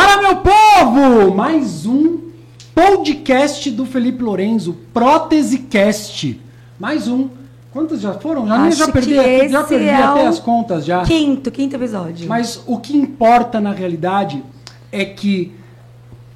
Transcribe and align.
Fala, 0.00 0.22
meu 0.22 0.36
povo! 0.36 1.34
Mais 1.34 1.84
um 1.84 2.20
podcast 2.72 3.68
do 3.68 3.84
Felipe 3.84 4.22
Lorenzo, 4.22 4.76
Prótese 4.94 5.58
Cast. 5.58 6.40
Mais 6.78 7.08
um. 7.08 7.28
Quantos 7.72 8.00
já 8.00 8.14
foram? 8.14 8.46
Já, 8.46 8.62
Acho 8.62 8.78
já 8.78 8.92
perdi, 8.92 9.10
que 9.10 9.48
já 9.48 9.64
perdi 9.64 9.88
é 9.88 9.96
até 9.96 10.26
as 10.28 10.38
contas 10.38 10.84
já. 10.84 11.02
Quinto, 11.02 11.50
quinto 11.50 11.74
episódio. 11.74 12.28
Mas 12.28 12.62
o 12.64 12.78
que 12.78 12.96
importa 12.96 13.60
na 13.60 13.72
realidade 13.72 14.40
é 14.92 15.04
que 15.04 15.52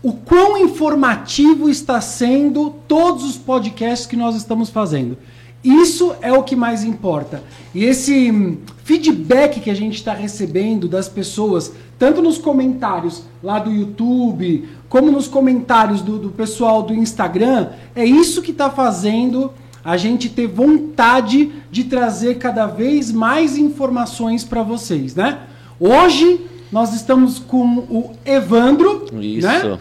o 0.02 0.12
quão 0.12 0.58
informativo 0.58 1.70
está 1.70 2.00
sendo 2.00 2.70
todos 2.88 3.22
os 3.22 3.36
podcasts 3.36 4.08
que 4.08 4.16
nós 4.16 4.34
estamos 4.34 4.70
fazendo. 4.70 5.16
Isso 5.62 6.14
é 6.20 6.32
o 6.32 6.42
que 6.42 6.56
mais 6.56 6.82
importa. 6.82 7.42
E 7.74 7.84
esse 7.84 8.30
hum, 8.30 8.58
feedback 8.84 9.60
que 9.60 9.70
a 9.70 9.74
gente 9.74 9.94
está 9.94 10.12
recebendo 10.12 10.88
das 10.88 11.08
pessoas, 11.08 11.72
tanto 11.98 12.20
nos 12.20 12.36
comentários 12.38 13.22
lá 13.42 13.58
do 13.58 13.70
YouTube, 13.70 14.68
como 14.88 15.10
nos 15.10 15.28
comentários 15.28 16.02
do, 16.02 16.18
do 16.18 16.30
pessoal 16.30 16.82
do 16.82 16.92
Instagram, 16.92 17.68
é 17.94 18.04
isso 18.04 18.42
que 18.42 18.50
está 18.50 18.70
fazendo 18.70 19.52
a 19.84 19.96
gente 19.96 20.28
ter 20.28 20.46
vontade 20.46 21.52
de 21.70 21.84
trazer 21.84 22.38
cada 22.38 22.66
vez 22.66 23.10
mais 23.10 23.56
informações 23.56 24.44
para 24.44 24.62
vocês, 24.62 25.14
né? 25.14 25.40
Hoje 25.78 26.40
nós 26.70 26.94
estamos 26.94 27.38
com 27.38 27.78
o 27.90 28.12
Evandro, 28.24 29.06
Isso. 29.20 29.46
né? 29.46 29.78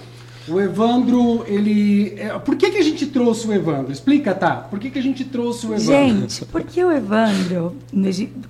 O 0.52 0.60
Evandro, 0.60 1.46
ele. 1.48 2.14
é, 2.18 2.38
Por 2.40 2.56
que, 2.56 2.70
que 2.72 2.78
a 2.78 2.84
gente 2.84 3.06
trouxe 3.08 3.48
o 3.48 3.54
Evandro? 3.54 3.92
Explica, 3.92 4.34
tá? 4.36 4.56
Por 4.56 4.80
que, 4.80 4.90
que 4.90 5.00
a 5.00 5.04
gente 5.04 5.24
trouxe 5.24 5.66
o 5.66 5.74
Evandro? 5.74 6.22
Gente, 6.22 6.46
porque 6.46 6.84
o 6.84 6.92
Evandro, 6.92 7.76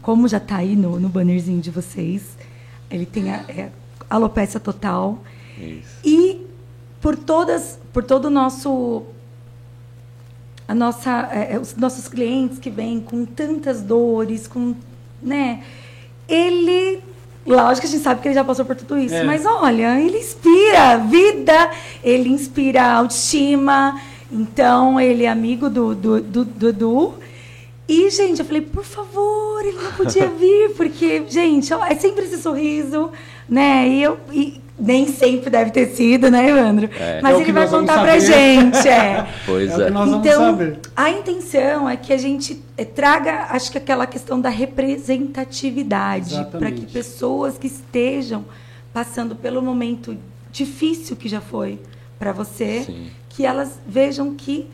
como 0.01 0.27
já 0.27 0.39
tá 0.39 0.57
aí 0.57 0.75
no, 0.75 0.99
no 0.99 1.09
bannerzinho 1.09 1.61
de 1.61 1.69
vocês, 1.69 2.37
ele 2.89 3.05
tem 3.05 3.31
a, 3.31 3.43
é, 3.47 3.69
alopecia 4.09 4.59
total. 4.59 5.23
Isso. 5.57 5.99
E 6.03 6.45
por 6.99 7.15
todas, 7.15 7.79
por 7.93 8.03
todo 8.03 8.25
o 8.25 8.29
nosso 8.29 9.05
a 10.71 10.73
nossa, 10.73 11.29
é, 11.33 11.55
é, 11.55 11.59
os 11.59 11.75
nossos 11.75 12.07
clientes 12.07 12.57
que 12.57 12.69
vêm 12.69 13.01
com 13.01 13.25
tantas 13.25 13.81
dores, 13.81 14.47
com, 14.47 14.73
né? 15.21 15.63
Ele, 16.29 17.01
lógico 17.45 17.81
que 17.81 17.87
a 17.87 17.89
gente 17.95 18.03
sabe 18.03 18.21
que 18.21 18.27
ele 18.27 18.35
já 18.35 18.43
passou 18.43 18.65
por 18.65 18.75
tudo 18.75 18.97
isso, 18.97 19.15
É. 19.15 19.23
mas 19.23 19.45
olha, 19.45 19.99
ele 19.99 20.17
inspira 20.19 20.97
vida, 20.97 21.71
ele 22.03 22.29
inspira 22.29 22.83
autoestima. 22.83 23.99
Então, 24.31 24.99
ele 24.99 25.23
é 25.25 25.29
amigo 25.29 25.69
do 25.69 25.93
do, 25.95 26.21
do, 26.21 26.45
do 26.45 26.69
Edu. 26.69 27.13
E, 27.87 28.09
gente, 28.09 28.39
eu 28.39 28.45
falei, 28.45 28.61
por 28.61 28.85
favor, 28.85 29.59
ele 29.65 29.77
não 29.81 29.91
podia 29.91 30.27
vir, 30.39 30.69
porque, 30.77 31.23
gente, 31.27 31.73
ó, 31.73 31.83
é 31.85 31.95
sempre 31.95 32.23
esse 32.25 32.41
sorriso, 32.41 33.09
né? 33.49 33.87
E 33.89 34.03
eu. 34.03 34.17
e 34.31 34.61
nem 34.81 35.07
sempre 35.07 35.49
deve 35.49 35.69
ter 35.71 35.87
sido, 35.89 36.31
né, 36.31 36.49
Evandro? 36.49 36.89
É. 36.99 37.21
Mas 37.21 37.37
É 37.37 37.41
ele 37.41 37.51
vai 37.51 37.67
contar 37.69 38.01
pra 38.01 38.17
gente, 38.19 38.87
é. 38.87 39.27
Pois 39.45 39.69
É 39.71 39.75
o 39.75 39.77
que 39.77 39.83
é. 39.83 40.31
então, 40.31 40.41
saber. 40.51 40.79
a 40.95 41.09
intenção 41.11 41.87
é 41.89 41.95
que 41.95 42.11
a 42.11 42.17
gente 42.17 42.61
eh, 42.77 42.83
traga, 42.85 43.47
acho 43.51 43.71
que 43.71 43.77
aquela 43.77 44.07
questão 44.07 44.41
da 44.41 44.49
representatividade, 44.49 46.45
para 46.51 46.71
que 46.71 46.85
pessoas 46.85 47.57
que 47.57 47.67
estejam 47.67 48.45
passando 48.93 49.35
pelo 49.35 49.61
momento 49.61 50.17
difícil 50.51 51.15
que 51.15 51.29
já 51.29 51.39
foi 51.41 51.79
para 52.19 52.31
você, 52.31 52.83
Sim. 52.85 53.07
que 53.29 53.45
elas 53.45 53.79
vejam 53.87 54.33
que 54.35 54.67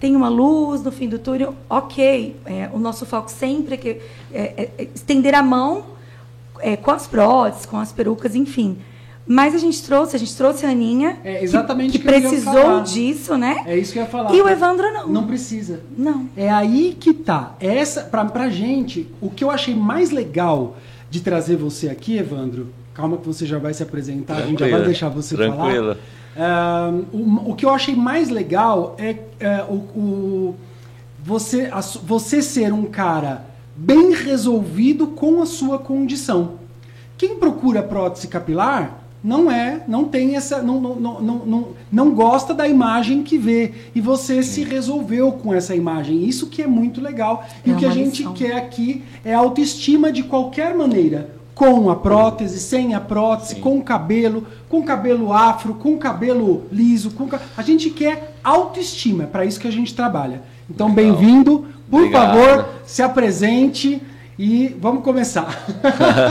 tem 0.00 0.14
uma 0.14 0.28
luz 0.28 0.82
no 0.82 0.92
fim 0.92 1.08
do 1.08 1.18
túnel, 1.18 1.54
ok. 1.70 2.36
é, 2.44 2.68
o 2.72 2.78
nosso 2.78 3.06
foco 3.06 3.30
sempre 3.30 3.74
é, 3.74 3.76
que, 3.78 3.88
é, 3.88 4.00
é- 4.32 4.70
é 4.78 4.88
estender 4.94 5.34
a 5.34 5.42
mão 5.42 5.86
é, 6.60 6.76
com 6.76 6.90
as 6.90 7.06
próteses, 7.06 7.64
com 7.66 7.78
as 7.78 7.92
perucas, 7.92 8.34
enfim. 8.34 8.78
Mas 9.28 9.54
a 9.54 9.58
gente 9.58 9.82
trouxe, 9.82 10.14
a 10.14 10.18
gente 10.18 10.36
trouxe 10.36 10.64
a 10.64 10.70
Aninha, 10.70 11.18
É 11.24 11.42
exatamente 11.42 11.92
que, 11.92 11.98
que 11.98 12.08
eu 12.08 12.12
ia 12.14 12.20
precisou 12.20 12.52
falar. 12.54 12.80
disso, 12.82 13.36
né? 13.36 13.56
É 13.66 13.76
isso 13.76 13.92
que 13.92 13.98
eu 13.98 14.04
ia 14.04 14.08
falar. 14.08 14.32
E 14.34 14.40
o 14.40 14.48
Evandro 14.48 14.92
não. 14.92 15.08
Não 15.08 15.26
precisa. 15.26 15.80
Não. 15.98 16.28
É 16.36 16.48
aí 16.48 16.96
que 16.98 17.12
tá. 17.12 17.54
Essa, 17.58 18.02
pra, 18.02 18.24
pra 18.26 18.48
gente, 18.48 19.08
o 19.20 19.28
que 19.28 19.42
eu 19.42 19.50
achei 19.50 19.74
mais 19.74 20.10
legal 20.10 20.76
de 21.10 21.20
trazer 21.20 21.56
você 21.56 21.88
aqui, 21.88 22.16
Evandro, 22.16 22.68
calma 22.94 23.16
que 23.16 23.26
você 23.26 23.44
já 23.44 23.58
vai 23.58 23.74
se 23.74 23.82
apresentar, 23.82 24.36
a 24.36 24.42
gente 24.46 24.60
já 24.60 24.68
vai 24.68 24.82
deixar 24.84 25.08
você 25.08 25.34
Tranquilo. 25.34 25.94
falar. 25.94 25.96
Ah, 26.38 26.92
o, 27.12 27.50
o 27.50 27.54
que 27.56 27.64
eu 27.66 27.70
achei 27.70 27.96
mais 27.96 28.28
legal 28.28 28.94
é, 28.98 29.16
é, 29.40 29.64
o, 29.68 29.74
o- 29.74 30.54
você, 31.24 31.68
a 31.72 31.80
você 31.80 32.40
ser 32.42 32.72
um 32.72 32.84
cara 32.84 33.44
bem 33.74 34.12
resolvido 34.12 35.08
com 35.08 35.42
a 35.42 35.46
sua 35.46 35.78
condição. 35.78 36.52
Quem 37.18 37.36
procura 37.36 37.82
prótese 37.82 38.28
capilar 38.28 39.02
não 39.26 39.50
é, 39.50 39.82
não 39.88 40.04
tem 40.04 40.36
essa, 40.36 40.62
não, 40.62 40.80
não, 40.80 40.94
não, 40.94 41.20
não, 41.20 41.36
não, 41.46 41.68
não 41.90 42.10
gosta 42.12 42.54
da 42.54 42.68
imagem 42.68 43.24
que 43.24 43.36
vê. 43.36 43.72
E 43.92 44.00
você 44.00 44.40
se 44.40 44.62
resolveu 44.62 45.32
com 45.32 45.52
essa 45.52 45.74
imagem. 45.74 46.24
Isso 46.24 46.46
que 46.46 46.62
é 46.62 46.66
muito 46.68 47.00
legal. 47.00 47.44
E 47.64 47.72
É 47.72 47.74
o 47.74 47.76
que 47.76 47.84
a 47.84 47.90
gente 47.90 48.18
lição. 48.18 48.34
quer 48.34 48.56
aqui 48.56 49.02
é 49.24 49.34
autoestima 49.34 50.12
de 50.12 50.22
qualquer 50.22 50.76
maneira. 50.76 51.34
Com 51.56 51.90
a 51.90 51.96
prótese, 51.96 52.60
sem 52.60 52.94
a 52.94 53.00
prótese, 53.00 53.56
com 53.56 53.82
cabelo, 53.82 54.46
com 54.68 54.84
cabelo 54.84 55.32
afro, 55.32 55.74
com 55.74 55.98
cabelo 55.98 56.62
liso. 56.70 57.10
Com 57.10 57.28
A 57.56 57.62
gente 57.62 57.90
quer 57.90 58.36
autoestima, 58.44 59.24
é 59.24 59.26
para 59.26 59.44
isso 59.44 59.58
que 59.58 59.66
a 59.66 59.72
gente 59.72 59.92
trabalha. 59.92 60.42
Então, 60.70 60.88
bem-vindo. 60.88 61.66
Por 61.90 62.02
Obrigado. 62.02 62.36
favor, 62.38 62.68
se 62.84 63.02
apresente 63.02 64.00
e 64.38 64.76
vamos 64.80 65.02
começar. 65.02 65.64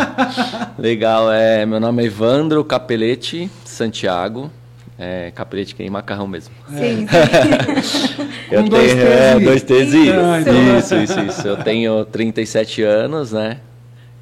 Legal, 0.78 1.32
é, 1.32 1.66
meu 1.66 1.80
nome 1.80 2.04
é 2.04 2.06
Evandro 2.06 2.64
Capelete 2.64 3.50
Santiago. 3.64 4.52
É, 4.98 5.30
capelete 5.36 5.76
que 5.76 5.84
é 5.84 5.86
em 5.86 5.90
macarrão 5.90 6.26
mesmo. 6.26 6.54
Sim, 6.70 7.06
sim. 7.06 8.26
Eu 8.50 8.62
Um, 8.62 8.70
dois, 8.70 8.94
tenho, 8.94 9.02
três 9.06 9.20
é, 9.20 9.36
e- 9.38 9.44
dois, 9.44 9.64
três 9.64 9.94
e- 9.94 10.08
Isso. 10.08 10.96
Isso, 10.96 10.96
isso, 10.96 11.20
isso. 11.20 11.48
Eu 11.48 11.58
tenho 11.58 12.06
37 12.06 12.82
anos, 12.84 13.34
né? 13.34 13.58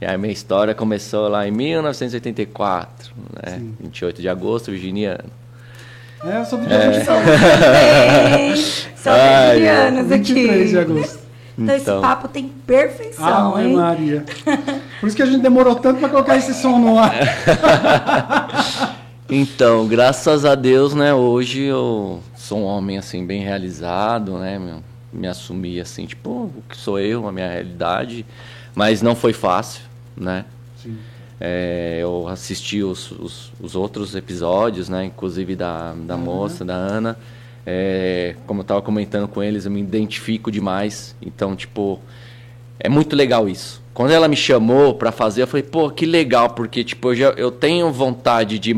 E 0.01 0.05
a 0.05 0.17
minha 0.17 0.33
história 0.33 0.73
começou 0.73 1.27
lá 1.27 1.47
em 1.47 1.51
1984, 1.51 3.13
né? 3.45 3.61
28 3.81 4.19
de 4.21 4.27
agosto, 4.27 4.71
virginiano. 4.71 5.25
É, 6.25 6.39
eu 6.39 6.45
sou 6.45 6.59
de 6.59 6.73
É. 6.73 6.75
agosto. 6.87 7.05
Também. 7.05 8.55
São 8.95 9.13
Ai, 9.13 9.51
virginianos 9.59 10.11
aqui. 10.11 10.33
23 10.33 10.69
de 10.71 10.79
agosto. 10.79 11.19
Então, 11.57 11.75
esse 11.75 11.83
Então. 11.83 12.01
papo 12.01 12.27
tem 12.27 12.47
perfeição, 12.47 13.55
Ave 13.55 13.67
hein? 13.67 13.75
Maria. 13.75 14.25
Por 14.99 15.07
isso 15.07 15.15
que 15.15 15.21
a 15.21 15.25
gente 15.25 15.41
demorou 15.41 15.75
tanto 15.75 15.99
para 15.99 16.09
colocar 16.09 16.35
esse 16.37 16.53
som 16.53 16.79
no 16.79 16.97
ar. 16.99 17.13
Então, 19.29 19.87
graças 19.87 20.45
a 20.45 20.53
Deus, 20.53 20.93
né, 20.93 21.13
hoje 21.13 21.61
eu 21.61 22.21
sou 22.35 22.59
um 22.59 22.65
homem 22.65 22.97
assim 22.97 23.25
bem 23.25 23.41
realizado, 23.41 24.37
né, 24.37 24.61
me 25.11 25.27
assumi 25.27 25.79
assim, 25.79 26.05
tipo, 26.05 26.29
o 26.29 26.63
que 26.69 26.77
sou 26.77 26.99
eu, 26.99 27.27
a 27.27 27.31
minha 27.31 27.49
realidade, 27.49 28.25
mas 28.75 29.01
não 29.01 29.15
foi 29.15 29.33
fácil, 29.33 29.81
né? 30.15 30.45
Sim. 30.83 30.97
É, 31.39 31.99
eu 32.01 32.27
assisti 32.27 32.83
os, 32.83 33.11
os, 33.11 33.51
os 33.59 33.75
outros 33.75 34.13
episódios, 34.13 34.87
né, 34.89 35.05
inclusive 35.05 35.55
da, 35.55 35.93
da 35.93 36.17
moça, 36.17 36.63
da 36.63 36.75
Ana. 36.75 37.17
É, 37.65 38.35
como 38.45 38.59
eu 38.59 38.63
estava 38.63 38.81
comentando 38.81 39.27
com 39.27 39.41
eles, 39.41 39.65
eu 39.65 39.71
me 39.71 39.79
identifico 39.79 40.51
demais. 40.51 41.15
Então, 41.21 41.55
tipo, 41.55 41.99
é 42.79 42.89
muito 42.89 43.15
legal 43.15 43.47
isso. 43.47 43.81
Quando 43.93 44.11
ela 44.11 44.27
me 44.27 44.35
chamou 44.35 44.95
pra 44.95 45.11
fazer, 45.11 45.43
eu 45.43 45.47
falei, 45.47 45.63
pô, 45.63 45.89
que 45.89 46.05
legal, 46.05 46.49
porque 46.49 46.83
tipo, 46.83 47.09
eu, 47.11 47.15
já, 47.15 47.29
eu 47.31 47.51
tenho 47.51 47.91
vontade 47.91 48.57
de 48.57 48.75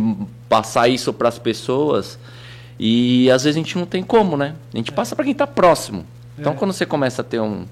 passar 0.49 0.87
isso 0.89 1.11
pras 1.13 1.39
pessoas 1.39 2.19
e 2.79 3.29
às 3.31 3.43
vezes 3.43 3.55
a 3.55 3.59
gente 3.59 3.77
não 3.77 3.85
tem 3.85 4.03
como, 4.03 4.35
né? 4.35 4.55
A 4.73 4.77
gente 4.77 4.91
passa 4.91 5.15
pra 5.15 5.23
quem 5.23 5.33
tá 5.33 5.47
próximo. 5.47 6.05
Então 6.37 6.51
É. 6.51 6.55
quando 6.55 6.73
você 6.73 6.85
começa 6.85 7.21
a 7.21 7.25
ter 7.25 7.39
um, 7.39 7.65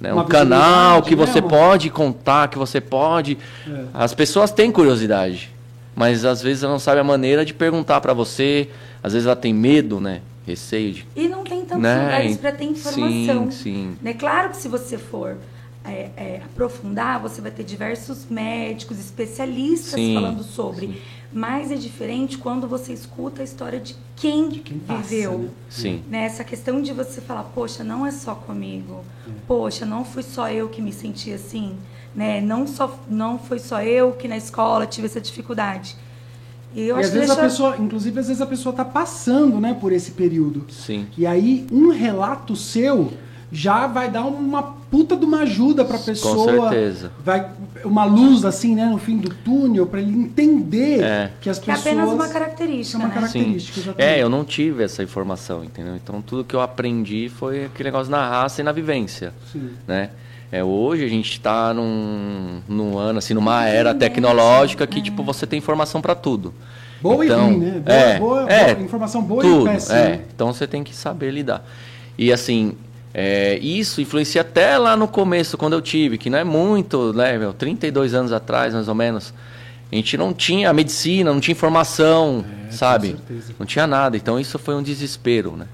né, 0.00 0.14
um 0.14 0.24
canal 0.24 1.02
que 1.02 1.14
né, 1.14 1.26
você 1.26 1.42
pode 1.42 1.90
contar, 1.90 2.48
que 2.48 2.56
você 2.58 2.80
pode. 2.80 3.36
É. 3.68 3.84
As 3.92 4.14
pessoas 4.14 4.50
têm 4.50 4.72
curiosidade, 4.72 5.50
mas 5.94 6.24
às 6.24 6.40
vezes 6.42 6.62
ela 6.62 6.72
não 6.72 6.80
sabe 6.80 7.00
a 7.00 7.04
maneira 7.04 7.44
de 7.44 7.52
perguntar 7.52 8.00
pra 8.00 8.14
você, 8.14 8.70
às 9.02 9.12
vezes 9.12 9.26
ela 9.26 9.36
tem 9.36 9.52
medo, 9.52 10.00
né? 10.00 10.22
Receio 10.48 10.92
de. 10.94 11.06
E 11.14 11.28
não 11.28 11.44
tem 11.44 11.60
tantos 11.64 11.82
Né? 11.82 12.02
lugares 12.02 12.36
para 12.38 12.52
ter 12.52 12.64
Sim, 12.64 12.70
informação. 12.70 13.50
sim. 13.50 13.96
Né? 14.00 14.14
Claro 14.14 14.50
que 14.50 14.56
se 14.56 14.66
você 14.68 14.96
for 14.96 15.36
é, 15.84 16.10
é, 16.16 16.42
aprofundar, 16.44 17.20
você 17.20 17.40
vai 17.42 17.50
ter 17.50 17.64
diversos 17.64 18.26
médicos, 18.30 18.98
especialistas 18.98 19.94
Sim, 19.94 20.14
falando 20.14 20.42
sobre. 20.42 21.00
Mas 21.30 21.70
é 21.70 21.74
diferente 21.74 22.38
quando 22.38 22.66
você 22.66 22.94
escuta 22.94 23.42
a 23.42 23.44
história 23.44 23.78
de 23.78 23.94
quem, 24.16 24.48
quem 24.50 24.78
passa, 24.78 25.02
viveu. 25.02 25.38
né? 25.40 25.48
Sim. 25.68 26.02
Né? 26.08 26.24
Essa 26.24 26.42
questão 26.42 26.80
de 26.80 26.92
você 26.94 27.20
falar, 27.20 27.42
poxa, 27.54 27.84
não 27.84 28.06
é 28.06 28.10
só 28.10 28.34
comigo. 28.34 29.04
Poxa, 29.46 29.84
não 29.84 30.02
fui 30.06 30.22
só 30.22 30.50
eu 30.50 30.70
que 30.70 30.80
me 30.80 30.92
senti 30.92 31.30
assim. 31.30 31.76
Né? 32.14 32.40
Não, 32.40 32.66
só, 32.66 32.98
não 33.08 33.38
foi 33.38 33.58
só 33.58 33.82
eu 33.82 34.12
que 34.12 34.26
na 34.26 34.38
escola 34.38 34.86
tive 34.86 35.06
essa 35.06 35.20
dificuldade. 35.20 35.94
E 36.74 36.82
eu 36.82 36.96
e 36.96 37.00
acho 37.00 37.08
às 37.08 37.14
vezes 37.14 37.30
a 37.30 37.34
deixa- 37.34 37.48
pessoa, 37.48 37.76
inclusive, 37.78 38.20
às 38.20 38.26
vezes 38.28 38.42
a 38.42 38.46
pessoa 38.46 38.74
tá 38.74 38.84
passando, 38.84 39.58
né, 39.60 39.76
por 39.80 39.92
esse 39.92 40.10
período. 40.12 40.64
Sim. 40.70 41.06
E 41.16 41.26
aí, 41.26 41.66
um 41.72 41.88
relato 41.90 42.54
seu 42.54 43.12
já 43.50 43.86
vai 43.86 44.10
dar 44.10 44.24
uma 44.26 44.62
puta 44.62 45.16
de 45.16 45.24
uma 45.24 45.40
ajuda 45.40 45.82
pra 45.84 45.98
pessoa. 45.98 46.68
certeza. 46.70 47.10
Vai 47.24 47.50
uma 47.84 48.04
luz 48.04 48.44
assim, 48.44 48.74
né, 48.74 48.84
no 48.86 48.98
fim 48.98 49.16
do 49.16 49.30
túnel 49.30 49.86
pra 49.86 50.00
ele 50.00 50.12
entender 50.12 51.00
É. 51.02 51.30
que 51.40 51.48
as 51.48 51.58
Que 51.58 51.70
é 51.70 51.74
pessoas 51.74 51.94
apenas 51.94 52.12
uma 52.12 52.26
é 52.26 52.28
característica, 52.28 52.98
uma 52.98 53.08
né? 53.08 53.14
característica. 53.14 53.80
Sim. 53.80 53.94
É, 53.96 54.22
eu 54.22 54.28
não 54.28 54.44
tive 54.44 54.82
essa 54.84 55.02
informação, 55.02 55.64
entendeu? 55.64 55.96
Então 55.96 56.20
tudo 56.20 56.44
que 56.44 56.54
eu 56.54 56.60
aprendi 56.60 57.30
foi 57.30 57.66
aquele 57.66 57.88
negócio 57.90 58.10
na 58.10 58.28
raça 58.28 58.60
e 58.60 58.64
na 58.64 58.72
vivência, 58.72 59.32
Sim. 59.52 59.70
né? 59.86 60.10
É, 60.50 60.64
hoje 60.64 61.04
a 61.04 61.08
gente 61.08 61.30
está 61.32 61.74
num, 61.74 62.60
num 62.66 62.96
ano, 62.96 63.18
assim, 63.18 63.34
numa 63.34 63.66
era 63.66 63.94
tecnológica 63.94 64.86
que, 64.86 65.02
tipo, 65.02 65.22
você 65.22 65.46
tem 65.46 65.58
informação 65.58 66.00
para 66.00 66.14
tudo. 66.14 66.54
Boa 67.02 67.24
Então, 67.24 67.50
e 67.52 67.54
ruim, 67.54 67.58
né? 67.58 67.70
Boa, 67.80 67.94
é, 67.96 68.18
boa- 68.18 68.50
é, 68.52 68.74
boa- 68.74 68.84
informação 68.84 69.22
boa 69.22 69.42
tudo, 69.42 69.66
e 69.68 69.72
péssima. 69.72 69.98
é. 69.98 70.20
Então 70.34 70.52
você 70.52 70.66
tem 70.66 70.82
que 70.82 70.94
saber 70.94 71.30
lidar. 71.30 71.62
E 72.16 72.32
assim, 72.32 72.72
é, 73.12 73.58
isso 73.58 74.00
influencia 74.00 74.40
até 74.40 74.76
lá 74.78 74.96
no 74.96 75.06
começo, 75.06 75.56
quando 75.58 75.74
eu 75.74 75.82
tive, 75.82 76.16
que 76.18 76.30
não 76.30 76.38
é 76.38 76.44
muito, 76.44 77.12
né, 77.12 77.36
meu, 77.38 77.52
32 77.52 78.14
anos 78.14 78.32
atrás, 78.32 78.72
mais 78.74 78.88
ou 78.88 78.94
menos. 78.94 79.32
A 79.92 79.94
gente 79.94 80.16
não 80.16 80.32
tinha 80.34 80.72
medicina, 80.72 81.32
não 81.32 81.40
tinha 81.40 81.52
informação, 81.52 82.44
É, 82.68 82.72
sabe? 82.72 83.16
Não 83.58 83.66
tinha 83.66 83.86
nada. 83.86 84.16
Então 84.16 84.38
isso 84.40 84.58
foi 84.58 84.74
um 84.74 84.82
desespero, 84.82 85.56
né? 85.56 85.66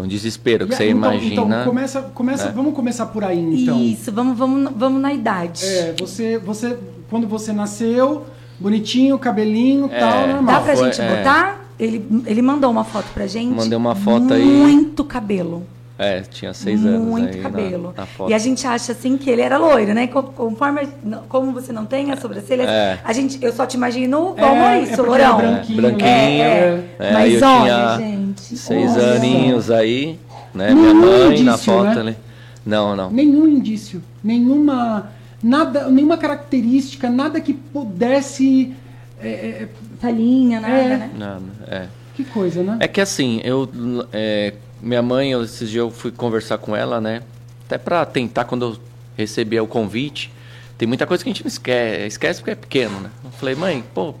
Um 0.00 0.08
desespero 0.08 0.66
que 0.66 0.72
E, 0.72 0.76
você 0.76 0.84
então, 0.88 0.96
imagina. 0.98 1.32
Então, 1.42 1.64
começa, 1.64 2.02
começa, 2.02 2.46
né? 2.46 2.52
vamos 2.54 2.74
começar 2.74 3.06
por 3.06 3.24
aí, 3.24 3.38
então. 3.62 3.80
Isso, 3.80 4.10
vamos, 4.12 4.36
vamos, 4.36 4.72
vamos 4.76 5.00
na 5.00 5.12
idade. 5.12 5.64
É, 5.64 5.94
você, 5.98 6.38
você, 6.38 6.76
quando 7.08 7.26
você 7.26 7.52
nasceu, 7.52 8.26
bonitinho, 8.58 9.18
cabelinho, 9.18 9.88
É. 9.92 9.98
tal, 9.98 10.26
normal. 10.28 10.54
Dá 10.56 10.60
pra 10.60 10.76
foi- 10.76 10.84
gente 10.86 11.00
é. 11.00 11.16
botar? 11.16 11.60
Ele, 11.78 12.04
ele 12.26 12.42
mandou 12.42 12.70
uma 12.70 12.84
foto 12.84 13.06
pra 13.14 13.26
gente. 13.26 13.54
Mandei 13.54 13.76
uma 13.76 13.94
foto 13.94 14.34
aí. 14.34 14.44
Muito 14.44 15.02
cabelo. 15.02 15.66
É, 16.02 16.20
tinha 16.22 16.54
seis 16.54 16.84
anos 16.84 17.06
Muito 17.06 17.28
aí 17.28 17.42
na- 17.42 17.50
cabelo. 17.50 17.94
na 17.96 18.06
foto. 18.06 18.30
e 18.30 18.34
a 18.34 18.38
gente 18.38 18.66
acha 18.66 18.92
assim 18.92 19.18
que 19.18 19.28
ele 19.28 19.42
era 19.42 19.58
loiro, 19.58 19.92
né? 19.92 20.06
Co- 20.06 20.22
Conforme 20.22 20.88
como 21.28 21.52
você 21.52 21.72
não 21.72 21.84
tem 21.84 22.10
as 22.10 22.20
sobrancelhas, 22.20 22.66
É. 22.68 22.98
a 23.04 23.12
gente, 23.12 23.38
eu 23.44 23.52
só 23.52 23.66
te 23.66 23.74
imagino 23.76 24.32
É, 24.36 24.40
como 24.40 24.60
é 24.62 24.80
isso, 24.82 24.96
porque 24.96 25.08
lourão. 25.10 25.38
ele 25.40 25.46
é 25.48 25.52
branquinho. 25.52 25.76
branquinho. 25.82 26.08
É, 26.08 26.84
É, 26.98 27.14
aí 27.14 27.32
Mas 27.34 27.42
olha, 27.42 27.96
gente. 27.98 28.56
Seis 28.56 28.92
olha. 28.92 29.12
aninhos 29.16 29.70
aí, 29.70 30.18
né? 30.54 30.72
Nenhum 30.74 30.80
Minha 30.80 30.94
mãe 30.94 31.28
na 31.44 31.52
indício, 31.52 31.58
foto 31.72 31.84
né? 31.94 32.00
ali. 32.00 32.16
Não, 32.64 32.96
não. 32.96 33.10
Nenhum 33.10 33.46
indício, 33.46 34.02
nenhuma, 34.24 35.10
nada, 35.42 35.88
nenhuma 35.88 36.16
característica, 36.16 37.10
nada 37.10 37.40
que 37.40 37.52
pudesse. 37.52 38.74
é, 39.22 39.28
é, 39.28 39.68
Palhinha, 40.00 40.60
nada, 40.60 40.74
É. 40.74 40.96
né? 40.96 41.10
Não, 41.18 41.40
é. 41.68 41.86
Que 42.24 42.30
coisa, 42.30 42.62
né? 42.62 42.76
É 42.80 42.88
que 42.88 43.00
assim, 43.00 43.40
eu. 43.44 43.68
é, 44.12 44.54
minha 44.80 45.02
mãe, 45.02 45.32
eu- 45.32 45.42
esses 45.44 45.68
dias 45.70 45.80
eu 45.84 45.90
fui 45.90 46.10
conversar 46.10 46.58
com 46.58 46.74
ela, 46.74 47.00
né? 47.00 47.22
Até 47.66 47.78
pra 47.78 48.04
tentar, 48.04 48.44
quando 48.44 48.64
eu 48.66 48.78
recebi 49.16 49.58
o 49.60 49.66
convite. 49.66 50.30
Tem 50.78 50.88
muita 50.88 51.06
coisa 51.06 51.22
que 51.22 51.28
a 51.28 51.32
gente 51.32 51.42
não 51.44 51.48
esquece, 51.48 52.06
esquece 52.06 52.40
porque 52.40 52.52
é 52.52 52.54
pequeno, 52.54 53.00
né? 53.00 53.10
Eu 53.22 53.30
falei, 53.32 53.54
mãe, 53.54 53.84
pô, 53.94 54.14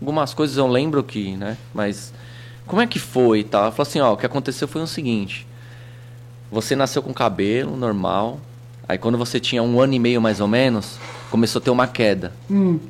algumas 0.00 0.32
coisas 0.32 0.56
eu 0.56 0.66
lembro 0.66 1.02
que, 1.04 1.36
né? 1.36 1.58
Mas 1.74 2.12
como 2.66 2.80
é 2.80 2.86
que 2.86 2.98
foi 2.98 3.40
e 3.40 3.44
tal? 3.44 3.64
Ela 3.64 3.72
falou 3.72 3.86
assim, 3.88 4.00
ó, 4.00 4.14
o 4.14 4.16
que 4.16 4.24
aconteceu 4.24 4.66
foi 4.66 4.80
o 4.82 4.86
seguinte. 4.86 5.46
Você 6.50 6.74
nasceu 6.74 7.02
com 7.02 7.12
cabelo 7.12 7.76
normal. 7.76 8.40
Aí 8.88 8.98
quando 8.98 9.16
você 9.18 9.38
tinha 9.38 9.62
um 9.62 9.80
ano 9.80 9.92
e 9.94 9.98
meio 9.98 10.20
mais 10.20 10.40
ou 10.40 10.48
menos, 10.48 10.98
começou 11.30 11.60
a 11.60 11.62
ter 11.62 11.70
uma 11.70 11.86
queda. 11.86 12.32
Hum, 12.50 12.80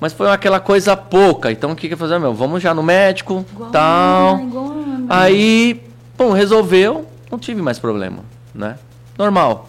Mas 0.00 0.12
foi 0.12 0.30
aquela 0.30 0.60
coisa 0.60 0.96
pouca. 0.96 1.50
Então 1.50 1.72
o 1.72 1.76
que 1.76 1.88
que 1.88 1.96
fazer? 1.96 2.18
Meu, 2.18 2.34
vamos 2.34 2.62
já 2.62 2.74
no 2.74 2.82
médico, 2.82 3.44
Igual 3.52 3.70
tal. 3.70 4.40
Igual. 4.40 4.72
Aí, 5.08 5.82
bom, 6.18 6.32
resolveu, 6.32 7.06
não 7.30 7.38
tive 7.38 7.62
mais 7.62 7.78
problema, 7.78 8.18
né? 8.54 8.76
Normal. 9.18 9.68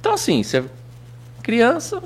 Então 0.00 0.12
assim, 0.14 0.42
você 0.42 0.64
criança, 1.42 2.02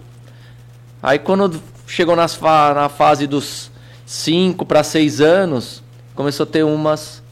aí 1.02 1.18
quando 1.18 1.60
chegou 1.86 2.14
nas 2.16 2.34
fa- 2.34 2.74
na 2.74 2.88
fase 2.88 3.26
dos 3.26 3.70
5 4.06 4.64
para 4.66 4.82
6 4.82 5.20
anos, 5.20 5.82
começou 6.14 6.44
a 6.44 6.46
ter 6.46 6.62
umas 6.64 7.22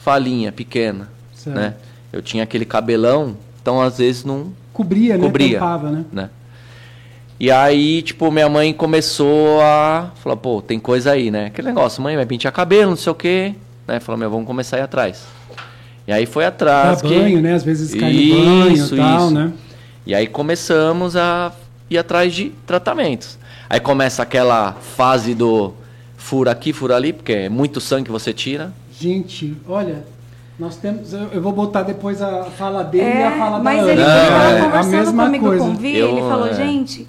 falhinha 0.00 0.52
pequena, 0.52 1.08
Certo. 1.34 1.56
né? 1.56 1.74
Eu 2.12 2.20
tinha 2.22 2.42
aquele 2.44 2.64
cabelão, 2.64 3.36
então 3.60 3.80
às 3.80 3.98
vezes 3.98 4.24
não 4.24 4.52
cobria, 4.72 5.16
né? 5.16 5.24
Cobria. 5.24 5.58
Tampava, 5.58 5.90
né? 5.90 6.04
né? 6.12 6.30
E 7.38 7.50
aí, 7.50 8.00
tipo, 8.02 8.30
minha 8.30 8.48
mãe 8.48 8.72
começou 8.72 9.60
a 9.60 10.10
falar, 10.22 10.36
pô, 10.36 10.62
tem 10.62 10.78
coisa 10.78 11.12
aí, 11.12 11.30
né? 11.30 11.46
Aquele 11.46 11.68
negócio, 11.68 12.02
mãe 12.02 12.14
vai 12.16 12.24
pentear 12.24 12.52
cabelo, 12.52 12.90
não 12.90 12.96
sei 12.96 13.10
o 13.10 13.14
quê, 13.14 13.54
né? 13.88 13.98
Falou, 14.00 14.18
meu, 14.18 14.30
vamos 14.30 14.46
começar 14.46 14.76
a 14.76 14.80
ir 14.80 14.82
atrás. 14.82 15.24
E 16.06 16.12
aí 16.12 16.26
foi 16.26 16.44
Dá 16.44 16.48
atrás. 16.48 17.02
que- 17.02 17.08
banho, 17.18 17.40
né? 17.42 17.54
Às 17.54 17.64
vezes 17.64 17.94
cai 17.94 18.12
no 18.12 18.34
banho 18.36 18.70
Isso, 18.72 18.94
e 18.94 18.98
tal, 18.98 19.18
isso. 19.26 19.30
né? 19.34 19.52
E 20.06 20.14
aí 20.14 20.26
começamos 20.26 21.16
a 21.16 21.50
ir 21.90 21.98
atrás 21.98 22.32
de 22.32 22.50
tratamentos. 22.66 23.38
Aí 23.68 23.80
começa 23.80 24.22
aquela 24.22 24.72
fase 24.74 25.34
do 25.34 25.72
fura 26.16 26.50
aqui, 26.52 26.72
fura 26.72 26.94
ali, 26.94 27.12
porque 27.12 27.32
é 27.32 27.48
muito 27.48 27.80
sangue 27.80 28.04
que 28.04 28.10
você 28.12 28.32
tira. 28.32 28.72
Gente, 29.00 29.56
olha, 29.68 30.04
nós 30.58 30.76
temos. 30.76 31.12
Eu, 31.12 31.28
eu 31.32 31.42
vou 31.42 31.52
botar 31.52 31.82
depois 31.82 32.22
a 32.22 32.44
fala 32.44 32.84
dele 32.84 33.04
e 33.04 33.22
a 33.22 33.30
É, 33.34 33.38
fala 33.38 33.58
mas 33.58 33.84
da 33.84 33.92
ele 33.92 34.02
Ana. 34.02 34.14
Não, 34.14 34.22
estava 34.22 34.44
é. 34.44 34.58
a 34.60 34.64
conversando 34.64 34.90
mesma 34.98 35.24
comigo 35.24 35.46
coisa. 35.46 35.64
com 35.64 35.70
o 35.70 35.74
Vi, 35.74 35.96
Eu, 35.96 36.10
ele 36.10 36.20
falou, 36.20 36.46
é. 36.48 36.54
gente, 36.54 37.08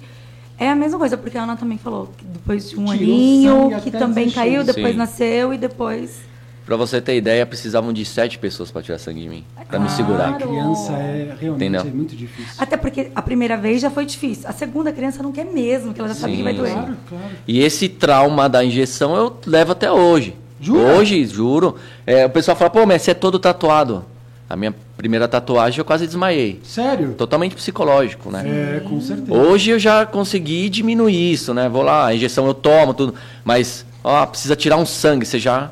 é 0.58 0.68
a 0.70 0.74
mesma 0.76 0.98
coisa, 0.98 1.16
porque 1.16 1.36
a 1.36 1.42
Ana 1.42 1.56
também 1.56 1.78
falou 1.78 2.12
que 2.16 2.24
depois 2.24 2.70
de 2.70 2.76
um 2.78 2.84
Tirou 2.86 2.92
aninho, 2.94 3.80
que 3.82 3.90
também 3.90 4.24
desistir. 4.24 4.34
caiu, 4.40 4.64
depois 4.64 4.92
Sim. 4.92 4.96
nasceu 4.98 5.52
e 5.54 5.58
depois. 5.58 6.26
Pra 6.64 6.76
você 6.76 7.00
ter 7.00 7.16
ideia, 7.16 7.46
precisavam 7.46 7.92
de 7.92 8.04
sete 8.04 8.38
pessoas 8.38 8.72
pra 8.72 8.82
tirar 8.82 8.98
sangue 8.98 9.22
de 9.22 9.28
mim, 9.28 9.44
pra 9.68 9.78
me 9.78 9.86
Ah, 9.86 9.90
segurar. 9.90 10.30
A 10.30 10.32
criança 10.32 10.92
é 10.94 11.36
realmente 11.40 11.64
Entendeu? 11.64 11.80
é 11.82 11.84
muito 11.84 12.16
difícil. 12.16 12.54
Até 12.58 12.76
porque 12.76 13.12
a 13.14 13.22
primeira 13.22 13.56
vez 13.56 13.80
já 13.80 13.88
foi 13.88 14.04
difícil. 14.04 14.48
A 14.48 14.52
segunda 14.52 14.90
criança 14.92 15.22
não 15.22 15.30
quer 15.30 15.44
mesmo, 15.44 15.94
que 15.94 16.00
ela 16.00 16.08
já 16.08 16.16
sabe 16.16 16.32
Sim, 16.32 16.38
que 16.38 16.42
vai 16.42 16.54
doer. 16.54 16.72
Claro, 16.72 16.96
claro. 17.08 17.24
E 17.46 17.60
esse 17.60 17.88
trauma 17.88 18.48
da 18.48 18.64
injeção 18.64 19.14
eu 19.14 19.36
levo 19.46 19.72
até 19.72 19.92
hoje. 19.92 20.34
Jura? 20.60 20.96
Hoje, 20.96 21.24
juro. 21.26 21.76
É, 22.04 22.26
o 22.26 22.30
pessoal 22.30 22.56
fala, 22.56 22.70
pô, 22.70 22.84
mas 22.84 23.02
você 23.02 23.12
é 23.12 23.14
todo 23.14 23.38
tatuado. 23.38 24.04
A 24.50 24.56
minha 24.56 24.74
primeira 24.96 25.28
tatuagem 25.28 25.78
eu 25.78 25.84
quase 25.84 26.06
desmaiei. 26.06 26.60
Sério? 26.64 27.14
Totalmente 27.14 27.54
psicológico, 27.54 28.30
né? 28.30 28.76
É, 28.76 28.80
com 28.80 29.00
certeza. 29.00 29.32
Hoje 29.32 29.70
eu 29.70 29.78
já 29.78 30.06
consegui 30.06 30.68
diminuir 30.68 31.32
isso, 31.32 31.52
né? 31.52 31.68
Vou 31.68 31.82
lá, 31.82 32.06
a 32.06 32.14
injeção 32.14 32.46
eu 32.46 32.54
tomo, 32.54 32.94
tudo. 32.94 33.14
Mas, 33.44 33.84
ó, 34.02 34.24
precisa 34.26 34.56
tirar 34.56 34.76
um 34.76 34.86
sangue, 34.86 35.26
você 35.26 35.38
já, 35.38 35.70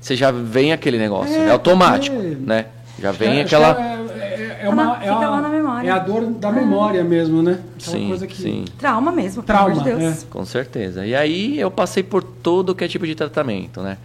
você 0.00 0.14
já 0.14 0.30
vem 0.30 0.72
aquele 0.72 0.98
negócio. 0.98 1.34
É, 1.34 1.46
É, 1.46 1.50
automático, 1.50 2.14
porque- 2.16 2.36
né? 2.40 2.66
Já 2.98 3.12
vem 3.12 3.38
É, 3.38 3.42
aquela. 3.42 3.76
É, 3.80 4.18
é, 4.20 4.58
é 4.62 4.68
uma, 4.68 4.96
é, 4.96 5.00
fica 5.00 5.12
uma- 5.16 5.28
lá 5.30 5.40
na 5.40 5.48
memória. 5.48 5.88
é 5.88 5.90
a 5.90 5.98
dor 5.98 6.26
da 6.26 6.52
memória 6.52 7.02
mesmo, 7.02 7.42
né? 7.42 7.58
Aquela 7.80 7.96
Sim, 7.96 8.08
coisa 8.08 8.26
que. 8.26 8.36
sim. 8.36 8.64
Trauma 8.78 9.10
mesmo, 9.10 9.42
pelo 9.42 9.46
Trauma, 9.58 9.72
amor 9.80 9.84
de 9.84 9.90
Deus. 10.00 10.22
é. 10.22 10.26
Com 10.28 10.44
certeza. 10.44 11.06
E 11.06 11.14
aí 11.14 11.58
eu 11.58 11.70
passei 11.70 12.02
por 12.02 12.22
todo 12.22 12.74
que 12.74 12.84
é 12.84 12.88
tipo 12.88 13.06
de 13.06 13.14
tratamento, 13.14 13.80
né? 13.80 13.96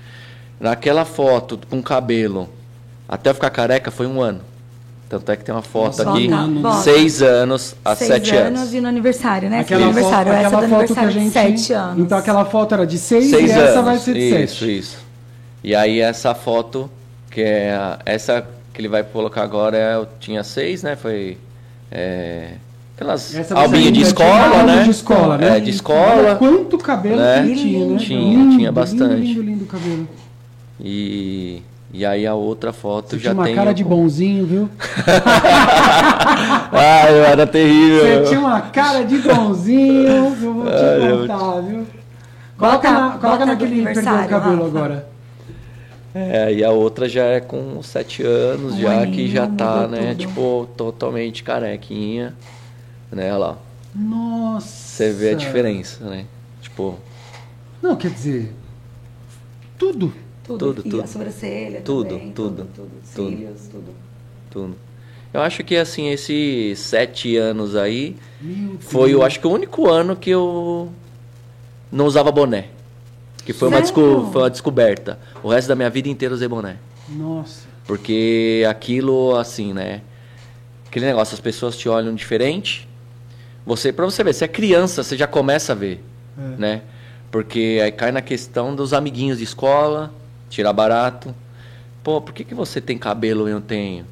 Naquela 0.60 1.04
foto 1.04 1.60
com 1.70 1.84
cabelo, 1.84 2.48
até 3.10 3.30
eu 3.30 3.34
ficar 3.36 3.50
careca 3.50 3.92
foi 3.92 4.08
um 4.08 4.22
ano. 4.22 4.40
Tanto 5.20 5.32
é 5.32 5.36
que 5.38 5.44
tem 5.46 5.54
uma 5.56 5.62
foto 5.62 6.04
Nossa, 6.04 6.12
aqui, 6.12 6.28
bota. 6.62 6.78
seis 6.82 7.22
anos 7.22 7.76
a 7.86 7.96
Seis 7.96 8.10
sete 8.12 8.36
anos, 8.36 8.60
anos. 8.62 8.74
e 8.74 8.82
no 8.82 8.88
aniversário, 8.88 9.50
né? 9.50 9.60
Aquela 9.60 9.82
Esse 9.82 9.90
foto, 9.94 9.98
aniversário, 9.98 10.32
essa 10.34 10.48
aquela 10.48 10.62
do 10.62 10.68
foto 10.70 10.94
que 10.94 11.00
a 11.00 11.04
aniversário 11.04 11.12
gente. 11.12 11.56
de 11.56 11.60
sete 11.62 11.74
anos. 11.74 12.00
Então 12.06 12.18
aquela 12.18 12.46
foto 12.46 12.74
era 12.74 12.86
de 12.88 12.98
seis, 12.98 13.30
Seis 13.30 13.50
e 13.50 13.54
anos. 13.54 13.70
essa 13.70 13.82
vai 13.82 13.98
ser 13.98 14.14
de 14.14 14.20
isso, 14.20 14.56
sete. 14.60 14.78
isso. 14.80 14.98
E 15.64 15.74
aí 15.76 16.00
essa 16.02 16.34
foto, 16.36 16.90
que 17.32 17.42
é 17.42 17.74
a- 17.74 18.00
essa 18.06 18.46
que 18.74 18.82
ele 18.82 18.88
vai 18.90 19.04
colocar 19.04 19.42
agora, 19.44 19.78
é- 19.78 19.96
eu 19.96 20.08
tinha 20.20 20.44
seis, 20.44 20.84
né? 20.84 20.96
Foi. 20.96 21.38
é, 21.92 22.50
aquelas 22.96 23.34
Essa 23.36 23.56
de 23.56 24.02
escola, 24.02 24.64
né? 24.64 24.84
de 24.84 24.90
escola, 24.90 25.38
né? 25.38 25.58
É, 25.58 25.60
de 25.62 25.70
escola. 25.70 26.16
Olha 26.18 26.36
quanto 26.36 26.78
cabelo 26.78 27.18
né? 27.18 27.44
que 27.44 27.52
ele 27.52 27.56
tinha, 27.62 27.86
né? 27.86 27.98
Tinha, 27.98 28.20
Lindo, 28.20 28.58
tinha 28.58 28.72
bastante. 28.72 29.16
Lindo, 29.22 29.42
lindo, 29.42 29.42
lindo 29.44 29.66
cabelo. 29.66 30.08
E, 30.80 31.62
e 31.98 32.06
aí 32.06 32.25
a 32.28 32.34
outra 32.34 32.72
foto 32.74 33.12
Você 33.12 33.18
já 33.20 33.30
tinha 33.32 33.34
uma 33.34 33.46
tem. 33.46 33.56
cara 33.56 33.72
o- 33.72 33.74
de 33.74 33.84
bonzinho, 33.84 34.46
viu? 34.46 34.70
Ah, 36.78 37.10
eu 37.12 37.24
era 37.24 37.48
terrível. 37.48 38.02
Você 38.24 38.30
tinha 38.30 38.40
uma 38.40 38.62
cara 38.62 39.04
de 39.04 39.18
bonzinho, 39.20 40.08
eu 40.08 40.30
vou 40.54 40.66
te 40.66 40.70
Ah, 40.72 40.98
eu- 40.98 41.28
contar, 41.28 41.62
viu? 41.62 41.88
Coloca, 42.58 42.78
Bota- 42.78 42.92
na, 42.92 43.18
coloca 43.18 43.46
naquele 43.46 43.84
perdeu 43.84 44.04
o 44.04 44.28
cabelo 44.28 44.56
Rafa. 44.64 44.66
agora. 44.78 45.08
É, 46.14 46.54
e 46.54 46.64
a 46.64 46.72
outra 46.72 47.10
já 47.10 47.24
é 47.25 47.42
com 47.42 47.82
sete 47.84 48.24
anos, 48.24 48.78
já 48.78 49.06
que 49.08 49.30
já 49.30 49.48
tá, 49.48 49.86
né, 49.88 50.10
tudo. 50.12 50.18
tipo, 50.20 50.70
totalmente 50.78 51.44
carequinha. 51.44 52.34
Né, 53.12 53.25
olha 53.32 53.38
lá. 53.38 53.58
Nossa. 53.94 54.68
Você 54.68 55.12
vê 55.12 55.32
a 55.32 55.36
diferença, 55.36 56.04
né? 56.06 56.25
Tipo, 56.62 56.96
Não, 57.82 57.96
quer 57.98 58.12
dizer, 58.12 58.54
tudo. 59.78 60.14
Tudo, 60.46 60.60
Tudo, 60.74 60.82
e 60.86 60.90
tudo. 60.92 61.04
a 61.04 61.08
sobrancelha 61.08 61.82
Tudo, 61.82 62.10
também, 62.10 62.32
tudo, 62.32 62.68
tudo, 62.75 62.90
tudo. 63.16 63.30
cílios, 63.30 63.62
tudo. 63.72 63.92
tudo. 64.52 64.75
Eu 65.34 65.42
acho 65.42 65.64
que, 65.64 65.75
assim, 65.75 66.10
esses 66.10 66.80
sete 66.80 67.36
anos 67.36 67.75
aí 67.75 68.16
foi, 68.80 69.14
eu 69.14 69.22
acho 69.24 69.40
que 69.40 69.48
o 69.48 69.52
único 69.52 69.90
ano 69.90 70.16
que 70.16 70.30
eu 70.30 70.90
não 71.92 72.06
usava 72.06 72.32
boné. 72.32 72.68
Que 73.44 73.52
foi 73.54 73.68
uma, 73.68 73.82
desco- 73.82 74.30
foi 74.32 74.42
uma 74.44 74.50
descoberta. 74.50 75.20
O 75.44 75.50
resto 75.50 75.68
da 75.68 75.75
minha 75.75 75.90
vida 75.90 76.08
inteira 76.10 76.32
eu 76.34 76.36
usei 76.36 76.48
boné. 76.48 76.78
Nossa. 77.10 77.68
Porque 77.86 78.64
aquilo, 78.70 79.36
assim, 79.36 79.74
né? 79.74 80.02
aquele 80.88 81.06
negócio, 81.08 81.34
as 81.34 81.42
pessoas 81.42 81.75
te 81.78 81.90
olham 81.90 82.16
diferente. 82.16 82.88
Você, 83.66 83.92
para 83.92 84.06
você 84.06 84.24
ver, 84.24 84.34
você 84.34 84.46
é 84.46 84.48
criança, 84.48 85.04
você 85.04 85.18
já 85.18 85.28
começa 85.28 85.74
a 85.74 85.75
ver, 85.75 86.02
É. 86.38 86.42
né? 86.58 86.82
Porque 87.30 87.82
aí 87.84 87.92
cai 87.92 88.12
na 88.14 88.22
questão 88.22 88.74
dos 88.74 88.94
amiguinhos 88.94 89.40
de 89.40 89.44
escola, 89.44 90.12
tirar 90.56 90.72
barato. 90.74 91.36
Pô, 92.04 92.22
por 92.22 92.34
que, 92.34 92.44
que 92.44 92.56
você 92.56 92.80
tem 92.80 92.98
cabelo 92.98 93.48
e 93.50 93.52
eu 93.52 93.60
tenho? 93.62 94.06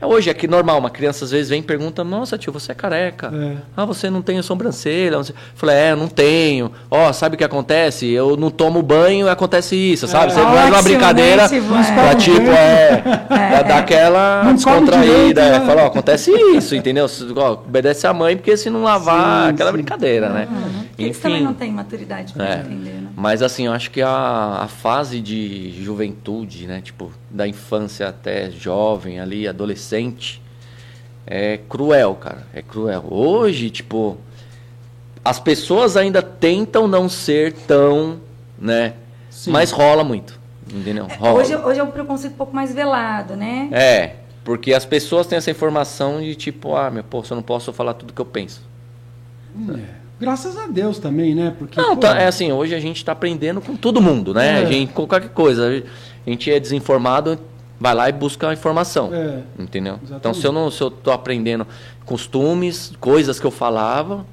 É 0.00 0.06
hoje, 0.06 0.30
é 0.30 0.34
que 0.34 0.46
normal, 0.46 0.78
uma 0.78 0.90
criança 0.90 1.24
às 1.24 1.32
vezes 1.32 1.48
vem 1.48 1.58
e 1.58 1.62
pergunta, 1.62 2.04
nossa 2.04 2.38
tio, 2.38 2.52
você 2.52 2.70
é 2.70 2.74
careca. 2.74 3.32
É. 3.34 3.56
Ah, 3.76 3.84
você 3.84 4.08
não 4.08 4.22
tem 4.22 4.40
sobrancelha. 4.42 5.16
Eu 5.16 5.24
falei, 5.56 5.74
é, 5.74 5.90
eu 5.90 5.96
não 5.96 6.06
tenho. 6.06 6.70
Ó, 6.88 7.12
sabe 7.12 7.34
o 7.34 7.38
que 7.38 7.42
acontece? 7.42 8.06
Eu 8.08 8.36
não 8.36 8.48
tomo 8.48 8.80
banho 8.80 9.26
e 9.26 9.28
acontece 9.28 9.74
isso, 9.74 10.06
sabe? 10.06 10.32
Você 10.32 10.40
faz 10.40 10.54
uma 10.54 10.66
ótimo, 10.76 10.82
brincadeira 10.84 11.42
né, 11.42 11.48
tipo, 11.48 11.74
é. 11.74 11.94
pra 11.94 12.14
tipo, 12.14 12.48
é, 12.48 12.96
pra 13.26 13.62
dar 13.62 13.78
aquela 13.78 14.44
Não 14.44 14.56
come 14.56 14.84
direito, 14.84 14.90
descontraída. 14.92 15.40
É, 15.40 15.58
né? 15.58 15.66
fala, 15.66 15.82
ó, 15.82 15.86
acontece 15.86 16.30
isso, 16.30 16.76
entendeu? 16.76 17.06
Ó, 17.34 17.52
obedece 17.54 18.06
a 18.06 18.14
mãe, 18.14 18.36
porque 18.36 18.56
se 18.56 18.70
não 18.70 18.84
lavar, 18.84 19.46
Sim, 19.48 19.54
aquela 19.54 19.70
sim. 19.70 19.76
brincadeira, 19.78 20.28
né? 20.28 20.48
Eles 20.96 21.18
também 21.18 21.42
não 21.42 21.54
têm 21.54 21.72
maturidade 21.72 22.34
pra 22.34 22.46
É. 22.46 22.60
entender, 22.60 23.00
né? 23.00 23.07
Mas 23.18 23.42
assim, 23.42 23.66
eu 23.66 23.72
acho 23.72 23.90
que 23.90 24.00
a, 24.00 24.60
a 24.60 24.68
fase 24.68 25.20
de 25.20 25.72
juventude, 25.82 26.68
né? 26.68 26.80
Tipo, 26.80 27.10
da 27.28 27.48
infância 27.48 28.06
até 28.06 28.48
jovem 28.48 29.18
ali, 29.18 29.48
adolescente, 29.48 30.40
é 31.26 31.58
cruel, 31.68 32.14
cara. 32.14 32.46
É 32.54 32.62
cruel. 32.62 33.04
Hoje, 33.10 33.70
tipo, 33.70 34.16
as 35.24 35.40
pessoas 35.40 35.96
ainda 35.96 36.22
tentam 36.22 36.86
não 36.86 37.08
ser 37.08 37.54
tão, 37.54 38.20
né? 38.56 38.94
Sim. 39.30 39.50
Mas 39.50 39.72
rola 39.72 40.04
muito. 40.04 40.38
Entendeu? 40.72 41.08
Rola. 41.18 41.40
Hoje, 41.40 41.56
hoje 41.56 41.80
é 41.80 41.82
um 41.82 41.90
preconceito 41.90 42.34
um 42.34 42.36
pouco 42.36 42.54
mais 42.54 42.72
velado, 42.72 43.34
né? 43.34 43.68
É, 43.72 44.14
porque 44.44 44.72
as 44.72 44.84
pessoas 44.84 45.26
têm 45.26 45.38
essa 45.38 45.50
informação 45.50 46.20
de 46.20 46.36
tipo, 46.36 46.76
ah, 46.76 46.88
meu, 46.88 47.02
pô, 47.02 47.24
eu 47.28 47.34
não 47.34 47.42
posso 47.42 47.72
falar 47.72 47.94
tudo 47.94 48.12
que 48.12 48.20
eu 48.20 48.26
penso. 48.26 48.62
É. 49.74 50.07
Graças 50.20 50.56
a 50.58 50.66
Deus 50.66 50.98
também, 50.98 51.34
né? 51.34 51.54
Porque, 51.58 51.80
Não, 51.80 51.94
pô, 51.94 52.00
tá, 52.00 52.18
é 52.20 52.26
assim, 52.26 52.50
hoje 52.52 52.74
a 52.74 52.80
gente 52.80 53.04
tá 53.04 53.12
aprendendo 53.12 53.60
com 53.60 53.76
todo 53.76 54.00
mundo, 54.00 54.34
né? 54.34 54.60
É. 54.60 54.64
A 54.64 54.64
gente, 54.64 54.92
com 54.92 55.06
qualquer 55.06 55.28
coisa. 55.30 55.82
A 56.26 56.30
gente 56.30 56.50
é 56.50 56.58
desinformado, 56.58 57.38
vai 57.80 57.94
lá 57.94 58.08
e 58.08 58.12
busca 58.12 58.48
a 58.48 58.52
informação. 58.52 59.10
É. 59.14 59.42
Entendeu? 59.58 59.94
Exatamente. 59.94 60.16
Então, 60.18 60.34
se 60.34 60.44
eu 60.46 60.52
não 60.52 60.70
se 60.70 60.82
eu 60.82 60.90
tô 60.90 61.10
aprendendo 61.12 61.66
costumes, 62.04 62.92
coisas 63.00 63.38
que 63.38 63.46
eu 63.46 63.50
falava, 63.50 64.26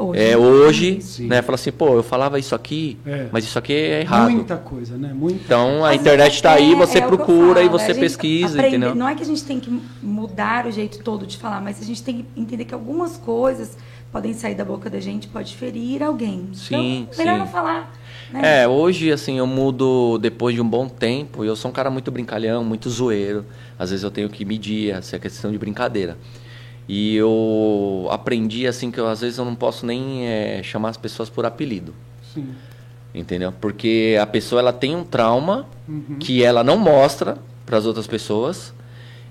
Hoje, 0.00 0.20
é, 0.22 0.36
hoje, 0.36 1.00
Sim. 1.02 1.26
né, 1.26 1.42
fala 1.42 1.56
assim, 1.56 1.72
pô, 1.72 1.88
eu 1.94 2.04
falava 2.04 2.38
isso 2.38 2.54
aqui, 2.54 2.96
É. 3.04 3.26
mas 3.32 3.42
isso 3.44 3.58
aqui 3.58 3.72
é 3.72 4.00
errado. 4.02 4.30
Muita 4.30 4.56
coisa, 4.56 4.96
né? 4.96 5.12
Muita. 5.12 5.40
Então, 5.44 5.84
a 5.84 5.88
Mas 5.88 6.00
internet 6.00 6.34
está 6.34 6.52
aí, 6.52 6.72
é- 6.72 6.76
você 6.76 6.98
é 6.98 7.02
eu 7.02 7.08
procura 7.08 7.60
e 7.62 7.66
falo, 7.66 7.78
você 7.80 7.94
pesquisa, 7.94 8.58
aprende- 8.58 8.76
entendeu? 8.76 8.94
Não 8.94 9.08
é 9.08 9.16
que 9.16 9.22
a 9.24 9.26
gente 9.26 9.42
tem 9.42 9.58
que 9.58 9.76
mudar 10.00 10.66
o 10.66 10.70
jeito 10.70 11.00
todo 11.02 11.26
de 11.26 11.36
falar, 11.36 11.60
mas 11.60 11.82
a 11.82 11.84
gente 11.84 12.00
tem 12.04 12.18
que 12.18 12.40
entender 12.40 12.64
que 12.64 12.72
algumas 12.74 13.16
coisas 13.16 13.76
podem 14.12 14.32
sair 14.34 14.54
da 14.54 14.64
boca 14.64 14.88
da 14.90 15.00
gente, 15.00 15.28
pode 15.28 15.56
ferir 15.56 16.02
alguém. 16.02 16.48
Sim, 16.52 17.08
então, 17.10 17.18
melhor 17.18 17.34
sim. 17.34 17.38
não 17.40 17.46
falar. 17.46 17.92
Né? 18.32 18.62
É, 18.62 18.68
hoje, 18.68 19.10
assim, 19.12 19.38
eu 19.38 19.46
mudo 19.46 20.18
depois 20.18 20.54
de 20.54 20.60
um 20.60 20.68
bom 20.68 20.88
tempo. 20.88 21.44
e 21.44 21.48
Eu 21.48 21.56
sou 21.56 21.70
um 21.70 21.74
cara 21.74 21.90
muito 21.90 22.10
brincalhão, 22.10 22.62
muito 22.64 22.90
zoeiro. 22.90 23.44
Às 23.78 23.90
vezes 23.90 24.02
eu 24.04 24.10
tenho 24.10 24.28
que 24.28 24.44
medir 24.44 24.90
essa 24.92 25.18
questão 25.18 25.50
de 25.50 25.58
brincadeira. 25.58 26.16
E 26.88 27.14
eu 27.16 28.08
aprendi, 28.10 28.66
assim, 28.66 28.90
que 28.90 28.98
eu, 28.98 29.06
às 29.06 29.20
vezes 29.20 29.38
eu 29.38 29.44
não 29.44 29.54
posso 29.54 29.84
nem 29.84 30.26
é, 30.26 30.62
chamar 30.62 30.90
as 30.90 30.96
pessoas 30.96 31.28
por 31.28 31.44
apelido. 31.46 31.94
Sim. 32.34 32.48
Entendeu? 33.14 33.52
Porque 33.60 34.16
a 34.20 34.26
pessoa 34.26 34.60
ela 34.60 34.72
tem 34.72 34.94
um 34.94 35.04
trauma 35.04 35.66
Uhum. 35.88 36.16
que 36.20 36.44
ela 36.44 36.62
não 36.62 36.76
mostra 36.76 37.38
para 37.64 37.78
as 37.78 37.86
outras 37.86 38.06
pessoas 38.06 38.74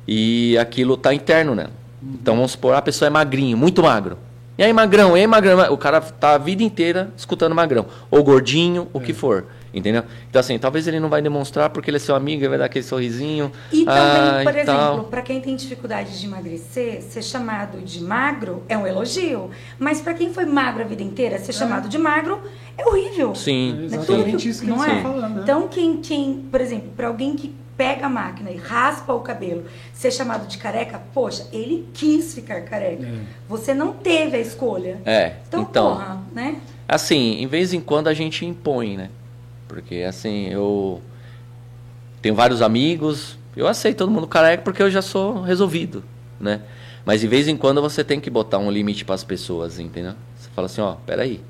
e 0.07 0.57
aquilo 0.57 0.97
tá 0.97 1.13
interno 1.13 1.53
nela. 1.53 1.69
Então 2.01 2.35
vamos 2.35 2.51
supor, 2.53 2.73
a 2.73 2.81
pessoa 2.81 3.05
é 3.07 3.09
magrinho, 3.11 3.55
muito 3.55 3.83
magro. 3.83 4.17
E 4.57 4.63
aí, 4.63 4.73
magrão, 4.73 5.15
e 5.15 5.21
aí, 5.21 5.27
magrão? 5.27 5.71
O 5.71 5.77
cara 5.77 6.01
tá 6.01 6.33
a 6.33 6.37
vida 6.37 6.63
inteira 6.63 7.11
escutando 7.15 7.53
magrão. 7.53 7.85
Ou 8.09 8.23
gordinho, 8.23 8.87
o 8.91 8.99
que 8.99 9.13
for. 9.13 9.45
Entendeu? 9.71 10.03
Então, 10.27 10.39
assim, 10.39 10.57
talvez 10.57 10.87
ele 10.87 10.99
não 10.99 11.09
vai 11.09 11.21
demonstrar 11.21 11.69
porque 11.69 11.91
ele 11.91 11.97
é 11.97 11.99
seu 11.99 12.15
amigo, 12.15 12.41
ele 12.41 12.49
vai 12.49 12.57
dar 12.57 12.65
aquele 12.65 12.83
sorrisinho. 12.83 13.51
E 13.71 13.85
também, 13.85 13.91
ah, 13.95 14.41
por 14.43 14.55
e 14.55 14.59
exemplo, 14.59 15.03
para 15.03 15.21
quem 15.21 15.39
tem 15.39 15.55
dificuldade 15.55 16.19
de 16.19 16.25
emagrecer, 16.25 17.03
ser 17.03 17.21
chamado 17.21 17.77
de 17.79 18.01
magro 18.01 18.63
é 18.67 18.75
um 18.75 18.87
elogio. 18.87 19.51
Mas 19.77 20.01
para 20.01 20.15
quem 20.15 20.33
foi 20.33 20.45
magro 20.45 20.83
a 20.83 20.87
vida 20.87 21.03
inteira, 21.03 21.37
ser 21.37 21.53
chamado 21.53 21.87
de 21.87 21.97
magro 21.99 22.41
é 22.75 22.83
horrível. 22.87 23.35
Sim. 23.35 23.69
É 23.69 23.73
Né? 23.73 23.85
exatamente 23.85 24.31
Tudo, 24.31 24.47
isso 24.49 24.61
que 24.63 24.67
não 24.69 24.77
você 24.79 24.89
é? 24.89 24.95
tá 24.95 25.01
falando, 25.03 25.35
né? 25.35 25.41
Então, 25.43 25.67
quem, 25.67 25.97
quem, 25.97 26.47
por 26.49 26.61
exemplo, 26.61 26.89
para 26.97 27.07
alguém 27.07 27.35
que 27.35 27.53
pega 27.77 28.07
a 28.07 28.09
máquina 28.09 28.49
e 28.49 28.57
raspa 28.57 29.13
o 29.13 29.19
cabelo, 29.21 29.65
ser 29.93 30.11
chamado 30.11 30.47
de 30.47 30.57
careca, 30.57 30.99
poxa, 31.13 31.47
ele 31.53 31.87
quis 31.93 32.33
ficar 32.33 32.61
careca. 32.61 33.05
É. 33.05 33.19
Você 33.47 33.73
não 33.73 33.93
teve 33.93 34.35
a 34.35 34.39
escolha. 34.39 34.99
É, 35.05 35.35
Então, 35.47 35.61
então, 35.61 35.93
porra, 35.95 36.21
né? 36.33 36.59
Assim, 36.87 37.35
em 37.41 37.47
vez 37.47 37.73
em 37.73 37.79
quando 37.79 38.07
a 38.07 38.13
gente 38.13 38.45
impõe, 38.45 38.97
né? 38.97 39.09
Porque 39.67 39.97
assim, 40.07 40.47
eu 40.47 41.01
tenho 42.21 42.33
vários 42.33 42.61
amigos, 42.61 43.37
eu 43.55 43.67
aceito 43.67 43.97
todo 43.97 44.11
mundo 44.11 44.27
careca 44.27 44.63
porque 44.63 44.81
eu 44.81 44.89
já 44.89 45.01
sou 45.01 45.41
resolvido, 45.41 46.03
né? 46.39 46.61
Mas 47.05 47.21
de 47.21 47.27
vez 47.27 47.47
em 47.47 47.55
quando 47.55 47.81
você 47.81 48.03
tem 48.03 48.19
que 48.19 48.29
botar 48.29 48.57
um 48.57 48.71
limite 48.71 49.05
para 49.05 49.15
as 49.15 49.23
pessoas, 49.23 49.79
entendeu? 49.79 50.13
Você 50.35 50.49
fala 50.49 50.65
assim, 50.65 50.81
ó, 50.81 50.95
peraí. 51.05 51.41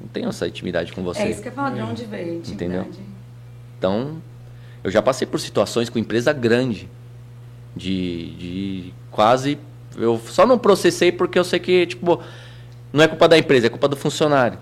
Não 0.00 0.08
tenho 0.08 0.28
essa 0.30 0.48
intimidade 0.48 0.92
com 0.92 1.02
você. 1.02 1.20
É 1.20 1.30
isso 1.30 1.42
que 1.42 1.48
eu 1.48 1.52
falo, 1.52 1.74
de 1.74 1.82
intimidade. 1.82 2.52
Entendeu? 2.52 2.86
Então, 3.78 4.22
eu 4.82 4.90
já 4.90 5.00
passei 5.02 5.26
por 5.26 5.38
situações 5.40 5.88
com 5.88 5.98
empresa 5.98 6.32
grande. 6.32 6.88
De, 7.76 8.30
de 8.32 8.94
quase. 9.12 9.56
Eu 9.96 10.20
só 10.26 10.44
não 10.44 10.58
processei 10.58 11.12
porque 11.12 11.38
eu 11.38 11.44
sei 11.44 11.60
que, 11.60 11.86
tipo, 11.86 12.20
não 12.92 13.04
é 13.04 13.08
culpa 13.08 13.28
da 13.28 13.38
empresa, 13.38 13.68
é 13.68 13.70
culpa 13.70 13.86
do 13.86 13.96
funcionário. 13.96 14.58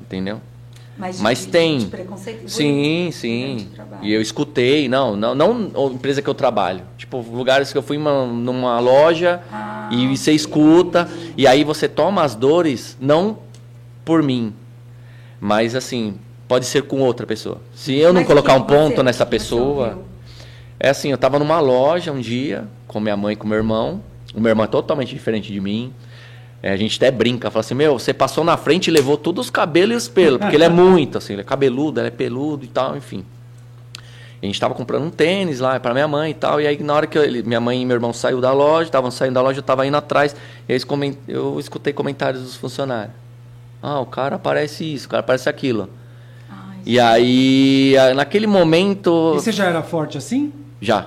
Entendeu? 0.00 0.40
Mas, 0.96 1.20
Mas 1.20 1.38
de, 1.46 1.52
tem. 1.52 1.78
De 1.78 1.86
preconceito 1.86 2.48
Sim, 2.50 3.10
sim. 3.12 3.68
E 4.02 4.12
eu 4.12 4.20
escutei, 4.20 4.88
não, 4.88 5.14
não, 5.14 5.32
não 5.36 5.70
a 5.86 5.92
empresa 5.92 6.20
que 6.20 6.28
eu 6.28 6.34
trabalho. 6.34 6.82
Tipo, 6.96 7.20
lugares 7.20 7.70
que 7.70 7.78
eu 7.78 7.82
fui 7.82 7.96
uma- 7.96 8.26
numa 8.26 8.80
loja 8.80 9.40
Ah, 9.52 9.88
e 9.92 10.16
você 10.16 10.32
escuta, 10.32 11.08
e 11.36 11.46
aí 11.46 11.62
você 11.62 11.88
toma 11.88 12.22
as 12.24 12.34
dores, 12.34 12.96
não 13.00 13.38
por 14.04 14.24
mim, 14.24 14.52
mas 15.40 15.76
assim, 15.76 16.18
pode 16.48 16.64
ser 16.66 16.82
com 16.82 17.00
outra 17.00 17.26
pessoa. 17.26 17.60
Se 17.74 17.94
eu 17.96 18.08
não 18.12 18.22
Mas 18.22 18.26
colocar 18.26 18.54
que 18.54 18.60
um 18.60 18.64
você- 18.64 18.74
ponto 18.74 19.02
nessa 19.02 19.24
pessoa. 19.26 19.98
É 20.80 20.88
assim, 20.88 21.10
eu 21.10 21.18
tava 21.18 21.38
numa 21.38 21.60
loja 21.60 22.10
um 22.12 22.20
dia, 22.20 22.64
com 22.86 22.98
minha 23.00 23.16
mãe 23.16 23.34
e 23.34 23.36
com 23.36 23.46
meu 23.46 23.58
irmão. 23.58 24.00
O 24.34 24.40
meu 24.40 24.50
irmão 24.50 24.64
é 24.64 24.68
totalmente 24.68 25.12
diferente 25.14 25.52
de 25.52 25.60
mim. 25.60 25.92
É, 26.62 26.72
a 26.72 26.76
gente 26.76 26.96
até 26.96 27.10
brinca, 27.10 27.50
fala 27.50 27.60
assim, 27.60 27.74
meu, 27.74 27.98
você 27.98 28.12
passou 28.12 28.42
na 28.42 28.56
frente 28.56 28.88
e 28.88 28.90
levou 28.90 29.16
todos 29.16 29.46
os 29.46 29.50
cabelos 29.50 29.94
e 29.94 29.96
os 29.96 30.08
pelos, 30.08 30.38
porque 30.40 30.56
ele 30.56 30.64
é 30.64 30.68
muito, 30.68 31.16
assim, 31.18 31.34
ele 31.34 31.42
é 31.42 31.44
cabeludo, 31.44 32.00
ele 32.00 32.08
é 32.08 32.10
peludo 32.10 32.64
e 32.64 32.68
tal, 32.68 32.96
enfim. 32.96 33.24
A 34.42 34.46
gente 34.46 34.58
tava 34.58 34.74
comprando 34.74 35.04
um 35.04 35.10
tênis 35.10 35.60
lá 35.60 35.78
para 35.78 35.92
minha 35.92 36.08
mãe 36.08 36.32
e 36.32 36.34
tal, 36.34 36.60
e 36.60 36.66
aí 36.66 36.80
na 36.82 36.94
hora 36.94 37.06
que 37.06 37.16
eu- 37.16 37.22
ele- 37.24 37.42
minha 37.44 37.60
mãe 37.60 37.80
e 37.82 37.86
meu 37.86 37.94
irmão 37.94 38.12
saiu 38.12 38.40
da 38.40 38.52
loja, 38.52 38.88
estavam 38.88 39.10
saindo 39.10 39.34
da 39.34 39.42
loja, 39.42 39.58
eu 39.60 39.62
tava 39.62 39.86
indo 39.86 39.96
atrás, 39.96 40.34
e 40.68 40.72
aí 40.72 40.80
eu 41.28 41.58
escutei 41.60 41.92
comentários 41.92 42.42
dos 42.42 42.56
funcionários. 42.56 43.14
Ah, 43.80 44.00
o 44.00 44.06
cara 44.06 44.36
parece 44.38 44.84
isso, 44.84 45.06
o 45.06 45.10
cara 45.10 45.22
parece 45.22 45.48
aquilo. 45.48 45.88
E 46.86 46.98
aí, 46.98 47.94
naquele 48.16 48.46
momento, 48.46 49.32
E 49.36 49.40
você 49.40 49.52
já 49.52 49.66
era 49.66 49.82
forte 49.82 50.16
assim? 50.18 50.52
já. 50.80 51.06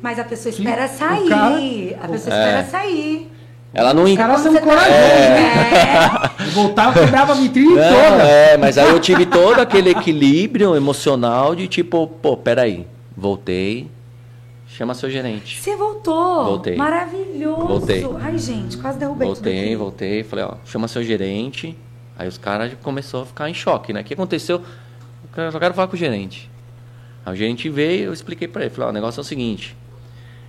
Mas 0.00 0.18
a 0.18 0.24
pessoa 0.24 0.52
Sim, 0.52 0.62
espera 0.62 0.84
o 0.84 0.88
sair. 0.88 1.28
cara- 1.28 2.04
A 2.04 2.08
pessoa 2.08 2.34
É. 2.34 2.38
espera 2.60 2.64
sair. 2.66 3.32
Ela 3.74 3.92
não 3.92 4.04
Os 4.04 4.16
caras 4.16 4.40
são 4.40 4.54
corajosos, 4.56 4.92
É. 4.94 6.44
Eu 6.46 6.50
voltava, 6.52 7.00
quebrava 7.00 7.32
a 7.32 7.36
vitrine 7.36 7.74
Não, 7.74 7.82
toda. 7.82 8.22
é, 8.22 8.56
mas 8.56 8.78
aí 8.78 8.88
eu 8.88 8.98
tive 9.00 9.26
todo 9.26 9.58
aquele 9.60 9.90
equilíbrio 9.90 10.74
emocional 10.74 11.54
de 11.54 11.68
tipo, 11.68 12.06
pô, 12.06 12.36
peraí, 12.36 12.86
voltei, 13.16 13.90
chama 14.68 14.94
seu 14.94 15.10
gerente. 15.10 15.60
Você 15.60 15.76
voltou. 15.76 16.44
Voltei. 16.46 16.76
Maravilhoso. 16.76 17.66
Voltei. 17.66 18.06
Ai, 18.22 18.38
gente, 18.38 18.78
quase 18.78 18.98
derrubei 18.98 19.28
tudo 19.28 19.34
Voltei, 19.42 19.76
voltei, 19.76 20.22
falei, 20.24 20.44
ó, 20.46 20.54
chama 20.64 20.88
seu 20.88 21.02
gerente. 21.02 21.76
Aí 22.18 22.26
os 22.26 22.38
caras 22.38 22.72
começaram 22.82 23.24
a 23.24 23.26
ficar 23.26 23.50
em 23.50 23.54
choque, 23.54 23.92
né? 23.92 24.00
O 24.00 24.04
que 24.04 24.14
aconteceu? 24.14 24.62
Eu 25.46 25.52
só 25.52 25.58
quero 25.58 25.74
falar 25.74 25.88
com 25.88 25.94
o 25.94 25.98
gerente. 25.98 26.50
Aí 27.24 27.32
o 27.32 27.36
gerente 27.36 27.68
veio, 27.68 28.06
eu 28.06 28.12
expliquei 28.12 28.48
pra 28.48 28.62
ele, 28.62 28.70
falei, 28.70 28.88
ó, 28.88 28.90
o 28.90 28.92
negócio 28.92 29.20
é 29.20 29.22
o 29.22 29.24
seguinte, 29.24 29.76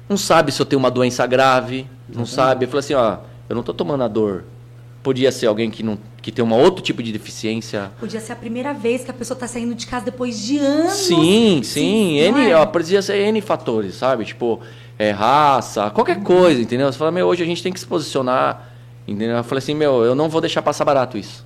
não 0.08 0.18
sabe 0.18 0.52
se 0.52 0.62
eu 0.62 0.66
tenho 0.66 0.80
uma 0.80 0.90
doença 0.90 1.26
grave, 1.28 1.86
não 2.08 2.26
sabe. 2.26 2.66
Eu 2.66 2.70
falei 2.70 2.80
assim, 2.80 2.96
ó, 2.96 3.18
eu 3.48 3.56
não 3.56 3.62
tô 3.62 3.74
tomando 3.74 4.04
a 4.04 4.08
dor. 4.08 4.44
Podia 5.04 5.32
ser 5.32 5.46
alguém 5.48 5.70
que, 5.70 5.84
não, 5.84 5.98
que 6.22 6.32
tem 6.32 6.44
um 6.44 6.52
outro 6.52 6.84
tipo 6.84 7.02
de 7.02 7.14
deficiência 7.14 7.90
Podia 8.00 8.20
ser 8.20 8.34
a 8.34 8.36
primeira 8.36 8.74
vez 8.74 9.04
que 9.04 9.12
a 9.12 9.14
pessoa 9.14 9.40
tá 9.40 9.48
saindo 9.48 9.74
de 9.74 9.88
casa 9.88 10.06
depois 10.06 10.38
de 10.42 10.58
anos. 10.58 10.94
Sim, 10.94 11.62
sim. 11.64 12.18
N, 12.18 12.50
é? 12.50 12.56
ó, 12.56 12.66
podia 12.66 13.02
ser 13.02 13.18
N 13.28 13.40
fatores, 13.40 13.96
sabe? 13.96 14.26
Tipo, 14.26 14.60
é, 14.98 15.12
raça, 15.12 15.90
qualquer 15.92 16.22
coisa, 16.22 16.62
entendeu? 16.62 16.92
Você 16.92 16.98
fala, 16.98 17.12
meu, 17.12 17.28
hoje 17.28 17.44
a 17.44 17.46
gente 17.46 17.64
tem 17.64 17.72
que 17.72 17.80
se 17.80 17.86
posicionar. 17.86 18.74
Entendeu? 19.08 19.38
Eu 19.38 19.44
falei 19.44 19.60
assim, 19.60 19.74
meu, 19.74 20.04
eu 20.04 20.14
não 20.14 20.28
vou 20.28 20.42
deixar 20.42 20.62
passar 20.62 20.84
barato 20.86 21.18
isso. 21.18 21.46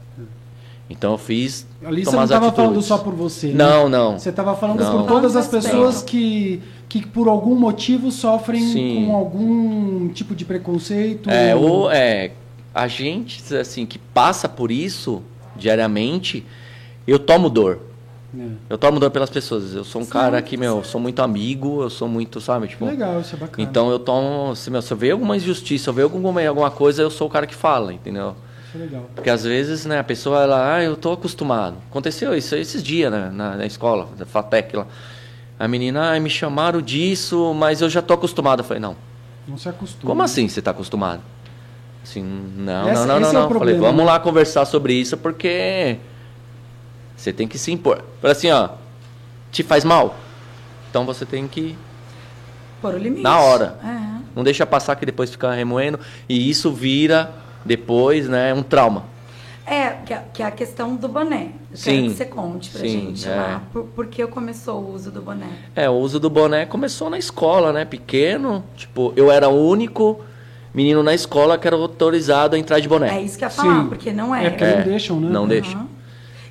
Então 0.90 1.13
eu 1.13 1.18
fiz. 1.18 1.66
Ali 1.84 2.04
você 2.06 2.16
não 2.16 2.24
estava 2.24 2.52
falando 2.52 2.82
só 2.82 2.98
por 2.98 3.13
você. 3.13 3.48
né? 3.48 3.54
Não, 3.56 3.90
não. 3.90 4.20
Você 4.20 4.30
estava 4.30 4.56
falando 4.56 4.80
Não. 4.82 5.00
por 5.00 5.08
todas 5.08 5.36
as 5.36 5.48
pessoas 5.48 6.02
que, 6.02 6.62
que 6.90 7.06
por 7.06 7.28
algum 7.28 7.56
motivo 7.56 8.12
sofrem 8.12 8.62
Sim. 8.62 9.06
com 9.06 9.16
algum 9.16 10.10
tipo 10.10 10.36
de 10.36 10.46
preconceito. 10.46 11.30
É, 11.30 11.56
ou 11.56 11.90
é, 11.90 12.32
a 12.74 12.88
gente, 12.88 13.56
assim, 13.56 13.86
que 13.86 13.98
passa 13.98 14.50
por 14.50 14.72
isso 14.72 15.22
diariamente, 15.56 16.46
eu 17.08 17.18
tomo 17.18 17.50
dor. 17.50 17.80
É. 18.38 18.48
Eu 18.70 18.78
tomo 18.78 19.00
dor 19.00 19.12
pelas 19.12 19.30
pessoas. 19.30 19.74
Eu 19.74 19.84
sou 19.84 20.02
um 20.02 20.06
cara 20.06 20.42
que, 20.42 20.58
meu, 20.58 20.78
eu 20.78 20.84
sou 20.84 21.00
muito 21.00 21.22
amigo, 21.22 21.84
eu 21.84 21.90
sou 21.90 22.08
muito, 22.08 22.42
sabe, 22.42 22.68
tipo... 22.68 22.86
Legal, 22.86 23.22
isso 23.22 23.36
é 23.36 23.40
bacana. 23.40 23.68
Então 23.68 23.90
eu 23.90 24.00
tomo, 24.00 24.56
se, 24.56 24.70
meu, 24.72 24.82
se 24.82 24.92
eu 24.92 24.98
ver 24.98 25.12
alguma 25.12 25.38
injustiça, 25.38 25.84
se 25.86 25.90
eu 25.90 25.94
ver 25.94 26.02
alguma, 26.04 26.46
alguma 26.46 26.72
coisa, 26.72 27.02
eu 27.02 27.12
sou 27.12 27.28
o 27.28 27.30
cara 27.30 27.46
que 27.46 27.56
fala, 27.56 27.94
entendeu? 27.94 28.36
É 28.74 28.77
legal. 28.77 29.10
Porque 29.15 29.30
às 29.30 29.44
vezes, 29.44 29.86
né, 29.86 30.00
a 30.00 30.03
pessoa, 30.03 30.42
ela, 30.44 30.75
ah, 30.75 30.84
eu 30.84 30.96
tô 30.96 31.12
acostumado. 31.12 31.77
Aconteceu 31.89 32.36
isso 32.36 32.56
esses 32.56 32.82
dias, 32.84 33.12
né, 33.12 33.30
na, 33.32 33.56
na 33.58 33.65
escola, 33.65 34.10
da 34.18 34.25
FATEC 34.25 34.75
lá. 34.75 34.88
A 35.60 35.68
menina, 35.68 36.13
ah, 36.15 36.20
me 36.20 36.30
chamaram 36.30 36.82
disso, 36.82 37.53
mas 37.53 37.82
eu 37.82 37.89
já 37.89 38.01
tô 38.01 38.13
acostumado. 38.13 38.60
Eu 38.62 38.63
falei, 38.63 38.82
não, 38.82 38.96
Não 39.48 39.58
se 39.58 39.70
acostuma. 39.70 40.10
como 40.10 40.24
assim 40.24 40.48
você 40.48 40.62
tá 40.62 40.72
acostumado? 40.72 41.22
Assim, 42.03 42.22
não, 42.58 42.89
Essa- 42.89 43.06
não, 43.06 43.20
não, 43.20 43.20
não, 43.22 43.30
é 43.30 43.34
não. 43.34 43.42
Falei, 43.44 43.50
problema, 43.50 43.82
vamos 43.82 44.06
né? 44.06 44.12
lá 44.12 44.20
conversar 44.20 44.65
sobre 44.65 44.94
isso, 44.94 45.15
porque 45.18 45.98
você 47.15 47.32
tem 47.32 47.48
que 47.48 47.58
se 47.58 47.72
impor. 47.72 48.03
Falei 48.20 48.36
assim, 48.36 48.50
ó, 48.51 48.70
te 49.51 49.63
faz 49.63 49.86
mal? 49.86 50.15
Então 50.89 51.06
você 51.06 51.25
tem 51.25 51.48
que 51.48 51.77
Por 52.82 52.96
o 52.96 52.98
limite. 52.98 53.22
Na 53.22 53.39
hora. 53.39 53.77
É. 53.84 54.13
Não 54.36 54.44
deixa 54.44 54.65
passar 54.65 54.96
que 54.96 55.06
depois 55.06 55.30
fica 55.30 55.51
remoendo. 55.53 56.00
E 56.27 56.50
isso 56.50 56.72
vira, 56.74 57.32
depois, 57.65 58.27
né, 58.27 58.53
um 58.53 58.63
trauma. 58.63 59.05
É, 59.65 59.89
que 60.05 60.13
é, 60.13 60.24
que 60.34 60.43
é 60.43 60.46
a 60.46 60.51
questão 60.51 60.96
do 60.96 61.08
boné. 61.08 61.51
Eu 61.72 61.77
Sim. 61.77 61.91
Quero 61.91 62.03
que 62.10 62.17
você 62.17 62.25
conte 62.25 62.70
pra 62.70 62.82
Sim, 62.82 62.88
gente 62.89 63.27
é. 63.29 63.34
lá. 63.36 63.62
Por, 63.72 63.84
por 63.86 64.08
que 64.08 64.25
começou 64.27 64.82
o 64.82 64.93
uso 64.93 65.10
do 65.10 65.22
boné? 65.22 65.48
É, 65.74 65.89
o 65.89 65.93
uso 65.93 66.20
do 66.20 66.29
boné 66.29 66.65
começou 66.65 67.10
na 67.10 67.17
escola, 67.17 67.72
né? 67.72 67.86
Pequeno. 67.86 68.62
Tipo, 68.75 69.13
eu 69.15 69.32
era 69.32 69.48
o 69.48 69.70
único 69.70 70.20
menino 70.74 71.01
na 71.01 71.13
escola 71.13 71.58
que 71.58 71.65
era 71.65 71.77
autorizado 71.77 72.58
a 72.58 72.60
entrar 72.60 72.82
de 72.82 72.89
boné. 72.89 73.17
É 73.17 73.22
isso 73.22 73.38
que 73.38 73.46
eu 73.46 73.48
ia 73.48 73.50
falar, 73.51 73.84
Sim. 73.84 73.88
porque 73.88 74.12
não 74.12 74.36
É, 74.36 74.48
é. 74.48 74.50
porque 74.50 74.63
É, 74.65 74.75
não 74.77 74.84
deixam, 74.84 75.20
né? 75.22 75.29
não 75.29 75.48
deixa. 75.48 75.72
Aham. 75.77 75.88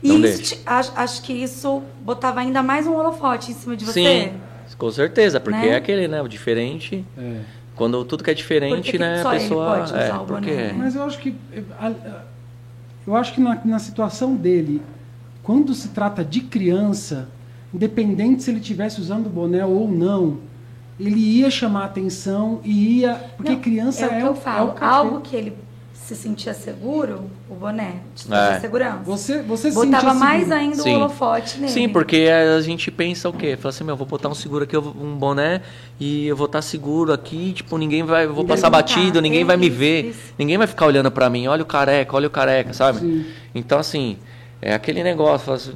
Não 0.03 0.17
E 0.19 0.25
isso, 0.31 0.59
acho, 0.67 0.93
acho 0.97 1.23
que 1.23 1.33
isso 1.33 1.83
botava 2.01 2.41
ainda 2.41 2.63
mais 2.63 2.87
um 2.87 2.95
holofote 2.97 3.53
em 3.53 3.55
cima 3.55 3.77
de 3.77 3.85
você. 3.85 3.93
Sim, 3.93 4.33
com 4.79 4.91
certeza, 4.91 5.39
porque 5.39 5.59
Né? 5.61 5.69
é 5.69 5.77
aquele, 5.77 6.09
né? 6.09 6.21
O 6.23 6.27
diferente. 6.27 7.05
É. 7.17 7.37
Quando 7.75 8.05
tudo 8.05 8.23
que 8.23 8.31
é 8.31 8.35
diferente, 8.35 8.75
Porque 8.93 8.99
né? 8.99 9.23
só 9.23 9.31
a 9.31 9.35
ele 9.37 9.43
pessoa. 9.45 9.79
é, 9.99 10.13
o 10.15 10.25
porque 10.25 10.51
né? 10.51 10.75
Mas 10.77 10.95
eu 10.95 11.05
acho 11.05 11.19
que. 11.19 11.35
Eu 13.07 13.17
acho 13.17 13.33
que 13.35 13.41
na, 13.41 13.59
na 13.65 13.79
situação 13.79 14.35
dele, 14.37 14.81
quando 15.43 15.75
se 15.75 15.89
trata 15.89 16.25
de 16.25 16.41
criança, 16.43 17.29
independente 17.75 18.43
se 18.43 18.51
ele 18.51 18.61
estivesse 18.61 19.01
usando 19.01 19.29
boné 19.29 19.65
ou 19.65 19.91
não, 19.91 20.39
ele 21.01 21.19
ia 21.19 21.51
chamar 21.51 21.87
atenção 21.87 22.61
e 22.63 23.01
ia. 23.01 23.15
Porque 23.37 23.53
Não, 23.53 23.61
criança 23.61 24.05
é 24.05 24.07
o 24.07 24.11
que 24.11 24.15
é, 24.17 24.23
eu 24.23 24.31
o- 24.33 24.35
falo. 24.37 24.75
é 24.79 24.81
o. 24.81 24.85
Algo 24.85 25.21
que 25.21 25.35
ele 25.35 25.53
se 26.07 26.17
sentia 26.17 26.53
seguro, 26.53 27.31
o 27.49 27.55
boné, 27.55 27.97
de 28.15 28.33
É. 28.33 28.59
segurança. 28.61 28.99
Você, 29.05 29.43
você 29.43 29.71
se 29.71 29.75
Botava 29.75 30.01
sentia 30.11 30.15
mais 30.15 30.41
seguro. 30.41 30.59
ainda 30.61 30.77
Sim. 30.83 30.95
o 30.95 30.97
holofote 30.99 31.59
nele. 31.61 31.73
Sim, 31.73 31.89
porque 31.89 32.29
a 32.57 32.61
gente 32.61 32.91
pensa 32.91 33.29
o 33.29 33.33
quê? 33.33 33.57
Fala 33.57 33.71
assim, 33.71 33.85
meu, 33.85 33.97
vou 33.97 34.07
botar 34.07 34.29
um 34.29 34.35
seguro 34.35 34.65
aqui, 34.65 34.75
eu 34.77 34.83
vou- 34.83 34.95
um 35.01 35.15
boné, 35.17 35.61
e 36.01 36.27
eu 36.27 36.37
vou 36.37 36.47
estar 36.47 36.61
seguro 36.63 37.13
aqui, 37.13 37.53
tipo, 37.53 37.79
ninguém 37.79 38.03
vai, 38.03 38.27
vou 38.27 38.45
passar 38.45 38.69
batido, 38.71 39.21
ninguém 39.21 39.43
É 39.43 39.45
vai 39.45 39.57
me 39.57 39.69
isso, 39.69 39.77
ver, 39.77 40.05
isso. 40.11 40.35
ninguém 40.39 40.59
vai 40.59 40.67
ficar 40.67 40.87
olhando 40.87 41.11
pra 41.11 41.31
mim, 41.31 41.47
olha 41.47 41.63
o 41.63 41.67
careca, 41.67 42.17
olha 42.17 42.27
o 42.27 42.31
careca, 42.31 42.73
sabe? 42.73 42.99
Sim. 42.99 43.25
Então, 43.55 43.79
assim, 43.79 44.17
é 44.61 44.75
aquele 44.75 45.03
negócio, 45.03 45.45
fala 45.47 45.57
assim, 45.57 45.75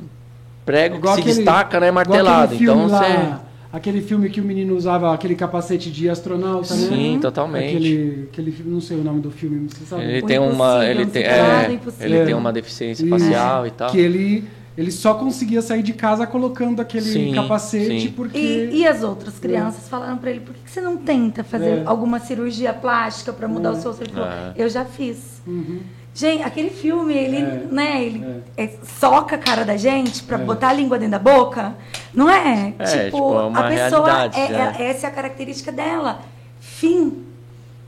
prego 0.64 1.00
que 1.00 1.06
se 1.06 1.21
aquele- 1.21 1.35
destaca, 1.35 1.78
né, 1.80 1.90
martelado. 1.90 2.54
Então, 2.54 2.88
lá, 2.88 2.99
você... 2.99 3.47
Aquele 3.76 4.00
filme 4.00 4.30
que 4.30 4.40
o 4.40 4.45
menino 4.45 4.75
usava 4.75 5.12
aquele 5.12 5.35
capacete 5.35 5.90
de 5.92 6.09
astronauta, 6.09 6.75
né? 6.75 6.88
Sim, 6.88 7.18
totalmente. 7.21 7.76
Aquele, 7.76 8.28
aquele 8.33 8.56
não 8.64 8.80
sei 8.80 8.97
o 8.97 9.04
nome 9.04 9.21
do 9.21 9.30
filme, 9.30 9.68
você 9.68 9.85
sabe? 9.85 10.02
Ele 10.04 10.23
tem 10.23 10.38
uma, 10.38 10.83
ele 10.87 11.04
não 11.04 11.11
tem, 11.11 11.23
é, 11.25 11.78
ele 12.00 12.16
É. 12.16 12.25
tem 12.25 12.35
uma 12.35 12.50
deficiência 12.54 13.02
Isso. 13.04 13.11
facial 13.11 13.66
e 13.66 13.71
tal. 13.71 13.90
Que 13.90 13.99
ele, 13.99 14.45
ele 14.78 14.90
só 14.90 15.12
conseguia 15.12 15.61
sair 15.61 15.83
de 15.83 15.92
casa 15.92 16.26
colocando 16.26 16.80
aquele 16.80 17.04
Sim, 17.04 17.35
capacete 17.35 18.00
sim. 18.00 18.12
porque. 18.16 18.38
E, 18.38 18.78
e 18.78 18.87
as 18.87 19.02
outras 19.02 19.38
crianças 19.38 19.86
falaram 19.91 20.17
pra 20.17 20.30
ele, 20.30 20.41
por 20.41 20.54
que 20.54 20.71
você 20.71 20.80
não 20.80 20.97
tenta 20.97 21.45
fazer 21.45 21.80
É. 21.80 21.82
alguma 21.84 22.19
cirurgia 22.19 22.73
plástica 22.73 23.30
pra 23.30 23.47
mudar 23.47 23.73
o 23.73 23.76
seu 23.76 23.91
rosto? 23.91 24.02
Ele 24.04 24.12
falou, 24.12 24.28
É. 24.30 24.54
eu 24.56 24.71
já 24.71 24.86
fiz. 24.86 25.43
Uhum. 25.47 25.80
Gente, 26.16 26.42
aquele 26.42 26.70
filme, 26.70 27.12
ele, 27.14 27.36
É. 27.36 27.66
né, 27.70 28.02
ele 28.02 28.42
é, 28.56 28.70
soca 28.98 29.34
a 29.34 29.38
cara 29.38 29.66
da 29.66 29.76
gente 29.76 30.22
pra 30.22 30.38
botar 30.38 30.68
a 30.70 30.72
língua 30.72 30.98
dentro 30.98 31.12
da 31.12 31.18
boca, 31.18 31.74
não 32.14 32.30
é? 32.30 32.72
É, 32.78 32.84
tipo, 32.86 32.96
é 32.96 33.04
tipo, 33.04 33.32
uma 33.48 33.60
a 33.60 33.68
pessoa, 33.68 34.30
é, 34.34 34.82
é- 34.82 34.90
essa 34.90 35.06
é 35.06 35.10
a 35.10 35.12
característica 35.12 35.70
dela. 35.70 36.20
Fim. 36.58 37.22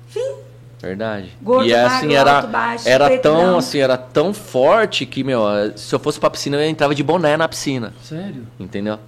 Fim. 0.09 0.35
Verdade. 0.79 1.33
Gordo, 1.41 1.67
e 1.69 1.73
é 1.73 1.83
magro, 1.83 1.97
assim, 1.97 2.15
era, 2.15 2.37
alto, 2.37 2.49
baixo, 2.49 2.89
era 2.89 3.07
preto, 3.07 3.23
tão 3.23 3.37
branco. 3.41 3.57
assim, 3.59 3.79
era 3.81 3.97
tão 3.97 4.35
forte 4.35 5.07
que, 5.07 5.25
meu, 5.25 5.41
se 5.75 5.95
eu 5.95 5.99
fosse 5.99 6.21
pra 6.21 6.29
piscina, 6.29 6.57
eu 6.59 6.69
entrava 6.69 6.95
de 6.95 7.03
boné 7.03 7.35
na 7.37 7.49
piscina. 7.49 7.95
Sério? 8.03 8.47
Entendeu? 8.61 8.99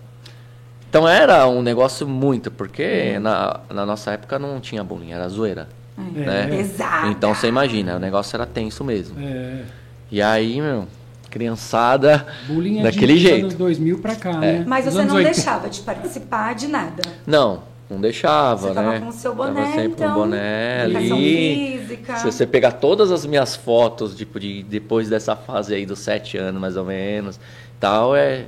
Então 0.89 1.07
era 1.07 1.47
um 1.47 1.61
negócio 1.63 2.09
muito, 2.09 2.51
porque 2.51 3.13
Uhum. 3.17 3.21
na, 3.21 3.61
na 3.69 3.85
nossa 3.87 4.13
época 4.13 4.39
não 4.39 4.59
tinha 4.61 4.83
bullying, 4.83 5.13
era 5.13 5.29
zoeira. 5.29 5.69
É. 5.99 6.47
Né? 6.47 6.61
Exato. 6.61 7.09
Então 7.09 7.35
você 7.35 7.49
imagina, 7.49 7.97
o 7.97 7.99
negócio 7.99 8.37
era 8.37 8.47
tenso 8.47 8.83
mesmo. 8.85 9.17
É. 9.21 9.63
E 10.11 10.21
aí, 10.21 10.61
meu, 10.61 10.87
criançada 11.31 12.27
Bullying 12.47 12.81
é 12.81 12.83
daquele 12.83 13.15
de, 13.15 13.21
jeito. 13.21 13.43
anos 13.45 13.55
2000 13.55 13.99
pra 13.99 14.17
cá, 14.17 14.33
né? 14.33 14.65
Mas 14.67 14.85
você 14.87 15.05
não 15.05 15.15
80. 15.17 15.35
deixava 15.35 15.69
de 15.71 15.81
participar 15.81 16.55
de 16.55 16.67
nada. 16.69 17.03
Não, 17.27 17.63
não 17.89 18.01
deixava, 18.01 18.69
Você 18.69 18.69
né? 18.69 18.75
tava 18.75 19.01
com 19.01 19.09
o 19.09 19.13
seu 19.13 19.35
boné, 19.35 19.61
Tava 19.63 19.67
sempre 19.75 19.85
então, 19.93 20.07
com 20.07 20.13
o 20.13 20.23
boné 20.23 20.83
ali. 20.83 21.79
física. 21.79 22.17
Se 22.17 22.25
você 22.25 22.47
pegar 22.47 22.73
todas 22.73 23.11
as 23.11 23.25
minhas 23.27 23.55
fotos, 23.57 24.17
tipo, 24.17 24.39
de 24.41 24.63
depois 24.63 25.09
dessa 25.09 25.37
fase 25.37 25.75
aí 25.75 25.87
dos 25.87 25.99
sete 26.01 26.37
anos, 26.37 26.61
mais 26.61 26.77
ou 26.77 26.85
menos, 26.85 27.39
tal, 27.79 28.15
é 28.17 28.47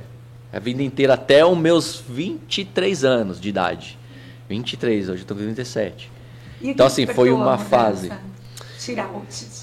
a 0.51 0.59
vida 0.59 0.83
inteira 0.83 1.13
até 1.15 1.45
os 1.45 1.57
meus 1.57 2.03
23 2.07 3.03
anos 3.03 3.39
de 3.39 3.49
idade. 3.49 3.97
23, 4.49 5.09
hoje 5.09 5.21
eu 5.23 5.25
tô 5.25 5.33
com 5.33 5.41
37. 5.41 6.11
E 6.63 6.69
Então, 6.71 6.87
assim, 6.87 7.05
foi 7.05 7.29
uma 7.31 7.51
mudança? 7.51 7.65
fase. 7.65 8.11
Tirar 8.79 9.09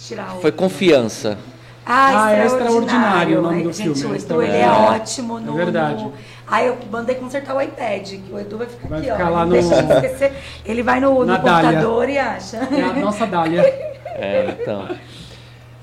Tirar 0.07 0.37
o 0.37 0.41
Foi 0.41 0.53
confiança. 0.53 1.39
Ah, 1.85 2.25
Ah, 2.27 2.33
é 2.33 2.45
extraordinário. 2.47 2.77
Extraordinário 2.87 3.39
o 3.39 3.43
nome 3.43 3.57
Ai, 3.57 3.63
do 3.63 3.73
gente, 3.73 3.95
filme, 3.99 4.15
o 4.15 4.15
é 4.15 4.19
Edu, 4.19 4.43
ele 4.43 4.57
é 4.57 4.69
ótimo 4.71 5.41
no... 5.41 5.55
É 5.55 5.65
verdade. 5.65 6.05
no- 6.05 6.13
Aí 6.47 6.67
eu 6.67 6.77
mandei 6.91 7.15
consertar 7.17 7.55
o 7.57 7.61
iPad, 7.61 8.07
que 8.09 8.33
o 8.33 8.39
Edu 8.39 8.59
vai 8.59 8.67
ficar 8.67 8.89
Vai 8.89 8.99
aqui, 9.01 9.11
ficar 9.11 9.31
ó. 9.31 9.35
lá 9.35 9.47
no- 9.47 9.53
deixa 9.53 9.83
de 9.83 9.93
esquecer. 9.95 10.33
Ele 10.65 10.83
vai 10.83 11.01
no, 11.01 11.25
no 11.25 11.35
computador 11.37 12.09
e 12.09 12.19
acha. 12.19 12.57
É 12.59 12.83
a 12.83 12.93
nossa 12.95 13.27
Dália. 13.27 13.61
É, 14.07 14.57
então. 14.61 14.89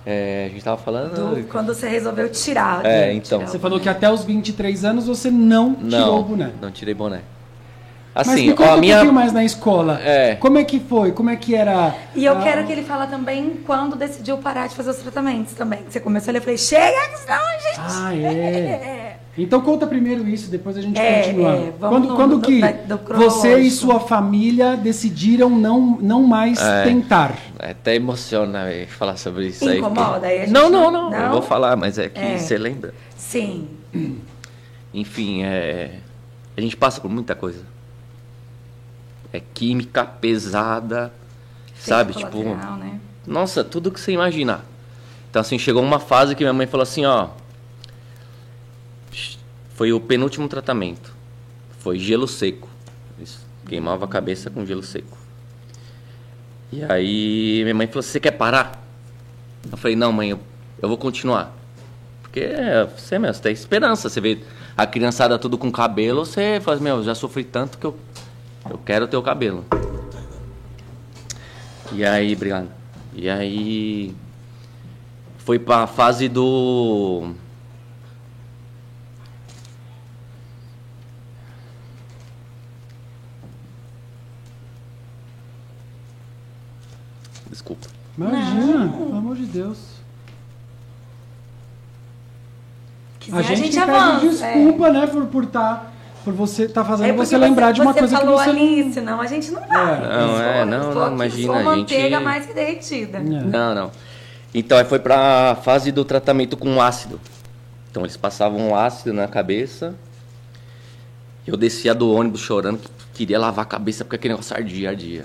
É, 0.05 0.45
a 0.45 0.49
gente 0.53 0.63
tava 0.63 0.77
falando. 0.77 1.35
Do- 1.35 1.43
quando 1.47 1.73
você 1.73 1.87
resolveu 1.89 2.29
tirar. 2.29 2.85
É, 2.85 3.07
né, 3.07 3.13
então. 3.13 3.39
tirar 3.39 3.47
o 3.49 3.51
Você 3.51 3.59
falou 3.59 3.79
que 3.79 3.89
até 3.89 4.09
os 4.11 4.23
23 4.23 4.85
anos 4.85 5.07
você 5.07 5.29
não, 5.31 5.73
tirou 5.75 5.89
Não, 5.89 6.19
o 6.19 6.23
boné. 6.23 6.51
não 6.61 6.71
tirei 6.71 6.93
boné. 6.93 7.21
Mas 8.17 8.29
Assim, 8.29 8.47
me 8.47 8.53
conta 8.53 8.69
ó, 8.69 8.73
a 8.73 8.77
um 8.77 8.79
minha. 8.79 8.95
pouquinho 8.95 9.13
mais 9.13 9.31
na 9.31 9.43
escola. 9.43 9.99
É. 10.03 10.35
Como 10.35 10.57
é 10.57 10.63
que 10.63 10.79
foi? 10.79 11.11
Como 11.11 11.29
é 11.29 11.35
que 11.35 11.53
era? 11.55 11.93
E 12.15 12.25
eu 12.25 12.37
ah, 12.37 12.41
quero 12.41 12.65
que 12.65 12.71
ele 12.71 12.83
fala 12.83 13.05
também 13.07 13.59
quando 13.65 13.95
decidiu 13.95 14.37
parar 14.39 14.67
de 14.67 14.75
fazer 14.75 14.89
os 14.89 14.97
tratamentos 14.97 15.53
também. 15.53 15.79
Você 15.87 15.99
começou 15.99 16.29
ali, 16.31 16.39
eu 16.39 16.41
falei, 16.41 16.57
chega, 16.57 17.09
que 17.09 17.17
senão, 17.19 17.37
gente. 17.61 17.79
Ah, 17.79 18.15
é. 18.17 19.17
Então 19.37 19.61
conta 19.61 19.85
primeiro 19.85 20.27
isso, 20.27 20.49
depois 20.49 20.75
a 20.77 20.81
gente 20.81 20.99
É, 20.99 21.21
continua. 21.21 21.51
é, 21.51 21.71
vamos 21.79 21.79
quando 21.79 22.07
no- 22.07 22.15
quando 22.15 22.35
no- 22.37 22.41
que 22.41 22.59
da- 22.59 22.95
do 22.95 23.13
você 23.17 23.59
e 23.59 23.69
sua 23.69 23.99
família 23.99 24.75
decidiram 24.75 25.47
não, 25.47 25.95
não 26.01 26.23
mais 26.23 26.59
É. 26.59 26.83
tentar? 26.85 27.35
É 27.59 27.69
Até 27.69 27.93
emociona 27.95 28.65
véi, 28.65 28.87
falar 28.87 29.15
sobre 29.15 29.49
isso 29.49 29.63
aí. 29.69 29.79
porque- 29.79 29.91
Incomoda? 29.99 30.25
Aí 30.25 30.39
gente 30.39 30.49
Não, 30.51 30.71
não, 30.71 30.89
não- 30.89 31.11
não, 31.11 31.17
Eu 31.17 31.23
não? 31.25 31.31
vou 31.33 31.41
falar, 31.43 31.75
mas 31.75 31.99
é 31.99 32.09
que 32.09 32.19
É. 32.19 32.35
você 32.39 32.57
lembra. 32.57 32.95
Sim. 33.15 33.67
Enfim, 34.93 35.43
é. 35.43 35.91
A 36.57 36.61
gente 36.61 36.75
passa 36.75 36.99
por 36.99 37.11
muita 37.11 37.35
coisa. 37.35 37.59
É 39.31 39.39
química 39.39 40.05
pesada, 40.05 41.13
sabe? 41.79 42.11
Efeito 42.11 42.27
Tipo, 42.27 42.43
né? 42.55 42.99
nossa, 43.25 43.63
tudo 43.63 43.91
que 43.91 43.99
você 43.99 44.11
imaginar. 44.11 44.63
Então, 45.29 45.41
assim, 45.41 45.59
chegou 45.59 45.83
uma 45.83 45.99
fase 45.99 46.35
que 46.35 46.43
minha 46.43 46.53
mãe 46.53 46.67
falou 46.67 46.83
assim: 46.83 47.05
ó. 47.05 47.29
Foi 49.75 49.93
o 49.93 49.99
penúltimo 49.99 50.47
tratamento. 50.47 51.13
Foi 51.79 51.99
gelo 51.99 52.27
seco. 52.27 52.67
Isso, 53.19 53.45
queimava 53.67 54.05
a 54.05 54.07
cabeça 54.07 54.49
com 54.49 54.65
gelo 54.65 54.81
seco. 54.81 55.17
E 56.71 56.83
aí 56.83 57.61
minha 57.63 57.75
mãe 57.75 57.87
falou: 57.87 58.01
Você 58.01 58.19
quer 58.19 58.31
parar? 58.31 58.83
Eu 59.71 59.77
falei: 59.77 59.95
Não, 59.95 60.11
mãe, 60.11 60.31
eu, 60.31 60.39
eu 60.81 60.89
vou 60.89 60.97
continuar. 60.97 61.55
Porque 62.23 62.49
você, 62.95 63.19
meu, 63.19 63.33
você 63.33 63.41
tem 63.41 63.53
esperança. 63.53 64.09
Você 64.09 64.19
vê 64.19 64.39
a 64.75 64.85
criançada 64.85 65.39
tudo 65.39 65.57
com 65.57 65.71
cabelo, 65.71 66.25
você 66.25 66.59
fala: 66.61 66.79
Meu, 66.79 67.03
já 67.03 67.15
sofri 67.15 67.43
tanto 67.43 67.77
que 67.77 67.85
eu, 67.85 67.97
eu 68.69 68.77
quero 68.77 69.05
o 69.05 69.07
teu 69.07 69.21
cabelo. 69.21 69.65
E 71.91 72.05
aí, 72.05 72.35
obrigado. 72.35 72.69
E 73.13 73.29
aí 73.29 74.15
foi 75.37 75.57
para 75.57 75.83
a 75.83 75.87
fase 75.87 76.27
do 76.27 77.33
Desculpa. 87.49 87.87
Imagina, 88.17 88.85
Não. 88.85 88.91
pelo 88.91 89.15
amor 89.15 89.35
de 89.35 89.45
Deus. 89.45 89.79
Quiser, 93.19 93.37
a 93.37 93.41
gente, 93.41 93.61
a 93.61 93.63
gente 93.63 93.79
pede 93.79 94.25
é. 94.25 94.29
desculpa, 94.29 94.87
é. 94.87 94.91
né, 94.91 95.07
por 95.07 95.43
estar 95.43 95.75
tá 95.75 95.91
por 96.27 96.33
você 96.33 96.63
estar 96.63 96.83
fazendo 96.83 97.07
É 97.07 97.13
você 97.13 97.37
lembrar 97.37 97.71
de 97.71 97.79
uma 97.79 97.93
você 97.93 97.99
coisa 97.99 98.17
que 98.17 98.21
falou 98.21 98.37
você 98.37 98.49
ali, 98.49 98.83
não... 98.83 98.91
senão 98.91 99.21
a 99.21 99.27
gente 99.27 99.49
não 99.49 99.61
vai. 99.61 100.01
Não, 100.01 100.41
é, 100.41 100.65
não, 100.65 100.93
não, 100.93 101.13
imagina, 101.13 101.53
a 101.53 101.57
gente- 101.59 101.65
manteiga 101.65 102.19
mais 102.19 102.45
que 102.45 102.53
derretida. 102.53 103.19
É. 103.19 103.21
Não, 103.21 103.73
não. 103.73 103.91
Então 104.53 104.83
foi 104.83 104.99
pra 104.99 105.55
fase 105.63 105.89
do 105.89 106.03
tratamento 106.03 106.57
com 106.57 106.81
ácido. 106.81 107.17
Então 107.89 108.03
eles 108.03 108.17
passavam 108.17 108.59
um 108.59 108.75
ácido 108.75 109.13
na 109.13 109.25
cabeça. 109.25 109.95
Eu 111.45 111.55
descia 111.55 111.95
do 111.95 112.11
ônibus 112.11 112.41
chorando, 112.41 112.77
que 112.77 112.89
queria 113.19 113.39
lavar 113.39 113.63
a 113.63 113.67
cabeça 113.67 114.03
porque 114.03 114.17
aquele 114.17 114.33
negócio 114.33 114.53
ardia, 114.53 114.89
ardia. 114.89 115.23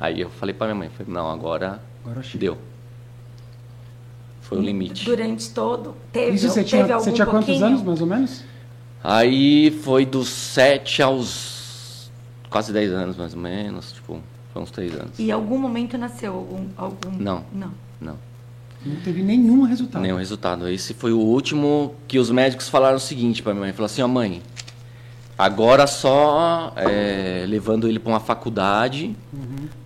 Aí 0.00 0.22
eu 0.22 0.30
falei 0.30 0.54
pra 0.54 0.66
minha 0.68 0.76
mãe, 0.76 0.88
falei, 0.96 1.12
não, 1.12 1.30
agora, 1.30 1.78
Agora 2.06 2.22
deu. 2.36 2.56
Foi 4.40 4.56
o 4.56 4.62
limite. 4.62 5.04
Durante 5.04 5.50
todo. 5.50 5.94
Teve, 6.10 6.36
Isso 6.36 6.48
você 6.48 6.64
teve 6.64 6.68
tinha, 6.68 6.94
algum 6.94 7.04
você 7.04 7.12
tinha 7.12 7.26
quantos 7.26 7.46
pouquinho? 7.48 7.66
anos, 7.66 7.82
mais 7.82 8.00
ou 8.00 8.06
menos? 8.06 8.44
Aí 9.02 9.70
foi 9.82 10.04
dos 10.04 10.28
7 10.28 11.02
aos 11.02 12.10
quase 12.50 12.72
10 12.72 12.92
anos, 12.92 13.16
mais 13.16 13.34
ou 13.34 13.40
menos. 13.40 13.92
Tipo, 13.92 14.20
foi 14.52 14.62
uns 14.62 14.70
3 14.70 14.94
anos. 14.94 15.18
E 15.18 15.28
em 15.28 15.30
algum 15.30 15.58
momento 15.58 15.96
nasceu 15.96 16.34
algum. 16.34 16.66
algum... 16.76 17.10
Não. 17.18 17.44
Não. 17.52 17.72
Não. 18.00 18.16
Não 18.84 18.96
teve 18.96 19.22
nenhum 19.22 19.62
resultado. 19.62 20.02
Nenhum 20.02 20.16
resultado. 20.16 20.68
Esse 20.68 20.94
foi 20.94 21.12
o 21.12 21.18
último 21.18 21.94
que 22.06 22.18
os 22.18 22.30
médicos 22.30 22.68
falaram 22.68 22.96
o 22.96 23.00
seguinte 23.00 23.42
pra 23.42 23.52
minha 23.52 23.66
mãe. 23.66 23.72
Falaram 23.72 23.92
assim, 23.92 24.02
ó 24.02 24.08
mãe, 24.08 24.42
agora 25.36 25.86
só 25.86 26.72
é, 26.76 27.44
levando 27.46 27.88
ele 27.88 27.98
pra 27.98 28.12
uma 28.12 28.20
faculdade 28.20 29.16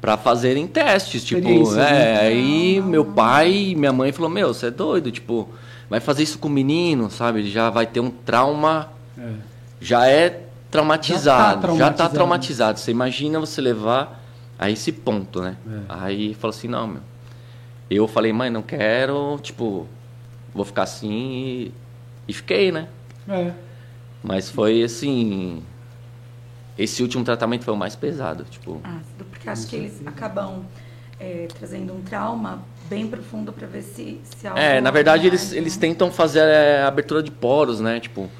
pra 0.00 0.16
fazerem 0.16 0.66
testes. 0.66 1.24
Tipo, 1.24 1.74
é, 1.74 1.76
né? 1.76 2.20
aí 2.20 2.82
meu 2.82 3.04
pai 3.04 3.52
e 3.52 3.74
minha 3.74 3.92
mãe 3.92 4.12
falou, 4.12 4.30
meu, 4.30 4.52
você 4.52 4.66
é 4.66 4.70
doido, 4.70 5.10
tipo, 5.10 5.48
vai 5.88 5.98
fazer 5.98 6.22
isso 6.22 6.38
com 6.38 6.48
o 6.48 6.50
menino, 6.50 7.10
sabe? 7.10 7.40
Ele 7.40 7.50
já 7.50 7.70
vai 7.70 7.86
ter 7.86 8.00
um 8.00 8.10
trauma, 8.10 8.90
É. 9.22 9.34
já 9.80 10.06
é 10.06 10.46
traumatizado, 10.70 11.50
já 11.50 11.54
tá 11.54 11.60
traumatizado. 11.60 12.14
traumatizado. 12.14 12.80
Você 12.80 12.90
imagina 12.90 13.38
você 13.38 13.60
levar 13.60 14.20
a 14.58 14.70
esse 14.70 14.90
ponto, 14.92 15.40
né? 15.40 15.56
É. 15.66 15.80
Aí 15.88 16.34
falou 16.34 16.54
assim, 16.54 16.68
não, 16.68 16.86
meu. 16.86 17.02
Eu 17.90 18.08
falei, 18.08 18.32
mãe, 18.32 18.48
não 18.48 18.62
quero, 18.62 19.38
tipo, 19.42 19.86
vou 20.54 20.64
ficar 20.64 20.84
assim 20.84 21.10
e, 21.12 21.74
e 22.28 22.32
fiquei, 22.32 22.72
né? 22.72 22.88
É. 23.28 23.52
Mas 24.22 24.50
foi 24.50 24.82
assim. 24.82 25.62
Esse 26.78 27.02
último 27.02 27.22
tratamento 27.22 27.64
foi 27.64 27.74
o 27.74 27.76
mais 27.76 27.94
pesado, 27.94 28.44
tipo. 28.44 28.80
Ácido, 28.82 29.24
porque 29.30 29.48
acho 29.48 29.66
que 29.66 29.76
eles 29.76 30.00
acabam 30.06 30.64
é, 31.20 31.46
trazendo 31.58 31.92
um 31.92 32.00
trauma 32.00 32.62
bem 32.88 33.06
profundo 33.06 33.52
pra 33.52 33.66
ver 33.66 33.82
se, 33.82 34.20
se 34.24 34.46
algo 34.46 34.58
É, 34.58 34.80
na 34.80 34.90
verdade 34.90 35.26
eles, 35.26 35.42
mais, 35.44 35.52
eles 35.54 35.76
né? 35.76 35.80
tentam 35.80 36.10
fazer 36.10 36.40
é, 36.40 36.82
a 36.82 36.88
abertura 36.88 37.22
de 37.22 37.30
poros, 37.30 37.80
né? 37.80 38.00
Tipo, 38.00 38.30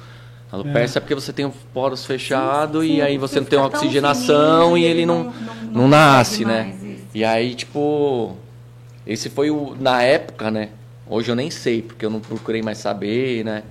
alopecia 0.55 0.99
é. 0.99 1.01
porque 1.01 1.15
você 1.15 1.33
tem 1.33 1.45
os 1.45 1.55
poros 1.73 2.05
fechados 2.05 2.85
e 2.85 3.01
aí 3.01 3.17
você 3.17 3.39
não 3.39 3.47
tem 3.47 3.57
uma 3.59 3.67
oxigenação 3.67 4.77
e 4.77 4.83
ele 4.83 5.05
não, 5.05 5.33
não, 5.71 5.87
nasce, 5.87 6.43
consegue 6.43 6.45
né? 6.45 6.63
mais 6.63 6.83
isso. 6.83 7.07
E 7.13 7.23
aí, 7.25 7.55
tipo, 7.55 8.35
esse 9.05 9.29
foi 9.29 9.49
o. 9.49 9.75
Na 9.79 10.01
época, 10.03 10.49
né? 10.51 10.69
Hoje 11.07 11.29
eu 11.31 11.35
nem 11.35 11.49
sei, 11.51 11.81
porque 11.81 12.05
eu 12.05 12.09
não 12.09 12.19
procurei 12.19 12.61
mais 12.61 12.77
saber, 12.77 13.43
né? 13.43 13.63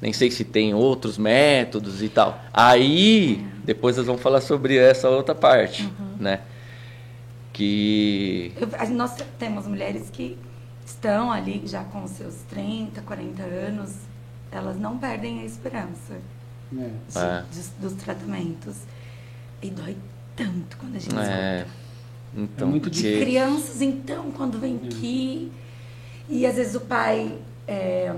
Nem 0.00 0.12
sei 0.12 0.30
se 0.30 0.44
tem 0.44 0.74
outros 0.74 1.16
métodos 1.16 2.02
e 2.02 2.08
tal. 2.08 2.38
Aí, 2.52 3.46
depois 3.64 3.96
nós 3.96 4.06
vamos 4.06 4.20
falar 4.20 4.40
sobre 4.40 4.76
essa 4.76 5.08
outra 5.08 5.34
parte, 5.34 5.84
Uhum. 5.84 6.16
né? 6.20 6.40
Que. 7.52 8.52
Eu- 8.60 8.68
nós 8.94 9.16
temos 9.38 9.66
mulheres 9.66 10.10
que 10.10 10.36
estão 10.84 11.32
ali 11.32 11.62
já 11.64 11.82
com 11.84 12.06
seus 12.06 12.34
30, 12.50 13.00
40 13.02 13.42
anos, 13.42 13.92
elas 14.50 14.78
não 14.78 14.96
perdem 14.98 15.40
a 15.40 15.44
esperança 15.44 16.14
É. 16.72 16.76
de- 16.76 17.18
É. 17.18 17.44
dos, 17.52 17.68
dos 17.92 18.02
tratamentos. 18.02 18.76
E 19.62 19.70
dói 19.70 19.96
tanto 20.34 20.76
quando 20.76 20.96
a 20.96 20.98
gente 20.98 21.16
É. 21.18 21.58
escuta. 21.58 21.86
Então, 22.36 22.68
É 22.68 22.70
muito 22.70 22.90
porque. 22.90 23.20
Crianças, 23.20 23.80
então, 23.80 24.30
quando 24.32 24.58
vem 24.58 24.76
aqui, 24.84 25.50
e 26.28 26.44
às 26.44 26.56
vezes 26.56 26.74
o 26.74 26.80
pai, 26.80 27.38
é, 27.66 28.12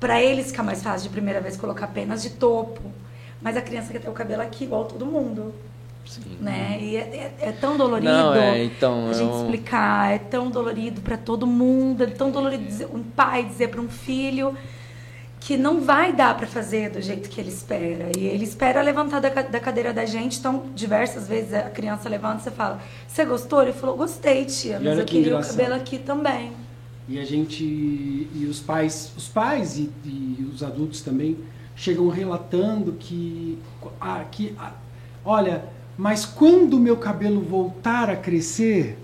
para 0.00 0.22
eles 0.22 0.46
fica 0.50 0.62
mais 0.62 0.82
fácil 0.82 1.08
de 1.08 1.12
primeira 1.12 1.40
vez 1.40 1.56
colocar 1.56 1.84
apenas 1.86 2.22
de 2.22 2.30
topo, 2.30 2.80
mas 3.42 3.56
a 3.56 3.60
criança 3.62 3.92
quer 3.92 4.00
ter 4.00 4.08
o 4.08 4.12
cabelo 4.12 4.40
aqui 4.42 4.64
igual 4.64 4.86
todo 4.86 5.04
mundo, 5.04 5.52
Sim. 6.06 6.38
né? 6.40 6.78
E 6.80 6.96
é, 6.96 7.00
é- 7.00 7.48
é 7.48 7.52
tão 7.52 7.76
dolorido 7.76 8.10
Não, 8.10 8.34
é, 8.34 8.64
então, 8.64 9.10
a 9.10 9.12
gente 9.12 9.28
eu- 9.30 9.42
explicar, 9.44 10.14
é 10.14 10.18
tão 10.18 10.50
dolorido 10.50 11.00
para 11.02 11.18
todo 11.18 11.46
mundo, 11.46 12.02
é 12.04 12.06
tão 12.06 12.30
dolorido 12.30 12.64
dizer, 12.64 12.86
um 12.86 13.02
pai 13.02 13.44
dizer 13.44 13.68
para 13.68 13.80
um 13.82 13.88
filho 13.88 14.56
que 15.40 15.56
não 15.56 15.80
vai 15.80 16.12
dar 16.12 16.36
para 16.36 16.46
fazer 16.46 16.90
do 16.90 17.00
jeito 17.00 17.28
que 17.28 17.40
ele 17.40 17.48
espera. 17.48 18.10
E 18.18 18.26
ele 18.26 18.44
espera 18.44 18.82
levantar 18.82 19.20
da, 19.20 19.28
da 19.28 19.60
cadeira 19.60 19.92
da 19.92 20.04
gente, 20.04 20.38
então 20.38 20.64
diversas 20.74 21.28
vezes 21.28 21.54
a 21.54 21.62
criança 21.70 22.08
levanta 22.08 22.40
e 22.40 22.42
você 22.44 22.50
fala: 22.50 22.80
"Você 23.06 23.24
gostou?" 23.24 23.62
Ele 23.62 23.72
falou: 23.72 23.96
"Gostei, 23.96 24.44
tia, 24.44 24.80
mas 24.80 24.98
eu 24.98 25.04
que 25.04 25.12
queria 25.12 25.28
engraçado. 25.28 25.54
o 25.54 25.56
cabelo 25.58 25.74
aqui 25.80 25.98
também." 25.98 26.52
E 27.08 27.18
a 27.18 27.24
gente 27.24 27.64
e 27.64 28.46
os 28.50 28.60
pais, 28.60 29.12
os 29.16 29.28
pais 29.28 29.78
e, 29.78 29.90
e 30.04 30.50
os 30.52 30.62
adultos 30.62 31.00
também 31.00 31.38
chegam 31.74 32.08
relatando 32.08 32.92
que, 32.98 33.58
ah, 34.00 34.24
que 34.30 34.54
ah, 34.58 34.72
olha, 35.24 35.64
mas 35.96 36.26
quando 36.26 36.74
o 36.74 36.80
meu 36.80 36.96
cabelo 36.96 37.40
voltar 37.40 38.10
a 38.10 38.16
crescer, 38.16 38.98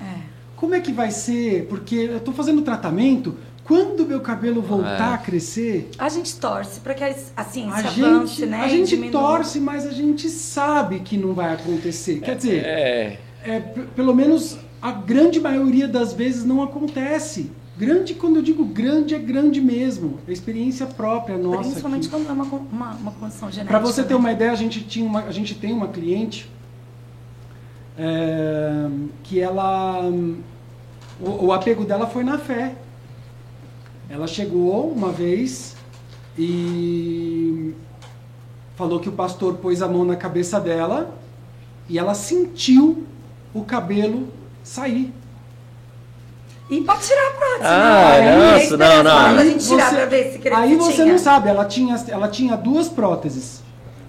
É. 0.00 0.20
como 0.56 0.74
é 0.74 0.80
que 0.80 0.92
vai 0.92 1.10
ser? 1.10 1.66
Porque 1.68 1.96
eu 1.96 2.16
estou 2.18 2.32
fazendo 2.32 2.62
tratamento. 2.62 3.36
Quando 3.64 4.00
o 4.00 4.06
meu 4.06 4.20
cabelo 4.20 4.60
voltar 4.60 5.12
É. 5.12 5.14
a 5.14 5.18
crescer, 5.18 5.88
A 5.98 6.08
gente 6.10 6.36
torce 6.36 6.80
para 6.80 6.92
que 6.92 7.02
a 7.02 7.14
a 7.36 7.44
ciência 7.44 7.74
a 7.74 7.78
avance, 7.78 8.34
gente, 8.36 8.46
né? 8.46 8.60
a 8.60 8.68
gente 8.68 8.90
diminua. 8.90 9.20
torce, 9.20 9.58
mas 9.58 9.86
a 9.86 9.90
gente 9.90 10.28
sabe 10.28 11.00
que 11.00 11.16
não 11.16 11.32
vai 11.32 11.54
acontecer. 11.54 12.20
Quer 12.20 12.36
dizer, 12.36 12.62
É. 12.64 13.18
é, 13.42 13.60
pelo 13.60 14.14
menos 14.14 14.58
a 14.82 14.92
grande 14.92 15.40
maioria 15.40 15.88
das 15.88 16.12
vezes 16.12 16.44
não 16.44 16.62
acontece. 16.62 17.50
Grande, 17.76 18.14
quando 18.14 18.36
eu 18.36 18.42
digo 18.42 18.64
grande, 18.64 19.14
é 19.14 19.18
grande 19.18 19.60
mesmo. 19.60 20.20
É 20.28 20.32
experiência 20.32 20.86
própria 20.86 21.36
nossa. 21.36 21.62
Principalmente 21.70 22.06
aqui. 22.06 22.10
quando 22.10 22.28
é 22.28 22.32
uma, 22.32 22.44
uma, 22.44 22.90
uma 22.94 23.10
condição 23.12 23.50
genética. 23.50 23.66
Para 23.78 23.84
você 23.84 24.02
ter 24.04 24.10
né? 24.14 24.20
uma 24.20 24.30
ideia, 24.30 24.52
a 24.52 24.54
gente, 24.54 24.82
tinha 24.84 25.04
uma, 25.06 25.24
a 25.24 25.32
gente 25.32 25.54
tem 25.56 25.72
uma 25.72 25.88
cliente 25.88 26.48
é, 27.98 28.88
que 29.22 29.40
ela. 29.40 30.02
O, 31.20 31.46
o 31.46 31.52
apego 31.52 31.84
dela 31.84 32.06
foi 32.06 32.22
na 32.24 32.38
fé. 32.38 32.74
Ela 34.08 34.26
chegou 34.26 34.90
uma 34.90 35.10
vez 35.10 35.74
e 36.38 37.72
falou 38.76 39.00
que 39.00 39.08
o 39.08 39.12
pastor 39.12 39.54
pôs 39.54 39.80
a 39.82 39.88
mão 39.88 40.04
na 40.04 40.16
cabeça 40.16 40.60
dela 40.60 41.14
e 41.88 41.98
ela 41.98 42.14
sentiu 42.14 43.04
o 43.52 43.64
cabelo 43.64 44.28
sair. 44.62 45.12
E 46.70 46.80
pode 46.80 47.02
tirar 47.06 47.28
a 47.28 47.30
prótese, 47.32 47.62
Ah, 47.64 48.18
né? 48.20 48.58
nossa, 48.58 48.76
não, 48.76 49.02
não. 49.02 49.02
pra 49.02 49.40
Aí 49.40 49.54
você- 49.54 50.48
Aí 50.54 50.76
você 50.76 51.04
não 51.04 51.18
sabe, 51.18 51.48
ela 51.50 51.64
tinha, 51.66 51.94
ela 52.08 52.28
tinha 52.28 52.56
duas 52.56 52.88
próteses. 52.88 53.62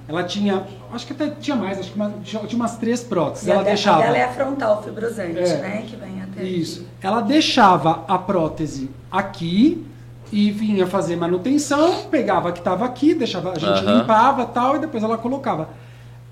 Ela 0.08 0.24
tinha, 0.24 0.64
acho 0.94 1.08
que 1.08 1.14
até 1.14 1.30
tinha 1.32 1.56
mais, 1.56 1.80
acho 1.80 1.92
que 1.92 1.96
uma- 1.96 2.12
tinha 2.22 2.42
umas 2.54 2.78
três 2.78 3.02
próteses. 3.04 3.48
E 3.48 3.52
a 3.52 3.56
ela 3.56 3.64
de- 3.64 3.70
deixava. 3.70 4.00
A 4.00 4.06
dela 4.06 4.18
é 4.18 4.24
a 4.24 4.30
frontal 4.32 4.84
fibrosante, 4.84 5.40
É. 5.40 5.58
né? 5.58 5.84
Que 5.88 5.96
vem 5.96 6.22
até 6.22 6.44
Isso. 6.44 6.82
aqui. 6.82 6.90
Ela 7.02 7.22
deixava 7.22 8.04
a 8.08 8.18
prótese 8.18 8.90
aqui 9.12 9.86
e 10.32 10.52
vinha 10.52 10.86
fazer 10.86 11.16
manutenção, 11.16 12.04
pegava 12.12 12.50
a 12.50 12.52
que 12.52 12.60
estava 12.60 12.86
aqui, 12.86 13.14
deixava, 13.16 13.52
a 13.52 13.60
gente 13.60 13.68
Aham. 13.84 14.00
limpava 14.00 14.46
tal, 14.46 14.76
e 14.76 14.80
depois 14.80 15.04
ela 15.04 15.18
colocava. 15.18 15.70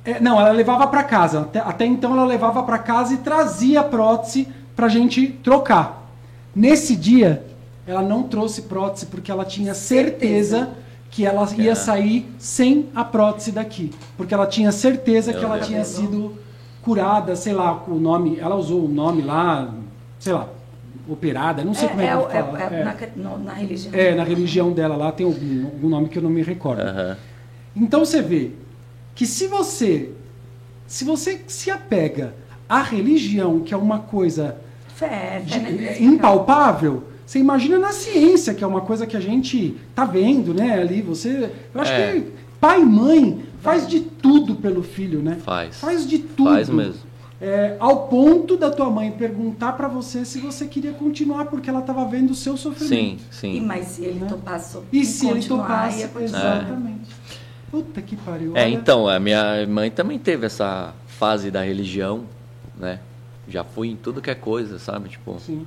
É, 0.06 0.20
não, 0.20 0.40
ela 0.40 0.52
levava 0.52 0.86
para 0.88 1.02
casa. 1.04 1.42
Até, 1.42 1.60
até 1.60 1.86
então 1.86 2.14
ela 2.14 2.26
levava 2.26 2.62
para 2.64 2.78
casa 2.78 3.14
e 3.14 3.18
trazia 3.18 3.80
a 3.80 3.84
prótese 3.84 4.48
pra 4.76 4.88
gente 4.88 5.28
trocar. 5.44 6.04
Nesse 6.56 6.96
dia, 6.96 7.44
ela 7.88 8.02
não 8.02 8.24
trouxe 8.24 8.64
prótese 8.64 9.06
porque 9.08 9.32
ela 9.32 9.46
tinha 9.46 9.74
certeza, 9.74 10.58
Certeza. 10.58 10.83
Que 11.14 11.24
ela 11.28 11.48
ia 11.58 11.74
É. 11.74 11.76
sair 11.76 12.26
sem 12.40 12.88
a 12.96 13.04
prótese 13.06 13.52
daqui. 13.52 13.92
Porque 14.18 14.34
ela 14.34 14.48
tinha 14.48 14.72
certeza 14.72 15.30
Meu 15.32 15.40
que 15.40 15.46
ela 15.46 15.56
Deus. 15.58 15.68
tinha 15.68 15.86
sido 15.86 16.34
curada, 16.82 17.36
sei 17.36 17.54
lá, 17.54 17.84
o 17.88 17.96
nome, 18.00 18.40
ela 18.40 18.56
usou 18.56 18.84
o 18.86 18.88
nome 18.90 19.22
lá, 19.22 19.72
sei 20.20 20.34
lá, 20.34 20.50
operada, 21.08 21.64
não 21.64 21.74
sei 21.76 21.88
como 21.88 22.02
é 22.02 22.06
que 22.06 22.10
é, 22.10 22.16
eu 22.16 22.20
o- 22.20 22.32
é, 22.32 22.38
é 22.38 22.80
É, 22.80 22.84
na, 22.84 22.96
no- 23.30 23.38
na 23.44 23.54
religião. 23.54 23.94
É, 23.94 24.16
na 24.16 24.24
religião 24.24 24.72
dela 24.72 24.96
lá 24.96 25.12
tem 25.12 25.26
algum, 25.28 25.66
algum 25.66 25.90
nome 25.90 26.10
que 26.10 26.18
eu 26.18 26.24
não 26.24 26.32
me 26.32 26.42
recordo. 26.42 26.82
Aham. 26.82 27.16
Então 27.76 28.04
você 28.04 28.22
vê 28.22 28.52
que 29.14 29.26
se 29.28 29.48
você 29.48 30.10
se 30.88 31.06
você 31.06 31.42
se 31.48 31.70
apega 31.72 32.34
à 32.68 32.82
religião, 32.82 33.60
que 33.62 33.74
é 33.74 33.78
uma 33.78 34.00
coisa 34.00 34.58
Fé, 34.96 35.42
de- 35.46 35.54
fé, 35.60 35.72
né? 35.72 35.86
é 36.00 36.04
impalpável, 36.04 37.04
você 37.26 37.40
imagina 37.40 37.78
na 37.80 37.92
ciência, 37.92 38.54
que 38.54 38.64
é 38.64 38.68
uma 38.68 38.82
coisa 38.82 39.06
que 39.08 39.16
a 39.18 39.20
gente 39.20 39.76
tá 39.96 40.06
vendo, 40.06 40.54
né? 40.54 40.80
Ali 40.80 41.02
você, 41.02 41.50
eu 41.74 41.82
acho 41.82 41.92
É. 41.92 42.14
que 42.14 42.32
pai 42.60 42.82
e 42.82 42.86
mãe 42.86 43.44
faz 43.62 43.88
de 43.88 44.02
tudo 44.02 44.56
pelo 44.56 44.84
filho, 44.84 45.22
né? 45.22 45.38
Faz. 45.44 45.78
Faz 45.80 46.08
de 46.08 46.20
tudo. 46.20 46.50
Faz 46.52 46.70
mesmo. 46.70 47.02
é, 47.42 47.76
ao 47.80 48.08
ponto 48.08 48.56
da 48.56 48.70
tua 48.72 48.90
mãe 48.90 49.12
perguntar 49.12 49.74
pra 49.74 49.88
você 49.90 50.24
se 50.24 50.40
você 50.40 50.66
queria 50.66 50.94
continuar 50.94 51.46
porque 51.46 51.70
ela 51.70 51.82
tava 51.82 52.06
vendo 52.06 52.32
o 52.32 52.36
seu 52.36 52.56
Sim, 52.56 52.64
sofrimento. 52.64 53.24
E, 53.32 53.36
sim. 53.36 53.62
mas 53.62 53.88
se 53.88 54.06
ele 54.06 54.26
topasse 54.26 54.78
E 54.94 55.04
se 55.06 55.28
ele 55.28 55.44
topasse, 55.46 56.08
exatamente. 56.22 57.10
Puta 57.72 58.02
que 58.02 58.16
pariu. 58.16 58.56
É, 58.56 58.64
olha. 58.66 58.70
então, 58.74 59.08
a 59.10 59.20
minha 59.20 59.66
mãe 59.68 59.90
também 59.90 60.20
teve 60.20 60.46
essa 60.46 60.94
fase 61.08 61.50
da 61.50 61.64
religião, 61.64 62.24
né? 62.78 63.00
Já 63.48 63.64
fui 63.64 63.90
em 63.90 63.96
tudo 63.96 64.22
que 64.22 64.30
é 64.30 64.36
coisa, 64.36 64.78
sabe? 64.80 65.10
Tipo, 65.10 65.38
Sim. 65.40 65.66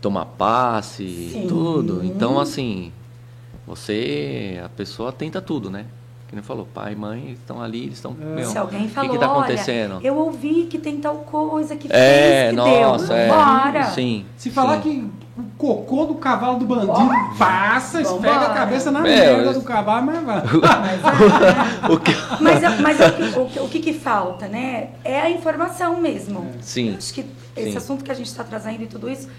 Tomar 0.00 0.24
passe, 0.26 1.30
Sim. 1.32 1.46
tudo. 1.48 2.04
Então, 2.04 2.38
assim, 2.38 2.92
você, 3.66 4.60
a 4.64 4.68
pessoa 4.68 5.12
tenta 5.12 5.40
tudo, 5.40 5.70
né? 5.70 5.86
Que 6.28 6.34
nem 6.34 6.42
falou, 6.44 6.66
pai 6.74 6.92
e 6.92 6.96
mãe 6.96 7.30
estão 7.32 7.60
ali, 7.62 7.84
eles 7.84 7.94
estão. 7.94 8.14
É. 8.36 8.44
Se 8.44 8.58
alguém 8.58 8.84
o 8.84 8.88
falou, 8.90 9.10
que, 9.10 9.16
que 9.16 9.24
tá 9.24 9.30
olha, 9.32 9.38
acontecendo? 9.40 9.98
eu 10.02 10.14
ouvi 10.14 10.64
que 10.66 10.78
tem 10.78 10.98
tal 10.98 11.16
coisa 11.16 11.74
que 11.74 11.88
É, 11.90 12.48
fez, 12.48 12.50
que 12.50 12.56
nossa, 12.56 13.06
deu. 13.06 13.16
é. 13.16 13.28
Bora. 13.28 13.84
Sim. 13.84 14.26
Se 14.36 14.50
falar 14.50 14.82
sim. 14.82 15.10
que 15.36 15.40
o 15.40 15.44
cocô 15.56 16.04
do 16.04 16.16
cavalo 16.16 16.58
do 16.58 16.66
bandido 16.66 17.08
passa, 17.38 18.02
Vambora. 18.02 18.16
esfrega 18.16 18.40
a 18.52 18.54
cabeça 18.54 18.90
na 18.90 19.00
Meu, 19.00 19.10
merda 19.10 19.42
eu- 19.42 19.54
do 19.54 19.62
cavalo, 19.62 20.04
mas 20.04 20.22
vai. 20.22 20.42
O 21.90 21.98
que- 21.98 22.14
Mas, 22.42 22.62
é- 22.62 22.76
mas 22.82 23.00
é 23.00 23.06
o, 23.08 23.12
que, 23.12 23.38
o 23.38 23.46
que- 23.46 23.60
o 23.60 23.68
que 23.68 23.78
que 23.80 23.92
falta, 23.94 24.48
né? 24.48 24.90
É 25.02 25.18
a 25.22 25.30
informação 25.30 25.98
mesmo. 25.98 26.46
Sim. 26.60 26.94
Acho 26.94 27.14
que 27.14 27.24
esse 27.56 27.70
Sim. 27.70 27.76
assunto 27.78 28.04
que 28.04 28.10
a 28.12 28.14
gente 28.14 28.26
está 28.26 28.44
trazendo 28.44 28.82
e 28.82 28.86
tudo 28.86 29.08
isso 29.08 29.30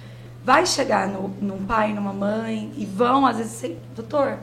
vai 0.44 0.66
chegar 0.66 1.08
no, 1.08 1.30
num 1.42 1.66
pai, 1.66 1.94
numa 1.94 2.14
mãe 2.14 2.72
e 2.78 2.86
vão, 2.86 3.26
às 3.26 3.38
vezes, 3.38 3.54
ser, 3.54 3.80
doutor, 3.96 4.38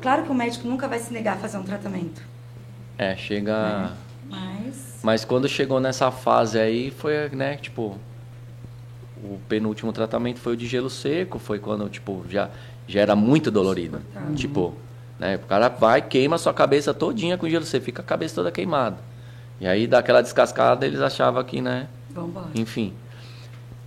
claro 0.00 0.24
que 0.24 0.30
o 0.30 0.34
médico 0.34 0.66
nunca 0.68 0.86
vai 0.88 0.98
se 0.98 1.12
negar 1.12 1.36
a 1.36 1.38
fazer 1.38 1.56
um 1.58 1.62
tratamento. 1.62 2.22
É, 2.98 3.16
chega. 3.16 3.92
Mas. 4.28 5.00
Mas 5.02 5.24
quando 5.24 5.48
chegou 5.48 5.80
nessa 5.80 6.10
fase 6.10 6.58
aí, 6.58 6.90
foi, 6.90 7.28
né, 7.30 7.56
tipo. 7.56 7.98
O 9.22 9.38
penúltimo 9.48 9.90
tratamento 9.90 10.38
foi 10.38 10.52
o 10.52 10.56
de 10.56 10.66
gelo 10.66 10.90
seco, 10.90 11.38
foi 11.38 11.58
quando, 11.58 11.88
tipo, 11.88 12.24
já, 12.28 12.50
já 12.86 13.00
era 13.00 13.16
muito 13.16 13.50
dolorido. 13.50 14.02
Tipo, 14.36 14.74
né, 15.18 15.36
o 15.36 15.46
cara 15.46 15.68
vai, 15.70 16.02
queima 16.02 16.36
a 16.36 16.38
sua 16.38 16.52
cabeça 16.52 16.92
todinha 16.92 17.38
com 17.38 17.48
gelo 17.48 17.64
seco, 17.64 17.86
fica 17.86 18.02
a 18.02 18.04
cabeça 18.04 18.34
toda 18.34 18.52
queimada. 18.52 18.98
E 19.58 19.66
aí, 19.66 19.86
dá 19.86 20.00
aquela 20.00 20.20
descascada, 20.20 20.84
eles 20.84 21.00
achavam 21.00 21.42
que, 21.42 21.62
né, 21.62 21.88
Vambora. 22.10 22.48
enfim. 22.54 22.92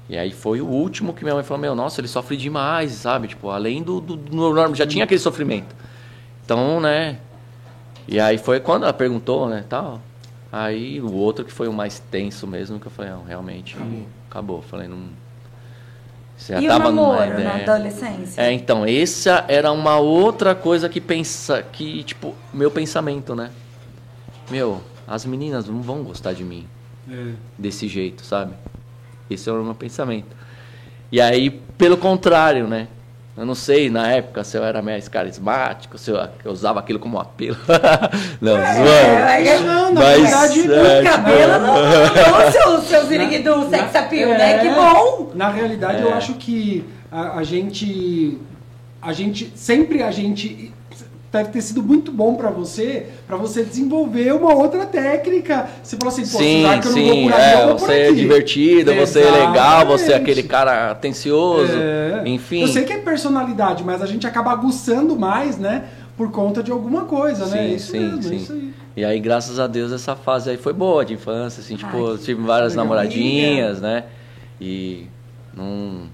E 0.09 0.17
aí 0.17 0.31
foi 0.31 0.61
o 0.61 0.65
último 0.67 1.13
que 1.13 1.23
minha 1.23 1.35
mãe 1.35 1.43
falou, 1.43 1.59
meu, 1.61 1.75
nossa, 1.75 1.99
ele 1.99 2.07
sofre 2.07 2.37
demais, 2.37 2.91
sabe? 2.93 3.27
Tipo, 3.27 3.49
além 3.49 3.83
do, 3.83 3.99
do, 3.99 4.15
do 4.15 4.35
normal, 4.35 4.73
já 4.73 4.87
tinha 4.87 5.03
aquele 5.03 5.19
sofrimento. 5.19 5.75
Então, 6.45 6.79
né? 6.79 7.17
E 8.07 8.19
aí 8.19 8.37
foi 8.37 8.59
quando 8.61 8.83
ela 8.83 8.93
perguntou, 8.93 9.49
né, 9.49 9.65
tal. 9.67 9.99
Aí 10.49 11.01
o 11.01 11.11
outro 11.13 11.43
que 11.43 11.51
foi 11.51 11.67
o 11.67 11.73
mais 11.73 11.99
tenso 11.99 12.47
mesmo, 12.47 12.79
que 12.79 12.87
eu 12.87 12.91
falei, 12.91 13.11
não, 13.11 13.23
realmente 13.25 13.75
acabou. 14.29 14.61
Falei, 14.61 14.87
não. 14.87 14.97
Você 16.37 16.53
já 16.53 16.61
E 16.61 16.65
o 16.65 16.69
tava 16.69 16.89
numa 16.91 17.15
namoro 17.17 17.33
na 17.33 17.39
ideia. 17.59 17.73
adolescência? 17.73 18.41
É, 18.41 18.51
então, 18.53 18.85
essa 18.85 19.43
era 19.49 19.71
uma 19.73 19.97
outra 19.97 20.55
coisa 20.55 20.87
que 20.87 21.01
pensa, 21.01 21.61
que, 21.63 22.01
tipo, 22.03 22.33
meu 22.53 22.71
pensamento, 22.71 23.35
né? 23.35 23.49
Meu, 24.49 24.81
as 25.05 25.25
meninas 25.25 25.67
não 25.67 25.81
vão 25.81 26.01
gostar 26.03 26.31
de 26.31 26.45
mim 26.45 26.65
É. 27.11 27.33
desse 27.57 27.87
jeito, 27.89 28.23
sabe? 28.23 28.53
Esse 29.29 29.49
era 29.49 29.59
o 29.59 29.63
meu 29.63 29.75
pensamento. 29.75 30.35
E 31.11 31.19
aí, 31.21 31.49
pelo 31.77 31.97
contrário, 31.97 32.67
né? 32.67 32.87
Eu 33.37 33.45
não 33.45 33.53
sei 33.53 33.87
na 33.87 34.07
época 34.11 34.43
se 34.43 34.57
eu 34.57 34.63
era 34.63 34.81
mais 34.81 35.07
carismático, 35.07 35.95
se 35.97 36.09
eu, 36.09 36.17
eu 36.43 36.51
usava 36.51 36.79
aquilo 36.79 36.97
como 36.97 37.19
apelo. 37.19 37.55
não, 38.41 38.53
zoando. 38.53 38.89
é, 38.89 39.59
Não, 39.59 39.93
na 39.93 40.01
Mas, 40.01 40.21
verdade, 40.21 40.71
é, 40.73 41.01
O 41.01 41.03
cabelo 41.03 41.59
não 41.59 41.75
não, 41.83 42.51
seu, 42.51 42.81
seu 42.81 43.05
ziriguidum, 43.05 43.69
sex 43.69 43.95
appeal, 43.95 44.29
né? 44.31 44.53
É, 44.53 44.57
Que 44.59 44.69
bom! 44.73 45.31
Na 45.35 45.49
realidade, 45.49 46.01
eu 46.01 46.09
É. 46.09 46.13
acho 46.13 46.33
que 46.33 46.83
a, 47.11 47.37
a 47.37 47.43
gente. 47.43 48.39
A 48.99 49.13
gente. 49.13 49.51
Sempre 49.55 50.01
a 50.01 50.09
gente. 50.09 50.73
Deve 51.31 51.49
ter 51.49 51.61
sido 51.61 51.83
muito 51.83 52.09
bom 52.11 52.35
pra 52.35 52.49
você, 52.49 53.07
pra 53.27 53.35
você 53.35 53.61
desenvolver 53.63 54.31
uma 54.33 54.53
outra 54.53 54.85
técnica. 54.85 55.67
Você 55.83 55.97
falou 55.97 56.13
assim, 56.13 56.21
pô, 56.21 56.37
Sim, 56.37 56.61
já 56.61 56.79
que 56.79 56.87
eu 56.87 56.95
não 56.95 57.03
vou 57.05 57.15
por 57.23 57.31
eu 57.31 57.37
é, 57.37 57.65
vou 57.65 57.75
por 57.75 57.79
você 57.81 57.93
é 57.93 58.05
aqui. 58.07 58.15
divertido, 58.15 58.93
você 58.95 59.19
é 59.21 59.31
legal, 59.31 59.85
você 59.85 60.13
é 60.13 60.15
aquele 60.15 60.43
cara 60.43 60.91
atencioso, 60.91 61.73
É. 61.73 62.23
enfim. 62.25 62.61
Eu 62.61 62.67
sei 62.69 62.85
que 62.85 62.93
é 62.93 62.97
personalidade, 62.99 63.83
mas 63.83 64.01
a 64.01 64.05
gente 64.05 64.25
acaba 64.25 64.51
aguçando 64.51 65.17
mais, 65.19 65.57
né? 65.57 65.83
Por 66.15 66.31
conta 66.31 66.63
de 66.63 66.71
alguma 66.71 67.03
coisa, 67.03 67.45
né? 67.45 67.67
Sim, 67.67 67.75
Isso 67.75 67.91
sim, 67.91 67.99
mesmo, 67.99 68.23
sim. 68.23 68.35
isso 68.37 68.53
aí. 68.53 68.73
E 68.95 69.05
aí, 69.05 69.19
graças 69.19 69.59
a 69.59 69.67
Deus, 69.67 69.91
essa 69.91 70.15
fase 70.15 70.49
aí 70.49 70.57
foi 70.57 70.73
boa 70.73 71.05
de 71.05 71.13
infância, 71.13 71.61
assim, 71.61 71.75
tipo, 71.75 71.95
Ai, 71.95 72.01
eu 72.13 72.17
tive 72.17 72.41
várias 72.41 72.73
namoradinhas, 72.73 73.79
né? 73.81 74.05
E 74.59 75.05
não. 75.55 76.07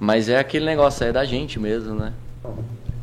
Mas 0.00 0.28
é 0.28 0.38
aquele 0.38 0.64
negócio, 0.64 1.04
é 1.06 1.12
da 1.12 1.24
gente 1.24 1.60
mesmo, 1.60 1.94
né? 1.94 2.12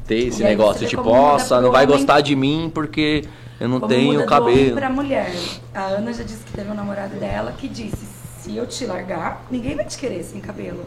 Ter 0.08 0.28
esse 0.28 0.42
E 0.42 0.46
negócio, 0.46 0.88
tipo, 0.88 1.04
nossa, 1.04 1.60
não 1.62 1.72
vai 1.72 1.86
homem- 1.86 1.98
gostar 1.98 2.22
de 2.22 2.36
mim 2.36 2.72
porque 2.74 3.24
eu 3.60 3.68
não 3.68 3.80
Como 3.80 3.92
tenho 3.92 4.26
cabelo. 4.26 4.76
pra 4.76 4.90
mulher. 4.90 5.32
A 5.74 5.82
Ana 5.86 6.14
já 6.14 6.24
disse 6.24 6.44
que 6.46 6.52
teve 6.54 6.70
um 6.70 6.76
namorado 6.76 7.16
dela 7.16 7.54
que 7.58 7.68
disse: 7.68 8.06
se 8.42 8.56
eu 8.56 8.68
te 8.68 8.86
largar, 8.86 9.44
ninguém 9.50 9.76
vai 9.76 9.86
te 9.86 9.98
querer 9.98 10.24
sem 10.24 10.40
cabelo. 10.40 10.86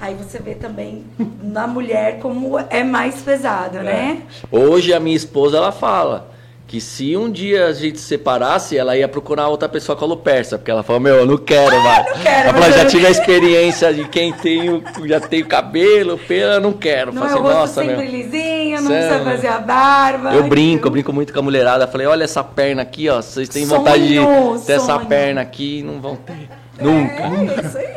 Aí 0.00 0.14
você 0.14 0.38
vê 0.38 0.54
também 0.54 1.04
na 1.42 1.66
mulher 1.66 2.20
como 2.20 2.56
é 2.70 2.84
mais 2.84 3.16
pesado, 3.22 3.78
né? 3.80 4.22
Hoje 4.52 4.92
a 4.94 5.00
minha 5.00 5.16
esposa 5.16 5.56
ela 5.56 5.72
fala 5.72 6.30
que 6.68 6.80
se 6.80 7.16
um 7.16 7.28
dia 7.28 7.66
a 7.66 7.72
gente 7.72 7.98
se 7.98 8.04
separasse, 8.06 8.78
ela 8.78 8.96
ia 8.96 9.08
procurar 9.08 9.48
outra 9.48 9.68
pessoa 9.68 9.96
com 9.98 10.04
alopersa, 10.04 10.56
porque 10.56 10.70
ela 10.70 10.84
falou, 10.84 11.00
meu, 11.00 11.16
eu 11.16 11.26
não 11.26 11.36
quero 11.36 11.76
mais. 11.82 12.06
não 12.06 12.22
quero, 12.22 12.48
ela 12.50 12.58
falou, 12.60 12.70
já 12.78 12.84
eu- 12.84 12.88
tive 12.88 13.06
a 13.08 13.10
experiência 13.10 13.92
de 13.92 14.06
quem 14.06 14.32
tem, 14.32 14.80
já 15.06 15.18
tem 15.18 15.42
cabelo, 15.42 16.16
pelo, 16.16 16.52
eu 16.52 16.60
não 16.60 16.72
quero. 16.72 17.12
Não 17.12 17.22
Falei 17.22 17.34
é 17.34 17.38
assim, 17.38 17.42
rosto 17.42 17.58
nossa, 17.58 17.74
sempre 17.84 17.96
meu. 17.96 18.06
lisinho, 18.08 18.49
precisa 18.94 19.24
fazer 19.24 19.48
a 19.48 19.58
barba. 19.58 20.32
Eu 20.34 20.44
brinco, 20.48 20.86
eu 20.86 20.90
brinco 20.90 21.12
muito 21.12 21.32
com 21.32 21.38
a 21.38 21.42
mulherada. 21.42 21.86
Falei, 21.86 22.06
olha 22.06 22.24
essa 22.24 22.42
perna 22.44 22.82
aqui, 22.82 23.08
ó. 23.08 23.16
Vocês 23.22 23.48
têm 23.48 23.64
Sonho, 23.66 23.78
vontade 23.80 24.06
de 24.08 24.64
ter 24.66 24.72
essa 24.74 24.98
perna 24.98 25.40
aqui, 25.40 25.82
não 25.82 26.00
vão 26.00 26.16
ter. 26.16 26.48
Nunca. 26.80 27.22
É 27.22 27.66
isso 27.66 27.78
aí. 27.78 27.88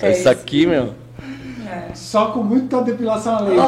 É 0.02 0.10
isso 0.12 0.28
aqui, 0.28 0.66
meu. 0.66 0.94
Só 1.94 2.26
com 2.26 2.40
muita 2.42 2.80
depilação 2.82 3.36
a 3.36 3.40
laser. 3.40 3.60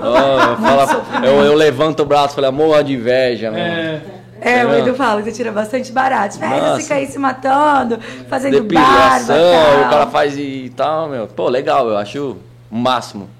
Ó, 0.00 0.40
eu, 0.50 0.56
falo- 0.56 1.24
eu, 1.24 1.44
eu 1.44 1.54
levanto 1.54 2.00
o 2.00 2.04
braço 2.06 2.34
e 2.34 2.36
falo, 2.36 2.46
amor 2.48 2.82
de 2.84 2.94
inveja, 2.94 3.50
meu. 3.50 3.60
É. 3.60 4.00
É, 4.40 4.66
o? 4.66 4.74
Edu 4.74 4.94
fala 4.94 5.22
que 5.22 5.30
você 5.30 5.36
tira 5.36 5.50
bastante 5.50 5.90
barato. 5.90 6.34
Você 6.36 6.82
fica 6.82 6.94
aí 6.94 7.06
se 7.06 7.18
matando, 7.18 7.98
fazendo 8.28 8.60
Depilação, 8.60 9.34
barba. 9.34 9.78
o 9.78 9.80
tal. 9.80 9.90
cara 9.90 10.06
faz 10.08 10.36
e 10.36 10.70
tal, 10.76 11.08
meu. 11.08 11.26
Pô, 11.26 11.48
legal, 11.48 11.88
eu 11.88 11.96
acho 11.96 12.36
o 12.70 12.76
máximo. 12.76 13.30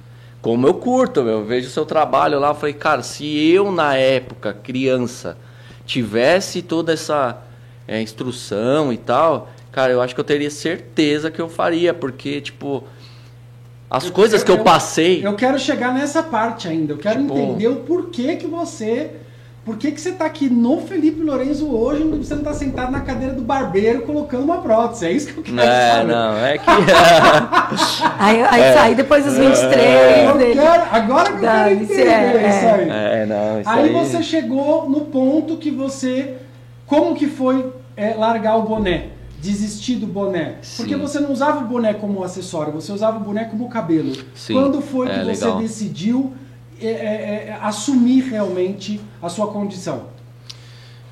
Como 0.43 0.67
eu 0.67 0.75
curto, 0.75 1.23
meu. 1.23 1.39
Eu 1.41 1.45
vejo 1.45 1.69
o 1.69 1.71
seu 1.71 1.85
trabalho 1.85 2.39
lá, 2.39 2.49
eu 2.49 2.55
falei, 2.55 2.75
cara, 2.75 3.03
se 3.03 3.27
eu 3.51 3.73
na 3.73 3.97
época, 3.97 4.53
criança, 4.53 5.37
tivesse 5.85 6.63
toda 6.63 6.93
essa 6.93 7.39
é, 7.87 8.01
instrução 8.01 8.93
e 8.93 8.97
tal, 8.97 9.51
cara, 9.73 9.93
eu 9.93 10.01
acho 10.01 10.15
que 10.15 10.21
eu 10.21 10.25
teria 10.25 10.51
certeza 10.51 11.31
que 11.31 11.41
eu 11.41 11.49
faria, 11.49 11.93
porque, 11.95 12.41
tipo, 12.41 12.85
as 13.91 14.11
coisas 14.11 14.43
que 14.43 14.51
eu 14.51 14.59
passei. 14.65 15.25
Eu 15.25 15.35
quero 15.35 15.59
chegar 15.59 15.93
nessa 15.95 16.23
parte 16.23 16.67
ainda. 16.69 16.93
Eu 16.93 16.99
quero 16.99 17.21
Tipo- 17.23 17.39
entender 17.39 17.69
o 17.69 17.77
porquê 17.77 18.37
que 18.37 18.47
você. 18.47 19.13
Por 19.67 19.77
que, 19.77 19.91
que 19.91 20.01
você 20.01 20.13
tá 20.13 20.25
aqui 20.27 20.49
no 20.49 20.81
Felipe 20.83 21.21
Lourenço 21.21 21.69
hoje 21.69 22.03
e 22.03 22.19
você 22.19 22.37
não 22.37 22.45
tá 22.45 22.55
sentado 22.55 22.93
na 22.93 23.01
cadeira 23.01 23.35
do 23.35 23.43
barbeiro 23.43 24.03
colocando 24.03 24.45
uma 24.45 24.59
prótese? 24.59 25.07
É 25.07 25.11
isso 25.11 25.27
que 25.27 25.39
eu 25.39 25.43
quero 25.43 25.61
É, 25.61 25.91
saber. 25.93 26.13
não, 26.13 26.37
é 26.39 26.57
que. 26.59 26.71
Aí, 28.17 28.43
aí 28.45 28.61
É. 28.63 28.73
sai 28.75 28.95
depois 28.95 29.25
dos 29.25 29.37
23 29.37 30.29
Eu 30.29 30.39
dele. 30.39 30.61
quero, 30.61 30.83
agora 30.93 31.25
que 31.31 31.33
eu 31.35 31.41
quero 31.41 31.53
Dane-se, 31.71 31.93
entender 31.95 32.09
é, 32.09 32.49
isso 32.49 32.67
aí. 32.67 32.89
é, 32.91 33.27
não, 33.27 33.61
isso 33.61 33.69
Aí 33.71 33.85
aí. 33.85 33.93
você 33.93 34.23
chegou 34.23 34.89
no 34.89 35.01
ponto 35.07 35.57
que 35.57 35.71
você. 35.73 36.35
Como 36.87 37.17
que 37.17 37.27
foi 37.27 37.73
é, 37.97 38.15
largar 38.15 38.57
o 38.59 38.63
boné? 38.63 39.07
Desistir 39.41 39.97
do 39.97 40.07
boné? 40.07 40.55
Sim. 40.63 40.77
Porque 40.85 40.95
você 40.95 41.19
não 41.19 41.33
usava 41.33 41.59
o 41.65 41.67
boné 41.67 41.93
como 41.93 42.23
acessório, 42.23 42.73
você 42.73 42.93
usava 42.93 43.17
o 43.17 43.21
boné 43.21 43.45
como 43.47 43.69
cabelo. 43.69 44.13
Sim, 44.33 44.55
Quando 44.55 44.81
foi 44.81 45.09
é 45.09 45.11
que 45.11 45.25
você 45.35 45.45
legal. 45.45 45.59
decidiu 45.61 46.33
é, 46.81 46.87
é, 46.87 47.49
é, 47.49 47.59
assumir 47.63 48.23
realmente 48.29 49.01
a 49.23 49.29
sua 49.29 49.49
condição? 49.49 50.07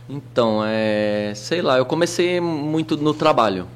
Então, 0.08 0.62
é. 0.64 1.32
Sei 1.34 1.62
lá, 1.62 1.78
eu 1.78 1.86
comecei 1.86 2.40
muito 2.40 2.96
no 2.96 3.14
trabalho. 3.14 3.66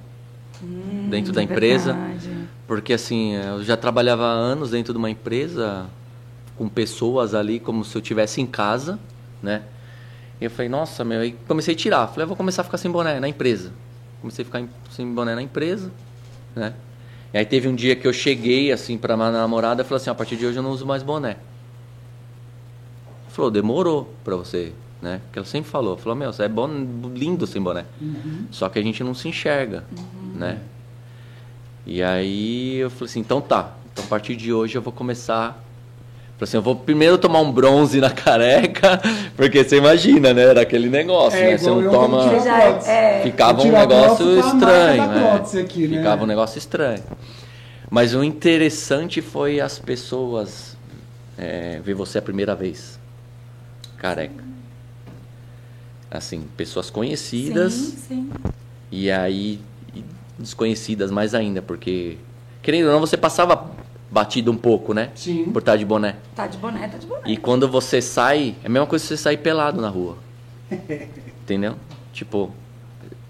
dentro 1.08 1.32
da 1.32 1.42
empresa. 1.42 1.92
Hum, 1.94 1.96
Verdade. 1.96 2.48
Porque 2.66 2.92
assim, 2.92 3.34
eu 3.34 3.64
já 3.64 3.76
trabalhava 3.78 4.24
há 4.24 4.30
anos 4.32 4.70
dentro 4.72 4.92
de 4.92 4.98
uma 4.98 5.08
empresa, 5.08 5.86
com 6.56 6.68
pessoas 6.68 7.34
ali 7.34 7.58
como 7.58 7.82
se 7.82 7.96
eu 7.96 8.02
estivesse 8.02 8.42
em 8.42 8.46
casa, 8.46 8.98
né? 9.42 9.62
E 10.38 10.44
eu 10.44 10.50
falei, 10.50 10.68
nossa, 10.68 11.02
meu, 11.02 11.20
aí 11.20 11.34
comecei 11.46 11.72
a 11.74 11.76
tirar. 11.76 12.06
Falei, 12.08 12.24
eu 12.24 12.28
vou 12.28 12.36
começar 12.36 12.60
a 12.60 12.64
ficar 12.64 12.76
sem 12.76 12.90
boné 12.90 13.18
na 13.20 13.28
empresa. 13.28 13.72
Comecei 14.20 14.42
a 14.42 14.46
ficar 14.46 14.60
em- 14.60 14.68
sem 14.90 15.10
boné 15.14 15.34
na 15.34 15.40
empresa, 15.42 15.90
né? 16.54 16.74
E 17.32 17.38
aí 17.38 17.44
teve 17.46 17.68
um 17.68 17.74
dia 17.74 17.96
que 17.96 18.06
eu 18.06 18.12
cheguei 18.12 18.70
assim 18.70 18.98
pra 18.98 19.16
minha 19.16 19.30
namorada 19.32 19.80
e 19.80 19.84
falei 19.84 20.02
assim, 20.02 20.10
a 20.10 20.14
partir 20.14 20.36
de 20.36 20.44
hoje 20.44 20.58
eu 20.58 20.62
não 20.62 20.70
uso 20.70 20.84
mais 20.84 21.02
boné. 21.02 21.36
Falou, 23.38 23.52
demorou 23.52 24.12
pra 24.24 24.34
você 24.34 24.72
né? 25.00 25.20
Porque 25.24 25.38
ela 25.38 25.46
sempre 25.46 25.70
falou, 25.70 25.96
falou, 25.96 26.16
meu, 26.16 26.32
você 26.32 26.44
é 26.44 26.48
bom, 26.48 26.68
lindo 27.14 27.46
sem 27.46 27.62
boné. 27.62 27.84
Uhum. 28.00 28.46
Só 28.50 28.68
que 28.68 28.78
a 28.78 28.82
gente 28.82 29.02
não 29.04 29.14
se 29.14 29.28
enxerga, 29.28 29.84
né? 30.34 30.58
E 31.86 32.02
aí 32.02 32.76
eu 32.78 32.90
falei 32.90 33.06
assim, 33.06 33.20
então 33.20 33.40
tá. 33.40 33.74
Então 33.92 34.04
a 34.04 34.08
partir 34.08 34.36
de 34.36 34.52
hoje 34.52 34.76
eu 34.76 34.82
vou 34.82 34.92
começar. 34.92 35.64
Falei 36.36 36.48
assim, 36.48 36.56
eu 36.56 36.62
vou 36.62 36.76
primeiro 36.76 37.16
tomar 37.16 37.40
um 37.40 37.50
bronze 37.50 38.00
na 38.00 38.10
careca, 38.12 39.00
porque 39.36 39.62
você 39.64 39.76
imagina, 39.76 40.34
né? 40.34 40.42
Era 40.42 40.62
aquele 40.62 40.88
negócio, 40.88 41.38
É, 41.38 41.52
né? 41.52 41.58
Você 41.58 41.70
não 41.70 41.90
toma. 41.90 42.24
é-. 42.86 43.20
Ficava 43.22 43.62
um 43.62 43.70
negócio 43.70 44.38
estranho, 44.38 45.06
né? 45.08 45.42
aqui, 45.62 45.86
né? 45.86 45.98
Ficava 45.98 46.24
um 46.24 46.26
negócio 46.26 46.58
estranho. 46.58 47.02
Mas 47.90 48.14
o 48.14 48.22
interessante 48.22 49.22
foi 49.22 49.60
as 49.60 49.78
pessoas 49.78 50.76
é, 51.38 51.80
ver 51.82 51.94
você 51.94 52.18
a 52.18 52.22
primeira 52.22 52.54
vez, 52.54 52.97
careca. 53.98 54.44
Assim, 56.10 56.44
pessoas 56.56 56.88
conhecidas 56.88 57.74
Sim, 57.74 57.96
sim. 58.08 58.30
e 58.90 59.10
aí 59.10 59.60
e 59.94 60.02
desconhecidas 60.38 61.10
mais 61.10 61.34
ainda, 61.34 61.60
porque 61.60 62.16
querendo 62.62 62.86
ou 62.86 62.92
não 62.92 63.00
você 63.00 63.16
passava 63.16 63.70
batido 64.10 64.50
um 64.50 64.56
pouco, 64.56 64.94
né? 64.94 65.10
Sim. 65.14 65.44
Por 65.52 65.58
estar 65.58 65.76
de 65.76 65.84
boné. 65.84 66.16
Tá 66.34 66.46
de 66.46 66.56
boné, 66.56 66.88
tá 66.88 66.96
de 66.96 67.06
boné. 67.06 67.20
E 67.26 67.36
quando 67.36 67.68
você 67.68 68.00
sai, 68.00 68.54
é 68.62 68.66
a 68.66 68.70
mesma 68.70 68.86
coisa 68.86 69.02
que 69.04 69.08
você 69.08 69.16
sair 69.18 69.36
pelado 69.36 69.82
na 69.82 69.88
rua. 69.90 70.16
Entendeu? 71.42 71.74
Tipo, 72.10 72.50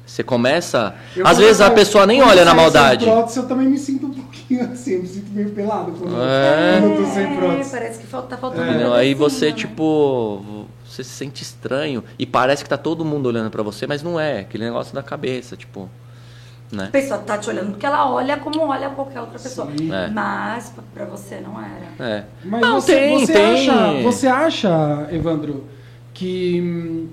você 0.07 0.23
começa. 0.23 0.95
Eu 1.17 1.27
às 1.27 1.37
vezes 1.39 1.61
a 1.61 1.71
pessoa 1.73 2.07
nem 2.07 2.23
olha 2.23 2.45
na 2.45 2.53
saio 2.53 2.55
sem 2.55 2.57
maldade. 2.57 3.05
prótese, 3.07 3.39
eu 3.41 3.49
também 3.49 3.69
me 3.69 3.77
sinto 3.79 4.07
um 4.07 4.11
pouquinho 4.15 4.63
assim, 4.71 4.93
eu 4.93 5.03
me 5.03 5.09
sinto 5.09 5.31
meio 5.33 5.51
pelado 5.51 5.91
quando, 5.93 6.15
É. 6.17 6.79
quando 6.81 6.93
eu 6.93 7.05
tô 7.05 7.11
sem 7.13 7.37
prótese. 7.37 7.71
parece 7.73 7.99
que 7.99 8.07
falta, 8.07 8.29
tá 8.29 8.37
faltando 8.37 8.69
Entendeu? 8.71 8.95
Aí 8.95 9.15
você, 9.15 9.47
né? 9.47 9.53
tipo, 9.57 10.58
você 10.99 11.05
se 11.05 11.11
sente 11.11 11.43
estranho 11.43 12.03
e 12.19 12.27
parece 12.27 12.63
que 12.65 12.69
tá 12.69 12.77
todo 12.77 13.05
mundo 13.05 13.27
olhando 13.27 13.51
pra 13.51 13.63
você, 13.63 13.87
mas 13.87 14.03
não 14.03 14.19
é. 14.19 14.41
Aquele 14.41 14.65
negócio 14.65 14.95
da 14.95 15.03
cabeça, 15.03 15.57
tipo, 15.57 15.89
né? 16.73 16.85
A 16.85 16.91
pessoa 16.91 17.19
tá 17.21 17.39
te 17.39 17.49
olhando 17.49 17.71
porque 17.71 17.87
ela 17.87 18.11
olha 18.11 18.37
como 18.37 18.61
olha 18.67 18.91
qualquer 18.91 19.21
outra 19.21 19.39
pessoa. 19.39 19.69
É. 19.71 20.09
Mas 20.11 20.71
pra- 20.71 20.85
pra 20.95 21.05
você 21.05 21.41
não 21.41 21.59
era. 21.61 22.05
É. 22.05 22.25
Mas 22.45 22.61
não, 22.61 22.81
você, 22.81 22.95
tem, 22.95 23.19
você 23.27 23.33
tem. 23.33 23.71
Acha, 23.71 24.03
você 24.03 24.27
acha, 24.27 25.09
Evandro, 25.13 25.65
que 26.13 26.61
hum, 26.61 27.09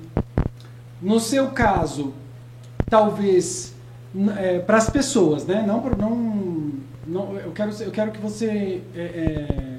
no 1.02 1.20
seu 1.20 1.48
caso, 1.50 2.14
talvez 2.90 3.74
para 4.66 4.78
as 4.78 4.90
pessoas, 4.90 5.46
né? 5.46 5.64
Não, 5.68 5.82
não, 5.98 6.72
não 7.06 7.36
eu 7.38 7.52
quero 7.52 7.72
eu 7.82 7.92
quero 7.92 8.12
que 8.12 8.20
você 8.20 8.82
é, 8.96 9.02
é, 9.02 9.75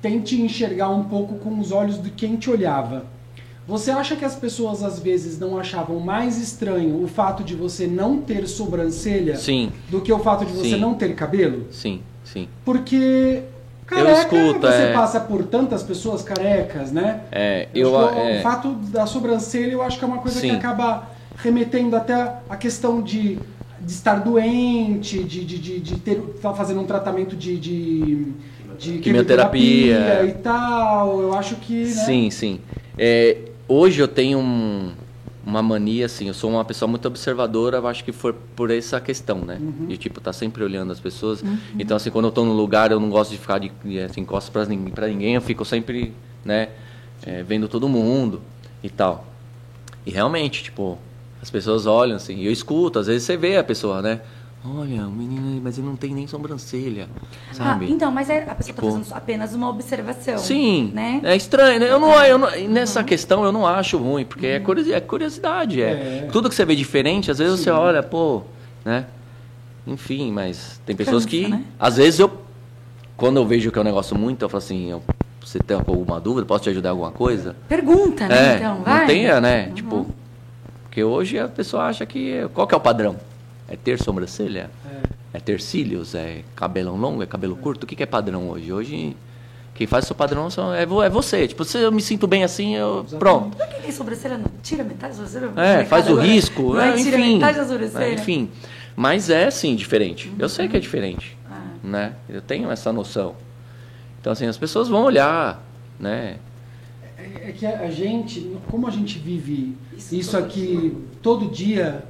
tente 0.00 0.40
enxergar 0.40 0.90
um 0.90 1.04
pouco 1.04 1.36
com 1.36 1.58
os 1.58 1.72
olhos 1.72 2.02
de 2.02 2.10
quem 2.10 2.36
te 2.36 2.50
olhava. 2.50 3.06
Você 3.66 3.90
acha 3.90 4.16
que 4.16 4.24
as 4.24 4.34
pessoas 4.34 4.82
às 4.82 4.98
vezes 4.98 5.38
não 5.38 5.58
achavam 5.58 6.00
mais 6.00 6.40
estranho 6.40 7.02
o 7.02 7.06
fato 7.06 7.44
de 7.44 7.54
você 7.54 7.86
não 7.86 8.16
ter 8.16 8.46
sobrancelha 8.48 9.36
Sim, 9.36 9.70
do 9.90 10.00
que 10.00 10.10
o 10.10 10.18
fato 10.18 10.46
de 10.46 10.52
você 10.52 10.70
Sim. 10.70 10.80
não 10.80 10.94
ter 10.94 11.14
cabelo? 11.14 11.66
sim, 11.70 12.00
sim. 12.24 12.48
Porque 12.64 13.42
careca, 13.86 14.20
escuto, 14.36 14.60
você 14.60 14.82
é. 14.84 14.92
passa 14.94 15.20
por 15.20 15.44
tantas 15.44 15.82
pessoas 15.82 16.22
carecas, 16.22 16.90
né? 16.92 17.20
É, 17.30 17.68
Eu 17.74 17.90
eu. 17.90 17.98
acho 17.98 18.14
que 18.14 18.20
é, 18.20 18.38
O 18.38 18.42
fato 18.42 18.72
da 18.72 19.04
sobrancelha 19.06 19.72
eu 19.72 19.82
acho 19.82 19.98
que 19.98 20.04
é 20.04 20.08
uma 20.08 20.18
coisa 20.18 20.40
que 20.40 20.48
Sim. 20.48 20.56
acaba 20.56 21.10
remetendo 21.36 21.94
até 21.94 22.14
a 22.48 22.56
questão 22.56 23.02
de, 23.02 23.38
de 23.80 23.92
estar 23.92 24.16
doente, 24.16 25.22
de, 25.22 25.44
de, 25.44 25.58
de, 25.58 25.78
de 25.80 25.96
ter 25.96 26.20
tá 26.40 26.54
fazendo 26.54 26.80
um 26.80 26.86
tratamento 26.86 27.36
de, 27.36 27.58
de, 27.58 28.32
de 28.78 28.98
Quimioterapia. 28.98 29.96
quimioterapia 29.96 30.24
e 30.30 30.34
tal. 30.42 31.20
Eu 31.20 31.34
acho 31.34 31.56
que. 31.56 31.80
Né? 31.84 31.86
Sim, 31.86 32.30
sim. 32.30 32.60
É, 32.96 33.36
hoje 33.66 34.00
eu 34.00 34.08
tenho 34.08 34.38
um- 34.38 34.92
uma 35.44 35.62
mania, 35.62 36.06
assim, 36.06 36.28
eu 36.28 36.34
sou 36.34 36.50
uma 36.50 36.64
pessoa 36.64 36.86
muito 36.88 37.06
observadora, 37.08 37.78
eu 37.78 37.86
acho 37.86 38.04
que 38.04 38.12
foi 38.12 38.34
por 38.54 38.70
essa 38.70 39.00
questão, 39.00 39.38
né? 39.38 39.58
De, 39.88 39.96
tipo, 39.96 40.20
tá 40.20 40.32
sempre 40.32 40.62
olhando 40.62 40.92
as 40.92 41.00
pessoas. 41.00 41.42
Então, 41.78 41.96
assim, 41.96 42.10
quando 42.10 42.26
eu 42.26 42.30
tô 42.30 42.44
num 42.44 42.52
lugar, 42.52 42.90
eu 42.92 43.00
não 43.00 43.08
gosto 43.08 43.30
de 43.30 43.38
ficar 43.38 43.58
de, 43.58 43.72
de 43.84 43.98
assim, 44.00 44.24
costas 44.24 44.50
pra 44.50 44.64
ninguém, 44.66 44.92
pra 44.92 45.08
ninguém, 45.08 45.34
eu 45.34 45.40
fico 45.40 45.64
sempre, 45.64 46.12
né, 46.44 46.68
é, 47.24 47.42
vendo 47.42 47.66
todo 47.66 47.88
mundo 47.88 48.42
e 48.82 48.90
tal. 48.90 49.26
E 50.04 50.10
realmente, 50.10 50.62
tipo, 50.62 50.98
as 51.40 51.48
pessoas 51.50 51.86
olham, 51.86 52.16
assim, 52.16 52.36
e 52.36 52.46
eu 52.46 52.52
escuto, 52.52 52.98
às 52.98 53.06
vezes 53.06 53.22
você 53.22 53.36
vê 53.36 53.56
a 53.56 53.64
pessoa, 53.64 54.02
né? 54.02 54.20
Olha, 54.64 55.06
o 55.06 55.10
menino, 55.10 55.60
mas 55.62 55.78
ele 55.78 55.86
não 55.86 55.94
tem 55.96 56.12
nem 56.12 56.26
sobrancelha, 56.26 57.08
sabe? 57.52 57.86
Ah, 57.86 57.88
então, 57.90 58.10
mas 58.10 58.28
é, 58.28 58.42
a 58.42 58.54
pessoa 58.56 58.74
Tipo- 58.74 58.82
tá 58.86 58.92
fazendo 58.98 59.14
apenas 59.16 59.54
uma 59.54 59.68
observação. 59.70 60.36
Sim, 60.36 60.90
Né? 60.92 61.20
é 61.22 61.36
estranho. 61.36 61.78
né? 61.78 61.88
Eu 61.90 62.00
não, 62.00 62.12
eu 62.24 62.36
não- 62.36 62.50
nessa 62.68 63.04
questão 63.04 63.44
eu 63.44 63.52
não 63.52 63.66
acho 63.66 63.96
ruim, 63.96 64.24
porque 64.24 64.46
é, 64.46 64.60
curiosi- 64.60 64.92
é 64.92 65.00
curiosidade. 65.00 65.80
É. 65.80 66.24
É. 66.26 66.28
Tudo 66.32 66.48
que 66.48 66.54
você 66.56 66.64
vê 66.64 66.74
diferente, 66.74 67.30
às 67.30 67.38
vezes 67.38 67.58
Sim. 67.58 67.64
você 67.64 67.70
olha, 67.70 68.02
pô, 68.02 68.42
né? 68.84 69.06
Enfim, 69.86 70.32
mas 70.32 70.80
tem 70.84 70.94
pessoas 70.94 71.24
Cansa, 71.24 71.28
que. 71.36 71.48
né? 71.48 71.62
Às 71.78 71.96
vezes 71.96 72.18
eu. 72.18 72.30
Quando 73.16 73.36
eu 73.36 73.46
vejo 73.46 73.70
que 73.70 73.78
é 73.78 73.80
um 73.80 73.84
negócio 73.84 74.16
muito, 74.18 74.42
eu 74.44 74.48
falo 74.48 74.58
assim, 74.62 74.90
eu- 74.90 75.02
você 75.40 75.58
tem 75.60 75.76
alguma 75.76 76.20
dúvida? 76.20 76.44
Posso 76.44 76.64
te 76.64 76.70
ajudar 76.70 76.88
em 76.88 76.92
alguma 76.92 77.10
coisa? 77.12 77.56
Pergunta, 77.68 78.26
né? 78.28 78.54
É, 78.54 78.56
então, 78.56 78.82
vai. 78.82 79.00
não 79.00 79.06
tenha, 79.06 79.40
né? 79.40 79.66
Uhum. 79.68 79.74
Tipo. 79.74 80.06
Porque 80.82 81.02
hoje 81.04 81.38
a 81.38 81.46
pessoa 81.48 81.84
acha 81.84 82.04
que. 82.04 82.46
Qual 82.52 82.66
que 82.66 82.74
é 82.74 82.76
o 82.76 82.80
padrão? 82.80 83.16
É 83.68 83.76
ter 83.76 84.00
sobrancelha? 84.00 84.70
É. 84.86 85.18
É 85.34 85.40
ter 85.40 85.60
cílios? 85.60 86.14
É 86.14 86.42
cabelão 86.56 86.96
longo? 86.96 87.22
É 87.22 87.26
cabelo 87.26 87.54
curto? 87.56 87.84
O 87.84 87.86
que, 87.86 87.94
que 87.94 88.02
é 88.02 88.06
padrão 88.06 88.48
hoje? 88.48 88.72
Hoje, 88.72 89.16
quem 89.74 89.86
faz 89.86 90.04
o 90.04 90.08
seu 90.08 90.16
padrão 90.16 90.48
são- 90.48 90.72
é, 90.72 90.82
é 90.82 91.08
você. 91.10 91.46
Tipo, 91.46 91.64
se 91.64 91.78
eu 91.78 91.92
me 91.92 92.00
sinto 92.00 92.26
bem 92.26 92.42
assim, 92.44 92.74
eu. 92.74 93.00
Exatamente. 93.06 93.18
Pronto. 93.18 93.56
Pra 93.56 93.66
quem 93.66 93.82
tem 93.82 93.92
sobrancelha, 93.92 94.38
não 94.38 94.46
tira 94.62 94.82
metade 94.82 95.18
da 95.18 95.26
sobrancelha? 95.26 95.62
É, 95.62 95.84
faz 95.84 96.06
o 96.08 96.12
agora, 96.12 96.26
risco. 96.26 96.62
Não 96.74 96.80
é, 96.80 96.88
é, 96.88 96.92
tira 96.96 97.18
enfim. 97.18 97.34
metade 97.34 97.58
da 97.58 97.66
sobrancelha? 97.66 98.04
É, 98.04 98.14
enfim. 98.14 98.50
Mas 98.96 99.28
é 99.30 99.50
sim 99.50 99.76
diferente. 99.76 100.32
Eu 100.38 100.48
sei 100.48 100.66
que 100.66 100.76
é 100.76 100.80
diferente. 100.80 101.36
Ah. 101.48 101.60
Né? 101.84 102.12
Eu 102.28 102.40
tenho 102.40 102.70
essa 102.70 102.92
noção. 102.92 103.36
Então, 104.20 104.32
assim, 104.32 104.46
as 104.46 104.56
pessoas 104.56 104.88
vão 104.88 105.04
olhar, 105.04 105.62
né? 106.00 106.38
É 107.16 107.50
é 107.50 107.52
que 107.52 107.66
a 107.66 107.90
gente, 107.90 108.56
como 108.70 108.86
a 108.86 108.90
gente 108.90 109.18
vive 109.18 109.76
Isso 109.96 110.14
isso, 110.14 110.30
todo 110.32 110.44
aqui 110.44 110.96
todo 111.22 111.46
dia 111.50 112.04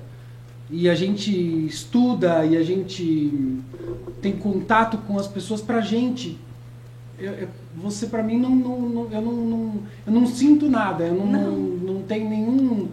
e 0.70 0.88
a 0.88 0.94
gente 0.94 1.30
estuda 1.66 2.44
e 2.44 2.56
a 2.56 2.62
gente 2.62 3.32
tem 4.20 4.32
contato 4.32 4.98
com 5.06 5.18
as 5.18 5.26
pessoas, 5.26 5.60
pra 5.60 5.80
gente, 5.80 6.38
eu- 7.18 7.32
eu- 7.32 7.48
você 7.76 8.06
pra 8.06 8.22
mim 8.22 8.38
não, 8.38 8.50
não- 8.50 8.80
não- 8.80 9.08
eu 9.10 9.20
não, 9.22 9.32
não- 9.32 9.72
eu 10.06 10.12
não 10.12 10.26
sinto 10.26 10.68
nada, 10.68 11.04
eu 11.04 11.14
não, 11.14 11.26
não. 11.26 11.52
não 11.94 12.02
tem 12.02 12.28
nenhum 12.28 12.88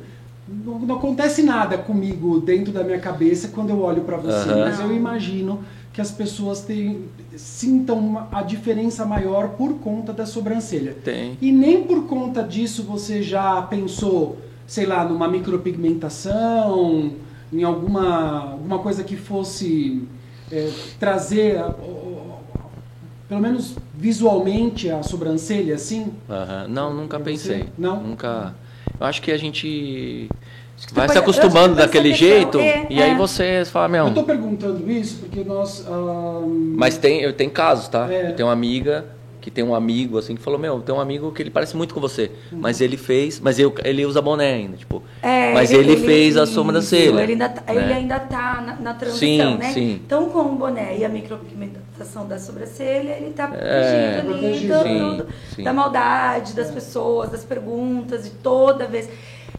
não, 0.48 0.78
não 0.78 0.96
acontece 0.98 1.42
nada 1.42 1.76
comigo 1.76 2.40
dentro 2.40 2.72
da 2.72 2.84
minha 2.84 3.00
cabeça 3.00 3.48
quando 3.48 3.72
eu 3.72 3.82
olho 3.82 4.04
pra 4.04 4.18
você, 4.18 4.50
Aham. 4.52 4.66
mas 4.66 4.80
eu 4.80 4.96
imagino 4.96 5.62
que 5.92 6.00
as 6.00 6.12
pessoas 6.12 6.62
têm, 6.62 7.00
sintam 7.36 7.98
uma- 7.98 8.28
a 8.32 8.44
diferença 8.44 9.04
maior 9.06 9.50
por 9.58 9.74
conta 9.80 10.14
da 10.14 10.24
sobrancelha. 10.26 10.96
Tem. 11.04 11.36
E 11.42 11.52
nem 11.52 11.82
por 11.84 12.04
conta 12.06 12.44
disso 12.44 12.84
você 12.84 13.24
já 13.24 13.60
pensou, 13.64 14.38
sei 14.68 14.86
lá, 14.86 15.04
numa 15.04 15.28
micropigmentação, 15.28 17.14
em 17.56 17.64
alguma, 17.64 18.52
alguma 18.52 18.80
coisa 18.80 19.04
que 19.04 19.16
fosse 19.16 20.04
é, 20.52 20.70
trazer, 21.00 21.64
pelo 23.30 23.40
menos 23.42 23.76
visualmente, 23.94 24.90
a 24.90 25.02
sobrancelha, 25.02 25.76
assim? 25.76 26.12
Não, 26.68 26.94
nunca 26.94 27.20
pensei. 27.20 27.68
Não? 27.78 28.02
Nunca. 28.02 28.54
Eu 29.00 29.06
acho 29.06 29.22
que 29.22 29.32
a 29.32 29.38
gente 29.38 30.28
Depois, 30.78 30.94
vai 30.94 31.08
se 31.08 31.14
acho 31.18 31.24
que 31.24 31.30
acostumando 31.32 31.76
depois 31.76 31.86
daquele 31.86 32.14
jeito 32.14 32.60
é, 32.60 32.88
e 32.90 33.02
aí 33.02 33.12
é. 33.12 33.16
você 33.16 33.64
fala, 33.66 33.88
meu. 33.88 34.08
Eu 34.08 34.14
tô 34.14 34.24
perguntando 34.24 34.92
isso 34.92 35.20
porque 35.20 35.44
nós... 35.44 35.86
ah, 35.90 36.42
Mas 36.76 36.98
tem, 36.98 37.22
eu 37.22 37.34
tenho 37.34 37.52
casos, 37.52 37.88
tá? 37.88 38.12
É. 38.12 38.32
Eu 38.32 38.36
tenho 38.36 38.48
uma 38.48 38.54
amiga 38.54 39.15
que 39.46 39.52
tem 39.52 39.64
um 39.64 39.76
amigo 39.76 40.18
assim 40.18 40.36
que 40.36 40.42
falou, 40.42 40.58
meu, 40.60 40.82
tem 40.82 40.96
um 40.96 41.00
amigo 41.00 41.32
que 41.32 41.40
ele 41.40 41.52
parece 41.52 41.78
muito 41.78 41.94
com 41.94 42.02
você, 42.02 42.32
Uhum. 42.52 42.58
mas 42.62 42.82
ele 42.82 42.98
fez, 42.98 43.40
mas 43.40 43.60
eu, 43.60 43.72
ele 43.84 44.04
usa 44.04 44.20
boné 44.20 44.54
ainda, 44.56 44.76
tipo. 44.76 45.04
É, 45.22 45.54
mas 45.54 45.70
ele, 45.70 45.96
fez 45.98 46.36
a 46.36 46.46
isso, 46.46 46.54
sobrancelha. 46.54 47.22
Ele 47.22 47.34
ainda, 47.34 47.50
tá- 47.50 47.62
né? 47.72 47.84
ele 47.84 47.94
ainda 47.94 48.20
tá 48.22 48.60
na, 48.66 48.76
na 48.78 48.94
transição, 48.96 49.52
Sim, 49.54 49.58
né? 49.60 49.72
sim. 49.72 50.02
Então, 50.04 50.32
com 50.32 50.40
o 50.40 50.56
boné 50.56 50.98
e 50.98 51.06
a 51.06 51.10
micropigmentação 51.10 52.28
da 52.28 52.40
sobrancelha, 52.40 53.18
ele 53.20 53.34
tá 53.36 53.52
É, 53.54 54.22
protegido 54.26 54.74
ali 54.74 55.18
do- 55.18 55.28
sim. 55.56 55.64
da 55.64 55.72
maldade 55.72 56.54
das 56.54 56.72
pessoas, 56.72 57.30
das 57.30 57.44
perguntas, 57.44 58.24
de 58.24 58.32
toda 58.32 58.88
vez. 58.88 59.08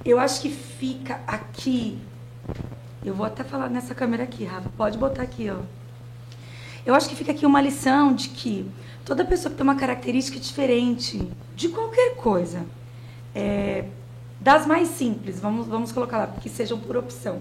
Eu 0.05 0.19
acho 0.19 0.41
que 0.41 0.51
fica 0.51 1.21
aqui. 1.29 1.97
Eu 3.05 3.15
vou 3.15 3.25
até 3.25 3.45
falar 3.45 3.71
nessa 3.71 3.95
câmera 3.95 4.25
aqui, 4.25 4.45
Rafa. 4.45 4.69
Pode 4.77 4.99
botar 4.99 5.23
aqui, 5.23 5.49
ó. 5.49 5.59
Eu 6.85 6.93
acho 6.93 7.09
que 7.09 7.15
fica 7.15 7.31
aqui 7.31 7.47
uma 7.47 7.61
lição 7.61 8.13
de 8.13 8.31
que 8.31 8.67
toda 9.07 9.25
pessoa 9.25 9.55
tem 9.55 9.63
uma 9.63 9.77
característica 9.77 10.39
diferente 10.39 11.27
de 11.55 11.69
qualquer 11.69 12.17
coisa, 12.17 12.67
é, 13.35 13.85
das 14.41 14.67
mais 14.67 14.89
simples, 14.89 15.39
vamos, 15.41 15.67
vamos 15.67 15.93
colocar 15.93 16.19
lá, 16.19 16.27
que 16.27 16.49
sejam 16.49 16.79
por 16.79 16.97
opção. 16.97 17.41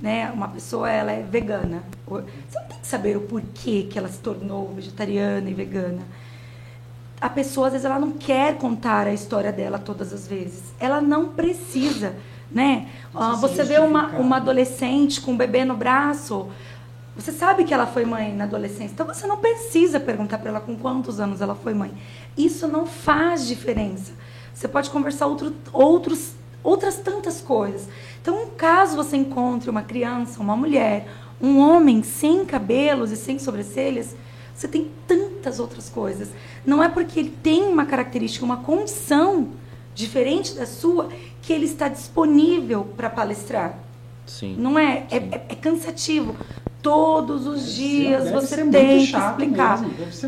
Né? 0.00 0.30
Uma 0.30 0.48
pessoa 0.48 0.90
ela 0.90 1.10
é 1.12 1.22
vegana. 1.22 1.82
Você 2.06 2.58
não 2.58 2.66
tem 2.68 2.78
que 2.78 2.86
saber 2.86 3.16
o 3.16 3.22
porquê 3.22 3.86
que 3.88 3.98
ela 3.98 4.08
se 4.08 4.18
tornou 4.18 4.74
vegetariana 4.74 5.48
e 5.48 5.54
vegana. 5.54 6.02
a 7.18 7.30
pessoa 7.30 7.68
às 7.68 7.72
vezes 7.72 7.86
ela 7.86 7.98
não 7.98 8.10
quer 8.12 8.58
contar 8.58 9.06
a 9.06 9.14
história 9.14 9.50
dela 9.50 9.78
todas 9.78 10.12
as 10.12 10.26
vezes. 10.26 10.64
Ela 10.78 11.00
não 11.00 11.28
precisa, 11.28 12.14
né? 12.50 12.88
Ah, 13.14 13.34
se 13.34 13.40
você 13.40 13.62
vê 13.62 13.78
uma, 13.78 14.08
uma 14.18 14.36
adolescente 14.36 15.20
com 15.20 15.32
um 15.32 15.36
bebê 15.36 15.64
no 15.64 15.74
braço, 15.74 16.50
você 17.16 17.32
sabe 17.32 17.64
que 17.64 17.72
ela 17.72 17.86
foi 17.86 18.04
mãe 18.04 18.34
na 18.34 18.44
adolescência, 18.44 18.92
então 18.92 19.06
você 19.06 19.26
não 19.26 19.38
precisa 19.38 19.98
perguntar 19.98 20.38
para 20.38 20.50
ela 20.50 20.60
com 20.60 20.76
quantos 20.76 21.18
anos 21.18 21.40
ela 21.40 21.54
foi 21.54 21.72
mãe. 21.72 21.92
Isso 22.36 22.68
não 22.68 22.86
faz 22.86 23.46
diferença. 23.46 24.12
Você 24.52 24.68
pode 24.68 24.90
conversar 24.90 25.26
outro, 25.26 25.54
outros, 25.72 26.32
outras 26.62 26.96
tantas 26.96 27.40
coisas. 27.40 27.88
Então, 28.20 28.50
caso 28.56 28.96
você 28.96 29.16
encontre 29.16 29.70
uma 29.70 29.82
criança, 29.82 30.40
uma 30.40 30.56
mulher, 30.56 31.08
um 31.40 31.58
homem 31.58 32.02
sem 32.02 32.44
cabelos 32.44 33.10
e 33.10 33.16
sem 33.16 33.38
sobrancelhas, 33.38 34.14
você 34.54 34.68
tem 34.68 34.90
tantas 35.06 35.58
outras 35.58 35.88
coisas. 35.88 36.28
Não 36.64 36.82
é 36.82 36.88
porque 36.88 37.20
ele 37.20 37.34
tem 37.42 37.62
uma 37.64 37.86
característica, 37.86 38.44
uma 38.44 38.58
condição 38.58 39.50
diferente 39.94 40.54
da 40.54 40.66
sua, 40.66 41.08
que 41.40 41.52
ele 41.52 41.64
está 41.64 41.88
disponível 41.88 42.84
para 42.96 43.08
palestrar. 43.08 43.85
Sim. 44.26 44.56
Não 44.58 44.78
é? 44.78 45.04
É, 45.10 45.16
é- 45.16 45.46
é 45.50 45.54
cansativo. 45.54 46.36
Todos 46.82 47.46
os 47.46 47.74
dias 47.74 48.24
deve 48.24 48.34
você 48.36 48.56
tem 48.70 48.98
que 49.06 49.16
explicar. 49.16 49.80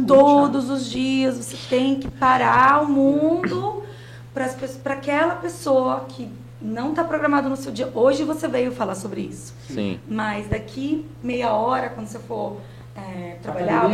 Todos 0.06 0.70
os 0.70 0.90
dias 0.90 1.36
você 1.36 1.56
tem 1.68 1.96
que 2.00 2.08
parar 2.08 2.82
o 2.82 2.88
mundo 2.88 3.82
para 4.82 4.94
aquela 4.94 5.36
pessoa 5.36 6.04
que 6.08 6.28
não 6.60 6.90
está 6.90 7.04
programado 7.04 7.48
no 7.48 7.56
seu 7.56 7.70
dia. 7.70 7.90
Hoje 7.94 8.24
você 8.24 8.48
veio 8.48 8.72
falar 8.72 8.94
sobre 8.96 9.20
isso. 9.20 9.54
Sim. 9.68 10.00
Mas 10.08 10.48
daqui 10.48 11.04
meia 11.22 11.52
hora, 11.52 11.88
quando 11.90 12.06
você 12.08 12.18
for 12.18 12.56
é, 12.98 13.36
trabalhar, 13.42 13.88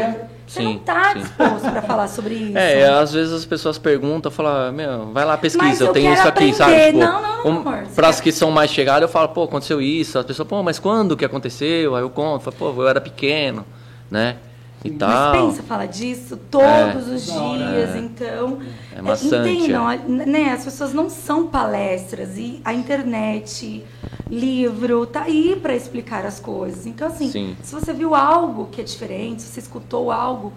você 0.46 0.60
Sim, 0.60 0.64
não 0.64 0.72
está 0.76 1.14
disposto 1.14 1.70
para 1.70 1.82
falar 1.82 2.08
sobre 2.08 2.34
isso. 2.50 2.58
É, 2.58 2.84
às 2.88 3.12
vezes 3.12 3.32
as 3.32 3.44
pessoas 3.44 3.78
perguntam, 3.78 4.30
falam, 4.30 4.72
meu, 4.72 5.06
vai 5.12 5.24
lá 5.24 5.36
pesquisa, 5.38 5.64
Mas 5.64 5.80
eu, 5.80 5.86
eu 5.88 5.92
tenho 5.92 6.06
quero 6.14 6.18
isso 6.20 6.28
aqui, 6.28 6.50
aprender. 6.50 6.56
sabe? 6.56 6.86
Tipo, 6.86 6.98
Não, 6.98 7.22
não, 7.22 7.44
não, 7.44 7.46
um, 7.46 7.56
amor, 7.68 7.84
Para 7.94 8.08
as 8.08 8.20
que 8.20 8.30
são 8.32 8.50
mais 8.50 8.70
chegadas, 8.70 9.02
eu 9.02 9.08
falo, 9.08 9.28
pô, 9.28 9.44
aconteceu 9.44 9.80
isso. 9.80 10.18
As 10.18 10.24
pessoas, 10.26 10.46
pô, 10.48 10.62
mas 10.62 10.78
quando 10.78 11.16
que 11.16 11.24
aconteceu? 11.24 11.94
Aí 11.96 12.02
eu 12.02 12.10
conto, 12.10 12.42
falo, 12.42 12.56
pô, 12.74 12.82
eu 12.82 12.88
era 12.88 13.00
pequeno, 13.00 13.64
né? 14.10 14.36
E 14.84 14.90
Mas 14.90 14.98
tal. 14.98 15.32
pensa, 15.32 15.62
fala 15.62 15.86
disso 15.86 16.36
todos 16.50 17.08
os 17.08 17.26
Da 17.28 17.40
hora. 17.40 17.58
dias, 17.58 17.94
É. 17.94 17.98
então. 18.00 18.58
É 18.94 19.00
maçante, 19.00 19.48
Entendam, 19.50 19.90
é. 19.90 19.98
né? 20.06 20.52
As 20.52 20.62
pessoas 20.62 20.92
não 20.92 21.08
são 21.08 21.46
palestras 21.46 22.36
e 22.36 22.60
a 22.62 22.74
internet, 22.74 23.82
livro, 24.34 25.06
tá 25.06 25.22
aí 25.22 25.58
para 25.60 25.74
explicar 25.74 26.26
as 26.26 26.40
coisas. 26.40 26.86
Então, 26.86 27.08
assim, 27.08 27.30
Sim. 27.30 27.56
se 27.62 27.74
você 27.74 27.92
viu 27.92 28.14
algo 28.14 28.66
que 28.66 28.80
é 28.80 28.84
diferente, 28.84 29.42
se 29.42 29.48
você 29.48 29.60
escutou 29.60 30.10
algo, 30.10 30.52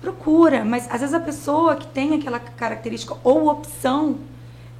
procura. 0.00 0.64
Mas 0.64 0.88
às 0.90 1.00
vezes 1.00 1.14
a 1.14 1.20
pessoa 1.20 1.76
que 1.76 1.86
tem 1.86 2.14
aquela 2.14 2.38
característica 2.38 3.16
ou 3.22 3.48
opção, 3.48 4.16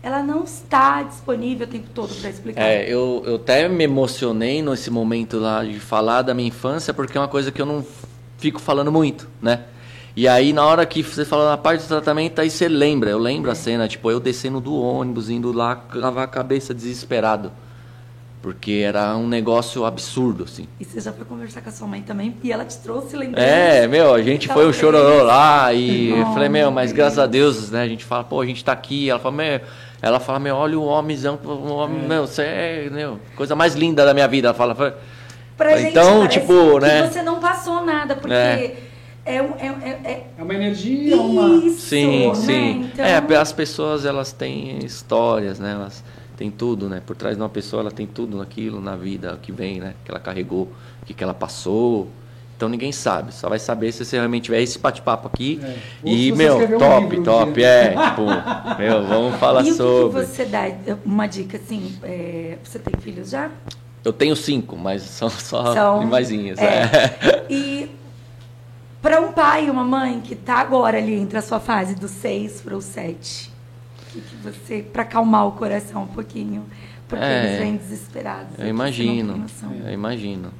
ela 0.03 0.22
não 0.22 0.45
está 0.45 1.03
disponível 1.03 1.66
o 1.66 1.70
tempo 1.70 1.89
todo 1.95 2.14
para 2.20 2.31
explicar. 2.31 2.62
É, 2.62 2.89
eu, 2.89 3.22
eu 3.26 3.37
até 3.37 3.68
me 3.68 3.85
emocionei 3.85 4.62
nesse 4.62 4.91
momento 4.91 5.39
lá 5.39 5.62
de 5.62 5.78
falar 5.78 6.22
da 6.22 6.33
minha 6.33 6.49
infância, 6.49 6.95
porque 6.95 7.18
é 7.18 7.20
uma 7.20 7.28
coisa 7.28 7.53
que 7.53 7.61
eu 7.61 7.66
não 7.66 7.85
fico 8.39 8.61
falando 8.61 8.91
muito, 8.91 9.28
né? 9.43 9.64
E 10.16 10.26
aí, 10.26 10.53
na 10.53 10.64
hora 10.64 10.85
que 10.85 11.03
você 11.03 11.24
fala 11.24 11.51
na 11.51 11.57
parte 11.57 11.83
do 11.83 11.89
tratamento, 11.89 12.41
aí 12.41 12.51
você 12.51 12.68
lembra. 12.68 13.11
Eu 13.11 13.18
lembro 13.18 13.51
a 13.51 13.55
cena, 13.55 13.87
tipo, 13.87 14.11
eu 14.11 14.18
descendo 14.18 14.61
do 14.61 14.74
ônibus, 14.74 15.31
indo 15.31 15.53
lá, 15.53 15.85
lavar 15.95 16.24
a 16.24 16.26
cabeça 16.26 16.74
desesperado. 16.74 17.53
Porque 18.43 18.82
era 18.86 19.14
um 19.16 19.28
negócio 19.28 19.84
absurdo, 19.84 20.45
assim. 20.45 20.66
E 20.80 20.84
você 20.84 20.99
já 20.99 21.12
foi 21.12 21.26
conversar 21.26 21.61
com 21.61 21.68
a 21.68 21.72
sua 21.72 21.86
mãe 21.86 22.01
também, 22.01 22.34
e 22.43 22.51
ela 22.51 22.64
te 22.64 22.78
trouxe 22.78 23.14
lembrança. 23.14 23.47
É, 23.47 23.86
meu, 23.86 24.14
a 24.14 24.22
gente 24.22 24.47
foi 24.49 24.57
um 24.57 24.72
Talvez. 24.72 24.76
chororô 24.76 25.22
lá 25.24 25.72
e 25.74 26.09
Nossa. 26.11 26.32
falei, 26.32 26.49
meu, 26.49 26.70
mas 26.70 26.91
graças 26.91 27.18
a 27.18 27.26
Deus, 27.26 27.70
né? 27.70 27.82
A 27.82 27.88
gente 27.88 28.03
fala, 28.05 28.24
pô, 28.24 28.41
a 28.41 28.47
gente 28.47 28.64
tá 28.64 28.72
aqui. 28.72 29.11
Ela 29.11 29.18
fala, 29.18 29.34
meu, 29.36 29.61
ela 30.01 30.18
fala, 30.18 30.38
meu, 30.38 30.57
olha 30.57 30.78
o 30.78 30.84
homenzão, 30.84 31.38
o 31.45 31.70
homem, 31.72 32.09
meu, 32.09 32.26
você 32.26 32.43
é, 32.43 32.88
meu, 32.91 33.20
coisa 33.36 33.55
mais 33.55 33.74
linda 33.74 34.07
da 34.07 34.14
minha 34.14 34.26
vida. 34.26 34.49
Ela 34.49 34.55
fala, 34.55 34.97
Pra 35.59 35.76
gente 35.76 35.91
Então, 35.91 36.20
parece 36.20 36.41
tipo, 36.41 36.74
que 36.74 36.80
né? 36.80 37.11
você 37.11 37.22
não 37.22 37.38
passou 37.41 37.84
nada, 37.84 38.16
porque 38.16 38.32
É. 38.32 38.76
é, 39.26 39.43
um- 39.43 39.55
é, 39.59 39.66
é, 39.66 39.91
é 40.12 40.26
É 40.38 40.43
uma 40.43 40.55
energia, 40.55 41.14
uma. 41.16 41.62
isso, 41.66 41.80
sim, 41.88 42.28
né? 42.28 42.34
sim. 42.36 42.91
Então, 42.95 43.05
É, 43.05 43.36
as 43.36 43.53
pessoas, 43.53 44.07
elas 44.07 44.32
têm 44.32 44.78
histórias, 44.82 45.59
né? 45.59 45.72
Elas 45.74 46.03
têm 46.41 46.51
tudo, 46.51 46.88
né? 46.88 47.03
Por 47.05 47.14
trás 47.14 47.36
de 47.36 47.43
uma 47.43 47.51
pessoa, 47.51 47.82
ela 47.82 47.91
tem 47.91 48.07
tudo 48.07 48.38
naquilo, 48.38 48.80
na 48.80 48.97
vida 48.97 49.38
que 49.43 49.53
vem, 49.53 49.78
né? 49.78 49.93
Que 50.03 50.11
ela 50.11 50.18
carregou, 50.18 50.72
o 51.03 51.05
que, 51.05 51.12
que 51.12 51.22
ela 51.22 51.34
passou. 51.34 52.09
Então 52.57 52.66
ninguém 52.66 52.93
sabe, 52.93 53.32
só 53.34 53.49
vai 53.49 53.59
saber 53.59 53.91
se 53.93 54.05
você 54.05 54.16
realmente 54.16 54.45
tiver 54.45 54.61
esse 54.62 54.78
bate-papo 54.78 55.28
aqui. 55.28 55.61
É. 55.62 55.76
E, 56.03 56.32
meu, 56.32 56.55
escrever 56.61 56.76
um 56.76 56.78
top, 56.78 57.09
livro 57.09 57.24
top, 57.24 57.62
é. 57.62 57.88
Tipo, 57.91 58.22
meu, 58.78 59.07
vamos 59.07 59.38
falar 59.38 59.61
e 59.64 59.64
o 59.64 59.64
que, 59.66 59.70
que 59.72 59.76
sobre. 59.76 60.26
você 60.26 60.45
dá? 60.47 60.64
Uma 61.05 61.26
dica, 61.26 61.59
assim, 61.59 61.95
é, 62.03 62.57
você 62.64 62.78
tem 62.78 62.99
filhos 63.01 63.30
já? 63.30 63.51
Eu 64.03 64.12
tenho 64.14 64.34
cinco, 64.34 64.76
mas 64.78 65.03
são 65.03 65.28
só 65.28 65.74
São- 65.74 66.01
animaizinhas. 66.01 66.59
é. 66.59 66.82
É. 66.82 67.47
E 67.51 67.91
para 69.03 69.20
um 69.20 69.32
pai 69.32 69.66
e 69.66 69.70
uma 69.70 69.84
mãe 69.84 70.20
que 70.20 70.34
tá 70.34 70.55
agora 70.57 70.97
ali 70.99 71.14
entre 71.14 71.38
a 71.38 71.43
sua 71.43 71.61
fase 71.61 71.95
dos 71.95 72.11
seis 72.11 72.61
para 72.62 72.76
os 72.76 72.84
sete, 72.84 73.49
que, 74.12 74.20
que 74.20 74.36
você, 74.36 74.82
para 74.82 75.02
acalmar 75.02 75.46
o 75.46 75.52
coração 75.52 76.02
um 76.04 76.06
pouquinho, 76.06 76.64
porque 77.08 77.24
É. 77.24 77.44
eles 77.46 77.58
vêm 77.58 77.76
desesperados. 77.76 78.58
Eu 78.58 78.68
imagino, 78.68 79.44
eu 79.84 79.92
imagino. 79.92 80.52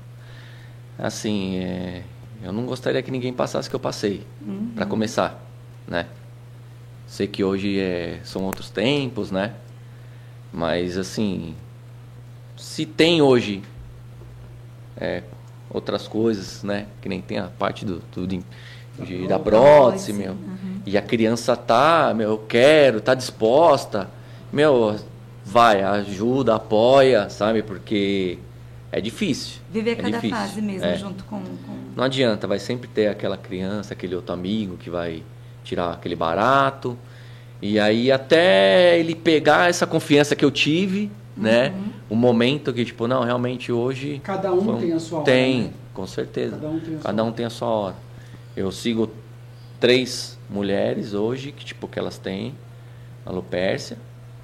Assim, 0.99 1.57
é, 1.57 2.03
eu 2.43 2.53
não 2.53 2.67
gostaria 2.67 3.03
que 3.03 3.11
ninguém 3.11 3.33
passasse 3.33 3.69
o 3.69 3.71
que 3.71 3.77
eu 3.77 3.81
passei, 3.81 4.27
Uhum. 4.47 4.73
Pra 4.75 4.87
começar, 4.87 5.41
né? 5.87 6.07
Sei 7.07 7.27
que 7.27 7.43
hoje 7.43 7.81
é, 7.81 8.21
são 8.23 8.43
outros 8.45 8.71
tempos, 8.71 9.31
né? 9.31 9.55
Mas, 10.53 10.97
assim, 10.99 11.55
se 12.57 12.85
tem 12.87 13.21
hoje 13.23 13.63
é, 14.97 15.23
outras 15.71 16.07
coisas, 16.07 16.63
né? 16.63 16.87
Que 17.01 17.09
nem 17.09 17.21
tem 17.21 17.39
a 17.39 17.49
parte 17.49 17.85
do, 17.85 18.03
do 18.13 18.27
de- 18.27 18.43
de- 18.99 19.27
da 19.27 19.39
prótese, 19.39 20.13
meu. 20.13 20.33
uhum. 20.33 20.57
E 20.87 20.97
a 20.97 21.03
criança 21.03 21.57
tá, 21.57 22.13
meu, 22.15 22.31
eu 22.31 22.39
quero, 22.39 23.01
tá 23.01 23.15
disposta, 23.15 24.09
meu, 24.53 24.97
vai, 25.45 25.83
ajuda, 25.83 26.55
apoia, 26.55 27.29
sabe? 27.29 27.63
Porque 27.63 28.39
é 28.91 29.01
difícil. 29.01 29.61
Viver 29.71 29.93
é 29.93 29.95
cada 29.97 30.11
difícil. 30.13 30.37
fase 30.37 30.63
mesmo, 30.63 30.87
É. 30.87 30.97
junto 30.97 31.23
com, 31.25 31.39
com 31.41 31.73
Não 31.95 32.05
adianta, 32.05 32.47
vai 32.47 32.59
sempre 32.59 32.89
ter 32.89 33.09
aquela 33.09 33.37
criança, 33.37 33.93
aquele 33.95 34.15
outro 34.15 34.33
amigo 34.33 34.77
que 34.77 34.89
vai 34.91 35.23
tirar 35.63 35.91
aquele 35.93 36.17
barato. 36.17 36.97
E 37.63 37.79
aí 37.79 38.11
até 38.11 38.99
ele 38.99 39.15
pegar 39.15 39.69
essa 39.69 39.87
confiança 39.87 40.35
que 40.35 40.45
eu 40.45 40.51
tive, 40.51 41.11
né? 41.37 41.75
Um 42.11 42.17
momento 42.17 42.73
que, 42.73 42.85
tipo, 42.85 43.07
não, 43.07 43.23
realmente 43.23 43.71
hoje. 43.71 44.21
Cada 44.25 44.53
um 44.53 44.63
foi 44.65 44.81
tem 44.81 44.93
a 44.93 44.99
sua 44.99 45.19
hora, 45.19 45.25
Tem, 45.27 45.63
né? 45.65 45.71
com 45.95 46.07
certeza. 46.07 46.57
Cada 46.57 46.69
um 46.69 46.81
tem 46.81 46.95
a 46.95 46.99
sua 46.99 47.03
Cada 47.03 47.25
um 47.25 47.33
tem 47.33 47.47
a 47.47 47.51
sua 47.51 47.69
hora. 47.69 47.95
Eu 48.57 48.73
sigo 48.73 49.11
três 49.79 50.39
mulheres 50.51 51.15
hoje, 51.15 51.53
que 51.53 51.65
tipo, 51.65 51.87
que 51.89 51.99
elas 51.99 52.19
têm 52.19 52.55
alopércia. 53.25 53.97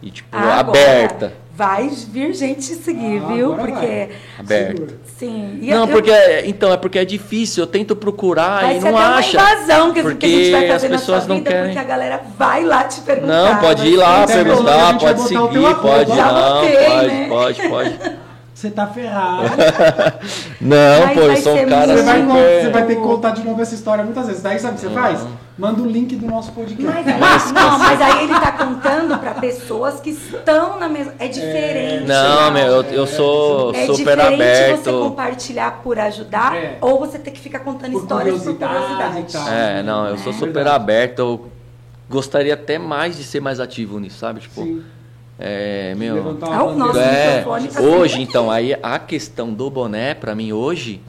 E 0.02 0.10
tipo, 0.10 0.36
Agora, 0.36 0.60
aberta. 0.60 1.32
Vai 1.54 1.88
vir 1.88 2.34
gente 2.34 2.56
te 2.60 2.74
seguir, 2.74 3.22
Ah, 3.24 3.28
viu? 3.32 3.54
Porque. 3.54 3.72
vai. 3.72 4.10
Aberta. 4.38 4.94
Sim. 5.18 5.58
E 5.62 5.70
Não, 5.70 5.86
eu- 5.86 5.88
porque 5.88 6.12
então 6.44 6.70
é 6.70 6.76
porque 6.76 6.98
é 6.98 7.04
difícil. 7.04 7.62
Eu 7.62 7.66
tento 7.66 7.96
procurar 7.96 8.60
Vai 8.62 8.76
e 8.76 8.80
ser 8.82 8.90
não 8.90 8.98
até 8.98 9.06
acha. 9.18 9.38
uma 9.40 9.50
invasão 9.52 9.92
que, 9.94 10.02
porque 10.02 10.26
que 10.28 10.34
a 10.34 10.38
gente 10.38 10.50
vai 10.52 10.64
as 10.66 10.72
fazer 10.72 10.88
na 10.90 10.98
sua 10.98 11.14
pessoas 11.14 11.26
não 11.26 11.36
vida, 11.36 11.50
querem. 11.50 11.64
porque 11.68 11.78
a 11.78 11.84
galera 11.84 12.20
vai 12.38 12.62
lá 12.62 12.84
te 12.84 13.00
perguntar. 13.00 13.26
Não, 13.54 13.56
pode 13.58 13.80
vai 13.82 13.90
ir 13.90 13.96
lá 13.96 14.26
perguntar, 14.26 14.76
vai 14.76 14.98
pode 14.98 15.20
seguir, 15.22 15.74
pode 15.80 16.10
Já 16.14 16.32
não, 16.32 16.60
botei, 16.60 16.76
pode, 16.86 17.06
né? 17.06 17.26
pode, 17.28 17.68
pode. 17.68 17.98
Você 18.56 18.70
tá 18.70 18.86
ferrado. 18.86 19.42
Não, 20.58 21.00
Mas 21.06 21.14
pô, 21.14 21.20
eu 21.20 21.36
sou 21.36 21.54
um 21.56 21.68
cara 21.68 21.94
Você 21.94 22.02
vai, 22.02 22.20
super. 22.22 22.62
você 22.62 22.70
vai 22.70 22.86
ter 22.86 22.94
que 22.96 23.02
contar 23.02 23.30
de 23.32 23.44
novo 23.44 23.60
essa 23.60 23.74
história 23.74 24.02
muitas 24.02 24.26
vezes. 24.28 24.42
Daí 24.42 24.58
sabe 24.58 24.72
o 24.72 24.80
que 24.80 24.86
você 24.86 24.94
faz? 24.94 25.26
Manda 25.58 25.82
o 25.82 25.86
link 25.86 26.16
do 26.16 26.26
nosso 26.26 26.52
podcast. 26.52 26.86
Mas, 26.90 27.06
aí- 27.46 27.52
não, 27.52 27.78
mas 27.78 28.00
aí 28.00 28.24
ele 28.24 28.32
tá 28.40 28.52
contando 28.52 29.18
pra 29.18 29.34
pessoas 29.34 30.00
que 30.00 30.08
estão 30.08 30.78
na 30.80 30.88
mesma. 30.88 31.12
É 31.18 31.28
diferente. 31.28 32.04
Não, 32.06 32.50
né? 32.50 32.62
meu, 32.64 32.72
eu, 32.76 32.82
eu 32.92 33.06
sou 33.06 33.74
É 33.74 33.84
super 33.84 34.16
diferente 34.16 34.38
você 34.38 34.88
aberto. 34.88 35.00
compartilhar 35.10 35.80
por 35.82 35.98
ajudar 35.98 36.56
É. 36.56 36.78
ou 36.80 36.98
você 36.98 37.18
ter 37.18 37.32
que 37.32 37.40
ficar 37.40 37.58
contando 37.58 37.92
Por 37.92 38.02
histórias 38.04 38.42
por 38.42 38.54
curiosidade 38.56 39.12
curiosidade. 39.12 39.26
e 39.28 39.32
tal. 39.32 39.48
É, 39.52 39.82
não, 39.82 40.06
eu 40.06 40.16
sou 40.16 40.32
É 40.32 40.34
super 40.34 40.52
verdade. 40.54 40.76
aberto. 40.76 41.18
Eu 41.18 41.46
gostaria 42.08 42.54
até 42.54 42.78
mais 42.78 43.18
de 43.18 43.22
ser 43.24 43.40
mais 43.40 43.60
ativo 43.60 44.00
nisso, 44.00 44.18
sabe? 44.18 44.40
Tipo, 44.40 44.62
Sim. 44.62 44.82
É, 45.38 45.94
meu. 45.94 46.38
Ah, 46.42 46.64
o 46.64 46.76
nosso. 46.76 46.98
É, 46.98 47.44
hoje, 47.80 48.22
então, 48.22 48.50
aí 48.50 48.76
a 48.82 48.98
questão 48.98 49.52
do 49.52 49.68
boné, 49.70 50.14
pra 50.14 50.34
mim, 50.34 50.52
hoje, 50.52 51.00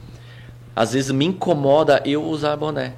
às 0.76 0.92
vezes 0.92 1.10
me 1.10 1.24
incomoda 1.24 2.02
eu 2.04 2.22
usar 2.24 2.56
boné. 2.56 2.92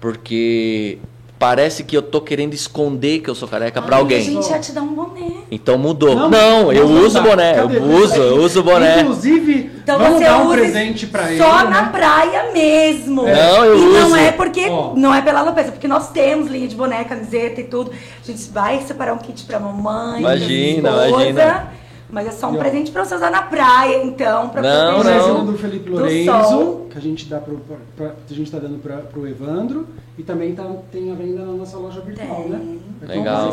Porque 0.00 0.98
parece 1.42 1.82
que 1.82 1.96
eu 1.96 2.02
tô 2.02 2.20
querendo 2.20 2.54
esconder 2.54 3.18
que 3.18 3.28
eu 3.28 3.34
sou 3.34 3.48
careca 3.48 3.82
pra 3.82 3.96
Ai, 3.96 4.00
alguém. 4.02 4.18
A 4.20 4.22
gente 4.22 4.48
ia 4.48 4.58
te 4.60 4.70
dar 4.70 4.82
um 4.82 4.94
boné. 4.94 5.28
Então 5.50 5.76
mudou. 5.76 6.14
Não, 6.14 6.30
Não, 6.30 6.72
eu 6.72 6.88
não 6.88 7.04
uso 7.04 7.14
dá. 7.14 7.20
boné, 7.20 7.54
Cadê? 7.54 7.78
eu 7.78 7.82
uso, 7.82 8.14
eu 8.14 8.36
uso 8.36 8.62
boné. 8.62 9.00
Inclusive, 9.00 9.70
Então 9.82 9.98
vamos 9.98 10.18
você 10.18 10.24
dar 10.24 10.38
um 10.38 10.50
presente 10.52 11.06
pra 11.08 11.28
ele. 11.32 11.42
só 11.42 11.64
né? 11.64 11.70
na 11.70 11.82
praia 11.86 12.52
mesmo. 12.52 13.22
Não, 13.24 13.64
eu 13.64 13.76
e 13.76 13.80
não 13.92 14.06
uso. 14.06 14.16
é 14.16 14.30
porque 14.30 14.66
Ó. 14.68 14.92
não 14.94 15.12
é 15.12 15.20
pela 15.20 15.40
alopecia, 15.40 15.72
porque 15.72 15.88
nós 15.88 16.10
temos 16.12 16.48
linha 16.48 16.68
de 16.68 16.76
boné, 16.76 17.02
camiseta 17.02 17.60
e 17.60 17.64
tudo. 17.64 17.90
A 17.90 18.24
gente 18.30 18.48
vai 18.52 18.80
separar 18.82 19.12
um 19.14 19.18
kit 19.18 19.42
pra 19.42 19.58
mamãe, 19.58 20.20
Imagina, 20.20 20.92
pra 20.92 21.04
esposa, 21.06 21.22
imagina. 21.28 21.72
Mas 22.12 22.26
é 22.26 22.30
só 22.30 22.50
um 22.50 22.56
E, 22.56 22.58
presente 22.58 22.90
pra 22.92 23.04
você 23.06 23.14
usar 23.14 23.30
na 23.30 23.40
praia, 23.42 24.04
então, 24.04 24.50
pra 24.50 24.60
Não, 24.60 24.90
O 24.98 25.00
proteger 25.00 25.18
não. 25.22 25.30
exemplo 25.30 25.52
do 25.52 25.58
Felipe 25.58 25.90
do 25.90 25.96
Lorenzo, 25.98 26.30
sol. 26.30 26.86
que 26.90 26.98
a 26.98 27.00
gente 27.00 27.24
dá 27.24 27.38
pro, 27.38 27.56
pra, 27.56 27.76
pra- 27.96 28.14
a 28.30 28.34
gente 28.34 28.50
tá 28.52 28.58
dando 28.58 28.78
para 28.82 28.98
pro 28.98 29.26
Evandro 29.26 29.88
e 30.18 30.22
também 30.22 30.54
tá, 30.54 30.62
tem 30.92 31.10
a 31.10 31.14
venda 31.14 31.42
na 31.42 31.52
nossa 31.52 31.78
loja 31.78 32.02
virtual, 32.02 32.42
Tem. 32.42 32.48
né? 32.50 32.76
Então, 33.02 33.16
Legal. 33.16 33.52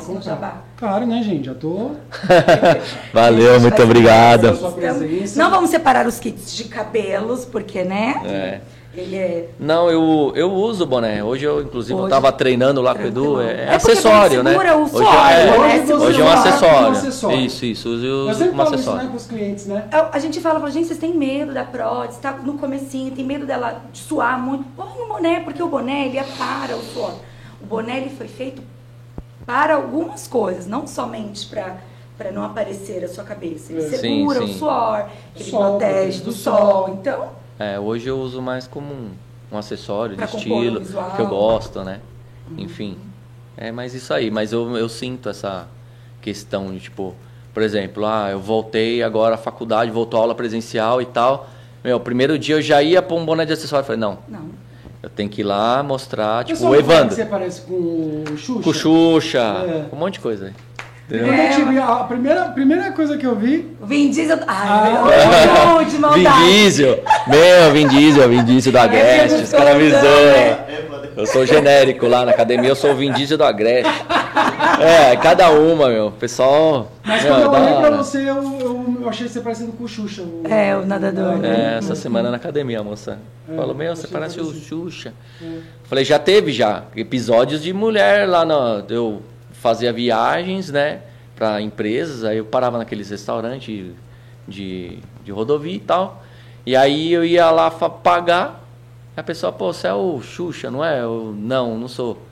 Claro, 0.78 1.05
né, 1.07 1.24
gente? 1.24 1.45
Já 1.45 1.55
tô. 1.55 1.91
Valeu, 3.14 3.53
gente 3.53 3.62
muito 3.62 3.76
presença. 4.74 5.41
Não 5.41 5.49
vamos 5.49 5.70
separar 5.70 6.05
os 6.05 6.20
kits 6.20 6.53
de 6.55 6.66
cabelos, 6.66 7.45
porque, 7.45 7.84
né? 7.84 8.22
É. 8.26 8.62
Ele 8.99 9.15
é. 9.15 9.49
Não, 9.59 9.89
eu, 9.89 10.31
eu 10.35 10.51
uso 10.51 10.85
boné. 10.85 11.23
Hoje 11.23 11.45
eu, 11.45 11.61
inclusive, 11.61 11.93
eu 11.97 12.03
Hoje- 12.03 12.09
tava 12.09 12.31
treinando 12.31 12.81
lá 12.81 12.93
com 12.93 13.03
o 13.03 13.07
Edu. 13.07 13.41
É, 13.41 13.51
é 13.51 13.63
É 13.65 13.75
acessório, 13.75 14.43
né? 14.43 14.51
segura 14.51 14.77
o 14.77 14.81
Hoje, 14.83 14.91
suor, 14.91 15.31
é, 15.31 15.45
né? 15.45 15.57
Hoje 15.57 15.93
hoje 15.93 16.21
é 16.21 16.23
um 16.23 16.27
usa 16.27 16.33
como 16.33 16.47
acessório. 16.47 16.87
acessório. 16.89 17.39
Isso, 17.39 17.65
isso. 17.65 17.89
Uso, 17.89 18.05
eu 18.05 18.11
Eu 18.11 18.29
uso 18.29 18.33
sempre 18.39 18.49
como 18.49 18.63
falo 18.63 18.75
isso, 18.75 18.85
né, 18.85 18.91
acessório. 18.93 19.09
pros 19.11 19.27
clientes, 19.27 19.65
né? 19.67 19.87
A 20.11 20.19
gente 20.19 20.39
fala 20.41 20.59
pra 20.59 20.69
gente, 20.69 20.87
vocês 20.87 20.99
têm 20.99 21.13
medo 21.13 21.53
da 21.53 21.63
prótese, 21.63 22.19
tá 22.19 22.31
no 22.33 22.53
comecinho, 22.57 23.11
tem 23.11 23.25
medo 23.25 23.45
dela 23.45 23.81
de 23.91 23.99
suar 23.99 24.39
muito. 24.39 24.65
Põe 24.75 24.87
o 25.03 25.07
boné, 25.07 25.39
porque 25.41 25.61
o 25.63 25.67
boné, 25.67 26.05
ele 26.07 26.19
para 26.37 26.75
o 26.75 26.81
suor. 26.81 27.13
O 27.61 27.65
boné, 27.65 27.97
ele 27.97 28.09
foi 28.09 28.27
feito 28.27 28.61
para 29.45 29.75
algumas 29.75 30.27
coisas, 30.27 30.65
não 30.67 30.85
somente 30.87 31.45
para 31.47 31.77
para 32.17 32.33
não 32.33 32.43
aparecer 32.43 33.01
a 33.05 33.07
sua 33.07 33.23
cabeça. 33.23 33.71
Ele 33.71 33.81
É. 33.81 33.89
Sim, 33.91 33.97
segura 33.97 34.39
sim. 34.39 34.43
o 34.43 34.47
suor, 34.49 35.05
ele 35.33 35.49
Sol, 35.49 35.77
protege 35.79 36.19
do 36.19 36.25
do 36.25 36.31
sol. 36.33 36.57
sol. 36.57 36.89
Então, 36.99 37.29
É, 37.60 37.78
hoje 37.80 38.07
eu 38.07 38.18
uso 38.20 38.41
mais 38.41 38.68
como 38.68 38.93
um, 38.93 39.10
um 39.51 39.57
acessório 39.57 40.16
Pra 40.16 40.26
de 40.26 40.36
o 40.36 40.38
estilo, 40.38 40.80
visual. 40.80 41.12
que 41.16 41.22
eu 41.22 41.28
gosto, 41.28 41.84
né? 41.84 41.99
Enfim. 42.57 42.97
É, 43.57 43.72
mas 43.72 43.93
isso 43.93 44.14
aí. 44.14 44.32
Mas 44.32 44.51
eu, 44.53 44.78
eu 44.78 44.88
sinto 44.88 45.28
essa 45.30 45.68
questão 46.22 46.72
de, 46.72 46.80
tipo, 46.80 47.14
por 47.53 47.62
exemplo, 47.62 48.05
ah, 48.05 48.30
eu 48.32 48.39
voltei 48.39 49.03
agora 49.03 49.36
à 49.36 49.38
faculdade, 49.38 49.91
voltou 49.91 50.18
a 50.20 50.24
aula 50.24 50.36
presencial 50.36 51.01
e 51.01 51.05
tal. 51.05 51.49
Meu, 51.84 51.99
primeiro 51.99 52.39
dia 52.39 52.55
eu 52.55 52.62
já 52.62 52.82
ia 52.82 53.01
pôr 53.01 53.20
um 53.20 53.26
boné 53.26 53.45
de 53.45 53.53
acessório. 53.53 53.82
Eu 53.84 53.88
falei, 53.88 53.99
não, 53.99 54.20
não. 54.28 54.49
eu 55.03 55.10
tenho 55.10 55.30
que 55.30 55.41
ir 55.41 55.43
lá 55.43 55.84
mostrar, 55.84 56.43
tipo, 56.45 56.57
Pessoal, 56.60 56.72
o 56.74 56.76
Evandro. 56.76 57.10
que 57.10 57.16
Você 57.16 57.26
parece 57.26 57.62
com 57.62 57.74
o 57.74 58.38
Xuxa. 58.38 58.64
Com 58.64 58.74
Xuxa, 58.74 59.39
É. 59.39 59.86
um 59.93 59.97
monte 59.99 60.14
de 60.14 60.20
coisa 60.22 60.47
aí. 60.47 60.53
Quando 61.10 61.24
Entendeu? 61.24 61.43
eu 61.43 61.55
tive 61.55 61.80
a 61.80 61.88
a 61.88 62.03
primeira, 62.03 62.41
primeira 62.49 62.91
coisa 62.91 63.18
que 63.18 63.26
eu 63.26 63.36
vi. 63.36 63.76
O 63.82 63.86
Vin 63.88 64.12
Diesel. 64.12 64.39
Ah. 64.47 64.84
Ai, 64.84 64.93
meu 64.93 65.78
Deus, 65.80 65.86
de 65.88 65.95
Vin 65.95 66.01
maldade. 66.01 66.43
Diesel, 66.45 67.03
meu, 67.28 67.72
Vin 67.74 67.88
Diesel, 67.88 68.30
Vin 68.30 68.43
Diesel 68.43 68.72
do 68.72 68.78
Agreste, 68.78 69.43
os 69.43 69.51
caras 69.51 69.76
me 69.78 69.89
né? 69.89 70.60
Eu 71.18 71.26
sou 71.26 71.45
genérico 71.45 72.07
lá 72.07 72.24
na 72.26 72.32
academia, 72.32 72.70
eu 72.70 72.76
sou 72.76 72.91
o 72.91 72.95
Vin 72.95 73.12
Diesel 73.12 73.38
do 73.39 73.43
Agreste. 73.43 73.91
É, 74.80 75.16
cada 75.18 75.49
uma, 75.49 75.89
meu. 75.89 76.12
Pessoal. 76.12 76.91
Mas 77.03 77.24
meu, 77.24 77.34
quando 77.34 77.43
eu 77.45 77.51
da 77.51 77.60
olhei 77.60 77.80
pra 77.80 77.89
você, 77.97 78.18
eu, 78.20 78.36
eu, 78.60 78.97
eu 79.01 79.10
achei 79.10 79.28
você 79.28 79.41
parecendo 79.41 79.72
com 79.74 79.84
o 79.84 79.88
Xuxa. 79.88 80.22
o- 80.22 80.43
É, 80.47 80.78
o 80.78 80.86
nadador, 80.86 81.38
né? 81.38 81.74
É, 81.74 81.78
essa 81.80 81.95
semana 81.95 82.30
na 82.30 82.38
academia, 82.38 82.80
a 82.80 82.84
moça. 82.84 83.18
É, 83.51 83.55
Falou, 83.55 83.74
meu, 83.76 83.95
você 83.95 84.07
parece 84.07 84.39
o. 84.39 84.53
Xuxa. 84.53 85.12
É. 85.41 85.45
Falei, 85.86 86.05
já 86.05 86.20
teve 86.20 86.51
já 86.51 86.84
episódios 86.95 87.62
de 87.64 87.74
mulher 87.74 88.28
lá 88.30 88.45
na. 88.45 88.84
Eu 88.88 89.22
fazia 89.62 89.93
viagens, 89.93 90.72
né? 90.72 91.01
Pra 91.36 91.62
empresas, 91.62 92.24
aí 92.24 92.38
eu 92.38 92.45
parava 92.45 92.78
naqueles 92.78 93.10
restaurantes 93.10 93.93
de, 94.47 94.99
de 95.24 95.32
rodovia 95.32 95.76
e 95.76 95.80
tal. 95.80 96.24
E 96.66 96.76
aí 96.76 97.14
eu 97.14 97.24
ia 97.24 97.49
lá 97.51 97.70
pagar. 97.72 98.66
A 99.16 99.24
pessoa, 99.24 99.51
pô, 99.51 99.74
você 99.74 99.88
é 99.88 99.93
o 99.93 100.22
Xuxa, 100.22 100.72
não 100.72 100.84
é? 100.84 101.01
Eu, 101.01 101.34
não, 101.38 101.78
não 101.78 101.88
sou. 101.88 102.26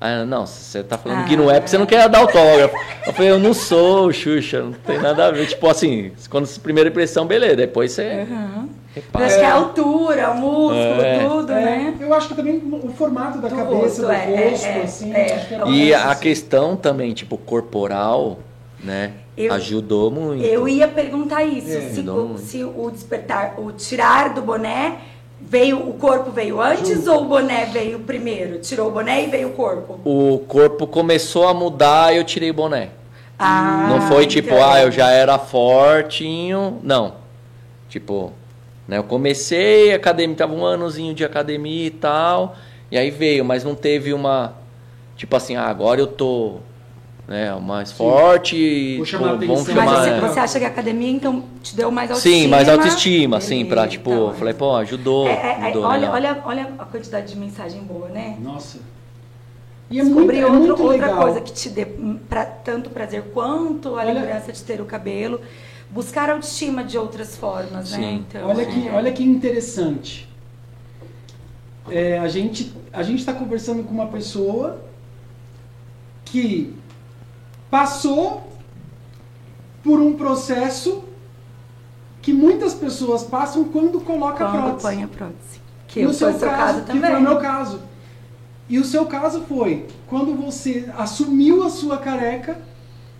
Aí, 0.00 0.24
não, 0.26 0.44
você 0.46 0.82
tá 0.82 0.98
falando 0.98 1.26
que 1.26 1.36
não 1.36 1.50
é 1.50 1.54
porque 1.54 1.68
você 1.68 1.78
não 1.78 1.86
quer 1.86 2.08
dar 2.08 2.18
autógrafo. 2.18 2.76
Eu 3.06 3.12
falei, 3.12 3.30
eu 3.30 3.38
não 3.38 3.54
sou 3.54 4.08
o 4.08 4.12
Xuxa, 4.12 4.62
não 4.62 4.72
tem 4.72 4.98
nada 4.98 5.26
a 5.26 5.30
ver. 5.30 5.46
Tipo 5.46 5.68
assim, 5.68 6.12
quando 6.28 6.48
primeira 6.60 6.90
impressão, 6.90 7.26
beleza, 7.26 7.56
depois 7.56 7.92
você 7.92 8.26
Uhum. 8.28 8.68
Repara. 8.94 9.26
Acho 9.26 9.34
que 9.36 9.40
é 9.42 9.46
a 9.46 9.54
altura, 9.54 10.30
o 10.30 10.36
músculo, 10.38 11.02
É. 11.02 11.28
tudo, 11.28 11.52
É, 11.52 11.60
né? 11.64 11.94
Eu 12.00 12.14
acho 12.14 12.28
que 12.28 12.34
também 12.34 12.62
o 12.82 12.88
formato 12.90 13.38
da 13.38 13.48
Do 13.48 13.56
cabeça, 13.56 13.76
rosto, 13.76 14.02
do 14.02 14.10
é, 14.12 14.50
rosto, 14.50 14.66
é, 14.66 14.80
assim. 14.82 15.12
é. 15.14 15.34
acho 15.34 15.48
que 15.48 15.54
era 15.54 15.68
E 15.68 15.94
a 15.94 16.10
assim. 16.10 16.20
questão 16.22 16.76
também, 16.76 17.12
tipo, 17.12 17.36
corporal, 17.38 18.38
né? 18.82 19.12
Eu- 19.36 19.52
ajudou 19.54 20.10
muito. 20.10 20.44
Eu 20.44 20.68
ia 20.68 20.86
perguntar 20.86 21.42
isso, 21.42 21.76
É. 21.76 21.80
se, 21.80 22.00
o, 22.08 22.38
se 22.38 22.62
o 22.64 22.90
despertar, 22.90 23.54
o 23.58 23.72
tirar 23.72 24.32
do 24.32 24.40
boné 24.42 24.98
veio, 25.40 25.78
o 25.88 25.94
corpo 25.94 26.30
veio 26.30 26.60
antes 26.60 27.06
ou 27.08 27.22
o 27.22 27.24
boné 27.24 27.66
veio 27.66 27.98
primeiro? 27.98 28.60
Tirou 28.60 28.88
o 28.88 28.90
boné 28.92 29.24
e 29.24 29.26
veio 29.26 29.48
o 29.48 29.52
corpo? 29.52 29.98
O 30.04 30.38
corpo 30.46 30.86
começou 30.86 31.48
a 31.48 31.52
mudar 31.52 32.14
e 32.14 32.18
eu 32.18 32.24
tirei 32.24 32.50
o 32.50 32.54
boné. 32.54 32.90
Ah, 33.36 33.88
não 33.90 34.00
foi 34.02 34.26
tipo, 34.28 34.54
então. 34.54 34.64
ah, 34.72 34.80
eu 34.82 34.92
já 34.92 35.10
era 35.10 35.36
fortinho. 35.38 36.78
Não. 36.84 37.14
Tipo, 37.88 38.32
né, 38.86 38.98
eu 38.98 39.04
comecei, 39.04 39.92
a 39.92 39.96
academia, 39.96 40.36
tava 40.36 40.54
um 40.54 40.66
anozinho 40.66 41.14
de 41.14 41.24
academia 41.24 41.86
e 41.86 41.90
tal. 41.90 42.54
E 42.90 42.98
aí 42.98 43.10
veio, 43.10 43.44
mas 43.44 43.64
não 43.64 43.74
teve 43.74 44.12
uma. 44.12 44.54
Tipo 45.16 45.36
assim, 45.36 45.56
ah, 45.56 45.66
agora 45.66 46.00
eu 46.00 46.06
tô 46.06 46.56
né, 47.26 47.54
mais 47.60 47.90
forte 47.90 48.56
e 48.56 48.96
Vou 48.98 49.06
tipo, 49.06 49.18
chamar 49.18 49.34
vamos 49.36 49.62
atenção. 49.62 49.74
Mas 49.74 49.84
chamar. 49.90 50.02
você, 50.04 50.10
é. 50.10 50.20
você 50.20 50.40
acha 50.40 50.58
que 50.58 50.64
a 50.66 50.68
academia, 50.68 51.10
então, 51.10 51.44
te 51.62 51.74
deu 51.74 51.90
mais 51.90 52.10
autoestima? 52.10 52.36
Sim, 52.42 52.48
mais 52.48 52.68
autoestima, 52.68 53.36
assim, 53.38 53.64
pra 53.64 53.76
Beleza, 53.82 53.90
tipo, 53.92 54.10
então, 54.12 54.34
falei, 54.34 54.52
pô, 54.54 54.76
ajudou. 54.76 55.26
É, 55.28 55.32
é, 55.32 55.46
é, 55.46 55.62
ajudou 55.64 55.84
olha, 55.84 56.10
legal. 56.12 56.14
olha, 56.14 56.42
olha 56.44 56.68
a 56.78 56.84
quantidade 56.84 57.32
de 57.32 57.38
mensagem 57.38 57.80
boa, 57.82 58.08
né? 58.08 58.36
Nossa. 58.42 58.78
E 59.90 59.98
é 59.98 60.02
muito, 60.02 60.14
Descobrir 60.16 60.38
é 60.40 60.44
outro- 60.46 60.60
muito 60.60 60.82
outra 60.82 61.06
legal. 61.06 61.22
coisa 61.22 61.40
que 61.40 61.52
te 61.52 61.68
dê 61.70 61.86
pra, 62.28 62.44
tanto 62.44 62.90
prazer 62.90 63.22
quanto 63.32 63.90
a 63.90 63.92
Olha- 64.00 64.12
lembrança 64.12 64.52
de 64.52 64.62
ter 64.62 64.80
o 64.80 64.84
cabelo. 64.84 65.40
Buscar 65.94 66.28
autoestima 66.28 66.82
de 66.82 66.98
outras 66.98 67.36
formas, 67.36 67.92
né? 67.92 67.96
Sim. 67.98 68.14
Então, 68.28 68.48
Olha 68.48 68.66
que, 68.66 68.88
olha 68.90 69.12
que 69.12 69.22
interessante. 69.22 70.28
É, 71.88 72.18
a 72.18 72.26
gente 72.28 72.74
a 72.92 73.02
gente 73.02 73.20
está 73.20 73.32
conversando 73.32 73.84
com 73.84 73.92
uma 73.92 74.08
pessoa 74.08 74.82
que 76.24 76.74
passou 77.70 78.48
por 79.82 80.00
um 80.00 80.14
processo 80.14 81.04
que 82.22 82.32
muitas 82.32 82.72
pessoas 82.74 83.22
passam 83.22 83.64
quando 83.64 84.00
coloca 84.00 84.44
a 84.46 84.50
Quando 84.50 84.62
prótese. 84.62 84.82
põe 84.82 85.04
a 85.04 85.08
prótese. 85.08 85.60
Que 85.86 86.02
no 86.02 86.08
eu 86.08 86.12
seu 86.14 86.28
foi 86.28 86.36
o 86.36 86.40
seu 86.40 86.48
caso, 86.48 86.62
caso 86.64 86.80
que 86.80 86.86
também. 86.86 87.10
foi 87.10 87.20
o 87.20 87.22
meu 87.22 87.38
caso. 87.38 87.80
E 88.68 88.78
o 88.78 88.84
seu 88.84 89.06
caso 89.06 89.42
foi 89.42 89.86
quando 90.08 90.34
você 90.34 90.90
assumiu 90.96 91.62
a 91.64 91.70
sua 91.70 91.98
careca, 91.98 92.56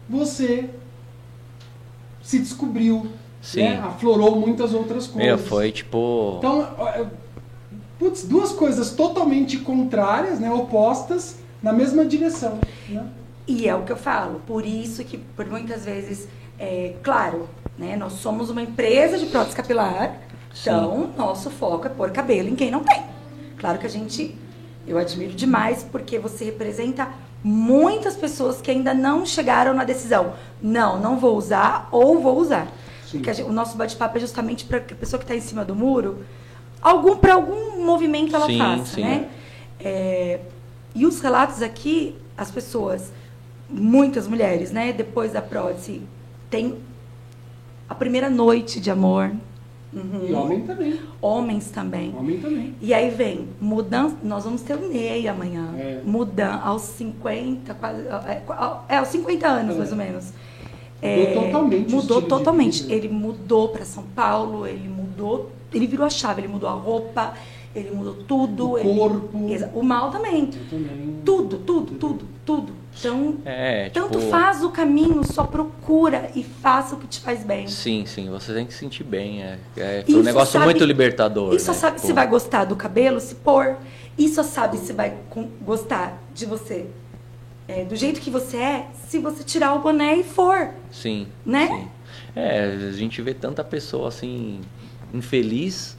você 0.09 0.71
se 2.25 2.39
descobriu, 2.39 3.07
Sim. 3.41 3.61
né? 3.61 3.81
aflorou 3.85 4.41
muitas 4.41 4.73
outras 4.73 5.07
coisas. 5.07 5.27
Meu, 5.27 5.39
foi 5.39 5.71
tipo. 5.71 6.37
Então, 6.39 6.63
é, 6.89 7.07
putz, 7.99 8.25
duas 8.25 8.51
coisas 8.53 8.91
totalmente 8.91 9.59
contrárias, 9.59 10.41
né, 10.41 10.51
opostas, 10.51 11.37
na 11.63 11.73
mesma 11.73 12.05
direção. 12.05 12.59
Né? 12.89 13.07
E 13.47 13.69
é 13.69 13.75
o 13.75 13.83
que 13.83 13.93
eu 13.93 13.97
falo. 13.97 14.41
Por 14.47 14.65
isso 14.65 15.05
que, 15.05 15.19
por 15.19 15.47
muitas 15.47 15.85
vezes, 15.85 16.27
é 16.59 16.95
claro, 17.03 17.49
né? 17.79 17.95
Nós 17.95 18.15
somos 18.15 18.49
uma 18.49 18.63
empresa 18.63 19.19
de 19.19 19.27
prótese 19.27 19.55
capilar. 19.55 20.19
Sim. 20.55 20.71
Então, 20.71 21.11
nosso 21.17 21.51
foco 21.51 21.87
é 21.87 21.91
pôr 21.91 22.11
cabelo 22.11 22.49
em 22.49 22.55
quem 22.55 22.71
não 22.71 22.83
tem. 22.83 23.03
Claro 23.59 23.79
que 23.79 23.87
a 23.87 23.91
gente, 23.91 24.35
eu 24.87 24.97
admiro 24.97 25.35
demais 25.35 25.83
porque 25.83 26.19
você 26.19 26.45
representa 26.47 27.13
muitas 27.45 28.17
pessoas 28.17 28.61
que 28.63 28.71
ainda 28.71 28.95
não 28.95 29.27
chegaram 29.27 29.75
na 29.75 29.85
decisão. 29.85 30.33
Não, 30.63 30.99
não 30.99 31.19
vou 31.19 31.37
usar 31.37 31.89
ou 31.93 32.19
vou 32.19 32.39
usar. 32.39 32.67
Sim. 33.07 33.19
Porque 33.19 33.29
a 33.31 33.33
gente- 33.35 33.49
o 33.49 33.53
nosso 33.53 33.77
bate-papo 33.77 34.17
é 34.17 34.21
justamente 34.21 34.65
para 34.65 34.79
a 34.79 34.81
pessoa 34.81 35.19
que 35.19 35.25
está 35.25 35.37
em 35.37 35.41
cima 35.41 35.63
do 35.65 35.75
muro, 35.75 36.25
algum 36.81 37.17
para 37.17 37.35
algum 37.35 37.85
movimento 37.85 38.35
ela 38.35 38.47
Sim, 38.47 38.59
faça, 38.59 38.95
sim. 38.95 39.03
né? 39.03 39.29
É, 39.79 40.41
e 40.95 41.05
os 41.05 41.21
relatos 41.21 41.61
aqui, 41.61 42.17
as 42.37 42.51
pessoas, 42.51 43.13
muitas 43.69 44.27
mulheres, 44.27 44.71
né? 44.71 44.93
Depois 44.93 45.33
da 45.33 45.43
prótese, 45.43 46.01
tem 46.49 46.79
a 47.89 47.95
primeira 47.95 48.31
noite 48.31 48.81
de 48.81 48.91
amor. 48.91 49.31
Uhum. 49.95 50.27
E 50.29 50.33
homem 50.33 50.61
também. 50.63 51.01
Homens 51.23 51.71
também. 51.71 52.15
Homem 52.19 52.39
também. 52.41 52.75
E 52.81 52.93
aí 52.93 53.11
vem, 53.11 53.49
mudança. 53.61 54.17
Nós 54.23 54.45
vamos 54.45 54.63
ter 54.63 54.75
o 54.75 54.89
Ney 54.89 55.29
amanhã. 55.29 55.73
É. 55.79 56.01
Mudan 56.05 56.55
aos 56.65 56.83
50, 56.83 57.75
quase. 57.75 58.03
É, 58.03 58.43
é, 58.89 58.97
aos 58.97 59.09
50 59.09 59.47
anos, 59.47 59.75
É. 59.75 59.79
mais 59.79 59.91
ou 59.93 59.97
menos. 59.99 60.33
Mudou 61.03 61.45
totalmente 61.45 61.95
Mudou 61.95 62.23
totalmente. 62.23 62.91
Ele 62.93 63.09
mudou 63.09 63.69
para 63.69 63.85
São 63.85 64.05
Paulo, 64.05 64.67
ele 64.67 64.89
mudou. 64.89 65.51
Ele 65.73 65.87
virou 65.87 66.07
a 66.07 66.11
chave, 66.11 66.41
ele 66.41 66.49
mudou 66.49 66.69
a 66.69 66.73
roupa, 66.73 67.35
ele 67.77 67.91
mudou 67.91 68.15
tudo. 68.27 68.71
O 68.71 68.79
ele- 68.79 68.99
corpo. 68.99 69.51
Exa- 69.51 69.71
O 69.75 69.83
mal 69.83 70.11
também. 70.11 70.47
Também. 70.71 71.17
Tudo, 71.25 71.59
tudo. 71.59 71.84
Então, 73.09 73.37
É, 73.45 73.91
tanto 73.91 74.19
tipo, 74.19 74.31
faz 74.31 74.63
o 74.65 74.71
caminho, 74.71 75.23
só 75.25 75.45
procura 75.45 76.31
e 76.35 76.43
faça 76.43 76.95
o 76.95 76.99
que 76.99 77.07
te 77.07 77.21
faz 77.21 77.45
bem. 77.45 77.67
Sim, 77.67 78.05
sim, 78.07 78.29
você 78.31 78.53
tem 78.55 78.65
que 78.67 78.73
se 78.73 78.81
sentir 78.81 79.05
bem. 79.05 79.43
É, 79.43 79.59
é 79.77 80.05
um 80.09 80.23
negócio 80.23 80.53
sabe- 80.55 80.65
muito 80.65 80.85
libertador. 80.85 81.55
E 81.55 81.61
só 81.61 81.73
né? 81.73 81.79
sabe 81.79 81.97
Tipo, 81.97 82.07
se 82.07 82.13
vai 82.13 82.27
gostar 82.27 82.65
do 82.65 82.77
cabelo, 82.77 83.21
se 83.21 83.35
pôr. 83.37 83.77
E 84.17 84.29
só 84.29 84.43
sabe 84.43 84.79
se 84.79 84.93
vai 84.93 85.15
com- 85.31 85.49
gostar 85.63 86.23
de 86.33 86.47
você 86.47 86.87
é, 87.67 87.85
do 87.85 87.97
jeito 87.97 88.21
que 88.21 88.31
você 88.31 88.57
é, 88.59 88.87
se 89.09 89.19
você 89.19 89.43
tirar 89.43 89.75
o 89.75 89.79
boné 89.81 90.17
e 90.17 90.23
for. 90.25 90.69
Sim. 90.91 91.27
Né? 91.45 91.67
sim. 91.69 91.89
É, 92.37 92.77
a 92.89 92.93
gente 92.93 93.21
vê 93.23 93.33
tanta 93.33 93.63
pessoa 93.65 94.09
assim, 94.09 94.61
infeliz, 95.13 95.97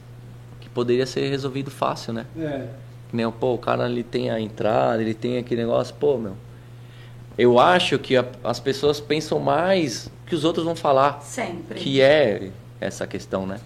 que 0.60 0.68
poderia 0.68 1.06
ser 1.06 1.28
resolvido 1.28 1.70
fácil, 1.70 2.12
né? 2.12 2.26
É. 2.38 2.66
Que 3.08 3.16
nem, 3.16 3.30
pô, 3.30 3.54
o 3.54 3.58
cara 3.58 3.88
ele 3.88 4.02
tem 4.02 4.30
a 4.30 4.40
entrada, 4.40 5.00
ele 5.00 5.14
tem 5.14 5.38
aquele 5.38 5.62
negócio, 5.62 5.94
pô, 5.94 6.16
meu. 6.18 6.36
Eu 7.38 7.58
acho 7.58 7.98
que 7.98 8.16
a- 8.16 8.24
as 8.42 8.58
pessoas 8.60 8.98
pensam 9.00 9.38
mais 9.38 10.10
que 10.26 10.34
os 10.34 10.44
outros 10.44 10.64
vão 10.64 10.74
falar, 10.74 11.20
Sempre. 11.22 11.78
que 11.78 12.00
é 12.00 12.50
essa 12.80 13.06
questão, 13.06 13.46
né? 13.46 13.58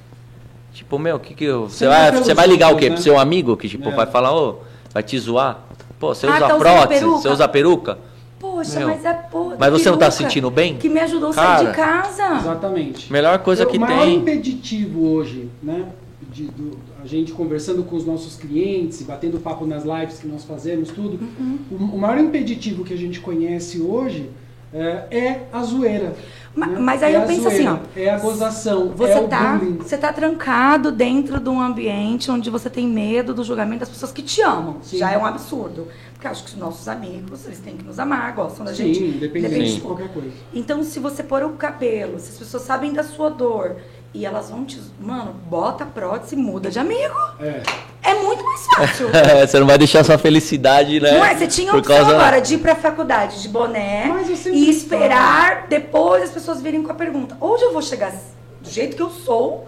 Tipo, 0.73 0.99
meu, 0.99 1.18
que 1.18 1.35
que 1.35 1.45
eu, 1.45 1.68
você 1.68 1.87
vai, 1.87 2.11
pelos 2.11 2.27
você 2.27 2.35
vai 2.35 2.47
ligar 2.47 2.73
o 2.73 2.77
quê? 2.77 2.89
né? 2.89 2.95
Pro 2.95 3.03
seu 3.03 3.18
amigo 3.18 3.57
que 3.57 3.68
tipo 3.68 3.89
É. 3.89 3.93
vai 3.95 4.07
falar, 4.07 4.35
ô, 4.35 4.59
vai 4.93 5.03
te 5.03 5.18
zoar? 5.18 5.61
Pô, 5.99 6.14
você 6.14 6.27
Ah, 6.27 6.31
usa 6.37 6.49
tá 6.49 6.55
prótese, 6.57 7.01
peruca? 7.01 7.18
você 7.21 7.29
usa 7.29 7.49
peruca? 7.49 7.99
Poxa, 8.39 8.79
Meu, 8.79 8.89
mas 8.89 9.05
é 9.05 9.12
porra. 9.12 9.57
mas 9.59 9.71
você 9.73 9.91
não 9.91 9.99
tá 9.99 10.11
se 10.11 10.18
sentindo 10.18 10.51
bem? 10.51 10.77
Que 10.79 10.89
me 10.89 11.01
ajudou 11.01 11.29
a 11.31 11.33
sair 11.33 11.66
de 11.66 11.73
casa. 11.75 12.37
Exatamente. 12.39 13.12
Melhor 13.12 13.39
coisa 13.41 13.66
que 13.66 13.77
o 13.77 13.81
maior 13.81 14.05
tem. 14.07 14.16
impeditivo 14.16 15.12
hoje, 15.12 15.51
né? 15.62 15.87
De, 16.33 16.45
do- 16.47 16.79
a 17.03 17.07
gente 17.07 17.33
conversando 17.33 17.83
com 17.83 17.97
os 17.97 18.05
nossos 18.05 18.37
clientes, 18.37 19.03
batendo 19.03 19.39
papo 19.39 19.67
nas 19.67 19.85
lives 19.85 20.19
que 20.19 20.27
nós 20.27 20.45
fazemos, 20.45 20.91
tudo. 20.91 21.19
Uhum. 21.39 21.59
O, 21.71 21.75
o 21.97 21.99
maior 21.99 22.19
impeditivo 22.19 22.85
que 22.85 22.93
a 22.95 22.99
gente 22.99 23.21
conhece 23.21 23.81
hoje 23.81 24.31
é, 24.73 25.07
é 25.11 25.41
a 25.53 25.63
zoeira. 25.63 26.15
Ma- 26.55 26.67
né? 26.67 26.79
mas 26.79 27.03
aí 27.03 27.15
É 27.15 27.17
eu 27.19 27.23
penso 27.23 27.43
zoeira, 27.43 27.73
assim, 27.73 27.81
ó, 27.97 28.01
É 28.01 28.11
a 28.11 28.19
gozação, 28.19 28.89
Você 28.97 29.13
é 29.13 29.23
tá, 29.27 29.55
bullying. 29.57 29.77
você 29.79 29.97
tá 29.97 30.13
trancado 30.13 30.93
dentro 30.93 31.41
de 31.41 31.49
um 31.49 31.61
ambiente 31.61 32.31
onde 32.31 32.51
você 32.51 32.69
tem 32.69 32.87
medo 32.87 33.33
do 33.33 33.43
julgamento 33.43 33.81
das 33.81 33.89
pessoas 33.89 34.13
que 34.13 34.23
te 34.23 34.43
amam. 34.43 34.77
Sim. 34.83 34.99
Já 34.99 35.11
é 35.13 35.19
um 35.19 35.25
absurdo. 35.27 35.87
Porque 36.13 36.27
acho 36.29 36.45
que 36.45 36.51
os 36.51 36.57
nossos 36.57 36.87
amigos, 36.87 37.47
eles 37.47 37.59
têm 37.61 37.77
que 37.77 37.85
nos 37.85 37.99
amar, 37.99 38.35
gostam 38.35 38.65
da 38.67 38.75
Sim, 38.75 38.93
gente. 38.93 39.05
independente 39.05 39.49
depende 39.51 39.69
de 39.71 39.75
de 39.77 39.81
qualquer 39.81 40.09
coisa. 40.13 40.29
Então, 40.53 40.83
se 40.85 40.99
você 41.01 41.23
pôr 41.23 41.43
o 41.45 41.51
cabelo, 41.53 42.19
se 42.19 42.31
as 42.31 42.37
pessoas 42.39 42.63
sabem 42.63 42.93
da 42.93 43.03
sua 43.03 43.31
dor 43.31 43.77
e 44.13 44.27
elas 44.27 44.51
vão 44.51 44.65
te. 44.65 44.81
Mano, 45.01 45.35
bota 45.49 45.85
a 45.85 45.87
prótese 45.87 46.35
e 46.35 46.39
muda 46.39 46.71
de 46.71 46.79
amigo. 46.79 47.15
É. 47.41 47.63
É 48.03 48.15
muito 48.15 48.43
mais 48.45 48.67
fácil. 48.67 49.09
você 49.47 49.61
não 49.61 49.67
vai 49.67 49.77
deixar 49.79 50.03
sua 50.05 50.17
felicidade, 50.19 50.99
né? 51.01 51.13
Não 51.13 51.25
é? 51.25 51.37
Você 51.37 51.47
tinha 51.47 51.75
opção 51.75 51.97
causa- 51.97 52.11
agora 52.17 52.41
de 52.41 52.55
ir 52.55 52.59
pra 52.59 52.75
faculdade 52.75 53.43
de 53.43 53.49
boné 53.49 54.11
e 54.53 54.71
esperar 54.71 55.67
depois 55.69 56.25
as 56.25 56.31
pessoas 56.31 56.61
virem 56.63 56.83
com 56.83 56.91
a 56.91 56.95
pergunta. 56.95 57.37
Hoje 57.41 57.63
eu 57.65 57.73
vou 57.73 57.83
chegar 57.83 58.13
do 58.61 58.69
jeito 58.71 58.97
que 58.97 59.03
eu 59.03 59.11
sou 59.11 59.67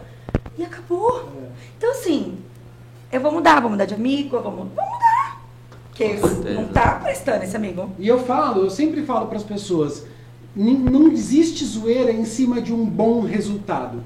e 0.59 0.65
acabou. 0.65 1.29
É. 1.43 1.47
Então, 1.79 1.91
assim, 1.93 2.39
eu 3.13 3.21
vou 3.21 3.31
mudar, 3.33 3.61
vou 3.61 3.71
mudar 3.71 3.85
de 3.85 3.95
amigo, 3.95 4.37
eu 4.37 4.43
vou, 4.43 4.51
vou 4.53 4.65
mudar. 4.65 5.41
Porque 5.91 6.15
não 6.55 6.65
tá 6.69 6.93
prestando 7.03 7.45
esse 7.45 7.55
amigo. 7.55 7.91
E 7.99 8.09
eu 8.09 8.19
falo, 8.25 8.65
eu 8.65 8.71
sempre 8.71 9.05
falo 9.05 9.27
para 9.27 9.37
as 9.37 9.43
pessoas, 9.45 10.05
"Nin- 10.57 10.79
não 10.79 11.09
existe 11.13 11.65
zoeira 11.67 12.11
em 12.11 12.25
cima 12.25 12.63
de 12.63 12.73
um 12.73 12.85
bom 12.87 13.21
resultado. 13.21 14.03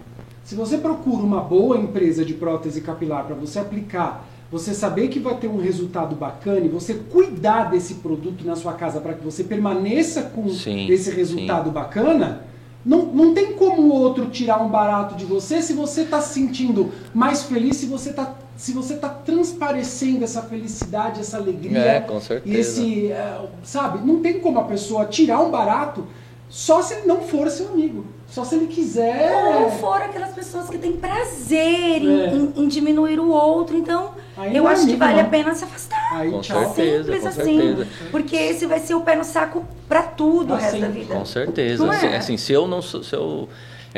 Se 0.46 0.54
você 0.54 0.78
procura 0.78 1.24
uma 1.24 1.40
boa 1.40 1.76
empresa 1.76 2.24
de 2.24 2.32
prótese 2.32 2.80
capilar 2.80 3.24
para 3.24 3.34
você 3.34 3.58
aplicar, 3.58 4.24
você 4.48 4.72
saber 4.72 5.08
que 5.08 5.18
vai 5.18 5.36
ter 5.36 5.48
um 5.48 5.60
resultado 5.60 6.14
bacana 6.14 6.60
e 6.60 6.68
você 6.68 6.94
cuidar 6.94 7.64
desse 7.64 7.94
produto 7.94 8.46
na 8.46 8.54
sua 8.54 8.72
casa 8.74 9.00
para 9.00 9.14
que 9.14 9.24
você 9.24 9.42
permaneça 9.42 10.22
com 10.22 10.48
Sim, 10.50 10.88
esse 10.88 11.10
resultado 11.10 11.72
bacana, 11.72 12.44
não, 12.84 13.06
não 13.06 13.34
tem 13.34 13.54
como 13.54 13.82
o 13.82 13.92
outro 13.92 14.26
tirar 14.26 14.62
um 14.62 14.68
barato 14.68 15.16
de 15.16 15.24
você 15.24 15.60
se 15.60 15.72
você 15.72 16.02
está 16.02 16.20
se 16.20 16.34
sentindo 16.34 16.92
mais 17.12 17.42
feliz, 17.42 17.78
se 17.78 17.86
você 17.86 18.10
está 18.10 18.36
se 18.56 18.72
você 18.72 18.94
tá 18.96 19.08
transparecendo 19.08 20.22
essa 20.22 20.42
felicidade, 20.42 21.20
essa 21.20 21.36
alegria. 21.38 21.78
É, 21.78 22.00
com 22.00 22.20
certeza. 22.20 22.56
esse, 22.56 23.10
é, 23.10 23.46
sabe, 23.64 24.06
não 24.06 24.20
tem 24.20 24.40
como 24.40 24.60
a 24.60 24.64
pessoa 24.64 25.06
tirar 25.06 25.40
um 25.40 25.50
barato 25.50 26.06
só 26.48 26.80
se 26.80 26.94
ele 26.94 27.06
não 27.06 27.22
for 27.22 27.50
seu 27.50 27.68
amigo. 27.68 28.06
Só 28.28 28.44
se 28.44 28.54
ele 28.56 28.66
quiser. 28.66 29.32
Ou 29.62 29.70
for 29.70 30.02
aquelas 30.02 30.30
pessoas 30.34 30.68
que 30.68 30.76
têm 30.78 30.92
prazer 30.92 32.02
em, 32.02 32.20
É. 32.20 32.26
em- 32.34 32.52
em 32.56 32.68
diminuir 32.68 33.18
o 33.20 33.28
outro. 33.30 33.76
Então, 33.76 34.10
Aí 34.36 34.54
eu 34.56 34.68
é 34.68 34.72
acho 34.72 34.86
que 34.86 34.96
vale 34.96 35.14
não. 35.14 35.20
a 35.22 35.24
pena 35.24 35.54
se 35.54 35.64
afastar. 35.64 36.08
Aí, 36.12 36.30
Com 36.30 36.40
tchau. 36.40 36.74
certeza. 36.74 37.04
Simples 37.12 37.22
com 37.22 37.28
assim. 37.40 37.58
certeza. 37.60 37.88
Porque 38.10 38.36
esse 38.36 38.66
vai 38.66 38.80
ser 38.80 38.94
o 38.94 39.00
pé 39.00 39.16
no 39.16 39.24
saco 39.24 39.64
pra 39.88 40.02
tudo 40.02 40.52
Ah, 40.52 40.56
o 40.56 40.60
resto 40.60 40.74
sim. 40.76 40.80
da 40.82 40.88
vida. 40.88 41.14
Com 41.14 41.24
certeza. 41.24 41.84
Não 41.84 41.92
Assim, 41.92 42.06
é? 42.06 42.16
assim, 42.16 42.36
se 42.36 42.52
eu 42.52 42.66
não 42.66 42.82
sou- 42.82 43.02
se 43.02 43.14
eu 43.14 43.48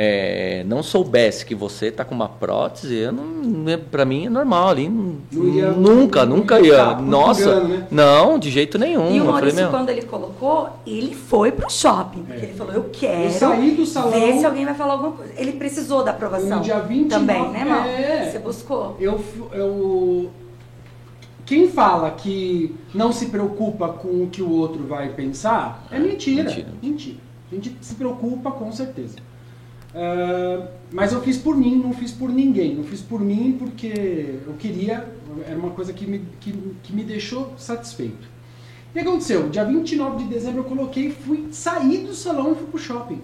é, 0.00 0.62
não 0.64 0.80
soubesse 0.80 1.44
que 1.44 1.56
você 1.56 1.90
tá 1.90 2.04
com 2.04 2.14
uma 2.14 2.28
prótese, 2.28 2.94
eu 2.94 3.10
não, 3.10 3.68
é- 3.68 3.76
pra 3.76 4.04
mim 4.04 4.26
é 4.26 4.30
normal 4.30 4.68
ali. 4.68 4.84
ia- 5.32 5.72
nunca, 5.72 6.24
não 6.24 6.36
nunca 6.36 6.60
ia 6.60 6.66
ia. 6.66 6.94
Nossa, 7.00 7.64
né? 7.64 7.86
não, 7.90 8.38
de 8.38 8.48
jeito 8.48 8.78
nenhum. 8.78 9.10
E 9.12 9.20
o 9.20 9.24
Maurício, 9.24 9.68
quando 9.70 9.88
ele 9.90 10.02
colocou, 10.02 10.68
ele 10.86 11.16
foi 11.16 11.50
pro 11.50 11.68
shopping. 11.68 12.22
Porque 12.22 12.44
ele 12.46 12.54
falou, 12.54 12.72
eu 12.74 12.84
quero 12.92 13.24
Eu 13.24 13.30
saí 13.30 13.70
do 13.72 13.84
salão- 13.84 14.12
ver 14.12 14.38
se 14.38 14.46
alguém 14.46 14.64
vai 14.64 14.74
falar 14.74 14.92
alguma 14.92 15.12
coisa. 15.12 15.32
Ele 15.36 15.52
precisou 15.52 16.04
da 16.04 16.12
aprovação 16.12 16.58
No 16.58 16.62
dia 16.62 16.78
29, 16.78 17.08
também, 17.26 17.50
né, 17.50 17.64
Mal? 17.64 17.84
é. 17.84 18.30
Você 18.30 18.38
buscou. 18.38 18.96
Eu, 19.00 19.20
eu. 19.52 20.30
Quem 21.44 21.68
fala 21.68 22.10
que 22.10 22.76
não 22.94 23.10
se 23.10 23.26
preocupa 23.26 23.88
com 23.88 24.22
o 24.24 24.28
que 24.30 24.42
o 24.42 24.50
outro 24.50 24.86
vai 24.86 25.08
pensar 25.08 25.84
é 25.90 25.98
mentira. 25.98 26.44
Mentira. 26.44 26.68
Mentira. 26.82 27.16
A 27.50 27.54
gente 27.54 27.74
se 27.80 27.94
preocupa 27.94 28.50
com 28.50 28.70
certeza. 28.70 29.16
Ah, 29.94 30.66
mas 30.92 31.12
eu 31.12 31.20
fiz 31.20 31.36
por 31.38 31.56
mim, 31.56 31.76
não 31.76 31.92
fiz 31.92 32.12
por 32.12 32.30
ninguém. 32.30 32.74
Não 32.74 32.84
fiz 32.84 33.00
por 33.00 33.20
mim 33.20 33.56
porque 33.58 34.38
eu 34.46 34.54
queria, 34.58 35.06
era 35.46 35.58
uma 35.58 35.70
coisa 35.70 35.92
que 35.92 36.06
me, 36.06 36.20
que, 36.40 36.52
que 36.82 36.92
me 36.94 37.02
deixou 37.04 37.52
satisfeito. 37.56 38.26
O 38.90 38.92
que 38.92 39.00
aconteceu? 39.00 39.48
Dia 39.50 39.64
29 39.64 40.24
de 40.24 40.30
dezembro 40.30 40.60
eu 40.60 40.64
coloquei, 40.64 41.10
fui 41.10 41.48
sair 41.52 41.98
do 42.06 42.14
salão 42.14 42.52
e 42.52 42.54
fui 42.56 42.66
pro 42.66 42.78
shopping. 42.78 43.20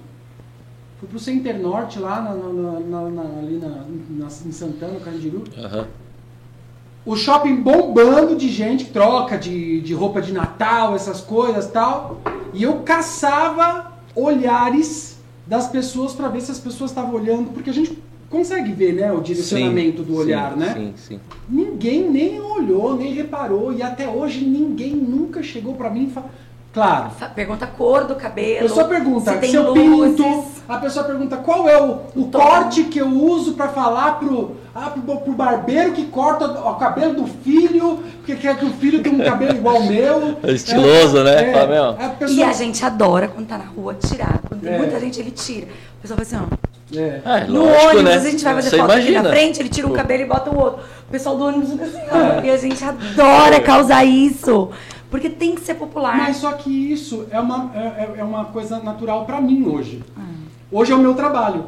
Fui 1.01 1.09
pro 1.09 1.19
Center 1.19 1.59
Norte 1.59 1.99
lá 1.99 2.21
na, 2.21 2.35
na- 2.35 2.81
na- 2.81 3.11
na- 3.11 3.39
ali 3.39 3.59
na, 3.59 3.85
em 4.47 4.53
Santana, 4.53 4.93
no 4.95 5.01
Carandiru. 5.01 5.45
aham. 5.59 5.87
O 7.07 7.17
shopping 7.17 7.57
bombando 7.57 8.35
de 8.35 8.49
gente, 8.49 8.87
troca 8.87 9.37
de, 9.37 9.81
de 9.83 9.93
roupa 9.93 10.23
de 10.23 10.33
Natal, 10.33 10.95
essas 10.95 11.21
coisas 11.21 11.71
tal. 11.71 12.21
E 12.55 12.62
eu 12.62 12.81
caçava 12.81 13.93
olhares 14.15 15.14
das 15.47 15.68
pessoas 15.68 16.12
para 16.12 16.28
ver 16.28 16.40
se 16.40 16.51
as 16.51 16.59
pessoas 16.59 16.90
estavam 16.90 17.14
olhando, 17.14 17.53
porque 17.53 17.70
a 17.70 17.72
gente 17.72 17.99
consegue 18.30 18.72
ver, 18.72 18.95
né, 18.95 19.12
o 19.12 19.20
direcionamento 19.20 20.03
Sim, 20.03 20.09
do 20.09 20.16
olhar, 20.16 20.53
sim, 20.53 20.59
né? 20.59 20.74
Sim, 20.74 20.92
sim. 20.97 21.20
Ninguém 21.49 22.11
nem 22.11 22.40
olhou, 22.40 22.97
nem 22.97 23.12
reparou, 23.12 23.72
e 23.72 23.82
até 23.82 24.09
hoje 24.09 24.45
ninguém 24.45 24.95
nunca 24.95 25.42
chegou 25.42 25.74
para 25.74 25.90
mim 25.90 26.07
e 26.07 26.11
falou. 26.11 26.30
Claro, 26.75 27.11
Pergunta 27.37 27.64
a 27.64 27.68
cor 27.68 28.05
do 28.05 28.14
a 28.14 28.16
cabelo. 28.16 28.62
pessoa 28.68 28.85
pergunta 28.87 29.33
se 29.33 29.39
tem 29.39 29.51
se 29.51 29.57
eu 29.57 29.72
luzes. 29.72 30.16
pinto, 30.16 30.45
a 30.68 30.77
pessoa 30.79 31.05
pergunta 31.05 31.37
qual 31.37 31.68
é 31.68 31.81
o, 31.81 32.01
o 32.16 32.29
corte 32.33 32.83
que 32.85 32.99
eu 32.99 33.07
uso 33.09 33.55
pra 33.55 33.68
falar 33.68 34.18
pro, 34.18 34.57
ah, 34.75 34.91
pro, 34.91 35.16
pro 35.18 35.33
barbeiro 35.35 35.93
que 35.93 36.07
corta 36.07 36.47
o 36.47 36.75
cabelo 36.75 37.14
do 37.14 37.27
filho, 37.29 38.01
porque 38.16 38.35
quer 38.35 38.59
que 38.59 38.64
o 38.64 38.70
filho 38.70 39.01
tenha 39.05 39.14
um 39.14 39.25
cabelo 39.25 39.55
igual 39.57 39.77
ao 39.77 39.83
meu. 39.85 40.37
É 40.43 40.51
estiloso, 40.51 41.22
né? 41.22 41.53
Fala, 41.53 41.66
meu. 41.68 41.85
a 41.91 42.07
E 42.07 42.16
pessoa, 42.16 42.49
a 42.49 42.53
gente 42.53 42.85
adora 42.85 43.29
quando 43.29 43.47
tá 43.47 43.57
na 43.57 43.64
rua 43.66 43.95
tirar. 43.95 44.41
Quando 44.49 44.62
tem 44.62 44.72
É. 44.72 44.79
muita 44.79 44.99
gente, 44.99 45.20
ele 45.20 45.31
tira. 45.31 45.68
O 45.99 46.01
pessoal 46.03 46.16
vai 46.16 46.27
assim, 46.27 46.37
ó. 46.37 46.99
é. 46.99 47.20
É, 47.25 47.45
No 47.47 47.66
lógico, 47.66 47.87
ônibus, 47.91 48.03
né? 48.05 48.14
a 48.16 48.18
gente 48.18 48.43
vai 48.45 48.55
fazer 48.55 48.70
Você 48.70 48.77
foto 48.79 48.91
aqui 48.91 49.01
imagina. 49.01 49.22
na 49.22 49.31
frente, 49.31 49.61
ele 49.61 49.68
tira 49.68 49.87
um 49.87 49.91
Pô. 49.91 49.97
cabelo 49.97 50.22
e 50.22 50.27
bota 50.27 50.51
o 50.51 50.59
outro. 50.59 50.83
O 51.09 51.12
pessoal 51.12 51.37
do 51.37 51.45
ônibus 51.45 51.70
fica 51.70 51.85
assim, 51.85 51.99
ó. 52.11 52.43
E 52.45 52.51
a 52.51 52.57
gente 52.57 52.83
adora 52.85 53.61
causar 53.61 54.05
isso. 54.05 54.70
Porque 55.15 55.31
tem 55.31 55.55
que 55.55 55.61
ser 55.61 55.75
popular. 55.75 56.17
Mas 56.17 56.39
só 56.39 56.51
que 56.55 56.69
isso 56.69 57.27
é 57.31 57.39
uma, 57.39 57.71
é, 57.73 57.79
é- 57.79 58.15
é 58.19 58.25
uma 58.25 58.47
coisa 58.47 58.81
natural 58.81 59.25
pra 59.25 59.41
mim 59.41 59.65
hoje. 59.65 60.03
Ah. 60.19 60.23
Hoje 60.73 60.91
é 60.91 60.95
o 60.97 60.99
meu 60.99 61.15
trabalho. 61.15 61.67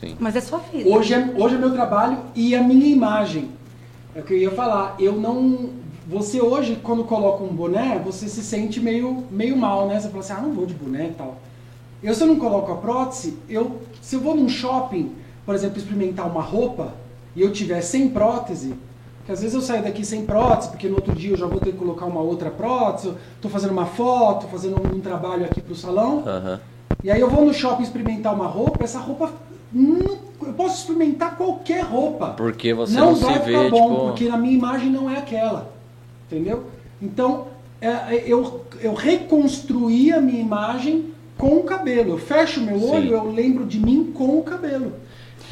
Sim. 0.00 0.16
Mas 0.18 0.34
é 0.34 0.40
sua 0.40 0.60
vida. 0.60 0.88
Hoje 0.88 1.12
é, 1.12 1.34
hoje 1.36 1.56
é 1.56 1.58
meu 1.58 1.72
trabalho 1.72 2.16
e 2.34 2.54
a 2.54 2.62
minha 2.62 2.86
imagem. 2.86 3.50
É 4.14 4.20
o 4.20 4.22
que 4.22 4.32
eu 4.32 4.38
ia 4.38 4.50
falar. 4.50 4.96
Eu 4.98 5.12
não. 5.12 5.72
Você 6.08 6.40
hoje, 6.40 6.80
quando 6.82 7.04
coloca 7.04 7.44
um 7.44 7.48
boné, 7.48 7.98
você 8.02 8.30
se 8.30 8.42
sente 8.42 8.80
meio, 8.80 9.24
meio 9.30 9.58
mal, 9.58 9.86
né? 9.86 10.00
Você 10.00 10.08
fala 10.08 10.20
assim, 10.20 10.32
ah, 10.32 10.40
não 10.40 10.52
vou 10.54 10.64
de 10.64 10.72
boné 10.72 11.08
e 11.08 11.12
tal. 11.12 11.36
Eu, 12.02 12.14
se 12.14 12.22
eu 12.22 12.26
não 12.28 12.36
coloco 12.36 12.72
a 12.72 12.76
prótese, 12.76 13.36
eu, 13.46 13.82
se 14.00 14.16
eu 14.16 14.20
vou 14.22 14.34
num 14.34 14.48
shopping, 14.48 15.12
por 15.44 15.54
exemplo, 15.54 15.76
experimentar 15.76 16.26
uma 16.26 16.40
roupa, 16.40 16.94
e 17.36 17.42
eu 17.42 17.52
tiver 17.52 17.82
sem 17.82 18.08
prótese, 18.08 18.72
que 19.24 19.32
às 19.32 19.40
vezes 19.40 19.54
eu 19.54 19.62
saio 19.62 19.82
daqui 19.82 20.04
sem 20.04 20.24
prótese, 20.24 20.70
porque 20.70 20.88
no 20.88 20.96
outro 20.96 21.14
dia 21.14 21.30
eu 21.30 21.36
já 21.36 21.46
vou 21.46 21.60
ter 21.60 21.72
que 21.72 21.78
colocar 21.78 22.06
uma 22.06 22.20
outra 22.20 22.50
prótese, 22.50 23.12
tô 23.40 23.48
fazendo 23.48 23.72
uma 23.72 23.86
foto, 23.86 24.46
fazendo 24.48 24.76
um 24.94 25.00
trabalho 25.00 25.44
aqui 25.44 25.60
pro 25.60 25.74
salão, 25.74 26.22
Aham. 26.26 26.60
e 27.02 27.10
aí 27.10 27.20
eu 27.20 27.30
vou 27.30 27.44
no 27.44 27.54
shopping 27.54 27.82
experimentar 27.82 28.34
uma 28.34 28.46
roupa, 28.46 28.84
essa 28.84 28.98
roupa 28.98 29.32
não 29.72 30.24
eu 30.46 30.52
posso 30.52 30.80
experimentar 30.80 31.36
qualquer 31.36 31.82
roupa. 31.82 32.28
Porque 32.36 32.74
você 32.74 32.94
não, 32.94 33.12
não, 33.12 33.14
vai 33.14 33.34
se 33.34 33.44
ficar 33.44 33.62
vê, 33.62 33.70
bom, 33.70 33.90
tipo. 33.90 34.06
porque 34.06 34.28
na 34.28 34.36
minha 34.36 34.54
imagem 34.54 34.90
não 34.90 35.10
é 35.10 35.18
aquela. 35.18 35.72
Entendeu? 36.26 36.64
Então, 37.00 37.46
é, 37.80 38.24
eu, 38.26 38.64
eu 38.80 38.94
reconstruí 38.94 40.12
a 40.12 40.20
minha 40.20 40.40
imagem 40.40 41.12
com 41.36 41.56
o 41.56 41.64
cabelo. 41.64 42.10
Eu 42.10 42.18
fecho 42.18 42.60
meu 42.60 42.78
Sim. 42.78 42.90
olho, 42.90 43.12
eu 43.12 43.30
lembro 43.30 43.64
de 43.64 43.78
mim 43.78 44.12
com 44.14 44.38
o 44.38 44.42
cabelo. 44.42 44.92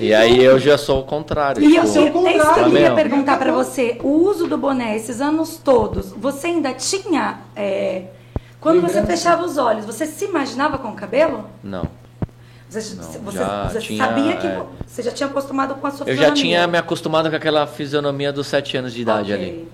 E 0.00 0.12
aí 0.14 0.42
eu 0.42 0.58
já 0.58 0.76
sou 0.78 1.00
o 1.00 1.04
contrário. 1.04 1.62
E 1.62 1.76
eu 1.76 1.82
tipo, 1.82 1.86
sou 1.94 2.02
o 2.02 2.06
É 2.06 2.08
isso 2.08 2.12
que 2.14 2.20
eu 2.20 2.44
contrário. 2.46 2.70
queria 2.72 2.88
Tá 2.90 2.94
perguntar 2.96 3.38
pra 3.38 3.52
você. 3.52 3.98
O 4.02 4.08
uso 4.08 4.46
do 4.46 4.56
boné 4.56 4.96
esses 4.96 5.20
anos 5.20 5.58
todos, 5.62 6.10
você 6.12 6.48
ainda 6.48 6.72
tinha. 6.74 7.40
é, 7.54 8.04
quando 8.60 8.80
você 8.80 9.02
fechava 9.04 9.44
os 9.44 9.58
olhos, 9.58 9.84
você 9.84 10.06
se 10.06 10.24
imaginava 10.24 10.78
com 10.78 10.88
o 10.88 10.94
cabelo? 10.94 11.44
Não. 11.62 11.84
Você, 12.70 12.94
Não, 12.94 13.02
você, 13.04 13.38
já 13.38 13.68
você 13.68 13.78
tinha, 13.80 14.04
sabia 14.06 14.36
que 14.36 14.46
é. 14.46 14.62
você 14.86 15.02
já 15.02 15.10
tinha 15.10 15.28
acostumado 15.28 15.74
com 15.74 15.86
a 15.86 15.90
sua 15.90 16.08
Eu 16.08 16.16
já 16.16 16.30
tinha 16.30 16.66
me 16.66 16.78
acostumado 16.78 17.28
com 17.28 17.36
aquela 17.36 17.66
fisionomia 17.66 18.32
dos 18.32 18.46
sete 18.46 18.76
anos 18.78 18.94
de 18.94 19.02
idade 19.02 19.30
Ok. 19.30 19.44
ali. 19.44 19.68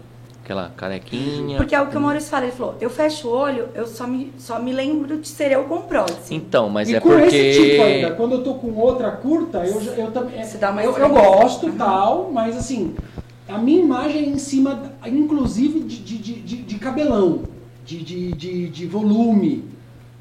Aquela 0.48 0.70
carequinha. 0.74 1.58
Porque 1.58 1.74
é 1.74 1.82
o 1.82 1.88
que 1.88 1.96
o 1.98 2.00
Maurício 2.00 2.30
fala, 2.30 2.44
ele 2.46 2.52
falou, 2.52 2.74
eu 2.80 2.88
fecho 2.88 3.28
o 3.28 3.30
olho, 3.32 3.68
eu 3.74 3.86
só 3.86 4.06
me, 4.06 4.32
só 4.38 4.58
me 4.58 4.72
lembro 4.72 5.18
de 5.18 5.28
ser 5.28 5.52
eu 5.52 5.64
com 5.64 5.82
prótese. 5.82 6.34
Então, 6.34 6.70
mas 6.70 6.88
e 6.88 6.94
é 6.96 7.00
com 7.00 7.10
porque. 7.10 7.36
esse 7.36 7.60
tipo 7.70 7.82
ainda, 7.82 8.12
quando 8.12 8.32
eu 8.36 8.42
tô 8.42 8.54
com 8.54 8.72
outra 8.74 9.10
curta, 9.10 9.58
eu, 9.66 9.78
eu 9.94 10.10
também. 10.10 10.42
Você 10.42 10.56
dá 10.56 10.70
uma 10.70 10.82
eu, 10.82 10.96
eu 10.96 11.08
gosto 11.10 11.66
Uhum. 11.66 11.76
tal, 11.76 12.30
mas 12.32 12.56
assim, 12.56 12.94
a 13.46 13.58
minha 13.58 13.80
imagem 13.82 14.22
é 14.24 14.26
em 14.26 14.38
cima, 14.38 14.90
inclusive, 15.06 15.80
de, 15.80 15.98
de, 15.98 16.16
de, 16.16 16.34
de- 16.40 16.62
de 16.62 16.78
cabelão, 16.78 17.42
de, 17.84 18.02
de, 18.02 18.32
de, 18.32 18.68
de 18.70 18.86
volume. 18.86 19.64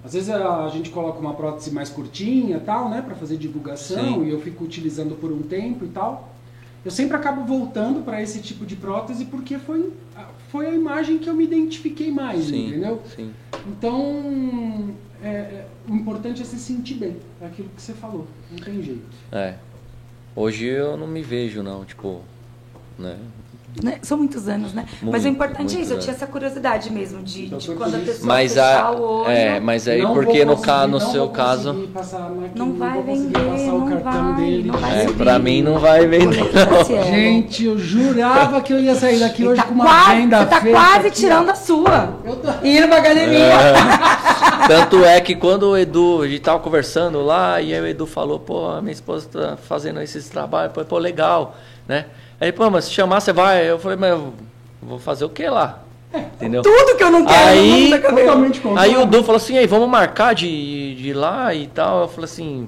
Às 0.03 0.11
vezes 0.13 0.29
a, 0.29 0.67
gente 0.67 0.89
coloca 0.89 1.19
uma 1.19 1.35
prótese 1.35 1.71
mais 1.71 1.89
curtinha 1.89 2.61
tal, 2.65 2.89
né, 2.89 3.01
pra 3.01 3.15
fazer 3.15 3.37
divulgação, 3.37 4.15
Sim. 4.15 4.25
e 4.25 4.29
eu 4.31 4.41
fico 4.41 4.65
utilizando 4.65 5.15
por 5.15 5.31
um 5.31 5.41
tempo 5.41 5.85
e 5.85 5.87
tal. 5.87 6.29
Eu 6.85 6.91
sempre 6.91 7.17
acabo 7.17 7.43
voltando 7.43 8.03
para 8.05 8.21
esse 8.21 8.39
tipo 8.39 8.65
de 8.65 8.75
prótese 8.77 9.25
porque 9.25 9.57
foi, 9.57 9.91
foi 10.49 10.67
a 10.67 10.73
imagem 10.73 11.17
que 11.17 11.29
eu 11.29 11.33
me 11.33 11.43
identifiquei 11.43 12.11
mais, 12.11 12.45
Sim, 12.45 12.67
entendeu? 12.69 13.01
sim. 13.15 13.33
Então, 13.67 14.93
é, 15.21 15.27
é, 15.27 15.67
o 15.89 15.93
importante 15.95 16.41
é 16.41 16.45
se 16.45 16.57
sentir 16.57 16.95
bem. 16.95 17.17
É 17.41 17.45
aquilo 17.47 17.69
que 17.75 17.81
você 17.81 17.93
falou. 17.93 18.27
Não 18.51 18.57
tem 18.57 18.81
jeito. 18.81 19.03
É. 19.31 19.55
Hoje 20.35 20.65
eu 20.65 20.95
não 20.95 21.07
me 21.07 21.21
vejo, 21.21 21.63
não, 21.63 21.83
tipo. 21.83 22.21
Né? 22.97 23.17
Né? 23.83 23.99
São 24.01 24.17
muitos 24.17 24.47
anos, 24.47 24.73
né? 24.73 24.85
Muito, 25.01 25.11
mas 25.13 25.23
o 25.23 25.27
importante 25.27 25.77
é 25.77 25.81
isso, 25.81 25.91
eu 25.91 25.95
anos. 25.95 26.05
tinha 26.05 26.15
essa 26.15 26.25
curiosidade 26.25 26.91
mesmo, 26.91 27.21
de, 27.21 27.51
Eu 27.51 27.57
de 27.59 27.75
quando 27.75 27.95
a 27.95 27.99
pessoa 27.99 28.25
Mas 28.25 28.53
fechar 28.53 28.83
a, 28.85 28.91
o 28.91 29.01
olho. 29.21 29.29
é, 29.29 29.59
mas 29.59 29.87
aí 29.87 30.01
Não 30.01 30.13
porque 30.13 30.43
no, 30.43 30.57
ca, 30.57 30.87
no 30.87 30.99
não 30.99 31.11
seu 31.11 31.29
caso, 31.29 31.73
máquina, 31.73 32.49
Não 32.55 32.73
vai 32.73 33.01
conseguir 33.03 33.39
vender, 33.39 33.67
não 33.67 33.99
vai, 34.01 34.33
dele. 34.35 34.71
não 34.71 34.79
vai 34.79 35.05
é, 35.05 35.09
pra 35.11 35.39
mim 35.39 35.61
não 35.61 35.79
vai 35.79 36.07
vender. 36.07 36.43
Cielo. 36.85 37.03
Gente, 37.05 37.65
eu 37.65 37.77
jurava 37.77 38.61
que 38.61 38.73
eu 38.73 38.79
ia 38.79 38.95
sair 38.95 39.19
daqui 39.19 39.45
hoje 39.45 39.61
tá 39.61 39.67
com 39.67 39.73
uma 39.75 39.85
quase, 39.85 40.15
venda 40.15 40.39
Você 40.39 40.45
tá 40.45 40.61
feita 40.61 40.77
quase 40.79 41.07
aqui, 41.07 41.15
tirando 41.15 41.49
a 41.49 41.55
sua. 41.55 42.17
Eu 42.25 42.35
tô... 42.37 42.47
Indo 42.65 42.87
pra 42.87 42.97
academia. 42.97 43.37
É. 43.37 44.67
Tanto 44.67 45.05
é 45.05 45.21
que 45.21 45.35
quando 45.35 45.69
o 45.69 45.77
Edu, 45.77 46.23
a 46.23 46.27
gente 46.27 46.41
tava 46.41 46.59
conversando 46.59 47.21
lá, 47.21 47.61
e 47.61 47.73
aí 47.73 47.79
o 47.81 47.87
Edu 47.87 48.05
falou, 48.05 48.39
pô, 48.39 48.69
a 48.69 48.81
minha 48.81 48.91
esposa 48.93 49.27
tá 49.31 49.57
fazendo 49.57 50.01
esses 50.01 50.27
trabalhos, 50.29 50.73
pô, 50.73 50.83
pô, 50.83 50.97
legal, 50.97 51.55
né? 51.87 52.05
Aí, 52.39 52.51
pô, 52.51 52.69
mas 52.69 52.85
se 52.85 52.91
chamar, 52.91 53.19
você 53.19 53.33
vai. 53.33 53.69
Eu 53.69 53.79
falei, 53.79 53.97
mas 53.97 54.11
eu 54.11 54.33
vou 54.81 54.99
fazer 54.99 55.25
o 55.25 55.29
que 55.29 55.47
lá? 55.49 55.79
Entendeu? 56.13 56.61
Tudo 56.61 56.95
que 56.95 57.03
eu 57.03 57.11
não 57.11 57.25
quero 57.25 57.49
Aí- 57.49 57.99
cabelo. 57.99 58.27
Totalmente 58.27 58.59
contrário. 58.61 58.91
Aí 58.95 58.97
o 59.01 59.05
Du 59.05 59.23
falou 59.23 59.37
assim, 59.37 59.57
aí 59.57 59.67
vamos 59.67 59.89
marcar 59.89 60.33
de, 60.33 60.95
de 60.95 61.09
ir 61.09 61.13
lá 61.13 61.53
e 61.53 61.67
tal. 61.67 62.01
Eu 62.03 62.07
falei 62.07 62.25
assim, 62.25 62.67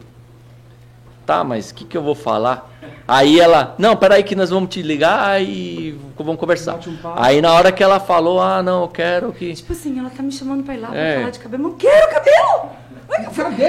tá, 1.25 1.43
mas 1.43 1.69
o 1.71 1.75
que, 1.75 1.85
que 1.85 1.95
eu 1.97 2.01
vou 2.01 2.15
falar? 2.15 2.67
Aí 3.07 3.39
ela, 3.39 3.73
não, 3.77 3.95
peraí 3.95 4.23
que 4.23 4.35
nós 4.35 4.49
vamos 4.49 4.69
te 4.69 4.81
ligar 4.81 5.41
e 5.41 5.97
vamos 6.17 6.37
conversar. 6.39 6.75
Um. 6.75 6.97
Aí 7.15 7.41
na 7.41 7.53
hora 7.53 7.71
que 7.71 7.81
ela 7.83 7.99
falou, 7.99 8.39
ah, 8.41 8.61
não, 8.61 8.81
eu 8.83 8.87
quero 8.87 9.31
que... 9.31 9.53
Tipo 9.53 9.71
assim, 9.73 9.97
ela 9.99 10.09
tá 10.09 10.21
me 10.21 10.31
chamando 10.31 10.63
pra 10.63 10.75
ir 10.75 10.79
lá 10.79 10.89
É. 10.95 11.11
pra 11.13 11.19
falar 11.21 11.31
de 11.31 11.39
cabelo. 11.39 11.63
Eu 11.63 11.69
não 11.69 11.75
quero 11.77 12.09
cabelo! 12.13 12.69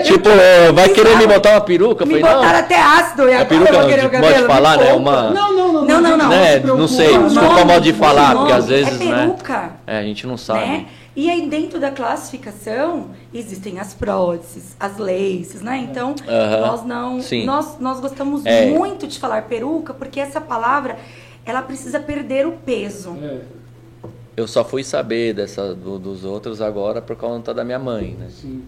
Tipo, 0.05 0.28
eh, 0.28 0.72
vai 0.72 0.88
querer 0.90 1.16
me 1.16 1.26
botar 1.26 1.51
uma 1.53 1.61
peruca? 1.61 2.05
Me 2.07 2.20
falei, 2.20 2.34
não, 2.34 2.40
botaram 2.42 2.59
até 2.61 2.80
ácido 2.80 3.28
e 3.28 3.32
a 3.32 3.40
agora 3.40 3.46
peruca 3.46 3.68
eu 3.70 3.72
vou 3.74 3.82
não, 3.82 3.88
querer 3.88 4.01
o 4.01 4.05
de- 4.05 4.11
cabelo. 4.16 4.34
pode 4.34 4.46
falar, 4.46 4.76
né? 4.78 4.84
poupa. 4.86 4.98
Uma... 4.98 5.30
Não, 5.30 5.53
não, 5.55 5.72
não. 5.72 5.84
Não, 5.84 6.01
não, 6.01 6.16
não. 6.16 6.28
Né, 6.28 6.53
se 6.55 6.61
preocupa. 6.61 6.80
não 6.80 6.88
sei, 6.88 7.18
O 7.18 7.28
desculpa 7.28 7.55
o 7.62 7.66
modo 7.66 7.80
de 7.80 7.92
falar, 7.92 8.36
porque 8.36 8.53
às 8.53 8.66
vezes, 8.68 9.01
é 9.01 9.05
né? 9.05 9.26
peruca. 9.26 9.70
É, 9.86 9.98
a 9.98 10.03
gente 10.03 10.26
não 10.26 10.36
sabe. 10.36 10.61
Né? 10.66 10.86
E 11.16 11.28
aí 11.28 11.48
dentro 11.48 11.80
da 11.80 11.90
classificação 11.90 13.09
existem 13.34 13.78
as 13.80 13.92
próteses, 13.92 14.76
as 14.78 14.96
laces, 14.96 15.61
né? 15.61 15.78
Então 15.90 16.14
nós 16.61 16.84
não, 16.84 17.20
Sim. 17.20 17.44
nós, 17.44 17.78
nós 17.80 17.98
gostamos 18.01 18.46
É. 18.46 18.66
muito 18.66 19.07
de 19.07 19.18
falar 19.18 19.42
peruca 19.42 19.92
porque 19.92 20.20
essa 20.20 20.40
palavra 20.40 20.96
ela 21.44 21.62
precisa 21.62 21.98
perder 21.98 22.46
o 22.46 22.53
peso. 22.53 23.16
É, 23.22 23.38
Eu 24.36 24.46
só 24.46 24.64
fui 24.64 24.84
saber 24.84 25.34
dessa, 25.34 25.74
do- 25.74 25.98
dos 25.98 26.24
outros 26.24 26.62
agora 26.62 27.03
por 27.03 27.16
conta 27.16 27.53
da 27.53 27.64
minha 27.64 27.78
mãe, 27.78 28.16
né? 28.18 28.28
sim. 28.30 28.62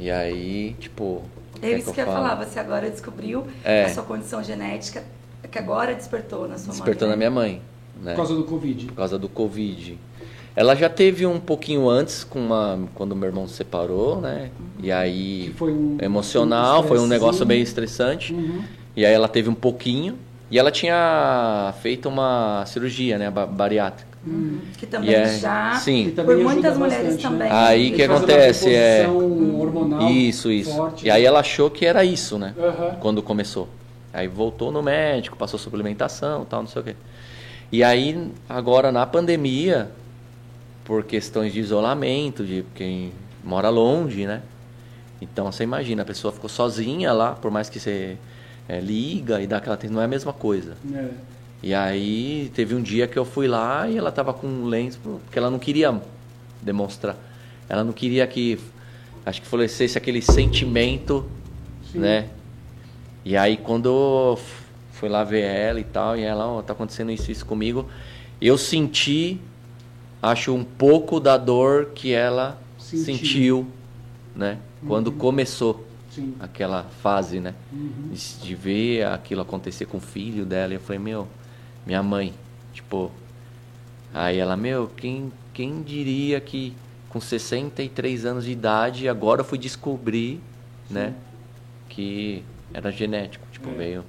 E 0.00 0.10
aí, 0.10 0.74
tipo... 0.80 1.22
É 1.62 1.72
isso 1.72 1.92
que 1.92 2.00
eu 2.00 2.06
ia 2.06 2.10
fale? 2.12 2.28
falar, 2.28 2.44
você 2.44 2.58
agora 2.58 2.88
descobriu 2.90 3.46
É. 3.62 3.84
a 3.84 3.88
sua 3.90 4.02
condição 4.02 4.42
genética 4.42 5.02
que 5.50 5.58
agora 5.58 5.94
despertou 5.94 6.48
na 6.48 6.56
sua 6.56 6.72
Despertou 6.72 7.06
mãe. 7.08 7.16
na 7.16 7.24
né? 7.24 7.28
minha 7.28 7.30
mãe, 7.30 7.62
né? 8.02 8.12
Por 8.12 8.16
causa 8.18 8.34
do 8.34 8.44
Covid. 8.44 8.86
por 8.86 8.94
causa 8.94 9.18
do 9.18 9.28
Covid. 9.28 9.98
Ela 10.56 10.74
já 10.74 10.88
teve 10.88 11.26
um 11.26 11.38
pouquinho 11.38 11.88
antes, 11.88 12.24
com 12.24 12.38
uma, 12.40 12.78
quando 12.94 13.14
meu 13.14 13.28
irmão 13.28 13.46
se 13.46 13.54
separou, 13.54 14.20
né? 14.20 14.50
E 14.82 14.90
aí, 14.90 15.48
Que 15.48 15.54
foi 15.58 15.72
um- 15.72 15.96
emocional, 16.00 16.80
um 16.80 16.88
foi 16.88 16.98
um 16.98 17.06
negócio 17.06 17.44
meio 17.46 17.62
estressante. 17.62 18.32
Uhum. 18.32 18.62
E 18.96 19.04
aí 19.04 19.12
ela 19.12 19.28
teve 19.28 19.48
um 19.48 19.54
pouquinho. 19.54 20.16
E 20.50 20.58
ela 20.58 20.70
tinha 20.70 21.72
feito 21.82 22.08
uma 22.08 22.64
cirurgia, 22.66 23.16
né? 23.18 23.30
ba- 23.30 23.46
Bariátrica. 24.24 24.78
Que 24.78 24.86
também 24.86 25.14
é- 25.14 25.38
já, 25.38 25.70
Que 25.72 25.80
Sim. 25.80 26.12
também 26.14 26.36
por 26.36 26.44
muitas 26.44 26.76
mulheres 26.76 27.04
bastante, 27.14 27.22
também. 27.22 27.48
né? 27.48 27.54
Aí 27.54 27.86
Ele 27.86 27.96
que 27.96 28.02
acontece, 28.02 28.74
é- 28.74 29.08
hormonal 29.08 30.10
Isso, 30.10 30.50
isso. 30.50 30.74
forte. 30.74 31.06
E 31.06 31.10
aí 31.10 31.24
ela 31.24 31.40
achou 31.40 31.70
que 31.70 31.84
era 31.86 32.04
isso, 32.04 32.38
né? 32.38 32.54
Aham. 32.58 32.96
Quando 33.00 33.22
começou. 33.22 33.68
Aí 34.12 34.26
voltou 34.28 34.70
no 34.72 34.82
médico, 34.82 35.36
passou 35.36 35.58
suplementação 35.58 36.44
tal, 36.44 36.60
não 36.62 36.68
sei 36.68 36.82
o 36.82 36.84
quê. 36.84 36.96
E 37.72 37.84
aí, 37.84 38.30
agora 38.48 38.90
na 38.90 39.06
pandemia, 39.06 39.90
por 40.84 41.04
questões 41.04 41.52
de 41.52 41.60
isolamento, 41.60 42.44
de 42.44 42.64
quem 42.74 43.12
mora 43.44 43.68
longe, 43.68 44.26
né? 44.26 44.42
Então 45.22 45.50
você 45.52 45.62
imagina, 45.62 46.02
a 46.02 46.04
pessoa 46.04 46.32
ficou 46.32 46.48
sozinha 46.48 47.12
lá, 47.12 47.32
por 47.32 47.50
mais 47.50 47.68
que 47.68 47.78
você 47.78 48.16
é, 48.68 48.80
liga 48.80 49.40
e 49.40 49.46
dá 49.46 49.58
aquela 49.58 49.74
atenção, 49.74 49.94
não 49.96 50.02
é 50.02 50.06
a 50.06 50.08
mesma 50.08 50.32
coisa. 50.32 50.76
É. 50.92 51.08
E 51.62 51.74
aí 51.74 52.50
teve 52.54 52.74
um 52.74 52.80
dia 52.82 53.06
que 53.06 53.18
eu 53.18 53.24
fui 53.24 53.46
lá 53.46 53.88
e 53.88 53.98
ela 53.98 54.10
tava 54.10 54.32
com 54.32 54.46
um 54.46 54.64
lenço, 54.64 54.98
porque 55.02 55.38
ela 55.38 55.50
não 55.50 55.58
queria 55.58 56.00
demonstrar. 56.62 57.16
Ela 57.68 57.84
não 57.84 57.92
queria 57.92 58.26
que, 58.26 58.58
acho 59.24 59.42
que 59.42 59.46
florescesse 59.46 59.98
aquele 59.98 60.22
sentimento, 60.22 61.24
Sim. 61.92 61.98
né? 61.98 62.28
E 63.24 63.36
aí 63.36 63.56
quando 63.58 64.38
fui 64.92 65.08
lá 65.08 65.22
ver 65.22 65.42
ela 65.42 65.80
e 65.80 65.84
tal, 65.84 66.16
e 66.16 66.22
ela, 66.22 66.46
ó, 66.46 66.62
tá 66.62 66.72
acontecendo 66.72 67.10
isso, 67.10 67.30
isso 67.30 67.44
comigo, 67.44 67.86
eu 68.40 68.56
senti, 68.56 69.38
acho 70.22 70.54
um 70.54 70.64
pouco 70.64 71.20
da 71.20 71.36
dor 71.36 71.90
que 71.94 72.12
ela 72.12 72.58
Sentiu. 72.78 73.04
sentiu, 73.04 73.66
né? 74.34 74.58
Quando 74.86 75.12
começou 75.12 75.86
Sim. 76.10 76.34
aquela 76.40 76.84
fase, 77.02 77.38
né? 77.38 77.54
Uhum. 77.70 78.10
De, 78.12 78.46
de 78.46 78.54
ver 78.54 79.04
aquilo 79.06 79.42
acontecer 79.42 79.84
com 79.84 79.98
o 79.98 80.00
filho 80.00 80.46
dela. 80.46 80.72
E 80.72 80.76
eu 80.76 80.80
falei, 80.80 80.98
meu, 80.98 81.28
minha 81.86 82.02
mãe, 82.02 82.32
tipo. 82.72 83.10
Aí 84.12 84.38
ela, 84.38 84.56
meu, 84.56 84.88
quem, 84.96 85.32
quem 85.54 85.82
diria 85.82 86.40
que 86.40 86.74
com 87.08 87.20
63 87.20 88.24
anos 88.24 88.44
de 88.44 88.52
idade, 88.52 89.08
agora 89.08 89.40
eu 89.40 89.44
fui 89.44 89.58
descobrir, 89.58 90.40
né? 90.88 91.14
Que 91.88 92.42
era 92.72 92.90
genético, 92.90 93.44
tipo, 93.50 93.68
É. 93.70 93.72
veio, 93.74 94.04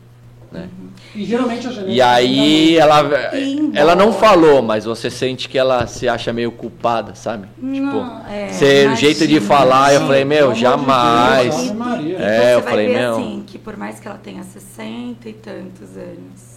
né? 0.51 0.69
E 1.15 1.23
geralmente 1.25 1.67
a 1.67 1.71
genética. 1.71 1.91
E 1.93 2.01
aí 2.01 2.77
ela, 2.77 2.99
Embora. 3.01 3.79
ela 3.79 3.95
não 3.95 4.11
falou, 4.13 4.61
mas 4.61 4.85
você 4.85 5.09
sente 5.09 5.47
que 5.49 5.57
ela 5.57 5.87
se 5.87 6.07
acha 6.07 6.31
meio 6.33 6.51
culpada, 6.51 7.15
sabe? 7.15 7.47
Não, 7.57 7.73
tipo, 7.73 8.29
é, 8.31 8.49
ser 8.49 8.89
o 8.91 8.95
jeito 8.95 9.27
de 9.27 9.39
falar, 9.39 9.93
eu 9.93 10.01
sim. 10.01 10.07
falei, 10.07 10.25
meu, 10.25 10.39
de 10.53 10.59
Deus, 10.59 10.59
jamais. 10.59 11.55
E 11.55 12.15
É, 12.15 12.49
você 12.49 12.53
eu 12.55 12.61
vai 12.61 12.69
falei, 12.71 12.87
ver 12.87 12.97
meu. 12.99 13.11
assim, 13.17 13.43
que 13.47 13.57
por 13.57 13.77
mais 13.77 13.99
que 13.99 14.07
ela 14.07 14.17
tenha 14.17 14.43
60 14.43 15.27
e 15.29 15.33
tantos 15.33 15.95
anos, 15.97 16.50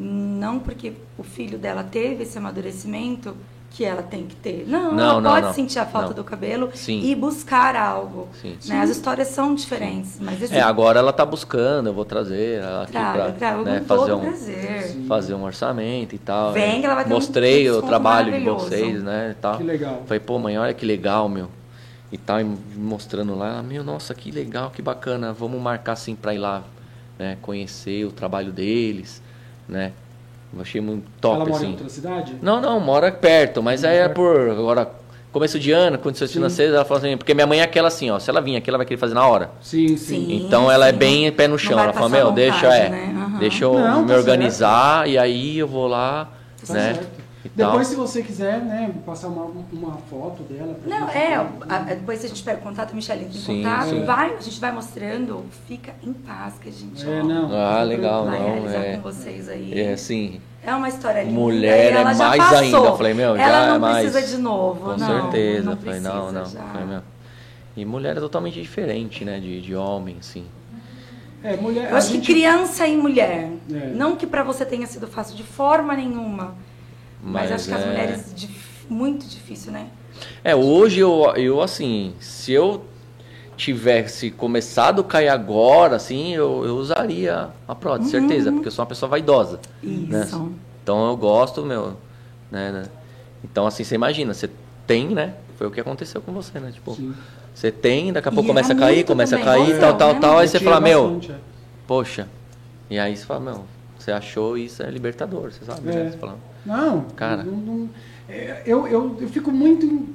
não 0.00 0.58
porque 0.58 0.94
o 1.18 1.22
filho 1.22 1.58
dela 1.58 1.84
teve 1.84 2.22
esse 2.22 2.38
amadurecimento 2.38 3.36
que 3.70 3.84
ela 3.84 4.02
tem 4.02 4.26
que 4.26 4.34
ter. 4.34 4.64
Não, 4.66 4.92
Não, 4.92 5.10
ela 5.10 5.20
não, 5.20 5.30
pode 5.30 5.46
não. 5.46 5.52
sentir 5.54 5.78
a 5.78 5.86
falta 5.86 6.08
Não. 6.08 6.14
do 6.14 6.24
cabelo 6.24 6.70
Sim. 6.74 7.02
e 7.04 7.14
buscar 7.14 7.76
algo. 7.76 8.28
Sim. 8.40 8.56
Né? 8.66 8.80
As 8.80 8.90
histórias 8.90 9.28
são 9.28 9.54
diferentes, 9.54 10.18
mas 10.20 10.42
assim, 10.42 10.56
É, 10.56 10.60
agora 10.60 10.98
ela 10.98 11.12
tá 11.12 11.24
buscando, 11.24 11.88
eu 11.88 11.94
vou 11.94 12.04
trazer 12.04 12.62
ela 12.62 12.82
aqui 12.82 12.92
traga 12.92 13.62
né, 13.62 13.80
fazer, 13.86 14.12
um, 14.12 14.20
prazer. 14.20 14.96
fazer 15.06 15.34
um 15.34 15.44
orçamento 15.44 16.16
e 16.16 16.18
tal. 16.18 16.52
Vem 16.52 16.74
né? 16.74 16.80
que 16.80 16.86
ela 16.86 16.94
vai 16.96 17.04
ter 17.04 17.10
um 17.10 17.14
Mostrei 17.14 17.60
o 17.68 17.72
desconto 17.74 17.86
trabalho 17.86 18.32
de 18.32 18.44
vocês, 18.44 19.02
né, 19.04 19.36
e 19.38 19.40
tal. 19.40 19.56
Que 19.58 19.62
legal. 19.62 20.02
Falei, 20.04 20.20
pô, 20.20 20.38
mãe, 20.38 20.58
olha 20.58 20.74
que 20.74 20.84
legal, 20.84 21.28
meu. 21.28 21.48
E 22.10 22.18
tal, 22.18 22.40
e 22.40 22.44
mostrando 22.44 23.36
lá, 23.36 23.62
meu, 23.62 23.84
nossa, 23.84 24.12
que 24.14 24.32
legal, 24.32 24.70
que 24.70 24.82
bacana, 24.82 25.32
vamos 25.32 25.60
marcar 25.62 25.92
assim 25.92 26.16
pra 26.16 26.34
ir 26.34 26.38
lá 26.38 26.64
né? 27.20 27.36
Conhecer 27.42 28.06
o 28.06 28.10
trabalho 28.10 28.50
deles, 28.50 29.22
né? 29.70 29.92
Eu 30.54 30.60
achei 30.60 30.80
muito 30.80 31.04
top, 31.20 31.36
Ela 31.36 31.44
mora 31.44 31.56
assim. 31.56 31.66
em 31.68 31.70
outra 31.70 31.88
cidade? 31.88 32.34
Não, 32.42 32.60
não, 32.60 32.80
mora 32.80 33.10
perto, 33.12 33.62
mas 33.62 33.84
aí 33.84 33.98
é 33.98 34.08
por 34.08 34.50
agora 34.50 34.90
começo 35.32 35.60
de 35.60 35.70
ano, 35.70 35.96
condições 35.96 36.32
financeiras, 36.32 36.74
ela 36.74 36.84
falou 36.84 36.98
assim, 36.98 37.16
porque 37.16 37.32
minha 37.34 37.46
mãe 37.46 37.60
é 37.60 37.62
aquela 37.62 37.86
assim, 37.86 38.10
ó, 38.10 38.18
se 38.18 38.28
ela 38.28 38.40
vir 38.40 38.56
aqui, 38.56 38.68
ela 38.68 38.76
vai 38.76 38.84
querer 38.84 38.98
fazer 38.98 39.14
na 39.14 39.24
hora. 39.26 39.50
Sim, 39.60 39.96
sim. 39.96 40.26
Sim. 40.26 40.44
Então 40.44 40.68
ela 40.70 40.88
é 40.88 40.92
sim. 40.92 40.98
bem 40.98 41.30
pé 41.30 41.46
no 41.46 41.56
chão. 41.56 41.78
Ela 41.78 41.92
fala, 41.92 42.08
meu, 42.08 42.32
deixa, 42.32 42.66
vontade, 42.66 42.82
é, 42.82 42.88
né? 42.88 43.14
Aham. 43.16 43.38
deixa 43.38 43.64
eu 43.64 43.74
Não, 43.74 44.02
me 44.02 44.08
tá 44.08 44.14
organizar 44.16 45.08
e 45.08 45.16
aí 45.16 45.58
eu 45.58 45.68
vou 45.68 45.86
lá, 45.86 46.28
Tá 46.66 46.74
né? 46.74 46.94
certo. 46.94 47.19
Depois, 47.56 47.86
se 47.86 47.94
você 47.94 48.22
quiser, 48.22 48.60
né, 48.60 48.92
passar 49.06 49.28
uma, 49.28 49.46
uma 49.72 49.96
foto 50.10 50.42
dela. 50.42 50.74
pra 50.74 50.90
Não, 51.00 51.08
é, 51.08 51.34
a- 51.36 51.48
a- 51.70 51.78
depois 51.78 52.22
a 52.22 52.28
gente 52.28 52.42
pega 52.42 52.58
o 52.58 52.62
contato, 52.62 52.90
a 52.92 52.94
Michelle 52.94 53.24
entra 53.24 53.38
em 53.38 53.40
Sim, 53.40 53.62
contato, 53.62 53.88
sim. 53.88 54.04
vai, 54.04 54.34
a 54.34 54.40
gente 54.40 54.60
vai 54.60 54.72
mostrando, 54.72 55.44
fica 55.66 55.94
em 56.02 56.12
paz 56.12 56.54
que 56.60 56.68
a 56.68 56.72
gente 56.72 57.08
É, 57.08 57.20
ó, 57.20 57.24
não. 57.24 57.50
Ah, 57.54 57.82
legal, 57.82 58.26
vai 58.26 58.38
não, 58.38 58.46
realizar 58.46 58.78
é. 58.84 58.96
com 58.96 59.00
vocês 59.02 59.48
aí. 59.48 59.80
É 59.80 59.92
assim, 59.94 60.38
É 60.62 60.74
uma 60.74 60.88
história 60.90 61.22
linda. 61.22 61.32
Mulher 61.34 61.84
e 61.84 61.96
ela 61.96 62.00
é 62.12 62.14
mais 62.14 62.36
passou. 62.36 62.58
ainda. 62.58 62.76
Eu 62.76 62.96
falei, 62.98 63.14
meu, 63.14 63.36
já 63.36 63.42
ela 63.42 63.66
não 63.68 63.74
é 63.76 63.78
mais. 63.78 64.10
precisa 64.12 64.36
de 64.36 64.42
novo. 64.42 64.80
com 64.92 64.96
não, 64.98 65.06
certeza. 65.22 65.62
Não 65.70 65.76
falei, 65.78 66.00
não, 66.00 66.10
precisa 66.32 66.32
não. 66.32 66.44
já. 66.46 66.60
Falei, 66.72 66.86
meu. 66.86 67.02
E 67.74 67.84
mulher 67.86 68.16
é 68.18 68.20
totalmente 68.20 68.60
diferente, 68.60 69.24
né? 69.24 69.40
De, 69.40 69.62
de 69.62 69.74
homem, 69.74 70.16
assim. 70.20 70.44
É, 71.42 71.56
mulher. 71.56 71.90
Eu 71.90 71.96
acho 71.96 72.12
gente- 72.12 72.26
que 72.26 72.34
criança 72.34 72.86
e 72.86 72.94
mulher, 72.98 73.50
É. 73.72 73.86
não 73.94 74.14
que 74.16 74.26
pra 74.26 74.42
você 74.42 74.66
tenha 74.66 74.86
sido 74.86 75.06
fácil 75.06 75.34
de 75.34 75.42
forma 75.42 75.96
nenhuma, 75.96 76.54
mas, 77.22 77.50
Mas 77.50 77.52
acho 77.52 77.68
que 77.68 77.74
as 77.74 77.82
é- 77.82 77.86
mulheres 77.86 78.48
muito 78.88 79.26
difícil, 79.26 79.72
né? 79.72 79.88
É, 80.42 80.54
hoje 80.54 81.00
eu, 81.00 81.24
eu 81.36 81.60
assim, 81.60 82.14
se 82.20 82.52
eu 82.52 82.84
tivesse 83.56 84.30
começado 84.30 85.02
a 85.02 85.04
cair 85.04 85.28
agora, 85.28 85.96
assim, 85.96 86.34
eu, 86.34 86.64
eu 86.64 86.76
usaria 86.76 87.50
a 87.68 87.74
prótese, 87.74 88.10
certeza, 88.10 88.50
porque 88.50 88.68
eu 88.68 88.72
sou 88.72 88.82
uma 88.82 88.88
pessoa 88.88 89.08
vaidosa. 89.08 89.60
né? 89.82 90.22
Isso. 90.22 90.50
Então 90.82 91.08
eu 91.08 91.16
gosto, 91.16 91.64
meu, 91.64 91.96
né, 92.50 92.72
né? 92.72 92.82
Então, 93.44 93.66
assim, 93.66 93.84
você 93.84 93.94
imagina, 93.94 94.32
você 94.34 94.50
tem, 94.86 95.08
né? 95.08 95.34
Foi 95.56 95.66
o 95.66 95.70
que 95.70 95.80
aconteceu 95.80 96.20
com 96.22 96.32
você, 96.32 96.58
né? 96.58 96.72
Tipo, 96.72 96.94
Sim. 96.94 97.14
você 97.54 97.70
tem, 97.70 98.12
daqui 98.12 98.28
a 98.28 98.32
E 98.32 98.34
pouco 98.34 98.48
começa 98.48 98.72
a 98.72 98.76
cair, 98.76 99.04
começa 99.04 99.36
a 99.36 99.38
também, 99.38 99.54
cair, 99.54 99.74
você, 99.74 99.80
tal, 99.80 99.96
tal, 99.96 100.14
né? 100.14 100.20
tal, 100.20 100.38
aí 100.38 100.48
você 100.48 100.58
fala, 100.58 100.80
meu, 100.80 101.20
é. 101.28 101.34
poxa. 101.86 102.28
E 102.88 102.98
aí 102.98 103.16
você 103.16 103.24
fala, 103.24 103.40
meu, 103.40 103.64
você 103.98 104.10
achou 104.10 104.56
isso 104.56 104.82
é 104.82 104.90
libertador, 104.90 105.52
você 105.52 105.64
sabe, 105.64 105.88
É. 105.90 105.92
né? 106.04 106.10
Você 106.10 106.18
fala, 106.18 106.38
Não, 106.64 107.02
Cara. 107.16 107.42
não- 107.42 107.56
não- 107.56 107.88
é, 108.28 108.62
eu, 108.66 108.86
eu, 108.86 109.16
eu 109.20 109.28
fico 109.28 109.50
muito. 109.50 109.84
em- 109.86 110.08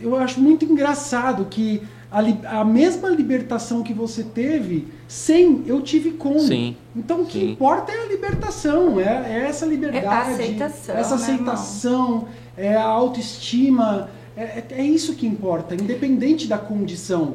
Eu 0.00 0.14
acho 0.16 0.40
muito 0.40 0.64
engraçado 0.64 1.46
que 1.46 1.82
a, 2.10 2.20
li- 2.20 2.38
a 2.44 2.64
mesma 2.64 3.08
libertação 3.10 3.82
que 3.82 3.92
você 3.92 4.22
teve, 4.22 4.86
sem, 5.08 5.64
eu 5.66 5.82
tive 5.82 6.12
com. 6.12 6.38
Sim. 6.38 6.76
Então 6.94 7.22
o 7.22 7.26
que 7.26 7.40
Sim. 7.40 7.50
importa 7.52 7.90
é 7.92 8.04
a 8.04 8.06
libertação, 8.06 9.00
é, 9.00 9.04
é 9.42 9.46
essa 9.48 9.66
liberdade. 9.66 10.04
É 10.06 10.08
a 10.08 10.20
aceitação, 10.22 10.94
Essa 10.96 11.16
né, 11.16 11.22
aceitação, 11.22 12.28
é 12.56 12.76
a 12.76 12.84
autoestima. 12.84 14.08
É, 14.36 14.42
é- 14.42 14.66
é 14.70 14.82
isso 14.84 15.14
que 15.14 15.26
importa, 15.26 15.74
independente 15.74 16.46
da 16.46 16.56
condição. 16.58 17.34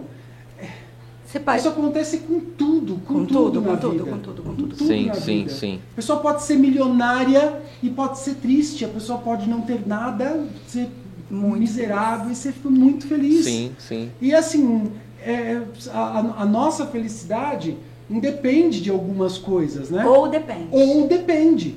Pode... 1.39 1.59
Isso 1.59 1.67
acontece 1.69 2.17
com 2.19 2.39
tudo, 2.39 2.95
com, 3.05 3.13
Com 3.15 3.25
tudo, 3.25 3.51
tudo, 3.51 3.61
na 3.61 3.67
com 3.71 3.77
tudo, 3.77 3.91
vida. 3.93 4.03
com 4.11 4.17
tudo, 4.19 4.43
com 4.43 4.55
tudo. 4.55 4.75
Sim, 4.75 5.05
na 5.07 5.13
sim, 5.15 5.37
vida. 5.39 5.49
sim. 5.51 5.79
A 5.93 5.95
pessoa 5.95 6.19
pode 6.19 6.43
ser 6.43 6.55
milionária 6.57 7.61
e 7.81 7.89
pode 7.89 8.19
ser 8.19 8.35
triste, 8.35 8.85
a 8.85 8.87
pessoa 8.89 9.19
pode 9.19 9.49
não 9.49 9.61
ter 9.61 9.81
nada, 9.87 10.45
ser 10.67 10.89
Muito 11.29 11.59
miserável 11.59 12.31
e 12.31 12.35
ser 12.35 12.53
muito 12.65 13.07
feliz. 13.07 13.45
Sim, 13.45 13.71
sim. 13.79 14.11
E 14.21 14.33
assim, 14.35 14.91
é, 15.25 15.61
a, 15.91 15.99
a- 15.99 16.41
a 16.43 16.45
nossa 16.45 16.85
felicidade 16.85 17.75
independe 18.09 18.81
de 18.81 18.89
algumas 18.91 19.37
coisas, 19.37 19.89
né? 19.89 20.05
Ou 20.05 20.27
depende. 20.27 20.67
Ou 20.71 21.07
depende. 21.07 21.75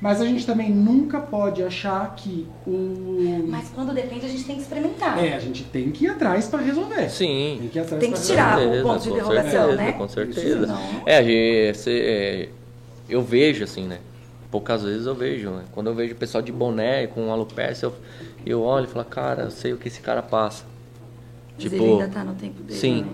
Mas 0.00 0.20
a 0.20 0.24
gente 0.24 0.46
também 0.46 0.70
nunca 0.70 1.18
pode 1.18 1.60
achar 1.62 2.14
que 2.14 2.46
o. 2.64 3.44
Mas 3.48 3.68
quando 3.74 3.92
depende, 3.92 4.26
a 4.26 4.28
gente 4.28 4.44
tem 4.44 4.54
que 4.56 4.62
experimentar. 4.62 5.18
É, 5.22 5.34
a 5.34 5.40
gente 5.40 5.64
tem 5.64 5.90
que 5.90 6.04
ir 6.04 6.08
atrás 6.08 6.46
para 6.46 6.62
resolver. 6.62 7.10
Sim. 7.10 7.56
Tem 7.60 7.68
que 7.68 7.78
ir 7.78 7.80
atrás 7.82 8.00
Tem 8.00 8.12
que 8.12 8.20
tirar 8.22 8.58
resolver. 8.58 8.78
o 8.80 8.82
ponto 8.84 9.02
de 9.02 9.08
interrogação, 9.10 9.50
certeza, 9.50 9.76
né? 9.76 9.92
Com 9.92 10.08
certeza. 10.08 10.78
É, 11.04 11.16
a 11.18 11.22
gente- 11.22 11.90
é, 11.90 12.48
eu 13.08 13.22
vejo 13.22 13.64
assim, 13.64 13.86
né? 13.88 13.98
Poucas 14.52 14.82
vezes 14.84 15.04
eu 15.04 15.14
vejo, 15.16 15.50
né? 15.50 15.64
Quando 15.72 15.88
eu 15.88 15.94
vejo 15.94 16.14
o 16.14 16.16
pessoal 16.16 16.42
de 16.42 16.52
boné 16.52 17.08
com 17.08 17.32
alopecia, 17.32 17.86
eu, 17.88 17.94
eu 18.46 18.62
olho 18.62 18.84
e 18.84 18.88
falo, 18.88 19.04
cara, 19.04 19.42
eu 19.42 19.50
sei 19.50 19.72
o 19.72 19.76
que 19.76 19.88
esse 19.88 20.00
cara 20.00 20.22
passa. 20.22 20.64
Mas 21.54 21.64
Tipo, 21.64 21.74
ele 21.74 21.92
ainda 21.92 22.08
tá 22.08 22.22
no 22.22 22.34
tempo 22.34 22.62
dele, 22.62 22.78
sim. 22.78 23.02
né? 23.02 23.08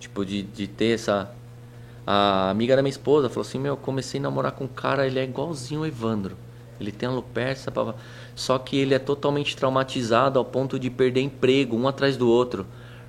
Tipo, 0.00 0.26
de, 0.26 0.42
de 0.42 0.66
ter 0.66 0.94
essa. 0.94 1.30
A 2.10 2.48
amiga 2.48 2.74
da 2.74 2.80
minha 2.80 2.88
esposa 2.90 3.28
falou 3.28 3.46
assim: 3.46 3.58
Meu, 3.58 3.74
eu 3.74 3.76
comecei 3.76 4.18
a 4.18 4.22
namorar 4.22 4.52
com 4.52 4.64
um 4.64 4.68
cara, 4.68 5.06
ele 5.06 5.18
é 5.18 5.24
igualzinho 5.24 5.82
o 5.82 5.86
Evandro. 5.86 6.38
Ele 6.80 6.90
tem 6.90 7.06
alopecia, 7.06 7.70
só 8.34 8.58
que 8.58 8.78
ele 8.78 8.94
é 8.94 8.98
totalmente 8.98 9.54
traumatizado 9.54 10.38
ao 10.38 10.44
ponto 10.44 10.78
de 10.78 10.88
perder 10.88 11.20
emprego 11.20 11.76
um 11.76 11.86
atrás 11.86 12.16
do 12.16 12.26
outro. 12.26 12.64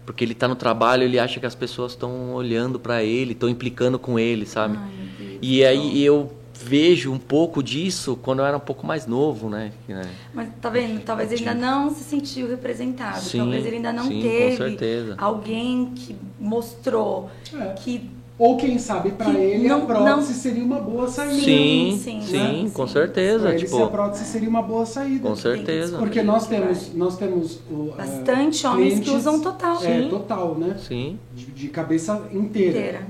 Porque 0.06 0.22
ele 0.26 0.34
tá 0.36 0.50
no 0.50 0.56
trabalho, 0.56 1.04
ele 1.04 1.18
acha 1.18 1.40
que 1.40 1.46
as 1.46 1.56
pessoas 1.56 1.94
estão 1.94 2.34
olhando 2.34 2.78
pra 2.78 3.02
ele, 3.02 3.32
estão 3.32 3.48
implicando 3.48 3.98
com 3.98 4.20
ele, 4.20 4.46
sabe? 4.46 4.78
Ai. 4.78 5.40
E 5.42 5.64
aí 5.64 6.04
eu 6.04 6.34
vejo 6.54 7.10
um 7.14 7.18
pouco 7.20 7.64
disso 7.64 8.20
quando 8.22 8.40
eu 8.40 8.46
era 8.46 8.58
um 8.58 8.60
pouco 8.60 8.86
mais 8.86 9.08
novo, 9.08 9.50
né? 9.50 9.72
Né? 9.88 10.10
Mas 10.34 10.50
tá 10.60 10.70
vendo? 10.70 11.00
Talvez 11.06 11.32
ele 11.32 11.48
ainda 11.48 11.54
não 11.54 11.90
se 11.94 12.04
sentiu 12.04 12.50
representado. 12.50 13.22
Sim, 13.22 13.38
Talvez 13.38 13.66
ele 13.66 13.78
ainda 13.78 13.94
não 13.94 14.04
sim, 14.10 14.16
com 14.22 14.28
teve 14.28 14.58
certeza. 14.58 15.16
alguém 15.18 15.94
que 15.96 16.18
mostrou 16.38 17.30
É. 17.54 17.68
que 17.76 18.19
Ou 18.40 18.56
quem 18.56 18.80
sabe 18.80 19.12
para 19.12 19.32
Que 19.32 19.38
ele 19.38 19.68
não- 19.68 19.84
a 19.84 19.86
prótese 19.86 20.08
não- 20.10 20.22
seria 20.40 20.64
uma 20.64 20.80
boa 20.80 21.10
saída. 21.10 21.42
Sim, 21.44 22.00
sim, 22.02 22.22
sim, 22.22 22.64
né? 22.64 22.70
com 22.74 22.88
Sim. 22.88 22.94
certeza. 22.94 23.40
Pra 23.42 23.50
ele, 23.54 23.68
se 23.68 23.74
a 23.76 23.78
Tipo, 23.78 23.90
prótese 23.92 24.24
seria 24.24 24.48
uma 24.50 24.62
boa 24.62 24.86
saída. 24.86 25.28
com 25.28 25.36
certeza. 25.36 25.98
Porque 25.98 26.22
nós 26.24 26.48
temos, 26.48 26.94
nós 26.96 27.18
temos 27.18 27.60
o, 27.70 27.90
eh, 27.90 27.98
Bastante 27.98 28.66
homens 28.66 28.94
que 28.94 29.02
clientes, 29.02 29.14
usam 29.14 29.42
total. 29.42 29.76
É, 29.84 30.02
Sim. 30.04 30.08
total, 30.10 30.56
né? 30.56 30.78
Sim. 30.80 31.20
De, 31.36 31.46
de 31.48 31.68
cabeça 31.68 32.14
inteira. 32.32 32.70
inteira. 32.80 33.02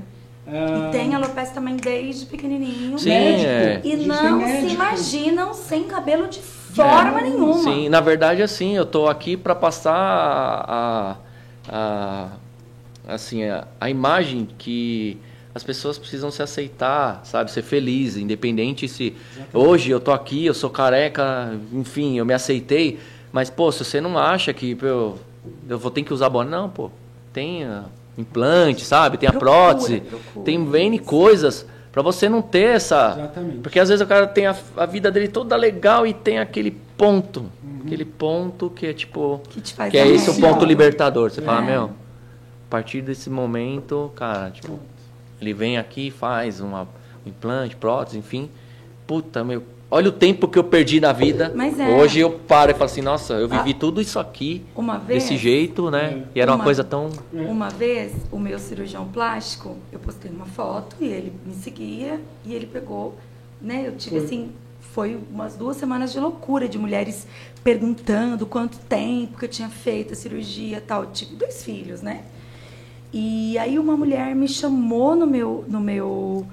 Ah, 0.48 0.88
E 0.88 0.90
tem 0.90 1.14
alopecia 1.14 1.54
também 1.54 1.76
desde 1.76 2.26
pequenininho. 2.26 2.98
Sim, 2.98 3.08
médico. 3.10 3.46
é. 3.48 3.76
A 3.76 3.86
E 3.86 4.06
não 4.06 4.40
se 4.40 4.66
imaginam 4.74 5.54
sem 5.54 5.84
cabelo 5.84 6.26
de 6.26 6.40
forma 6.40 7.20
nenhuma. 7.20 7.62
Sim, 7.62 7.88
na 7.88 8.00
verdade, 8.00 8.42
assim, 8.42 8.74
eu 8.76 8.84
tô 8.84 9.06
aqui 9.06 9.36
para 9.36 9.54
passar 9.54 9.94
a, 9.94 11.16
a- 11.68 12.26
assim, 13.06 13.44
a, 13.44 13.66
a 13.80 13.88
imagem 13.90 14.48
que 14.58 15.18
as 15.54 15.62
pessoas 15.64 15.98
precisam 15.98 16.30
se 16.30 16.42
aceitar, 16.42 17.20
sabe, 17.24 17.50
ser 17.50 17.62
feliz, 17.62 18.16
independente 18.16 18.86
se 18.86 19.16
hoje 19.52 19.90
eu 19.90 19.98
tô 19.98 20.12
aqui, 20.12 20.46
eu 20.46 20.54
sou 20.54 20.70
careca, 20.70 21.58
enfim, 21.72 22.18
eu 22.18 22.24
me 22.24 22.32
aceitei, 22.32 22.98
mas 23.32 23.50
pô, 23.50 23.70
se 23.72 23.84
você 23.84 24.00
não 24.00 24.16
acha 24.16 24.52
que 24.52 24.74
pô, 24.76 24.86
eu, 24.86 25.18
eu 25.68 25.78
vou 25.78 25.90
ter 25.90 26.02
que 26.04 26.14
usar 26.14 26.28
boné, 26.28 26.50
não, 26.50 26.68
pô, 26.68 26.90
tem 27.32 27.64
ah, 27.64 27.84
implante, 28.16 28.84
sabe, 28.84 29.16
tem 29.18 29.28
a 29.28 29.32
Procura, 29.32 29.50
prótese, 29.52 30.00
procura. 30.00 30.44
tem 30.44 30.56
N 30.56 30.98
coisas 31.00 31.66
para 31.90 32.02
você 32.02 32.28
não 32.28 32.40
ter 32.42 32.76
essa 32.76 33.16
Exatamente. 33.18 33.58
porque 33.58 33.80
às 33.80 33.88
vezes 33.88 34.00
o 34.00 34.06
cara 34.06 34.28
tem 34.28 34.46
a, 34.46 34.54
a 34.76 34.86
vida 34.86 35.10
dele 35.10 35.26
toda 35.26 35.56
legal 35.56 36.06
e 36.06 36.14
tem 36.14 36.38
aquele 36.38 36.70
ponto. 36.96 37.46
Aquele 37.84 38.04
ponto 38.04 38.70
que 38.70 38.86
é 38.86 38.92
tipo. 38.92 39.40
Que 39.48 39.60
te 39.60 39.74
faz 39.74 39.90
Que 39.90 39.96
é 39.98 40.06
esse 40.06 40.30
o 40.30 40.38
ponto 40.38 40.64
libertador. 40.64 41.30
Você 41.30 41.40
fala, 41.42 41.62
É. 41.62 41.64
meu, 41.64 41.84
a 41.84 41.88
partir 42.70 43.02
desse 43.02 43.28
momento, 43.28 44.10
cara, 44.14 44.50
tipo, 44.50 44.78
ele 45.40 45.52
vem 45.52 45.76
aqui 45.76 46.10
faz 46.10 46.60
uma, 46.60 46.82
um 47.26 47.28
implante, 47.28 47.74
prótese, 47.76 48.16
enfim. 48.18 48.48
Puta, 49.06 49.42
meu. 49.42 49.62
Olha 49.92 50.08
o 50.08 50.12
tempo 50.12 50.46
que 50.46 50.56
eu 50.56 50.62
perdi 50.62 51.00
na 51.00 51.12
vida. 51.12 51.52
Mas 51.52 51.78
é. 51.80 51.88
Hoje 51.88 52.20
eu 52.20 52.30
paro 52.30 52.70
e 52.70 52.74
falo 52.74 52.84
assim, 52.84 53.02
nossa, 53.02 53.34
eu 53.34 53.48
vivi 53.48 53.72
Ah, 53.72 53.76
tudo 53.80 54.00
isso 54.00 54.20
aqui 54.20 54.62
Uma 54.76 54.98
vez, 54.98 55.24
desse 55.24 55.36
jeito, 55.36 55.90
né? 55.90 56.22
É. 56.32 56.38
E 56.38 56.40
era 56.40 56.52
uma 56.52 56.58
Uma- 56.58 56.64
coisa 56.64 56.84
tão. 56.84 57.10
uma 57.32 57.68
vez, 57.70 58.12
o 58.30 58.38
meu 58.38 58.56
cirurgião 58.60 59.08
plástico, 59.08 59.76
eu 59.90 59.98
postei 59.98 60.30
uma 60.30 60.46
foto 60.46 60.94
e 61.00 61.06
ele 61.06 61.32
me 61.44 61.54
seguia 61.54 62.20
e 62.44 62.54
ele 62.54 62.66
pegou, 62.66 63.16
né? 63.60 63.82
Eu 63.84 63.96
tive 63.96 64.18
Foi. 64.18 64.24
assim, 64.24 64.52
foi 64.80 65.18
umas 65.32 65.56
duas 65.56 65.76
semanas 65.76 66.12
de 66.12 66.20
loucura 66.20 66.68
de 66.68 66.78
mulheres 66.78 67.26
perguntando 67.64 68.46
quanto 68.46 68.78
tempo 68.78 69.38
que 69.38 69.44
eu 69.44 69.48
tinha 69.48 69.68
feito 69.68 70.12
a 70.12 70.16
cirurgia 70.16 70.76
e 70.78 70.80
tal. 70.80 71.02
Eu 71.02 71.10
tive 71.10 71.34
dois 71.34 71.64
filhos, 71.64 72.00
né? 72.00 72.22
E 73.12 73.58
aí 73.58 73.78
uma 73.78 73.96
mulher 73.96 74.34
me 74.34 74.46
chamou 74.46 75.16
no 75.16 75.26
meu, 75.26 75.64
no 75.66 75.80
meu 75.80 76.46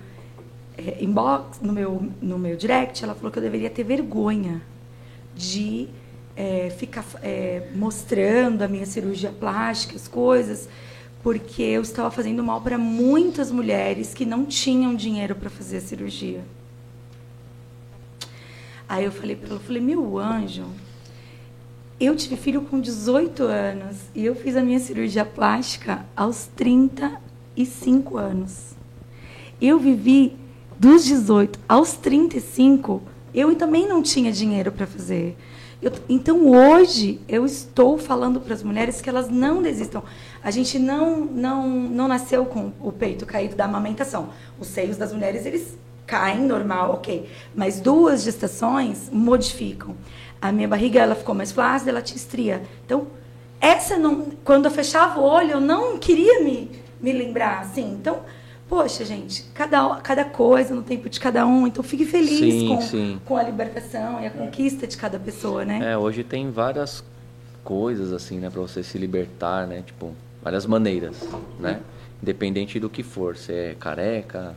eh, 0.77 0.97
inbox, 1.03 1.59
no 1.61 1.71
meu, 1.71 2.11
no 2.21 2.39
meu 2.39 2.55
direct, 2.55 3.03
ela 3.03 3.13
falou 3.13 3.31
que 3.31 3.37
eu 3.37 3.43
deveria 3.43 3.69
ter 3.69 3.83
vergonha 3.83 4.61
de 5.35 5.87
eh, 6.35 6.73
ficar 6.75 7.05
eh, 7.21 7.69
mostrando 7.75 8.63
a 8.63 8.67
minha 8.67 8.87
cirurgia 8.87 9.31
plástica, 9.31 9.95
as 9.95 10.07
coisas, 10.07 10.67
porque 11.21 11.61
eu 11.61 11.81
estava 11.81 12.09
fazendo 12.09 12.43
mal 12.43 12.61
para 12.61 12.77
muitas 12.77 13.51
mulheres 13.51 14.13
que 14.13 14.25
não 14.25 14.45
tinham 14.45 14.95
dinheiro 14.95 15.35
para 15.35 15.49
fazer 15.49 15.77
a 15.77 15.81
cirurgia. 15.81 16.43
Aí 18.89 19.03
eu 19.03 19.11
falei 19.11 19.35
para 19.35 19.47
ela, 19.49 19.57
eu 19.57 19.59
falei, 19.59 19.81
meu 19.81 20.17
anjo, 20.17 20.65
eu 21.99 22.15
tive 22.15 22.37
filho 22.37 22.61
com 22.61 22.79
18 22.79 23.43
anos 23.43 23.97
e 24.13 24.23
eu 24.23 24.35
fiz 24.35 24.55
a 24.55 24.61
minha 24.61 24.79
cirurgia 24.79 25.25
plástica 25.25 26.05
aos 26.15 26.45
35 26.55 28.17
anos. 28.17 28.75
Eu 29.59 29.79
vivi 29.79 30.37
dos 30.79 31.03
18 31.05 31.59
aos 31.67 31.93
35, 31.93 33.01
eu 33.33 33.55
também 33.55 33.87
não 33.87 34.03
tinha 34.03 34.31
dinheiro 34.31 34.71
para 34.71 34.85
fazer. 34.85 35.35
Eu, 35.81 35.91
então 36.07 36.47
hoje 36.47 37.19
eu 37.27 37.45
estou 37.45 37.97
falando 37.97 38.39
para 38.39 38.53
as 38.53 38.61
mulheres 38.61 39.01
que 39.01 39.09
elas 39.09 39.27
não 39.29 39.63
desistam. 39.63 40.03
A 40.43 40.51
gente 40.51 40.77
não, 40.77 41.25
não, 41.25 41.67
não 41.67 42.07
nasceu 42.07 42.45
com 42.45 42.71
o 42.79 42.91
peito 42.91 43.25
caído 43.25 43.55
da 43.55 43.65
amamentação. 43.65 44.29
Os 44.59 44.67
seios 44.67 44.97
das 44.97 45.11
mulheres 45.11 45.47
eles 45.47 45.77
caem 46.05 46.41
normal, 46.41 46.93
ok. 46.93 47.29
Mas 47.55 47.81
duas 47.81 48.23
gestações 48.23 49.09
modificam. 49.11 49.95
A 50.41 50.51
minha 50.51 50.67
barriga 50.67 50.99
ela 50.99 51.15
ficou 51.15 51.33
mais 51.33 51.51
flácida, 51.51 51.91
ela 51.91 52.01
tinha 52.01 52.17
estria. 52.17 52.61
Então 52.85 53.07
essa 53.59 53.97
não, 53.97 54.27
quando 54.43 54.65
eu 54.65 54.71
fechava 54.71 55.19
o 55.19 55.23
olho 55.23 55.51
eu 55.51 55.61
não 55.61 55.97
queria 55.97 56.43
me 56.43 56.71
me 57.01 57.11
lembrar 57.11 57.59
assim. 57.59 57.93
Então 57.93 58.21
poxa, 58.69 59.05
gente, 59.05 59.43
cada, 59.53 59.95
cada 59.97 60.25
coisa 60.25 60.75
no 60.75 60.83
tempo 60.83 61.09
de 61.09 61.19
cada 61.19 61.45
um. 61.45 61.67
Então 61.67 61.83
fique 61.83 62.05
feliz 62.05 62.53
Sim, 62.53 62.67
com, 62.67 62.81
sim. 62.81 63.21
com 63.25 63.37
a 63.37 63.43
libertação 63.43 64.21
e 64.21 64.27
a 64.27 64.29
conquista 64.29 64.85
de 64.85 64.97
cada 64.97 65.19
pessoa, 65.19 65.63
né? 65.63 65.93
É, 65.93 65.97
hoje 65.97 66.23
tem 66.23 66.51
várias 66.51 67.03
coisas 67.63 68.13
assim, 68.13 68.39
né, 68.39 68.49
para 68.49 68.61
você 68.61 68.83
se 68.83 68.97
libertar, 68.97 69.67
né? 69.67 69.83
Tipo, 69.85 70.13
várias 70.41 70.65
maneiras, 70.65 71.27
né? 71.59 71.81
Independente 72.21 72.79
do 72.79 72.89
que 72.89 73.03
for, 73.03 73.35
se 73.37 73.53
é 73.53 73.75
careca, 73.79 74.55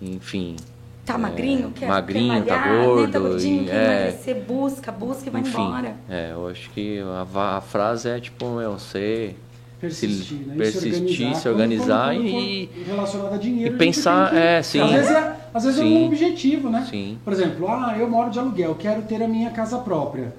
enfim. 0.00 0.56
Tá 1.04 1.14
é, 1.14 1.18
magrinho, 1.18 1.70
quer, 1.72 1.88
magrinho, 1.88 2.42
quer 2.44 2.54
tá 2.54 2.60
malhar, 2.60 2.84
gordo, 2.84 3.06
né? 3.06 3.12
tá 3.12 3.18
gordinho, 3.18 3.62
e- 3.62 3.66
quer 3.66 3.74
é. 3.74 4.02
emagrecer, 4.04 4.36
busca, 4.46 4.92
busca 4.92 5.26
e 5.26 5.30
vai 5.30 5.40
enfim, 5.40 5.60
embora. 5.62 5.96
É, 6.08 6.30
eu 6.32 6.46
acho 6.48 6.70
que 6.70 7.00
a, 7.34 7.56
a 7.56 7.60
frase 7.60 8.08
é 8.08 8.20
tipo, 8.20 8.46
meu, 8.50 8.72
você 8.78 9.34
Persistir, 9.80 10.36
né? 10.46 10.54
E 10.54 10.58
persistir, 10.58 11.34
se 11.34 11.48
organizar 11.48 12.14
quando- 12.14 12.30
quando 12.30 12.44
e- 12.44 12.70
relacionado 12.86 13.34
a 13.34 13.36
dinheiro. 13.36 13.74
e 13.74 13.78
pensar- 13.78 14.30
que- 14.30 14.36
é, 14.36 14.62
sim. 14.62 14.80
Às 14.80 14.90
vezes 14.92 15.10
é, 15.10 15.36
às 15.52 15.64
vezes 15.64 15.80
é 15.80 15.82
Sim. 15.82 15.96
um 15.96 16.06
objetivo, 16.06 16.70
né? 16.70 16.86
Sim. 16.88 17.18
Por 17.24 17.32
exemplo, 17.32 17.66
ah, 17.68 17.96
eu 17.98 18.08
moro 18.08 18.30
de 18.30 18.38
aluguel, 18.38 18.76
quero 18.76 19.02
ter 19.02 19.20
a 19.20 19.26
minha 19.26 19.50
casa 19.50 19.78
própria. 19.78 20.32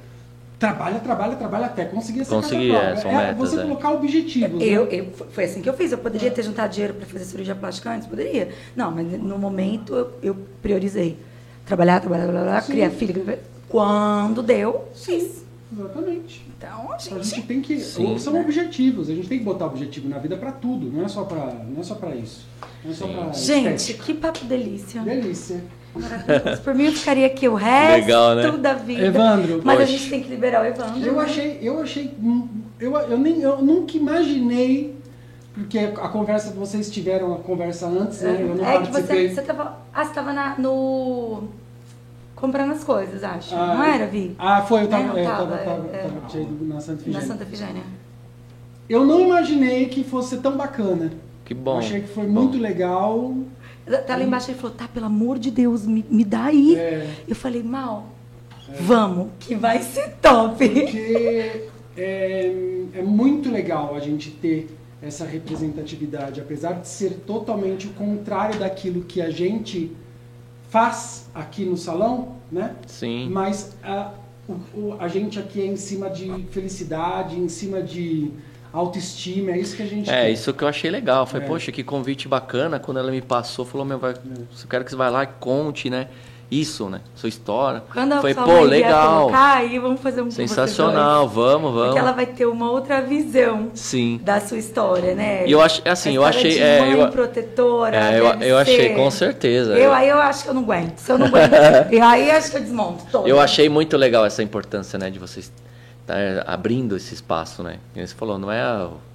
Trabalha, 0.64 1.00
trabalha, 1.02 1.36
trabalha 1.36 1.66
até 1.66 1.84
conseguir 1.84 2.22
essa 2.22 2.36
Conseguir, 2.36 2.72
casa 2.72 2.78
é, 2.84 2.92
própria. 2.94 3.02
são 3.02 3.12
metas, 3.12 3.38
você 3.38 3.60
é. 3.60 3.64
colocar 3.64 3.92
objetivos. 3.92 4.60
né? 4.60 4.66
Eu, 4.66 4.86
eu, 4.86 5.12
foi 5.32 5.44
assim 5.44 5.62
que 5.62 5.68
eu 5.68 5.74
fiz. 5.74 5.92
Eu 5.92 5.98
poderia 5.98 6.32
ter 6.32 6.42
juntado 6.42 6.72
dinheiro 6.72 6.94
para 6.94 7.06
fazer 7.06 7.26
cirurgia 7.26 7.54
plástica 7.54 7.92
antes? 7.92 8.08
Poderia. 8.08 8.48
Não, 8.74 8.90
mas 8.90 9.06
no 9.22 9.38
momento 9.38 9.94
eu, 9.94 10.12
eu 10.24 10.38
priorizei. 10.62 11.18
Trabalhar, 11.66 12.00
trabalhar, 12.00 12.28
trabalhar, 12.28 12.62
Sim. 12.62 12.72
criar 12.72 12.90
filho. 12.92 13.38
Quando 13.68 14.42
deu, 14.42 14.88
fiz. 14.96 15.44
Exatamente. 15.78 16.46
Então, 16.58 16.92
a 16.92 16.96
A 16.96 16.98
gente 16.98 17.24
gente... 17.26 17.42
tem 17.48 17.62
que. 17.62 17.80
Sim, 17.82 18.18
são 18.18 18.32
né? 18.32 18.40
objetivos. 18.42 19.10
A 19.10 19.16
gente 19.16 19.28
tem 19.28 19.40
que 19.40 19.44
botar 19.44 19.66
objetivo 19.66 20.08
na 20.08 20.18
vida 20.18 20.38
pra 20.38 20.54
tudo. 20.54 20.90
Não 20.90 21.04
é 21.04 21.10
só 21.10 21.26
pra, 21.26 21.46
não 21.68 21.82
é 21.82 21.84
só 21.84 21.96
pra 21.96 22.16
isso. 22.16 22.46
Não 22.86 22.92
é 22.92 22.94
só 22.94 23.06
pra. 23.08 23.34
Gente, 23.34 23.76
estética. 23.76 24.04
que 24.06 24.14
papo 24.14 24.46
delícia. 24.46 25.02
Delícia. 25.02 25.62
Maravilhoso. 25.96 26.62
Por 26.64 26.74
mim, 26.74 26.86
eu 26.86 26.92
ficaria 26.92 27.26
aqui 27.28 27.48
o 27.48 27.54
resto 27.56 28.02
Legal, 28.06 28.36
né? 28.36 28.52
da 28.58 28.74
vida. 28.74 29.06
Evandro, 29.06 29.62
Mas 29.64 29.76
a 29.76 29.80
poxa. 29.82 29.92
gente 29.98 30.10
tem 30.10 30.24
que 30.24 30.30
liberar 30.30 30.64
o 30.64 30.66
Evandro. 30.66 31.00
Eu 31.06 31.14
né? 31.14 31.24
achei, 31.24 31.60
eu 31.62 31.82
achei, 31.82 32.14
hum, 32.22 32.48
eu, 32.80 32.96
eu 32.98 33.18
nem, 33.18 33.40
eu 33.42 33.62
nunca 33.62 33.96
imaginei, 33.96 34.96
porque 35.54 35.78
a 35.78 36.10
conversa 36.10 36.52
que 36.52 36.58
vocês 36.58 36.90
tiveram 36.90 37.34
a 37.34 37.38
conversa 37.38 37.86
antes, 37.88 38.22
né? 38.22 38.38
Eu 38.42 38.56
não 38.56 38.66
É 38.66 38.78
que 38.80 38.88
participei. 38.88 39.30
você, 39.30 39.36
você 39.36 39.42
tava. 39.44 39.78
Ah, 39.94 40.04
você 40.06 40.14
tava 40.14 40.34
na- 40.34 40.56
no. 40.58 41.44
comprando 42.36 42.72
as 42.72 42.84
coisas, 42.84 43.24
acho. 43.24 43.54
Ah, 43.56 43.76
não 43.76 43.84
era, 43.84 44.08
Vi? 44.08 44.36
Ah, 44.40 44.62
foi, 44.64 44.82
eu 44.84 44.88
tava, 44.88 45.04
Não, 45.04 45.18
é, 45.18 45.24
tava, 45.24 45.38
tava, 45.46 45.58
tava, 45.58 45.88
é, 45.94 46.02
tava- 46.28 46.40
ido 46.42 46.66
na 46.66 46.80
Santa 46.82 46.94
Na 46.94 47.02
Efigênia. 47.04 47.22
Santa 47.28 47.44
Efigênia. 47.44 47.84
Eu 48.90 49.06
não 49.06 49.20
imaginei 49.22 49.86
que 49.88 50.04
fosse 50.04 50.38
tão 50.38 50.58
bacana. 50.58 51.12
Que 51.46 51.54
Eu 51.54 51.58
bom. 51.58 51.78
achei 51.78 52.02
que 52.02 52.08
foi 52.08 52.26
bom. 52.26 52.42
muito 52.42 52.58
legal. 52.58 53.34
Tá 54.08 54.16
lá 54.16 54.24
embaixo 54.24 54.50
ele 54.50 54.58
falou, 54.58 54.76
tá, 54.76 54.88
pelo 54.88 55.06
amor 55.08 55.38
de 55.38 55.52
Deus, 55.52 55.86
me, 55.86 56.06
me 56.10 56.24
dá 56.24 56.46
aí. 56.46 56.76
É. 56.76 57.10
Eu 57.28 57.36
falei, 57.36 57.62
mal, 57.62 58.08
vamos, 58.80 59.30
que 59.40 59.56
vai 59.56 59.82
ser 59.82 60.16
top. 60.22 60.68
Porque 60.70 61.68
é, 61.98 62.86
é 62.96 63.02
muito 63.02 63.52
legal 63.52 63.94
a 63.96 64.00
gente 64.00 64.32
ter 64.32 64.70
essa 65.02 65.26
representatividade, 65.26 66.40
apesar 66.40 66.74
de 66.80 66.88
ser 66.88 67.12
totalmente 67.28 67.88
o 67.88 67.90
contrário 67.92 68.58
daquilo 68.58 69.02
que 69.04 69.22
a 69.22 69.30
gente 69.30 69.92
faz 70.70 71.28
aqui 71.36 71.66
no 71.66 71.76
salão, 71.78 72.36
né? 72.52 72.76
Sim. 72.88 73.28
Mas 73.30 73.76
a, 73.84 74.12
o- 74.74 74.96
a 75.00 75.08
gente 75.10 75.38
aqui 75.40 75.62
é 75.62 75.66
em 75.66 75.76
cima 75.76 76.10
de 76.10 76.46
felicidade, 76.52 77.38
em 77.38 77.50
cima 77.50 77.82
de 77.82 78.32
autoestima, 78.74 79.52
é 79.52 79.60
isso 79.60 79.76
que 79.78 79.84
a 79.84 79.86
gente 79.88 80.10
É, 80.10 80.24
quer. 80.24 80.30
isso 80.32 80.52
que 80.54 80.64
eu 80.64 80.68
achei 80.68 80.90
legal. 80.90 81.26
Falei, 81.26 81.46
É. 81.46 81.50
poxa, 81.50 81.72
que 81.72 81.84
convite 81.84 82.28
bacana. 82.28 82.80
Quando 82.80 82.98
ela 83.00 83.12
me 83.12 83.22
passou, 83.22 83.64
falou, 83.66 83.86
meu, 83.86 84.00
vai, 84.00 84.12
eu 84.14 84.68
quero 84.70 84.84
que 84.84 84.90
você 84.90 84.96
vá 84.98 85.10
lá 85.10 85.24
e 85.24 85.28
conte, 85.40 85.90
né? 85.90 86.08
Isso, 86.52 86.88
né? 86.88 87.02
Sua 87.16 87.30
história. 87.30 87.82
Quando 87.92 88.12
sua 88.22 88.34
pô, 88.46 88.62
legal. 88.62 89.22
colocar, 89.22 89.58
aí 89.58 89.80
vamos 89.80 90.00
fazer 90.02 90.22
um 90.22 90.30
Sensacional, 90.30 91.28
vamos, 91.28 91.72
vamos. 91.72 91.86
Porque 91.88 92.00
ela 92.00 92.12
vai 92.12 92.28
ter 92.28 92.46
uma 92.46 92.70
outra 92.70 93.02
visão 93.02 93.72
Sim. 93.74 94.20
da 94.24 94.40
sua 94.40 94.58
história, 94.60 95.16
né? 95.16 95.48
E 95.48 95.52
eu 95.52 95.60
ach- 95.62 95.82
assim, 95.86 96.12
A 96.12 96.14
eu 96.14 96.24
achei- 96.24 96.52
de 96.52 96.60
é, 96.62 96.80
mãe 96.82 96.92
eu- 96.92 97.08
protetora. 97.10 97.98
É, 97.98 98.20
eu, 98.20 98.30
deve 98.34 98.48
eu 98.52 98.58
achei, 98.58 98.90
ser. 98.90 98.96
com 98.96 99.10
certeza. 99.10 99.74
Eu, 99.80 99.92
aí 99.92 100.08
eu 100.10 100.20
acho 100.20 100.44
que 100.44 100.50
eu 100.50 100.54
não 100.54 100.62
aguento. 100.62 100.98
Se 101.00 101.12
eu 101.12 101.18
não 101.18 101.26
aguento, 101.26 101.50
e 101.92 102.00
aí 102.00 102.30
acho 102.30 102.52
que 102.52 102.58
eu 102.58 102.62
desmonto 102.62 103.04
todo. 103.12 103.28
Eu 103.28 103.40
achei 103.40 103.68
muito 103.68 103.98
legal 103.98 104.24
essa 104.24 104.44
importância, 104.44 105.00
né, 105.00 105.10
de 105.10 105.18
vocês 105.18 105.52
estar 106.04 106.44
abrindo 106.48 106.96
esse 106.96 107.14
espaço, 107.14 107.64
né? 107.64 107.78
Você 107.96 108.14
falou, 108.14 108.38
não 108.38 108.52
é, 108.52 108.62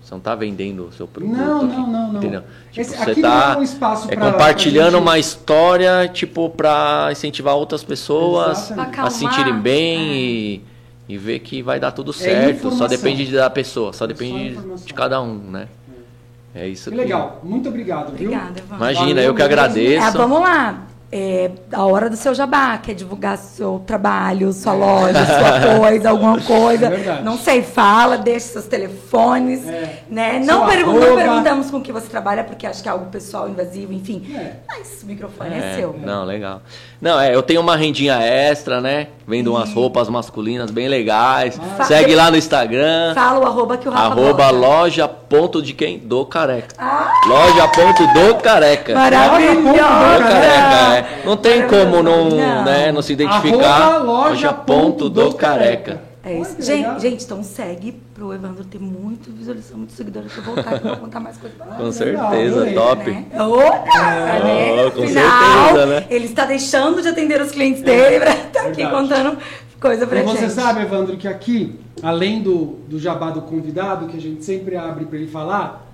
você 0.03 0.13
não 0.15 0.21
tá 0.21 0.35
vendendo 0.35 0.87
o 0.89 0.93
seu 0.93 1.07
produto. 1.07 1.37
Não, 1.37 1.67
aqui, 1.67 1.77
não, 1.77 1.87
não, 1.87 2.13
não. 2.13 2.19
Entendeu? 2.19 2.43
Tipo, 2.71 2.81
Esse- 2.81 2.97
você 2.97 3.11
aqui 3.11 3.21
tá 3.23 3.29
não 3.49 3.55
é 3.55 3.59
um 3.59 3.63
espaço 3.63 4.11
é 4.11 4.17
pra- 4.17 4.33
compartilhando 4.33 4.91
pra 4.93 4.99
gente- 4.99 5.03
uma 5.09 5.19
história, 5.19 6.09
tipo, 6.09 6.51
para 6.51 7.09
incentivar 7.13 7.55
outras 7.55 7.85
pessoas 7.85 8.71
Exatamente. 8.71 9.01
A 9.01 9.11
se 9.11 9.19
sentirem 9.19 9.55
bem 9.61 9.99
É. 9.99 10.15
e, 10.15 10.65
e 11.11 11.19
ver 11.19 11.39
que 11.41 11.63
vai 11.63 11.79
dar 11.79 11.93
tudo 11.93 12.13
certo. 12.13 12.61
Só 12.63 12.69
informação. 12.69 12.89
depende 12.89 13.31
da 13.33 13.51
pessoa, 13.51 13.93
só 13.93 13.97
É 13.97 13.99
só 13.99 14.07
depende 14.07 14.59
de 14.85 14.95
cada 14.95 15.21
um, 15.21 15.35
né? 15.37 15.69
É 16.55 16.67
isso 16.67 16.91
Que 16.91 16.97
legal, 16.97 17.41
muito 17.45 17.69
obrigado, 17.69 18.17
viu? 18.17 18.31
Obrigada. 18.33 18.63
Imagina, 18.75 19.07
Valeu 19.09 19.23
eu 19.25 19.35
que 19.35 19.43
agradeço. 19.43 20.07
Ah, 20.07 20.11
vamos 20.11 20.41
lá. 20.41 20.83
É 21.11 21.51
a 21.73 21.87
hora 21.87 22.11
do 22.11 22.17
seu 22.17 22.35
jabá, 22.35 22.77
que 22.77 22.91
é 22.91 22.95
divulgar 22.95 23.39
seu 23.39 23.83
trabalho, 23.87 24.53
sua 24.53 24.75
loja, 24.75 25.25
sua 25.25 25.79
coisa, 25.81 26.11
alguma 26.11 26.39
coisa. 26.39 26.87
É 26.87 27.23
não 27.25 27.39
sei, 27.39 27.63
fala, 27.63 28.19
deixa 28.19 28.49
seus 28.49 28.67
telefones. 28.67 29.67
É. 29.67 30.03
Né? 30.11 30.43
Não, 30.45 30.67
pergun- 30.67 31.01
não 31.01 31.17
perguntamos 31.17 31.71
com 31.71 31.81
que 31.81 31.91
você 31.93 32.09
trabalha, 32.09 32.45
porque 32.45 32.67
acho 32.67 32.83
que 32.83 32.89
é 32.91 32.93
algo 32.93 33.07
pessoal, 33.07 33.49
invasivo, 33.49 33.91
enfim. 33.95 34.31
É. 34.37 34.57
Mas 34.69 35.03
o 35.03 35.07
microfone 35.07 35.55
é, 35.55 35.59
É, 35.59 35.77
seu. 35.77 35.97
Não, 35.99 36.25
legal. 36.25 36.61
Não, 37.01 37.19
é, 37.19 37.35
eu 37.35 37.43
tenho 37.43 37.63
uma 37.63 37.75
rendinha 37.77 38.19
extra, 38.21 38.79
né? 38.81 39.07
Vendo 39.27 39.53
umas 39.53 39.73
roupas 39.73 40.09
masculinas 40.11 40.71
bem 40.71 40.89
legais. 40.89 41.59
Ah. 41.79 41.85
Segue 41.85 42.15
lá 42.15 42.31
no 42.31 42.37
Instagram. 42.37 43.15
Fala 43.15 43.39
o 43.41 43.47
arroba 43.47 43.79
que 43.79 43.89
o 43.89 43.91
Rafa 43.91 44.05
Arroba 44.07 44.33
bota. 44.45 44.51
loja 44.51 45.09
ponto 45.09 45.63
de 45.63 45.73
quem? 45.73 45.99
Do 45.99 46.27
careca. 46.27 46.75
Ah, 46.79 47.13
Loja 47.27 47.69
ponto 47.69 48.07
do 48.09 48.35
careca. 48.43 48.95
maravilhosa! 48.95 49.73
Do 50.19 50.25
careca, 50.25 50.98
é. 50.99 51.23
Não 51.25 51.37
tem 51.37 51.67
como 51.67 52.03
não, 52.03 52.29
Não. 52.31 52.65
né, 52.65 52.93
não 52.93 53.03
se 53.03 53.13
identificar. 53.13 53.67
Arroba 53.67 53.99
loja 53.99 54.53
ponto 54.53 55.09
do 55.09 55.33
careca. 55.35 56.09
É 56.25 56.39
isso. 56.41 56.55
Olha 56.57 56.63
Gente, 56.63 56.83
legal. 56.83 57.01
gente, 57.01 57.25
então 57.25 57.43
segue 57.43 57.93
pro 58.13 58.35
Evandro 58.35 58.63
ter 58.65 58.79
muito 58.79 59.31
visualização, 59.33 59.79
muito 59.79 60.43
voltar, 60.43 60.79
que 60.79 60.85
eu 60.87 60.91
vou 60.91 60.97
contar 60.99 61.21
mais 61.21 61.39
coisas 61.39 61.57
pra 61.57 61.67
nós. 61.67 61.77
Com 61.77 62.05
legal, 62.05 62.31
certeza, 62.31 62.55
adorei. 62.57 62.75
top. 62.75 63.11
Né? 63.11 63.25
Outra, 63.41 64.41
né? 64.45 64.85
Oh, 64.87 64.91
com 64.91 65.03
Afinal, 65.05 65.69
certeza, 65.69 65.87
né? 65.87 66.07
Ele 66.11 66.25
está 66.27 66.45
deixando 66.45 67.01
de 67.01 67.09
atender 67.09 67.41
os 67.41 67.51
clientes 67.51 67.83
dele 67.83 68.21
pra 68.21 68.35
estar 68.35 68.61
aqui 68.63 68.83
Verdade. 68.83 68.91
contando 69.09 69.39
coisa 69.81 70.07
pra 70.07 70.21
E 70.23 70.27
gente. 70.27 70.39
você 70.39 70.51
sabe, 70.51 70.83
Evandro, 70.83 71.17
que 71.17 71.29
aqui, 71.29 71.79
além 72.03 72.43
do, 72.43 72.77
do 72.89 72.99
jabá 72.99 73.31
do 73.31 73.41
convidado, 73.43 74.07
que 74.09 74.17
a 74.17 74.21
gente 74.21 74.45
sempre 74.45 74.77
abre 74.77 75.07
para 75.07 75.17
ele 75.19 75.29
falar, 75.29 75.87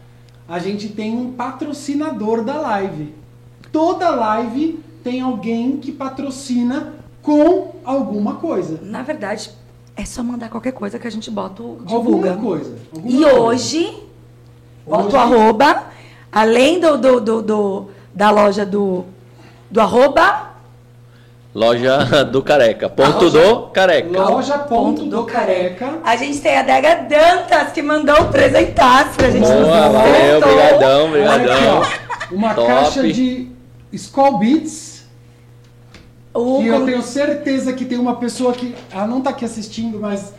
a 0.48 0.59
gente 0.59 0.88
tem 0.88 1.14
um 1.14 1.32
patrocinador 1.32 2.42
da 2.42 2.55
live. 2.61 3.14
Toda 3.70 4.11
live 4.11 4.80
tem 5.05 5.20
alguém 5.20 5.76
que 5.76 5.92
patrocina 5.92 6.94
com 7.22 7.72
alguma 7.84 8.36
coisa. 8.36 8.80
Na 8.82 9.02
verdade, 9.02 9.50
é 9.96 10.05
só 10.05 10.22
mandar 10.22 10.48
qualquer 10.48 10.72
coisa 10.72 10.98
que 10.98 11.07
a 11.07 11.11
gente 11.11 11.30
bota, 11.30 11.62
o- 11.62 11.78
divulga. 11.84 12.30
Alguma 12.32 12.48
coisa. 12.57 12.74
alguma 12.92 13.12
E 13.12 13.22
coisa. 13.22 13.40
hoje, 13.40 13.96
bota 14.86 15.05
Hoje- 15.07 15.16
o 15.16 15.18
arroba, 15.20 15.82
além 16.32 16.80
do, 16.80 16.96
do, 16.98 17.20
do, 17.20 17.42
do- 17.42 17.86
da 18.14 18.30
loja 18.30 18.64
do, 18.66 19.05
do 19.70 19.80
arroba, 19.80 20.52
Loja 21.55 21.98
do 22.32 22.42
careca. 22.42 22.88
Ponto 22.88 23.30
do 23.30 23.68
careca. 23.68 24.09
Loja 24.28 24.59
ponto 24.59 25.05
do 25.05 25.22
careca. 25.22 26.00
A 26.02 26.16
gente 26.16 26.40
tem 26.40 26.57
a 26.59 26.62
Dega 26.62 26.96
Dantas 27.09 27.70
que 27.72 27.80
mandou 27.80 28.24
presentar 28.24 29.12
pra 29.14 29.30
gente. 29.30 29.46
Boa, 29.46 29.88
valeu, 29.88 30.38
obrigadão, 30.38 31.12
Olha 31.12 31.32
obrigadão. 31.32 31.82
uma 32.32 32.55
Top. 32.55 32.66
caixa 32.66 33.02
de 33.05 33.48
Skull 33.92 34.38
Beats. 34.38 34.93
O 36.35 36.61
Que 36.61 36.66
eu 36.66 36.85
tenho 36.85 37.01
certeza 37.03 37.72
que 37.72 37.85
tem 37.85 37.97
uma 37.99 38.16
pessoa 38.16 38.53
que. 38.53 38.74
Ela 38.93 39.07
não 39.07 39.20
tá 39.20 39.30
aqui 39.30 39.45
assistindo, 39.45 39.99
mas. 40.01 40.32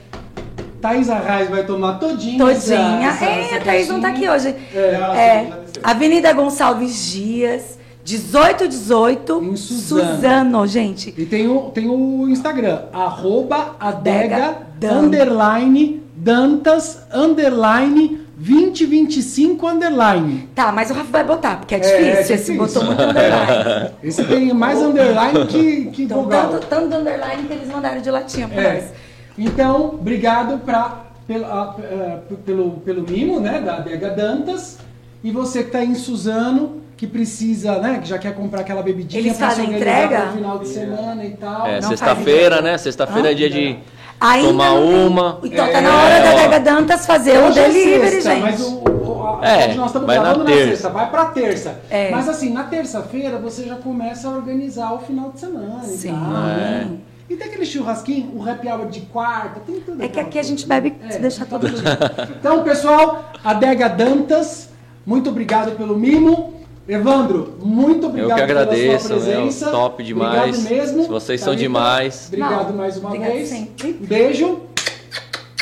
Thaís 0.81 1.09
Arraes 1.09 1.49
vai 1.49 1.63
tomar 1.65 1.93
todinha. 1.99 2.37
Todinha. 2.37 3.07
essa- 3.09 3.25
é, 3.25 3.41
essa 3.45 3.55
a 3.55 3.61
Thaís 3.61 3.87
não 3.87 3.99
tá 4.01 4.09
aqui 4.09 4.29
hoje. 4.29 4.53
É, 4.73 4.77
É, 4.79 5.53
Avenida 5.81 6.31
Gonçalves 6.33 7.11
Dias, 7.11 7.79
1818 8.05 9.41
Em 9.43 9.55
Suzano. 9.55 10.15
Suzano, 10.15 10.67
gente. 10.67 11.13
E 11.17 11.25
tem 11.25 11.47
o, 11.47 11.71
tem 11.71 11.89
o 11.89 12.27
Instagram, 12.29 12.83
arroba 12.93 13.75
adega, 13.79 14.35
Adega 14.35 14.57
Dan- 14.79 14.99
underline, 15.03 16.03
dantas, 16.15 16.99
underline, 17.13 18.24
2025, 18.37 19.67
underline. 19.67 20.49
Tá, 20.53 20.71
mas 20.71 20.89
o 20.89 20.93
Rafa 20.93 21.09
vai 21.11 21.23
botar, 21.23 21.57
porque 21.57 21.75
é 21.75 21.77
É, 21.77 21.81
difícil. 21.81 22.05
é 22.05 22.21
Esse 22.21 22.33
difícil. 22.53 22.57
botou 22.57 22.83
muito 22.85 23.01
underline. 23.01 23.91
Esse 24.03 24.23
tem 24.25 24.53
mais 24.53 24.79
underline 24.79 25.45
que, 25.47 25.85
que 25.91 26.03
Então, 26.03 26.23
vogal. 26.23 26.49
tanto, 26.49 26.67
tanto 26.67 26.95
underline 26.95 27.43
que 27.47 27.53
eles 27.53 27.67
mandaram 27.67 28.01
de 28.01 28.11
latinha 28.11 28.47
pra 28.47 28.61
É. 28.61 28.73
nós. 28.73 28.83
Então, 29.37 29.85
obrigado 29.99 30.59
pra, 30.59 31.05
pelo, 31.27 31.45
a- 31.45 31.75
eh, 31.81 32.17
pelo, 32.45 32.71
pelo 32.85 33.01
mimo, 33.09 33.39
né, 33.39 33.59
da 33.61 33.77
Adega 33.77 34.09
Dantas. 34.09 34.77
E 35.23 35.31
você 35.31 35.63
que 35.63 35.71
tá 35.71 35.83
em 35.83 35.95
Suzano, 35.95 36.81
que 36.95 37.05
precisa, 37.07 37.77
né, 37.79 37.99
que 38.01 38.07
já 38.07 38.17
quer 38.17 38.33
comprar 38.33 38.61
aquela 38.61 38.81
bebidinha 38.81 39.21
Eles 39.21 39.37
fazem 39.37 39.73
entrega? 39.75 40.21
pro 40.21 40.31
final 40.37 40.59
de 40.59 40.67
semana 40.67 41.25
e 41.25 41.31
tal. 41.31 41.67
É, 41.67 41.81
sexta-feira, 41.81 42.61
né? 42.61 42.77
Sexta-feira 42.77 43.31
é 43.31 43.33
dia 43.33 43.49
de 43.49 43.75
Ainda 44.19 44.47
tomar 44.47 44.69
não 44.71 44.87
tem- 44.87 45.07
uma. 45.07 45.39
Então 45.43 45.65
É, 45.65 45.71
tá 45.71 45.81
na 45.81 45.95
hora 45.95 46.19
da 46.21 46.29
ó. 46.29 46.33
Adega 46.33 46.59
Dantas 46.59 47.05
fazer 47.05 47.37
o 47.37 47.47
é 47.47 47.51
delivery, 47.51 48.11
sexta, 48.11 48.29
gente. 48.31 48.41
Mas 48.41 48.61
o, 48.61 48.75
o- 48.77 49.39
a- 49.41 49.47
É, 49.47 49.73
nós 49.75 49.87
estamos 49.87 50.07
gravando 50.07 50.39
na, 50.39 50.45
terça. 50.45 50.67
sexta, 50.69 50.89
vai 50.89 51.09
pra 51.09 51.25
terça. 51.25 51.79
É. 51.89 52.09
Mas 52.11 52.29
assim, 52.29 52.51
na 52.51 52.63
terça-feira 52.63 53.37
você 53.37 53.63
já 53.65 53.75
começa 53.75 54.27
a 54.27 54.31
organizar 54.31 54.93
o 54.93 54.99
final 54.99 55.31
de 55.31 55.39
semana 55.39 55.83
Sim. 55.83 56.09
e 56.09 56.11
tal. 56.11 56.19
né? 56.31 56.87
É. 57.01 57.15
E 57.27 57.35
tem 57.35 57.47
aquele 57.47 57.65
churrasquinho, 57.65 58.31
o 58.35 58.47
happy 58.49 58.67
hour 58.67 58.85
de 58.87 59.01
quarta, 59.01 59.59
tem 59.65 59.79
tudo. 59.81 60.01
É 60.03 60.07
que 60.07 60.19
aqui 60.19 60.37
a 60.39 60.43
gente 60.43 60.65
bebe 60.67 60.95
É. 61.07 61.11
se 61.11 61.19
deixar 61.19 61.45
todo 61.45 61.69
dia. 61.69 61.83
Então, 62.39 62.63
pessoal, 62.63 63.31
Adega 63.43 63.89
Dantas, 63.89 64.69
muito 65.05 65.29
obrigado 65.29 65.75
pelo 65.75 65.97
mimo. 65.97 66.53
Evandro, 66.87 67.55
muito 67.63 68.05
obrigado 68.07 68.29
Eu 68.31 68.35
que 68.35 68.45
pela 68.45 68.61
agradeço, 68.61 69.07
sua 69.07 69.15
meu, 69.17 69.25
presença. 69.25 69.71
top 69.71 70.03
demais. 70.03 70.59
Obrigado 70.59 70.69
mesmo. 70.93 71.03
Vocês 71.07 71.41
são 71.41 71.55
demais. 71.55 72.25
Obrigado 72.27 72.69
Não, 72.69 72.77
mais 72.77 72.97
uma 72.97 73.09
obrigado 73.09 73.31
vez. 73.31 73.49
sempre. 73.49 73.93
Beijo. 73.93 74.59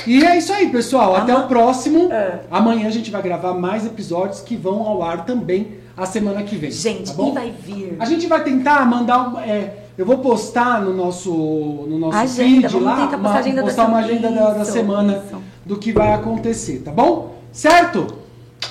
E 0.06 0.22
é 0.26 0.38
isso 0.38 0.52
aí, 0.52 0.68
pessoal. 0.70 1.16
Até 1.16 1.34
o 1.34 1.48
próximo. 1.48 2.12
É. 2.12 2.42
Amanhã 2.52 2.88
a 2.88 2.92
gente 2.92 3.10
vai 3.10 3.22
gravar 3.22 3.54
mais 3.54 3.86
episódios 3.86 4.42
que 4.42 4.58
vão 4.58 4.86
ao 4.86 5.02
ar 5.02 5.26
também 5.26 5.76
a 5.96 6.06
semana 6.06 6.44
que 6.44 6.58
vem. 6.58 6.70
Gente, 6.72 7.08
tá 7.12 7.14
bom? 7.14 7.30
e 7.30 7.32
vai 7.32 7.52
vir. 7.52 7.96
A 8.00 8.06
gente 8.06 8.28
vai 8.28 8.44
tentar 8.44 8.86
mandar. 8.86 9.34
é, 9.48 9.78
eu 9.98 10.06
vou 10.06 10.18
postar 10.18 10.82
no 10.82 10.94
nosso, 10.94 11.32
no 11.32 11.98
nosso 12.00 12.18
Agenda, 12.18 12.68
feed 12.70 12.84
lá, 12.84 12.98
postar 13.08 13.18
uma, 13.18 13.30
a 13.30 13.38
agenda 13.38 13.56
da 13.58 13.64
postar 13.64 13.86
uma 13.86 14.02
semana. 14.02 14.06
agenda 14.20 14.32
da, 14.32 14.54
da 14.56 14.62
Isso, 14.64 14.72
semana 14.74 15.24
isso. 15.26 15.42
do 15.66 15.78
que 15.78 15.94
vai 15.94 16.12
acontecer, 16.12 16.80
tá 16.84 16.92
bom? 16.92 17.36
Certo? 17.54 18.23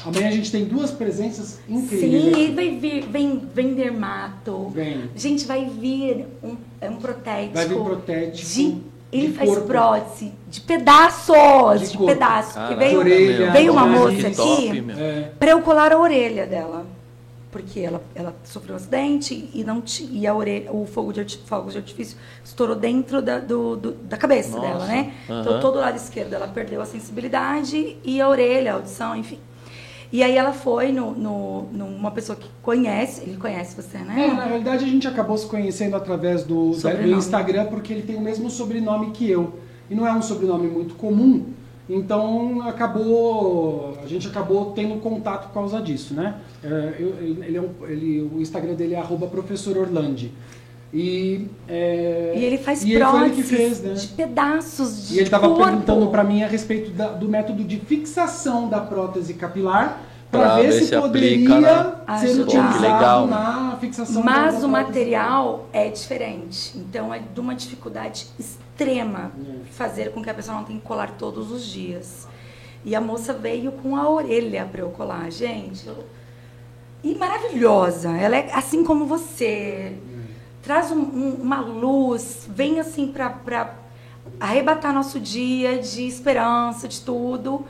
Amanhã 0.05 0.29
a 0.29 0.33
gente 0.33 0.51
tem 0.51 0.65
duas 0.65 0.91
presenças 0.91 1.61
incríveis. 1.69 2.35
Sim, 2.35 2.41
e 2.43 2.51
vai 2.55 2.71
vir, 2.77 3.03
vem, 3.07 3.43
vem 3.55 3.75
dermato. 3.75 4.69
Vem. 4.71 5.11
Gente, 5.15 5.45
vai 5.47 5.65
vir 5.67 6.27
um, 6.43 6.57
é 6.81 6.91
um 6.91 6.97
protético. 6.97 7.55
Vai 7.55 7.67
vir 7.67 7.79
protético 7.83 8.49
De, 8.51 8.77
ele 9.13 9.29
de 9.29 9.33
faz 9.35 9.51
corpo. 9.51 9.67
prótese 9.67 10.33
de 10.49 10.61
pedaços, 10.61 11.81
De 11.81 11.91
de, 11.93 11.99
pedaços. 12.07 12.53
Porque 12.55 12.75
Caraca, 12.75 12.77
veio, 12.77 12.99
orelha, 12.99 13.51
veio 13.53 13.73
uma 13.73 13.83
de 13.85 13.89
moça 13.91 14.27
aqui. 14.29 14.85
É. 14.99 15.31
pra 15.39 15.51
eu 15.51 15.63
colar 15.63 15.93
a 15.93 15.99
orelha 15.99 16.47
dela. 16.47 16.85
Porque 17.51 17.81
ela, 17.81 18.03
ela 18.15 18.35
sofreu 18.45 18.73
um 18.73 18.77
acidente 18.79 19.51
e 19.53 19.63
não 19.63 19.83
ti- 19.83 20.09
e 20.11 20.27
a 20.27 20.35
orelha, 20.35 20.73
o 20.73 20.87
fogo 20.87 21.13
de, 21.13 21.37
fogo 21.45 21.71
de 21.71 21.77
artifício 21.77 22.17
estourou 22.43 22.75
dentro 22.75 23.21
da, 23.21 23.39
do, 23.39 23.77
do- 23.77 23.93
da 23.93 24.17
cabeça 24.17 24.57
Nossa, 24.57 24.67
dela, 24.67 24.87
né? 24.87 25.13
Então 25.27 25.53
aham. 25.53 25.61
todo 25.61 25.77
o 25.77 25.79
lado 25.79 25.97
esquerdo 25.97 26.33
ela 26.33 26.49
perdeu 26.49 26.81
a 26.81 26.87
sensibilidade 26.87 27.99
e 28.03 28.21
a 28.23 28.27
orelha, 28.27 28.73
a 28.73 28.75
audição, 28.77 29.15
enfim. 29.15 29.39
E 30.13 30.23
aí 30.23 30.37
ela 30.37 30.53
foi 30.53 30.93
no, 30.93 31.13
no, 31.13 31.63
numa 31.73 32.11
pessoa 32.11 32.37
que 32.37 32.47
conhece, 32.63 33.23
ele 33.23 33.39
conhece 33.39 33.75
você, 33.75 33.97
né? 33.99 34.29
É, 34.29 34.35
na 34.35 34.45
realidade 34.45 34.85
a 34.85 34.89
gente 34.89 35.09
acabou 35.09 35.39
se 35.39 35.47
conhecendo 35.47 35.97
através 35.97 36.45
do, 36.45 36.75
do. 37.13 37.19
Instagram 37.19 37.67
porque 37.67 37.93
ele 37.95 38.03
tem 38.03 38.17
o 38.17 38.21
mesmo 38.21 38.51
sobrenome 38.51 39.11
que 39.13 39.29
eu. 39.31 39.55
E 39.91 39.95
não 39.95 40.07
é 40.07 40.13
um 40.13 40.21
sobrenome 40.23 40.69
muito 40.69 40.95
comum, 40.97 41.47
então 41.89 42.61
acabou. 42.63 43.99
A 44.03 44.07
gente 44.07 44.29
acabou 44.29 44.73
tendo 44.73 45.01
contato 45.01 45.49
por 45.49 45.55
causa 45.55 45.81
disso, 45.81 46.15
né? 46.15 46.37
É, 46.63 46.95
eu- 46.99 47.15
ele, 47.21 47.45
ele 47.47 47.59
é 47.59 47.63
ele- 47.91 48.31
o 48.35 48.41
Instagram 48.41 48.75
dele 48.75 48.95
é 48.95 48.99
arroba 48.99 49.27
professor 49.27 49.77
Orlandi. 49.79 50.33
E, 50.95 51.47
é, 51.69 52.35
E 52.37 52.45
ele 52.45 52.59
faz 52.59 52.85
e 52.85 52.93
ele 52.93 53.05
foi 53.05 53.21
ele 53.25 53.31
que 53.31 53.43
próteses 53.43 53.51
fez, 53.51 53.81
né? 53.83 53.95
de 53.95 54.09
pedaços 54.09 55.09
de 55.09 55.15
E 55.15 55.17
ele 55.19 55.25
estava 55.25 55.55
perguntando 55.55 56.07
para 56.09 56.23
mim 56.23 56.43
a 56.43 56.47
respeito 56.47 56.91
da- 56.91 57.09
do 57.13 57.27
método 57.29 57.65
de 57.65 57.79
fixação 57.81 58.69
da 58.69 58.79
prótese 58.81 59.33
capilar 59.33 60.01
para 60.31 60.41
Pra 60.41 60.57
ver, 60.57 60.63
ver 60.65 60.73
se, 60.73 60.87
se 60.89 60.99
poderia 61.01 61.49
aplica 61.49 62.19
ser 62.19 62.27
Ajudar. 62.27 62.43
utilizado 62.43 62.75
Que 62.75 62.83
legal. 62.83 63.27
na 63.27 63.77
fixação 63.81 64.23
da- 64.23 64.31
Mas 64.31 64.61
da 64.61 64.67
o 64.67 64.69
material 64.71 65.67
é 65.73 65.89
diferente. 65.89 66.77
Então 66.77 67.13
é 67.13 67.21
de 67.21 67.41
uma 67.41 67.55
dificuldade 67.55 68.27
extrema 68.39 69.33
É. 69.41 69.53
fazer 69.71 70.11
com 70.13 70.23
que 70.23 70.29
a 70.29 70.35
pessoa 70.35 70.59
não 70.59 70.65
tenha 70.65 70.79
que 70.79 70.85
colar 70.87 71.13
todos 71.19 71.51
os 71.51 71.65
dias. 71.67 72.29
E 72.85 72.95
a 72.95 73.01
moça 73.01 73.33
veio 73.33 73.73
com 73.73 73.97
a 73.97 74.11
orelha 74.11 74.69
para 74.71 74.83
eu 74.83 74.91
colar, 74.91 75.31
gente. 75.33 75.87
eu- 75.87 76.05
E 77.05 77.15
maravilhosa. 77.15 78.11
Ela 78.17 78.37
é 78.37 78.51
assim 78.53 78.85
como 78.85 79.07
você. 79.07 79.93
Traz 80.63 80.91
um- 80.91 80.97
um- 81.01 81.39
uma 81.43 81.61
luz, 81.61 82.47
vem 82.49 82.79
assim 82.79 83.09
para 83.09 83.75
arrebatar 84.39 84.93
nosso 84.95 85.19
dia 85.19 85.79
de 85.79 86.07
esperança, 86.07 86.87
de 86.87 87.01
tudo. 87.01 87.65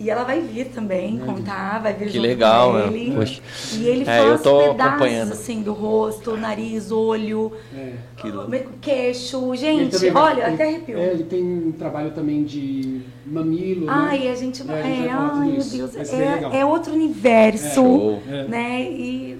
E 0.00 0.08
ela 0.08 0.22
vai 0.22 0.40
vir 0.40 0.66
também 0.66 1.18
contar, 1.18 1.82
vai 1.82 1.92
vir 1.92 2.04
Que 2.06 2.10
junto 2.12 2.22
legal, 2.22 2.70
com 2.70 2.78
né? 2.78 2.86
ele. 2.86 3.14
Poxa. 3.16 3.40
E 3.74 3.84
ele 3.88 4.02
É, 4.02 4.04
faz 4.04 4.42
pedaços 4.42 5.32
assim 5.32 5.60
do 5.60 5.72
rosto, 5.72 6.36
nariz, 6.36 6.92
olho, 6.92 7.50
É. 7.76 7.94
Queixo. 8.80 9.56
Gente, 9.56 10.08
vai- 10.10 10.22
olha, 10.22 10.42
ele- 10.44 10.54
até 10.54 10.68
arrepiou. 10.68 11.00
É, 11.00 11.10
ele 11.10 11.24
tem 11.24 11.42
um 11.42 11.72
trabalho 11.72 12.12
também 12.12 12.44
de 12.44 13.00
mamilo, 13.26 13.86
né? 13.86 13.92
Ai, 13.92 14.28
a 14.28 14.36
gente 14.36 14.62
É, 14.62 14.64
vai. 14.64 14.80
a 14.80 14.84
gente 14.84 15.08
ai, 15.08 15.46
meu. 15.48 15.64
Deus. 15.64 15.96
É, 16.12 16.58
é 16.60 16.64
outro 16.64 16.92
universo. 16.94 18.20
É. 18.30 18.44
Né? 18.46 18.82
E. 18.82 19.38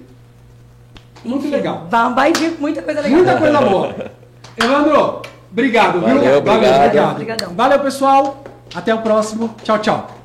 Muito 1.23 1.45
enfim, 1.45 1.55
legal. 1.55 1.87
Vai 1.89 2.33
vir 2.33 2.57
muita 2.59 2.81
coisa 2.81 3.01
legal. 3.01 3.17
Muita 3.17 3.37
coisa 3.37 3.61
boa. 3.61 3.95
Evandro, 4.57 5.21
obrigado, 5.51 5.99
viu? 5.99 6.15
Valeu, 6.15 6.37
obrigado. 6.37 6.85
obrigado. 6.85 7.11
Obrigadão. 7.11 7.53
Valeu, 7.55 7.79
pessoal. 7.79 8.43
Até 8.73 8.93
o 8.93 9.01
próximo. 9.01 9.55
Tchau, 9.63 9.79
tchau. 9.79 10.18